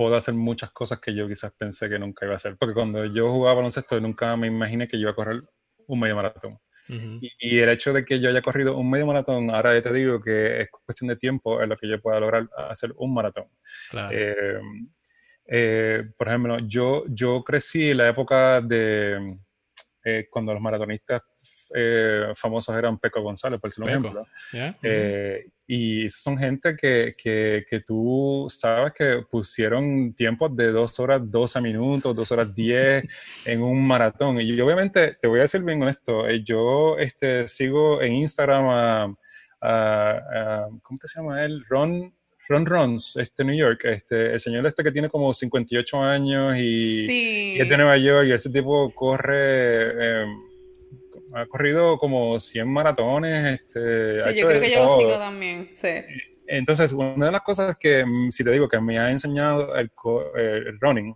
puedo 0.00 0.16
hacer 0.16 0.32
muchas 0.32 0.70
cosas 0.70 0.98
que 0.98 1.14
yo 1.14 1.28
quizás 1.28 1.52
pensé 1.52 1.86
que 1.90 1.98
nunca 1.98 2.24
iba 2.24 2.32
a 2.32 2.36
hacer. 2.36 2.56
Porque 2.56 2.72
cuando 2.72 3.04
yo 3.04 3.30
jugaba 3.30 3.56
baloncesto, 3.56 4.00
nunca 4.00 4.34
me 4.34 4.46
imaginé 4.46 4.88
que 4.88 4.96
yo 4.96 5.02
iba 5.02 5.10
a 5.10 5.14
correr 5.14 5.42
un 5.86 6.00
medio 6.00 6.16
maratón. 6.16 6.58
y, 6.88 7.58
el 7.58 7.68
hecho 7.68 7.92
de 7.92 8.02
que 8.02 8.18
yo 8.18 8.30
haya 8.30 8.40
corrido 8.40 8.78
un 8.78 8.88
medio 8.88 9.04
maratón, 9.04 9.50
ahora 9.50 9.78
te 9.82 9.92
digo 9.92 10.18
que 10.18 10.62
es 10.62 10.70
cuestión 10.70 11.08
de 11.08 11.16
tiempo 11.16 11.60
en 11.60 11.68
lo 11.68 11.76
que 11.76 11.86
yo 11.86 12.00
pueda 12.00 12.18
lograr 12.18 12.48
hacer 12.70 12.94
un 12.96 13.12
maratón. 13.12 13.44
Eh, 14.10 14.58
eh, 15.46 16.04
por 16.16 16.28
ejemplo, 16.28 16.58
yo, 16.60 17.04
yo 17.08 17.44
crecí 17.44 17.90
en 17.90 17.98
la 17.98 18.08
época 18.08 18.62
de 18.62 19.36
eh, 20.02 20.28
cuando 20.30 20.54
los 20.54 20.62
maratonistas 20.62 21.20
famosos 22.36 22.74
eran 22.74 22.98
Peco 22.98 23.20
González, 23.20 23.60
por 23.60 23.70
ejemplo. 23.86 24.26
Eh, 24.82 25.46
y 25.72 26.10
son 26.10 26.36
gente 26.36 26.76
que, 26.76 27.14
que, 27.16 27.64
que, 27.70 27.80
tú 27.80 28.48
sabes 28.50 28.92
que 28.92 29.22
pusieron 29.30 30.12
tiempos 30.14 30.56
de 30.56 30.72
dos 30.72 30.98
horas 30.98 31.20
12 31.30 31.60
minutos, 31.60 32.16
dos 32.16 32.32
horas 32.32 32.52
10 32.52 33.04
en 33.46 33.62
un 33.62 33.86
maratón. 33.86 34.40
Y 34.40 34.60
obviamente, 34.60 35.16
te 35.20 35.28
voy 35.28 35.38
a 35.38 35.42
decir 35.42 35.62
bien 35.62 35.80
honesto, 35.80 36.28
yo 36.44 36.98
este, 36.98 37.46
sigo 37.46 38.02
en 38.02 38.14
Instagram 38.14 38.68
a, 38.68 39.14
a, 39.60 40.10
a 40.10 40.68
¿cómo 40.82 40.98
se 41.04 41.20
llama 41.20 41.44
él? 41.44 41.64
Ron 41.68 42.12
Ron 42.48 42.66
Rons, 42.66 43.14
este 43.14 43.44
New 43.44 43.54
York, 43.54 43.82
este, 43.84 44.32
el 44.32 44.40
señor 44.40 44.66
este 44.66 44.82
que 44.82 44.90
tiene 44.90 45.08
como 45.08 45.32
58 45.32 46.02
años 46.02 46.56
y, 46.56 47.60
es 47.60 47.68
de 47.68 47.76
Nueva 47.76 47.96
York 47.96 48.26
y 48.26 48.32
ese 48.32 48.50
tipo 48.50 48.90
corre, 48.90 50.22
em, 50.22 50.49
ha 51.34 51.46
corrido 51.46 51.98
como 51.98 52.38
100 52.38 52.68
maratones. 52.68 53.60
Este, 53.60 54.22
sí, 54.22 54.38
yo 54.38 54.46
creo 54.46 54.60
que 54.60 54.70
yo 54.70 54.84
lo 54.84 54.98
sigo 54.98 55.18
también, 55.18 55.70
sí. 55.76 55.88
Entonces, 56.46 56.92
una 56.92 57.26
de 57.26 57.32
las 57.32 57.42
cosas 57.42 57.76
que, 57.78 58.04
mm, 58.04 58.30
si 58.30 58.42
te 58.42 58.50
digo, 58.50 58.68
que 58.68 58.80
me 58.80 58.98
ha 58.98 59.10
enseñado 59.10 59.74
el, 59.76 59.90
running, 60.80 61.14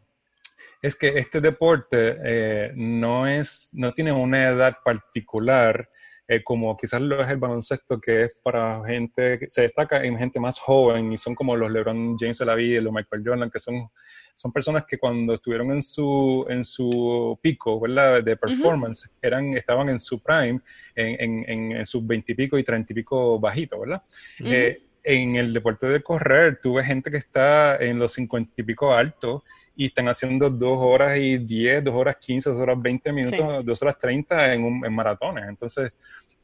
es 0.81 0.95
que 0.97 1.09
este 1.19 1.41
deporte 1.41 2.17
eh, 2.25 2.73
no, 2.77 3.27
es, 3.27 3.71
no 3.73 3.93
tiene 3.93 4.13
una 4.13 4.49
edad 4.49 4.77
particular 4.85 5.89
eh, 6.27 6.43
como 6.43 6.77
quizás 6.77 7.03
lo 7.03 7.23
es 7.23 7.29
el 7.29 7.37
baloncesto, 7.37 8.01
que 8.01 8.25
es 8.25 8.33
para 8.43 8.83
gente 8.87 9.39
que 9.39 9.47
se 9.51 9.63
destaca 9.63 10.03
en 10.03 10.19
gente 10.19 10.41
más 10.41 10.59
joven 10.59 11.13
y 11.13 11.19
son 11.19 11.35
como 11.35 11.55
los 11.55 11.71
LeBron 11.71 12.17
James 12.19 12.39
de 12.39 12.47
la 12.47 12.55
vida, 12.55 12.81
los 12.81 12.93
Michael 12.93 13.23
Jordan, 13.25 13.51
que 13.51 13.59
son, 13.59 13.89
son 14.35 14.53
personas 14.53 14.85
que 14.87 14.99
cuando 14.99 15.35
estuvieron 15.35 15.71
en 15.71 15.83
su, 15.83 16.47
en 16.49 16.65
su 16.65 17.39
pico 17.43 17.79
¿verdad? 17.79 18.23
de 18.25 18.37
performance, 18.37 19.11
eran, 19.21 19.55
estaban 19.55 19.91
en 19.91 20.01
su 20.01 20.23
prime, 20.23 20.61
en, 20.95 21.45
en, 21.49 21.73
en 21.73 21.87
sus 21.87 22.07
veintipico 22.07 22.57
y 22.59 22.65
treinta 22.65 22.93
y 22.93 22.97
pico 22.97 23.39
bajitos, 23.39 23.79
¿verdad? 23.79 24.03
Eh, 24.41 24.81
en 25.07 25.37
el 25.37 25.53
deporte 25.53 25.87
de 25.87 26.03
correr, 26.03 26.59
tuve 26.63 26.83
gente 26.83 27.11
que 27.11 27.19
está 27.19 27.77
en 27.77 27.99
los 27.99 28.13
cincuenta 28.13 28.55
y 28.57 28.63
pico 28.63 28.95
altos 28.95 29.43
y 29.77 29.87
están 29.87 30.09
haciendo 30.09 30.49
dos 30.51 30.79
horas 30.81 31.19
y 31.19 31.39
diez, 31.39 31.83
dos 31.83 31.95
horas 31.95 32.17
quince, 32.17 32.51
dos 32.51 32.61
horas 32.61 32.81
veinte 32.81 33.13
minutos, 33.13 33.65
dos 33.65 33.83
horas 33.83 33.99
treinta 33.99 34.53
en, 34.53 34.63
un, 34.63 34.87
en 34.87 34.93
maratones. 34.93 35.45
Entonces, 35.49 35.93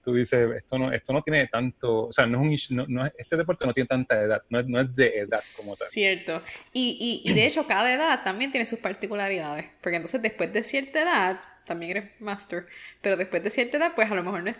tú 0.02 0.14
dices, 0.14 0.48
esto 0.56 0.78
no, 0.78 0.92
esto 0.92 1.12
no 1.12 1.20
tiene 1.20 1.46
tanto, 1.46 2.06
o 2.06 2.12
sea, 2.12 2.26
no 2.26 2.42
es 2.50 2.70
un, 2.70 2.86
no, 2.88 3.06
este 3.16 3.36
deporte 3.36 3.66
no 3.66 3.72
tiene 3.72 3.86
tanta 3.86 4.20
edad, 4.20 4.42
no 4.48 4.60
es, 4.60 4.66
no 4.66 4.80
es 4.80 4.94
de 4.96 5.18
edad 5.18 5.40
como 5.56 5.76
tal. 5.76 5.88
Cierto. 5.88 6.42
Y, 6.72 7.22
y, 7.24 7.30
y, 7.30 7.34
de 7.34 7.46
hecho, 7.46 7.66
cada 7.66 7.92
edad 7.92 8.24
también 8.24 8.50
tiene 8.50 8.66
sus 8.66 8.78
particularidades, 8.78 9.66
porque 9.80 9.96
entonces 9.96 10.22
después 10.22 10.52
de 10.52 10.62
cierta 10.62 11.02
edad, 11.02 11.40
también 11.66 11.90
eres 11.96 12.10
master, 12.20 12.66
pero 13.00 13.16
después 13.16 13.44
de 13.44 13.50
cierta 13.50 13.76
edad, 13.76 13.92
pues 13.94 14.10
a 14.10 14.14
lo 14.14 14.22
mejor 14.22 14.42
no 14.42 14.50
es 14.50 14.56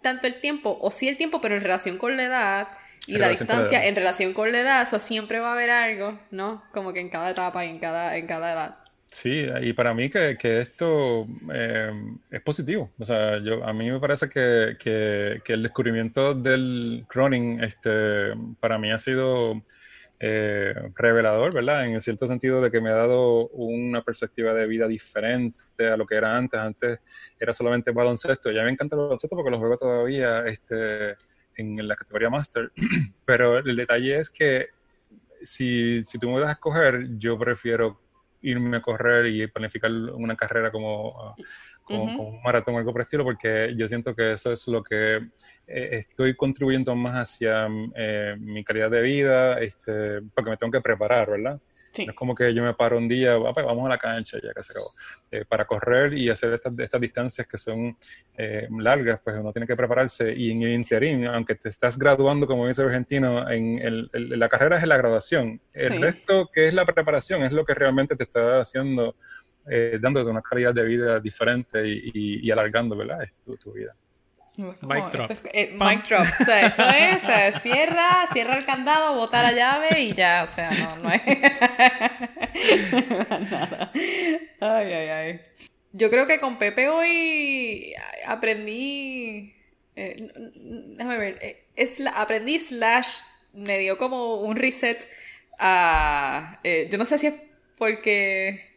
tanto 0.00 0.26
el 0.26 0.40
tiempo, 0.40 0.78
o 0.80 0.90
sí 0.90 1.08
el 1.08 1.16
tiempo, 1.16 1.40
pero 1.40 1.56
en 1.56 1.62
relación 1.62 1.98
con 1.98 2.16
la 2.16 2.24
edad, 2.24 2.68
y 3.06 3.18
la 3.18 3.28
distancia 3.28 3.86
en 3.86 3.96
relación 3.96 4.32
con 4.32 4.50
la 4.52 4.60
edad, 4.60 4.82
eso 4.82 4.98
siempre 4.98 5.40
va 5.40 5.50
a 5.50 5.52
haber 5.52 5.70
algo, 5.70 6.18
¿no? 6.30 6.62
Como 6.72 6.92
que 6.92 7.00
en 7.00 7.08
cada 7.08 7.30
etapa 7.30 7.64
y 7.64 7.70
en 7.70 7.78
cada, 7.78 8.16
en 8.16 8.26
cada 8.26 8.52
edad. 8.52 8.76
Sí, 9.08 9.46
y 9.62 9.72
para 9.74 9.94
mí 9.94 10.10
que, 10.10 10.36
que 10.36 10.60
esto 10.60 11.26
eh, 11.52 11.92
es 12.30 12.40
positivo. 12.42 12.90
O 12.98 13.04
sea, 13.04 13.38
yo, 13.38 13.64
a 13.64 13.72
mí 13.72 13.88
me 13.88 14.00
parece 14.00 14.28
que, 14.28 14.76
que, 14.76 15.40
que 15.44 15.52
el 15.52 15.62
descubrimiento 15.62 16.34
del 16.34 17.06
running 17.10 17.62
este, 17.62 18.32
para 18.58 18.76
mí 18.76 18.90
ha 18.90 18.98
sido 18.98 19.62
eh, 20.18 20.74
revelador, 20.96 21.52
¿verdad? 21.54 21.84
En 21.86 21.94
el 21.94 22.00
cierto 22.00 22.26
sentido 22.26 22.60
de 22.60 22.70
que 22.70 22.80
me 22.80 22.90
ha 22.90 22.94
dado 22.94 23.48
una 23.50 24.02
perspectiva 24.02 24.54
de 24.54 24.66
vida 24.66 24.88
diferente 24.88 25.86
a 25.86 25.96
lo 25.96 26.06
que 26.06 26.16
era 26.16 26.36
antes. 26.36 26.58
Antes 26.58 26.98
era 27.38 27.52
solamente 27.52 27.90
baloncesto. 27.90 28.50
Ya 28.50 28.64
me 28.64 28.70
encanta 28.70 28.96
el 28.96 29.02
baloncesto 29.02 29.36
porque 29.36 29.50
lo 29.50 29.58
juego 29.58 29.76
todavía. 29.76 30.46
Este, 30.46 31.14
en 31.56 31.86
la 31.86 31.96
categoría 31.96 32.30
Master, 32.30 32.72
pero 33.24 33.58
el 33.58 33.76
detalle 33.76 34.18
es 34.18 34.30
que 34.30 34.68
si, 35.44 36.02
si 36.04 36.18
tú 36.18 36.30
me 36.30 36.40
vas 36.40 36.48
a 36.48 36.52
escoger, 36.52 37.18
yo 37.18 37.38
prefiero 37.38 38.00
irme 38.44 38.76
a 38.76 38.82
correr 38.82 39.26
y 39.26 39.46
planificar 39.46 39.90
una 39.90 40.36
carrera 40.36 40.70
como, 40.70 41.34
como, 41.82 42.28
un 42.28 42.42
maratón 42.42 42.74
o 42.74 42.78
algo 42.78 42.92
por 42.92 43.00
el 43.00 43.06
estilo, 43.06 43.24
porque 43.24 43.74
yo 43.76 43.88
siento 43.88 44.14
que 44.14 44.32
eso 44.32 44.52
es 44.52 44.68
lo 44.68 44.82
que 44.82 45.16
eh, 45.66 45.88
estoy 45.92 46.34
contribuyendo 46.34 46.94
más 46.94 47.14
hacia 47.14 47.66
eh, 47.94 48.36
mi 48.38 48.62
calidad 48.62 48.90
de 48.90 49.02
vida, 49.02 49.58
este, 49.60 50.20
porque 50.34 50.50
me 50.50 50.56
tengo 50.56 50.72
que 50.72 50.82
preparar, 50.82 51.30
¿verdad? 51.30 51.60
No 51.98 52.10
es 52.10 52.16
como 52.16 52.34
que 52.34 52.52
yo 52.52 52.62
me 52.62 52.74
paro 52.74 52.98
un 52.98 53.08
día, 53.08 53.34
ah, 53.34 53.52
pues 53.52 53.64
vamos 53.64 53.86
a 53.86 53.88
la 53.88 53.98
cancha, 53.98 54.38
ya 54.42 54.52
que 54.52 54.62
se 54.62 54.72
acabó. 54.72 54.86
Eh, 55.30 55.44
para 55.48 55.64
correr 55.64 56.14
y 56.14 56.28
hacer 56.28 56.52
estas, 56.52 56.78
estas 56.78 57.00
distancias 57.00 57.46
que 57.46 57.58
son 57.58 57.96
eh, 58.36 58.68
largas, 58.78 59.20
pues 59.22 59.36
uno 59.40 59.52
tiene 59.52 59.66
que 59.66 59.76
prepararse. 59.76 60.34
Y 60.34 60.50
en 60.50 60.62
el 60.62 60.72
interín, 60.72 61.26
aunque 61.26 61.54
te 61.54 61.68
estás 61.68 61.98
graduando, 61.98 62.46
como 62.46 62.66
dice 62.66 62.82
el 62.82 62.88
argentino, 62.88 63.48
en 63.50 63.78
el, 63.78 64.10
la 64.12 64.48
carrera 64.48 64.76
es 64.78 64.86
la 64.86 64.96
graduación. 64.96 65.60
El 65.72 66.00
resto, 66.00 66.50
que 66.52 66.68
es 66.68 66.74
la 66.74 66.84
preparación, 66.84 67.42
es 67.44 67.52
lo 67.52 67.64
que 67.64 67.74
realmente 67.74 68.16
te 68.16 68.24
está 68.24 68.60
haciendo, 68.60 69.16
eh, 69.70 69.98
dándote 70.00 70.30
una 70.30 70.42
calidad 70.42 70.74
de 70.74 70.84
vida 70.84 71.20
diferente 71.20 71.86
y, 71.86 72.40
y, 72.46 72.50
alargando, 72.50 72.96
¿verdad? 72.96 73.26
tu 73.62 73.72
vida. 73.72 73.94
Mic 74.56 75.10
drop. 75.10 75.32
Eh, 75.52 75.76
mic 75.78 76.08
drop. 76.08 76.26
O 76.40 76.44
sea, 76.44 76.66
esto 76.66 76.88
es, 76.88 77.24
o 77.24 77.26
sea, 77.26 77.60
cierra, 77.60 78.28
cierra 78.32 78.54
el 78.54 78.64
candado, 78.64 79.16
bota 79.16 79.42
la 79.42 79.52
llave 79.52 80.00
y 80.00 80.12
ya, 80.12 80.44
o 80.44 80.46
sea, 80.46 80.70
no, 80.70 80.96
no 80.98 81.08
hay 81.08 81.20
nada. 83.50 83.90
Ay, 84.60 84.92
ay, 84.92 85.08
ay. 85.08 85.40
Yo 85.92 86.10
creo 86.10 86.26
que 86.26 86.40
con 86.40 86.58
Pepe 86.58 86.88
hoy 86.88 87.94
aprendí, 88.26 89.54
eh, 89.96 90.28
déjame 90.96 91.18
ver, 91.18 91.38
eh, 91.40 91.64
es 91.76 92.00
la, 92.00 92.10
aprendí 92.12 92.58
slash, 92.58 93.20
me 93.52 93.78
dio 93.78 93.98
como 93.98 94.36
un 94.36 94.56
reset 94.56 95.06
a, 95.58 96.58
eh, 96.64 96.88
yo 96.90 96.98
no 96.98 97.06
sé 97.06 97.18
si 97.18 97.28
es 97.28 97.34
porque 97.78 98.72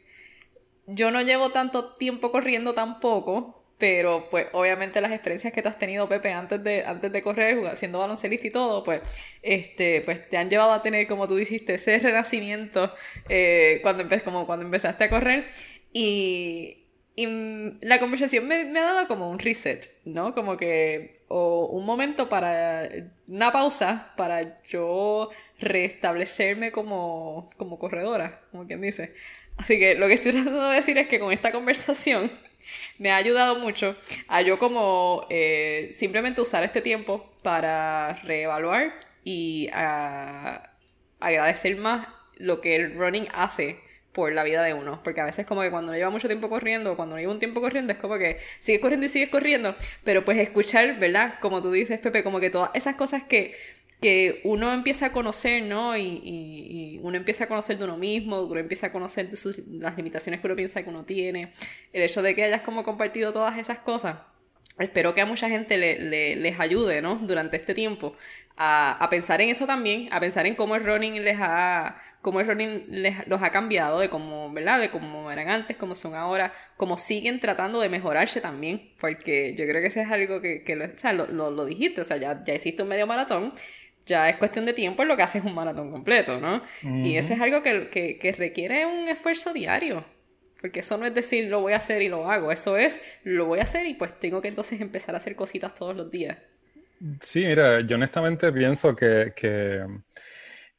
yo 0.86 1.12
no 1.12 1.22
llevo 1.22 1.52
tanto 1.52 1.96
tiempo 1.96 2.32
corriendo 2.32 2.74
tampoco, 2.74 3.57
pero 3.78 4.28
pues 4.30 4.48
obviamente 4.54 5.02
las 5.02 5.12
experiencias 5.12 5.54
que 5.54 5.62
tú 5.62 5.70
has 5.70 5.78
tenido 5.78 6.10
Pepe 6.10 6.32
antes 6.32 6.64
de 6.64 6.84
antes 6.84 7.12
de 7.12 7.22
correr 7.22 7.78
siendo 7.78 8.00
baloncelista 8.00 8.48
y 8.48 8.52
todo 8.52 8.84
pues 8.84 9.02
este 9.44 10.02
pues 10.02 10.28
te 10.30 10.38
han 10.38 10.50
llevado 10.50 10.72
a 10.72 10.82
tener 10.82 11.08
como 11.08 11.28
tú 11.28 11.36
dijiste 11.36 11.76
ese 11.76 12.00
renacimiento 12.00 12.92
eh, 13.30 13.80
cuando 13.84 14.04
como 14.24 14.46
cuando 14.46 14.66
empezaste 14.66 15.04
a 15.04 15.10
correr. 15.10 15.46
Y, 15.94 16.86
y 17.16 17.28
la 17.82 18.00
conversación 18.00 18.48
me, 18.48 18.66
me, 18.66 18.80
ha 18.80 18.94
dado 18.94 19.08
como 19.08 19.30
un 19.30 19.40
reset 19.40 19.90
no 20.06 20.34
como 20.34 20.58
que 20.58 21.22
o 21.28 21.66
un 21.68 21.86
momento 21.86 22.30
para 22.30 22.90
una 23.28 23.52
pausa 23.52 24.14
para 24.18 24.62
yo 24.66 25.30
restablecerme 25.60 26.72
como 26.72 27.50
como 27.58 27.80
corredora 27.80 28.42
como 28.52 28.66
quien 28.66 28.82
dice. 28.82 29.14
Así 29.58 29.80
que 29.80 29.96
lo 29.96 30.08
que 30.08 30.16
estoy 30.16 30.32
tratando 30.34 30.70
de 30.70 30.76
decir 30.78 30.98
es 30.98 31.08
que 31.08 31.20
con 31.20 31.32
esta 31.32 31.52
conversación 31.52 32.32
me 32.98 33.12
ha 33.12 33.18
ayudado 33.18 33.56
mucho 33.56 33.96
a 34.28 34.42
yo 34.42 34.60
como 34.60 35.26
eh, 35.30 35.90
simplemente 35.94 36.42
usar 36.42 36.64
este 36.64 36.82
tiempo 36.82 37.32
para 37.42 38.14
reevaluar 38.24 39.00
y 39.24 39.70
a 39.74 40.72
agradecer 41.20 41.78
más 41.78 42.08
lo 42.38 42.62
que 42.62 42.76
el 42.76 42.96
running 42.96 43.28
hace 43.34 43.80
por 44.18 44.34
la 44.34 44.44
vida 44.44 44.64
de 44.64 44.74
uno. 44.74 45.00
Porque 45.04 45.22
a 45.22 45.26
veces 45.26 45.46
como 45.46 45.62
que 45.62 45.70
cuando 45.70 45.92
no 45.92 45.98
lleva 45.98 46.10
mucho 46.10 46.28
tiempo 46.28 46.50
corriendo, 46.50 46.96
cuando 46.96 47.16
no 47.16 47.22
lleva 47.22 47.32
un 47.32 47.40
tiempo 47.40 47.62
corriendo, 47.62 47.94
es 47.94 48.00
como 48.00 48.18
que 48.18 48.40
sigues 48.60 48.82
corriendo 48.82 49.06
y 49.06 49.10
sigues 49.10 49.30
corriendo. 49.30 49.76
Pero 50.04 50.26
pues 50.26 50.40
escuchar, 50.40 50.98
¿verdad? 50.98 51.36
Como 51.40 51.62
tú 51.62 51.72
dices, 51.72 52.00
Pepe, 52.00 52.24
como 52.24 52.40
que 52.40 52.50
todas 52.50 52.72
esas 52.74 52.96
cosas 52.96 53.24
que 53.24 53.56
que 54.02 54.42
uno 54.44 54.72
empieza 54.74 55.08
a 55.08 55.12
conocer, 55.12 55.64
¿no? 55.64 55.98
Y, 55.98 56.22
y, 56.24 57.00
uno 57.02 57.18
empieza 57.18 57.46
a 57.46 57.48
conocer 57.48 57.78
de 57.78 57.84
uno 57.84 57.98
mismo, 57.98 58.42
uno 58.42 58.60
empieza 58.60 58.88
a 58.88 58.92
conocer 58.92 59.30
de 59.30 59.38
sus, 59.38 59.58
las 59.68 59.98
limitaciones 59.98 60.40
que 60.40 60.48
uno 60.48 60.56
piensa 60.56 60.84
que 60.84 60.90
uno 60.90 61.04
tiene, 61.04 61.52
el 61.94 62.04
hecho 62.04 62.22
de 62.22 62.36
que 62.36 62.44
hayas 62.44 62.62
como 62.62 62.84
compartido 62.84 63.32
todas 63.32 63.58
esas 63.58 63.80
cosas, 63.80 64.18
espero 64.80 65.14
que 65.14 65.22
a 65.22 65.26
mucha 65.26 65.50
gente 65.50 65.78
le, 65.78 66.36
les 66.36 66.60
ayude, 66.60 67.02
¿no? 67.02 67.16
Durante 67.16 67.58
este 67.58 67.74
tiempo 67.74 68.16
a, 68.58 68.92
a, 69.04 69.10
pensar 69.10 69.40
en 69.42 69.50
eso 69.50 69.68
también, 69.68 70.10
a 70.12 70.20
pensar 70.20 70.48
en 70.48 70.56
cómo 70.56 70.76
el 70.76 70.84
running 70.84 71.24
les 71.24 71.38
ha, 71.40 72.02
cómo 72.22 72.40
el 72.40 72.48
running 72.48 72.86
les, 72.90 73.28
los 73.28 73.42
ha 73.44 73.52
cambiado 73.52 74.00
de 74.00 74.10
cómo, 74.10 74.52
¿verdad? 74.52 74.80
De 74.80 74.90
cómo 74.90 75.32
eran 75.32 75.50
antes, 75.50 75.78
cómo 75.78 75.96
son 75.96 76.16
ahora, 76.16 76.54
cómo 76.76 76.98
siguen 76.98 77.40
tratando 77.40 77.80
de 77.80 77.90
mejorarse 77.90 78.42
también, 78.42 78.90
porque 79.00 79.54
yo 79.56 79.66
creo 79.66 79.82
que 79.82 79.88
eso 79.88 80.02
es 80.02 80.10
algo 80.12 80.42
que, 80.42 80.64
que 80.64 80.76
lo, 80.76 80.86
o 80.86 80.98
sea, 80.98 81.14
lo, 81.14 81.28
lo, 81.28 81.66
dijiste, 81.66 82.02
o 82.02 82.04
sea, 82.04 82.18
ya, 82.18 82.44
ya 82.44 82.56
hiciste 82.56 82.82
un 82.82 82.90
medio 82.90 83.06
maratón, 83.06 83.54
ya 84.08 84.30
es 84.30 84.38
cuestión 84.38 84.66
de 84.66 84.74
tiempo 84.74 85.04
en 85.04 85.10
lo 85.10 85.18
que 85.18 85.24
haces 85.24 85.44
un 85.44 85.54
maratón 85.54 85.92
completo, 85.92 86.40
¿no? 86.40 86.64
Y 86.82 87.18
eso 87.18 87.34
es 87.34 87.42
algo 87.42 87.62
que, 87.62 87.90
que, 87.90 88.18
que 88.18 88.32
requiere 88.32 88.86
un 88.86 89.08
esfuerzo 89.08 89.54
diario. 89.54 90.06
Porque 90.62 90.80
eso 90.80 90.98
no 90.98 91.06
es 91.06 91.14
decir 91.14 91.50
lo 91.50 91.62
voy 91.62 91.74
a 91.74 91.78
hacer 91.78 92.02
y 92.02 92.10
lo 92.10 92.30
hago, 92.30 92.52
eso 92.52 92.78
es 92.78 93.02
lo 93.24 93.46
voy 93.46 93.60
a 93.60 93.64
hacer 93.64 93.86
y 93.86 93.94
pues 93.94 94.20
tengo 94.20 94.42
que 94.42 94.48
entonces 94.48 94.82
empezar 94.82 95.16
a 95.16 95.20
hacer 95.20 95.36
cositas 95.36 95.76
todos 95.76 95.96
los 95.96 96.10
días. 96.10 96.38
Sí, 97.22 97.46
mira, 97.46 97.82
yo 97.82 97.96
honestamente 97.96 98.52
pienso 98.52 98.96
que, 98.96 99.32
que, 99.36 99.86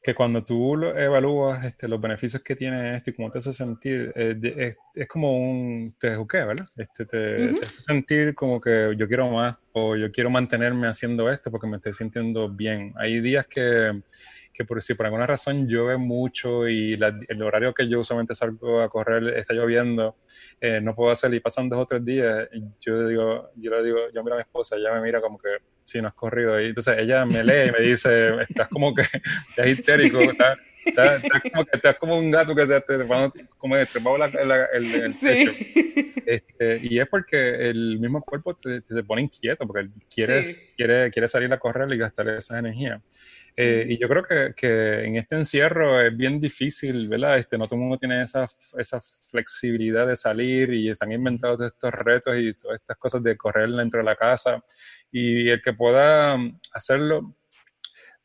que 0.03 0.13
cuando 0.13 0.43
tú 0.43 0.75
evalúas 0.83 1.65
este, 1.65 1.87
los 1.87 2.01
beneficios 2.01 2.43
que 2.43 2.57
tiene 2.57 2.97
esto 2.97 3.09
y 3.09 3.13
cómo 3.13 3.31
te 3.31 3.37
hace 3.37 3.53
sentir, 3.53 4.11
eh, 4.15 4.75
es, 4.95 5.07
como 5.07 5.37
un 5.37 5.95
te 5.97 6.09
eduqué, 6.09 6.43
¿verdad? 6.43 6.67
Este, 6.75 7.05
te, 7.05 7.53
te, 7.53 7.65
hace 7.65 7.83
sentir 7.83 8.35
como 8.35 8.59
que 8.59 8.93
yo 8.97 9.07
quiero 9.07 9.29
más 9.29 9.55
o 9.71 9.95
yo 9.95 10.11
quiero 10.11 10.29
mantenerme 10.29 10.87
haciendo 10.87 11.31
esto 11.31 11.49
porque 11.49 11.67
me 11.67 11.77
estoy 11.77 11.93
sintiendo 11.93 12.49
bien. 12.49 12.93
Hay 12.97 13.21
días 13.21 13.47
que 13.47 14.01
que 14.59 14.65
por 14.65 14.83
si 14.83 14.93
por 14.93 15.05
alguna 15.05 15.25
razón 15.25 15.69
llueve 15.69 15.95
mucho 15.95 16.67
y 16.67 16.99
el 17.29 17.41
horario 17.41 17.73
que 17.73 17.87
yo 17.87 18.01
usualmente 18.01 18.35
salgo 18.35 18.81
a 18.81 18.89
correr 18.89 19.37
está 19.37 19.53
lloviendo, 19.53 20.17
eh, 20.59 20.81
no 20.81 20.93
puedo 20.93 21.11
hacer 21.11 21.33
y 21.33 21.39
pasan 21.39 21.69
dos 21.69 21.79
o 21.79 21.85
tres 21.85 22.03
días, 22.03 22.49
y 22.51 22.61
yo 22.77 23.07
digo, 23.07 23.51
yo 23.55 23.71
le 23.71 23.83
digo, 23.85 23.99
yo 24.13 24.21
miro 24.21 24.33
a 24.33 24.39
mi 24.39 24.41
esposa, 24.41 24.75
ella 24.75 24.91
me 24.91 24.99
mira 24.99 25.21
como 25.21 25.37
que, 25.37 25.47
sí, 25.85 26.01
no 26.01 26.09
has 26.09 26.13
corrido, 26.13 26.59
y 26.59 26.65
entonces 26.65 26.97
ella 26.97 27.25
me 27.25 27.41
lee 27.41 27.69
y 27.69 27.71
me 27.71 27.79
dice, 27.79 28.41
estás 28.41 28.67
como 28.67 28.93
que, 28.93 29.03
estás 29.49 29.65
histérico, 29.65 30.19
estás, 30.19 30.57
como 31.53 31.63
que 31.63 31.77
estás 31.77 31.95
como 31.97 32.19
un 32.19 32.29
gato 32.29 32.53
que 32.53 32.65
te, 32.65 32.81
te, 32.81 33.07
como 33.57 33.75
te 33.77 34.39
el, 34.73 34.91
el 34.91 35.13
pecho. 35.21 35.53
Este, 36.29 36.79
y 36.83 36.99
es 36.99 37.07
porque 37.07 37.69
el 37.71 37.97
mismo 37.99 38.21
cuerpo 38.21 38.53
te, 38.53 38.83
se 38.87 39.03
pone 39.03 39.23
inquieto, 39.23 39.65
porque 39.65 39.89
quieres, 40.13 40.63
quiere, 40.77 41.09
quiere 41.09 41.27
salir 41.27 41.51
a 41.51 41.57
correr 41.57 41.91
y 41.91 41.97
gastar 41.97 42.29
esa 42.29 42.59
energía. 42.59 43.01
Eh, 43.61 43.87
y 43.89 43.99
yo 43.99 44.07
creo 44.07 44.23
que, 44.23 44.53
que, 44.55 45.03
en 45.03 45.17
este 45.17 45.35
encierro 45.35 45.99
es 45.99 46.15
bien 46.15 46.39
difícil, 46.39 47.09
¿verdad? 47.09 47.39
Este, 47.39 47.57
no 47.57 47.65
todo 47.65 47.75
el 47.75 47.81
mundo 47.81 47.97
tiene 47.97 48.23
esa, 48.23 48.45
esa 48.77 49.01
flexibilidad 49.29 50.07
de 50.07 50.15
salir 50.15 50.71
y 50.71 50.95
se 50.95 51.03
han 51.03 51.11
inventado 51.11 51.57
todos 51.57 51.73
estos 51.73 51.91
retos 51.91 52.37
y 52.37 52.53
todas 52.53 52.79
estas 52.79 52.95
cosas 52.95 53.21
de 53.21 53.35
correr 53.35 53.69
dentro 53.71 53.99
de 53.99 54.05
la 54.05 54.15
casa. 54.15 54.63
Y 55.11 55.49
el 55.49 55.61
que 55.61 55.73
pueda 55.73 56.37
hacerlo, 56.71 57.35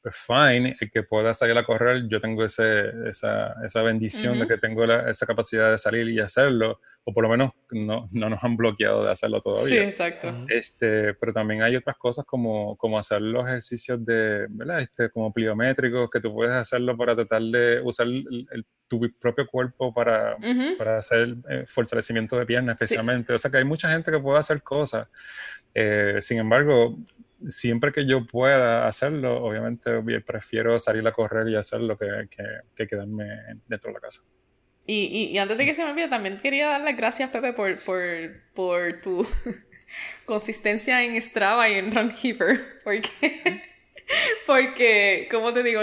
pues 0.05 0.17
fine, 0.17 0.77
el 0.79 0.91
que 0.91 1.03
pueda 1.03 1.33
salir 1.33 1.57
a 1.57 1.65
correr, 1.65 2.07
yo 2.09 2.21
tengo 2.21 2.45
ese, 2.45 2.93
esa, 3.09 3.55
esa 3.65 3.81
bendición 3.81 4.39
de 4.39 4.47
que 4.47 4.59
tengo 4.59 4.85
esa 4.85 5.25
capacidad 5.25 5.71
de 5.71 5.79
salir 5.79 6.07
y 6.11 6.21
hacerlo, 6.21 6.79
o 7.05 7.15
por 7.15 7.23
lo 7.23 7.31
menos 7.31 7.53
no, 7.71 8.07
no, 8.13 8.29
nos 8.29 8.45
han 8.45 8.55
bloqueado 8.55 9.03
de 9.03 9.13
hacerlo 9.13 9.41
todavía. 9.41 9.67
Sí, 9.67 9.77
exacto. 9.79 10.45
Este, 10.51 11.15
pero 11.15 11.33
también 11.33 11.63
hay 11.63 11.77
otras 11.77 11.97
cosas 11.97 12.27
como, 12.27 12.77
como 12.77 12.99
hacer 12.99 13.23
los 13.23 13.47
ejercicios 13.49 14.05
de, 14.05 14.45
¿verdad? 14.51 14.83
Este, 14.83 15.09
como 15.09 15.33
pliométricos, 15.33 16.11
que 16.11 16.21
tú 16.21 16.35
puedes 16.35 16.55
hacerlo 16.55 16.95
para 16.99 17.15
tratar 17.15 17.41
de 17.41 17.81
usar 17.83 18.07
el, 18.07 18.67
tu 18.87 19.01
propio 19.19 19.47
cuerpo 19.47 19.95
para, 19.95 20.37
para 20.77 20.99
hacer 20.99 21.35
eh, 21.49 21.65
fortalecimiento 21.67 22.39
de 22.39 22.45
piernas 22.45 22.75
especialmente. 22.75 23.33
O 23.33 23.39
sea 23.39 23.51
que 23.51 23.57
hay 23.57 23.65
mucha 23.65 23.91
gente 23.91 24.11
que 24.11 24.19
puede 24.19 24.39
hacer 24.39 24.63
cosas. 24.63 25.09
Eh, 25.73 26.19
sin 26.21 26.41
embargo, 26.41 26.95
siempre 27.51 27.93
que 27.93 28.07
yo 28.07 28.27
pueda 28.27 28.89
hacerlo, 28.89 29.43
obviamente 29.43 29.91
prefiero 30.21 30.79
salir 30.79 31.07
a 31.07 31.13
correr 31.13 31.49
y 31.49 31.57
hacerlo 31.57 31.97
que, 31.99 32.29
que, 32.77 32.87
quedarme 32.87 33.25
dentro 33.67 33.91
de 33.91 33.95
la 33.95 34.01
casa. 34.01 34.23
Y, 34.87 35.31
y, 35.33 35.39
antes 35.39 35.57
de 35.57 35.65
que 35.65 35.75
se 35.75 35.83
me 35.83 35.91
olvide, 35.91 36.09
también 36.09 36.39
quería 36.39 36.69
dar 36.69 36.83
las 36.83 36.97
gracias, 36.97 37.31
Pepe, 37.31 37.55
por, 37.55 37.79
por, 37.85 38.01
por 38.55 39.01
tu 39.01 39.27
consistencia 40.27 41.03
en 41.03 41.21
Strava 41.21 41.71
y 41.71 41.75
en 41.75 41.91
Runkeeper. 41.91 42.83
Porque, 42.85 43.63
porque, 44.47 45.27
como 45.31 45.55
te 45.55 45.63
digo, 45.63 45.81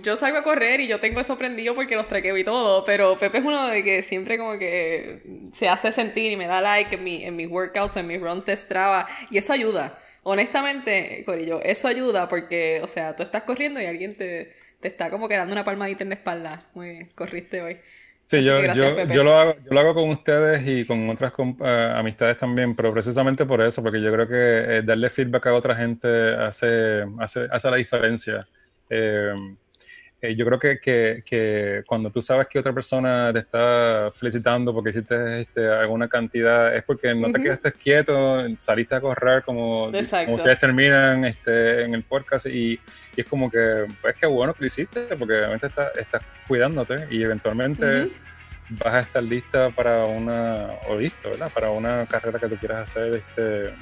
yo 0.00 0.16
salgo 0.16 0.38
a 0.38 0.44
correr 0.44 0.80
y 0.80 0.88
yo 0.88 0.98
tengo 0.98 1.20
eso 1.20 1.36
prendido 1.36 1.74
porque 1.74 1.94
los 1.94 2.08
traqueo 2.08 2.38
y 2.38 2.44
todo, 2.44 2.84
pero 2.84 3.18
Pepe 3.18 3.38
es 3.38 3.44
uno 3.44 3.66
de 3.66 3.84
que 3.84 4.02
siempre 4.02 4.38
como 4.38 4.58
que 4.58 5.50
se 5.52 5.68
hace 5.68 5.92
sentir 5.92 6.32
y 6.32 6.36
me 6.36 6.46
da 6.46 6.62
like 6.62 6.94
en, 6.94 7.04
mi, 7.04 7.24
en 7.24 7.36
mis 7.36 7.50
workouts, 7.50 7.98
en 7.98 8.06
mis 8.06 8.20
runs 8.20 8.46
de 8.46 8.56
Strava, 8.56 9.06
y 9.30 9.36
eso 9.36 9.52
ayuda 9.52 10.01
honestamente, 10.22 11.22
Corillo, 11.24 11.60
eso 11.62 11.88
ayuda 11.88 12.28
porque, 12.28 12.80
o 12.82 12.86
sea, 12.86 13.16
tú 13.16 13.22
estás 13.22 13.42
corriendo 13.42 13.80
y 13.80 13.86
alguien 13.86 14.14
te, 14.14 14.54
te 14.80 14.88
está 14.88 15.10
como 15.10 15.28
que 15.28 15.36
dando 15.36 15.52
una 15.52 15.64
palmadita 15.64 16.02
en 16.02 16.10
la 16.10 16.16
espalda. 16.16 16.66
Muy 16.74 16.90
bien, 16.90 17.10
corriste 17.14 17.62
hoy. 17.62 17.78
Sí, 18.26 18.42
yo, 18.42 18.62
yo, 18.72 19.04
yo, 19.04 19.24
lo 19.24 19.36
hago, 19.36 19.54
yo 19.56 19.70
lo 19.70 19.80
hago 19.80 19.94
con 19.94 20.08
ustedes 20.08 20.66
y 20.66 20.86
con 20.86 21.08
otras 21.10 21.32
eh, 21.38 21.92
amistades 21.94 22.38
también, 22.38 22.74
pero 22.74 22.92
precisamente 22.92 23.44
por 23.44 23.60
eso, 23.60 23.82
porque 23.82 24.00
yo 24.00 24.10
creo 24.10 24.26
que 24.26 24.76
eh, 24.78 24.82
darle 24.82 25.10
feedback 25.10 25.48
a 25.48 25.54
otra 25.54 25.76
gente 25.76 26.08
hace, 26.08 27.04
hace, 27.18 27.46
hace 27.50 27.70
la 27.70 27.76
diferencia. 27.76 28.46
Eh, 28.88 29.34
eh, 30.22 30.36
yo 30.36 30.46
creo 30.46 30.56
que, 30.56 30.78
que, 30.78 31.24
que, 31.26 31.82
cuando 31.84 32.08
tú 32.08 32.22
sabes 32.22 32.46
que 32.46 32.60
otra 32.60 32.72
persona 32.72 33.32
te 33.32 33.40
está 33.40 34.08
felicitando 34.12 34.72
porque 34.72 34.90
hiciste 34.90 35.40
este, 35.40 35.66
alguna 35.68 36.06
cantidad, 36.06 36.72
es 36.76 36.84
porque 36.84 37.12
no 37.12 37.32
te 37.32 37.42
quedaste 37.42 37.72
quieto, 37.72 38.46
saliste 38.60 38.94
a 38.94 39.00
correr 39.00 39.42
como, 39.42 39.90
como 39.90 40.34
ustedes 40.34 40.60
terminan 40.60 41.24
este, 41.24 41.82
en 41.82 41.94
el 41.94 42.04
podcast 42.04 42.46
y, 42.46 42.78
y, 43.16 43.20
es 43.20 43.26
como 43.26 43.50
que, 43.50 43.86
pues 44.00 44.14
qué 44.14 44.26
bueno 44.26 44.54
que 44.54 44.60
lo 44.60 44.66
hiciste, 44.68 45.00
porque 45.18 45.38
obviamente 45.38 45.66
estás, 45.66 45.98
estás 45.98 46.24
cuidándote 46.46 47.08
y 47.10 47.24
eventualmente 47.24 48.12
vas 48.70 48.94
a 48.94 49.00
estar 49.00 49.24
lista 49.24 49.70
para 49.70 50.04
una, 50.04 50.68
o 50.88 50.96
listo, 51.00 51.30
¿verdad? 51.30 51.50
Para 51.52 51.70
una 51.70 52.06
carrera 52.06 52.38
que 52.38 52.46
tú 52.46 52.56
quieras 52.58 52.88
hacer 52.88 53.12
este, 53.16 53.74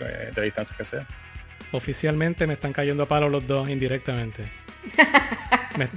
eh, 0.00 0.30
de 0.34 0.42
distancia 0.42 0.76
que 0.76 0.84
sea. 0.84 1.06
Oficialmente 1.70 2.48
me 2.48 2.54
están 2.54 2.72
cayendo 2.72 3.04
a 3.04 3.06
palo 3.06 3.28
los 3.28 3.46
dos 3.46 3.68
indirectamente. 3.68 4.42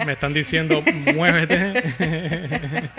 Me, 0.06 0.14
están 0.14 0.34
diciendo, 0.34 0.84
muévete. 1.14 1.56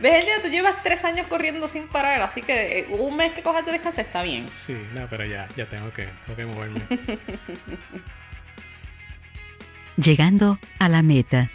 ¿Ves, 0.00 0.24
el 0.24 0.42
Tú 0.42 0.48
llevas 0.48 0.82
tres 0.82 1.04
años 1.04 1.26
corriendo 1.26 1.68
sin 1.68 1.88
parar, 1.88 2.22
así 2.22 2.40
que 2.40 2.80
eh, 2.80 2.86
un 2.90 3.16
mes 3.16 3.32
que 3.32 3.42
cojas 3.42 3.64
de 3.64 3.72
descanso 3.72 4.00
está 4.00 4.22
bien. 4.22 4.46
Sí, 4.48 4.76
no, 4.94 5.06
pero 5.08 5.24
ya, 5.24 5.48
ya 5.56 5.66
tengo 5.66 5.92
que, 5.92 6.08
tengo 6.26 6.36
que 6.36 6.46
moverme. 6.46 6.80
Llegando 9.96 10.58
a 10.78 10.88
la 10.88 11.02
meta. 11.02 11.50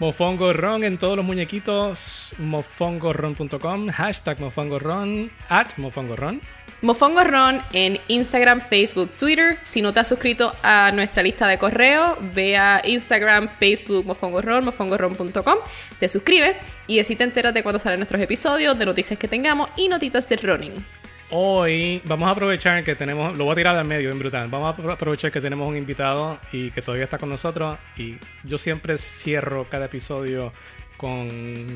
Mofongorron 0.00 0.82
en 0.82 0.96
todos 0.96 1.16
los 1.16 1.26
muñequitos, 1.26 2.32
mofongorron.com, 2.38 3.88
hashtag 3.88 4.40
mofongorron, 4.40 5.30
at 5.48 5.76
mofongorron. 5.76 6.40
Mofongo 6.82 7.22
Ron 7.22 7.60
en 7.74 8.00
Instagram, 8.08 8.62
Facebook, 8.62 9.10
Twitter. 9.18 9.58
Si 9.62 9.82
no 9.82 9.92
te 9.92 10.00
has 10.00 10.08
suscrito 10.08 10.52
a 10.62 10.90
nuestra 10.92 11.22
lista 11.22 11.46
de 11.46 11.58
correo, 11.58 12.16
ve 12.34 12.56
a 12.56 12.80
Instagram, 12.82 13.48
Facebook, 13.58 14.06
Ron, 14.42 14.64
mofongorron.com, 14.64 15.56
te 15.98 16.08
suscribes 16.08 16.56
y 16.86 16.98
así 16.98 17.16
te 17.16 17.24
enteras 17.24 17.52
de 17.52 17.62
cuando 17.62 17.78
salen 17.78 18.00
nuestros 18.00 18.22
episodios, 18.22 18.78
de 18.78 18.86
noticias 18.86 19.18
que 19.18 19.28
tengamos 19.28 19.68
y 19.76 19.88
notitas 19.88 20.26
de 20.26 20.36
running. 20.36 20.99
Hoy 21.32 22.02
vamos 22.06 22.28
a 22.28 22.32
aprovechar 22.32 22.82
que 22.82 22.96
tenemos, 22.96 23.38
lo 23.38 23.44
voy 23.44 23.52
a 23.52 23.56
tirar 23.56 23.76
al 23.76 23.84
medio, 23.84 24.10
en 24.10 24.18
brutal. 24.18 24.48
Vamos 24.48 24.76
a 24.76 24.92
aprovechar 24.92 25.30
que 25.30 25.40
tenemos 25.40 25.68
un 25.68 25.76
invitado 25.76 26.40
y 26.50 26.72
que 26.72 26.82
todavía 26.82 27.04
está 27.04 27.18
con 27.18 27.28
nosotros. 27.28 27.76
Y 27.96 28.16
yo 28.42 28.58
siempre 28.58 28.98
cierro 28.98 29.68
cada 29.70 29.86
episodio 29.86 30.52
con 30.96 31.28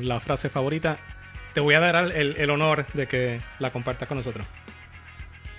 la 0.05 0.19
frase 0.19 0.49
favorita. 0.49 0.97
Te 1.53 1.61
voy 1.61 1.73
a 1.75 1.79
dar 1.79 1.95
el, 1.95 2.35
el 2.37 2.49
honor 2.49 2.85
de 2.93 3.07
que 3.07 3.37
la 3.59 3.69
compartas 3.69 4.09
con 4.09 4.17
nosotros. 4.17 4.45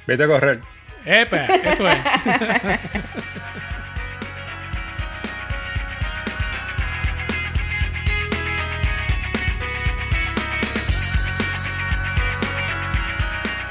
Vete 0.06 0.24
a 0.24 0.26
correr. 0.26 0.60
¡Epa! 1.06 1.46
Eso 1.46 1.88
es. 1.88 1.96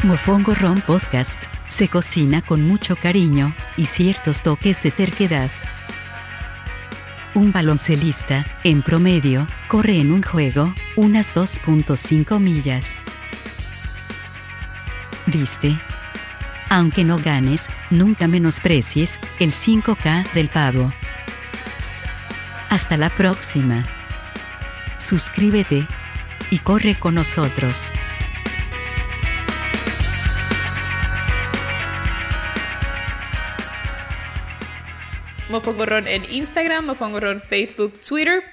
Mofongo 0.06 0.54
Ron 0.54 0.82
Podcast 0.82 1.40
se 1.68 1.88
cocina 1.88 2.44
con 2.44 2.62
mucho 2.62 2.96
cariño 2.96 3.56
y 3.76 3.88
ciertos 3.88 4.44
toques 4.44 4.84
de 4.84 4.92
terquedad. 4.92 5.50
Un 7.34 7.52
baloncelista, 7.52 8.46
en 8.64 8.84
promedio, 8.84 9.48
corre 9.68 10.00
en 10.00 10.12
un 10.12 10.22
juego 10.22 10.76
unas 10.96 11.34
2.5 11.34 12.40
millas. 12.40 13.00
¿Viste? 15.26 15.76
Aunque 16.70 17.04
no 17.04 17.18
ganes, 17.18 17.68
nunca 17.90 18.28
menosprecies 18.28 19.20
el 19.40 19.54
5K 19.54 20.32
del 20.34 20.50
pavo. 20.50 20.94
Hasta 22.70 22.96
la 22.96 23.10
próxima. 23.10 23.82
Suscríbete 25.00 25.88
y 26.52 26.60
corre 26.60 26.94
con 26.94 27.16
nosotros. 27.16 27.92
Mofongorrón 35.50 36.08
en 36.08 36.26
Instagram, 36.32 36.86
Mofongorrón 36.86 37.40
Facebook, 37.40 38.00
Twitter. 38.02 38.44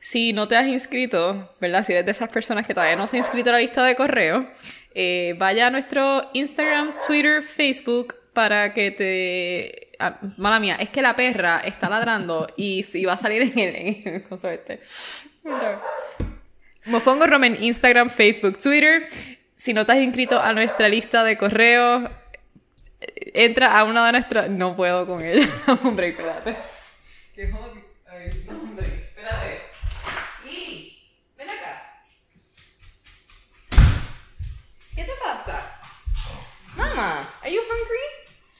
Si 0.00 0.32
no 0.32 0.48
te 0.48 0.56
has 0.56 0.66
inscrito, 0.66 1.54
¿verdad? 1.60 1.84
Si 1.84 1.92
eres 1.92 2.04
de 2.04 2.12
esas 2.12 2.28
personas 2.28 2.66
que 2.66 2.74
todavía 2.74 2.96
no 2.96 3.06
se 3.06 3.16
han 3.16 3.22
inscrito 3.22 3.50
a 3.50 3.52
la 3.52 3.58
lista 3.60 3.84
de 3.84 3.94
correo, 3.94 4.50
eh, 4.94 5.34
vaya 5.38 5.68
a 5.68 5.70
nuestro 5.70 6.28
Instagram, 6.32 6.94
Twitter, 7.06 7.42
Facebook 7.42 8.16
para 8.32 8.74
que 8.74 8.90
te... 8.90 9.92
Ah, 9.98 10.18
mala 10.38 10.58
mía, 10.58 10.76
es 10.80 10.88
que 10.88 11.02
la 11.02 11.14
perra 11.14 11.60
está 11.60 11.88
ladrando 11.88 12.48
y, 12.56 12.82
si 12.82 13.04
va 13.04 13.12
a 13.12 13.16
salir 13.16 13.42
en 13.42 13.58
el, 13.58 13.76
en 13.76 14.14
el 14.14 14.22
coso 14.22 14.50
este. 14.50 14.80
Mofongo 16.86 17.26
Instagram, 17.60 18.08
Facebook, 18.08 18.58
Twitter. 18.58 19.06
Si 19.54 19.74
no 19.74 19.84
te 19.84 19.92
has 19.92 19.98
inscrito 19.98 20.40
a 20.40 20.52
nuestra 20.54 20.88
lista 20.88 21.22
de 21.22 21.36
correo, 21.36 22.10
entra 23.00 23.78
a 23.78 23.84
una 23.84 24.06
de 24.06 24.12
nuestras... 24.12 24.50
No 24.50 24.76
puedo 24.76 25.06
con 25.06 25.24
ella. 25.24 25.48
hombre, 25.84 26.08
espérate. 26.08 26.56
¿Qué 27.34 27.52
Ay, 28.10 28.30
no, 28.48 28.58
hombre, 28.58 28.86
espérate. 29.08 29.62
Lili, 30.44 31.02
ven 31.36 31.48
acá. 31.48 32.02
¿Qué 34.94 35.04
te 35.04 35.12
pasa? 35.22 35.80
Mama, 36.76 37.20
are 37.42 37.52
you 37.52 37.62
hungry? 37.62 38.06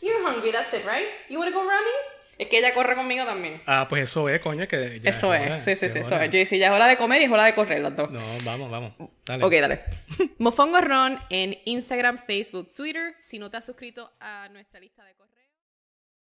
You're 0.00 0.26
hungry, 0.26 0.50
that's 0.50 0.72
it, 0.72 0.86
right? 0.86 1.06
You 1.28 1.38
want 1.38 1.50
to 1.50 1.54
go 1.54 1.66
running? 1.66 2.19
Es 2.40 2.48
que 2.48 2.56
ella 2.56 2.72
corre 2.72 2.94
conmigo 2.94 3.26
también. 3.26 3.60
Ah, 3.66 3.84
pues 3.86 4.04
eso 4.04 4.26
es, 4.30 4.40
coño, 4.40 4.66
que 4.66 4.98
ya 5.00 5.10
Eso 5.10 5.34
es, 5.34 5.62
sí, 5.62 5.76
sí, 5.76 5.90
sí, 5.90 5.98
eso 5.98 6.18
es. 6.18 6.30
Yo 6.30 6.38
decía, 6.38 6.56
ya 6.56 6.66
es 6.68 6.72
hora 6.72 6.86
de 6.86 6.96
comer 6.96 7.20
y 7.20 7.26
es 7.26 7.30
hora 7.30 7.44
de 7.44 7.54
correr 7.54 7.82
las 7.82 7.94
dos. 7.94 8.10
No, 8.10 8.18
vamos, 8.46 8.70
vamos. 8.70 8.94
Dale. 9.26 9.44
Ok, 9.44 9.52
dale. 9.52 9.80
Mofongo 10.38 10.80
Ron 10.80 11.18
en 11.28 11.58
Instagram, 11.66 12.16
Facebook, 12.16 12.72
Twitter. 12.72 13.14
Si 13.20 13.38
no 13.38 13.50
te 13.50 13.58
has 13.58 13.66
suscrito 13.66 14.10
a 14.20 14.48
nuestra 14.48 14.80
lista 14.80 15.04
de 15.04 15.12
correo. 15.12 15.29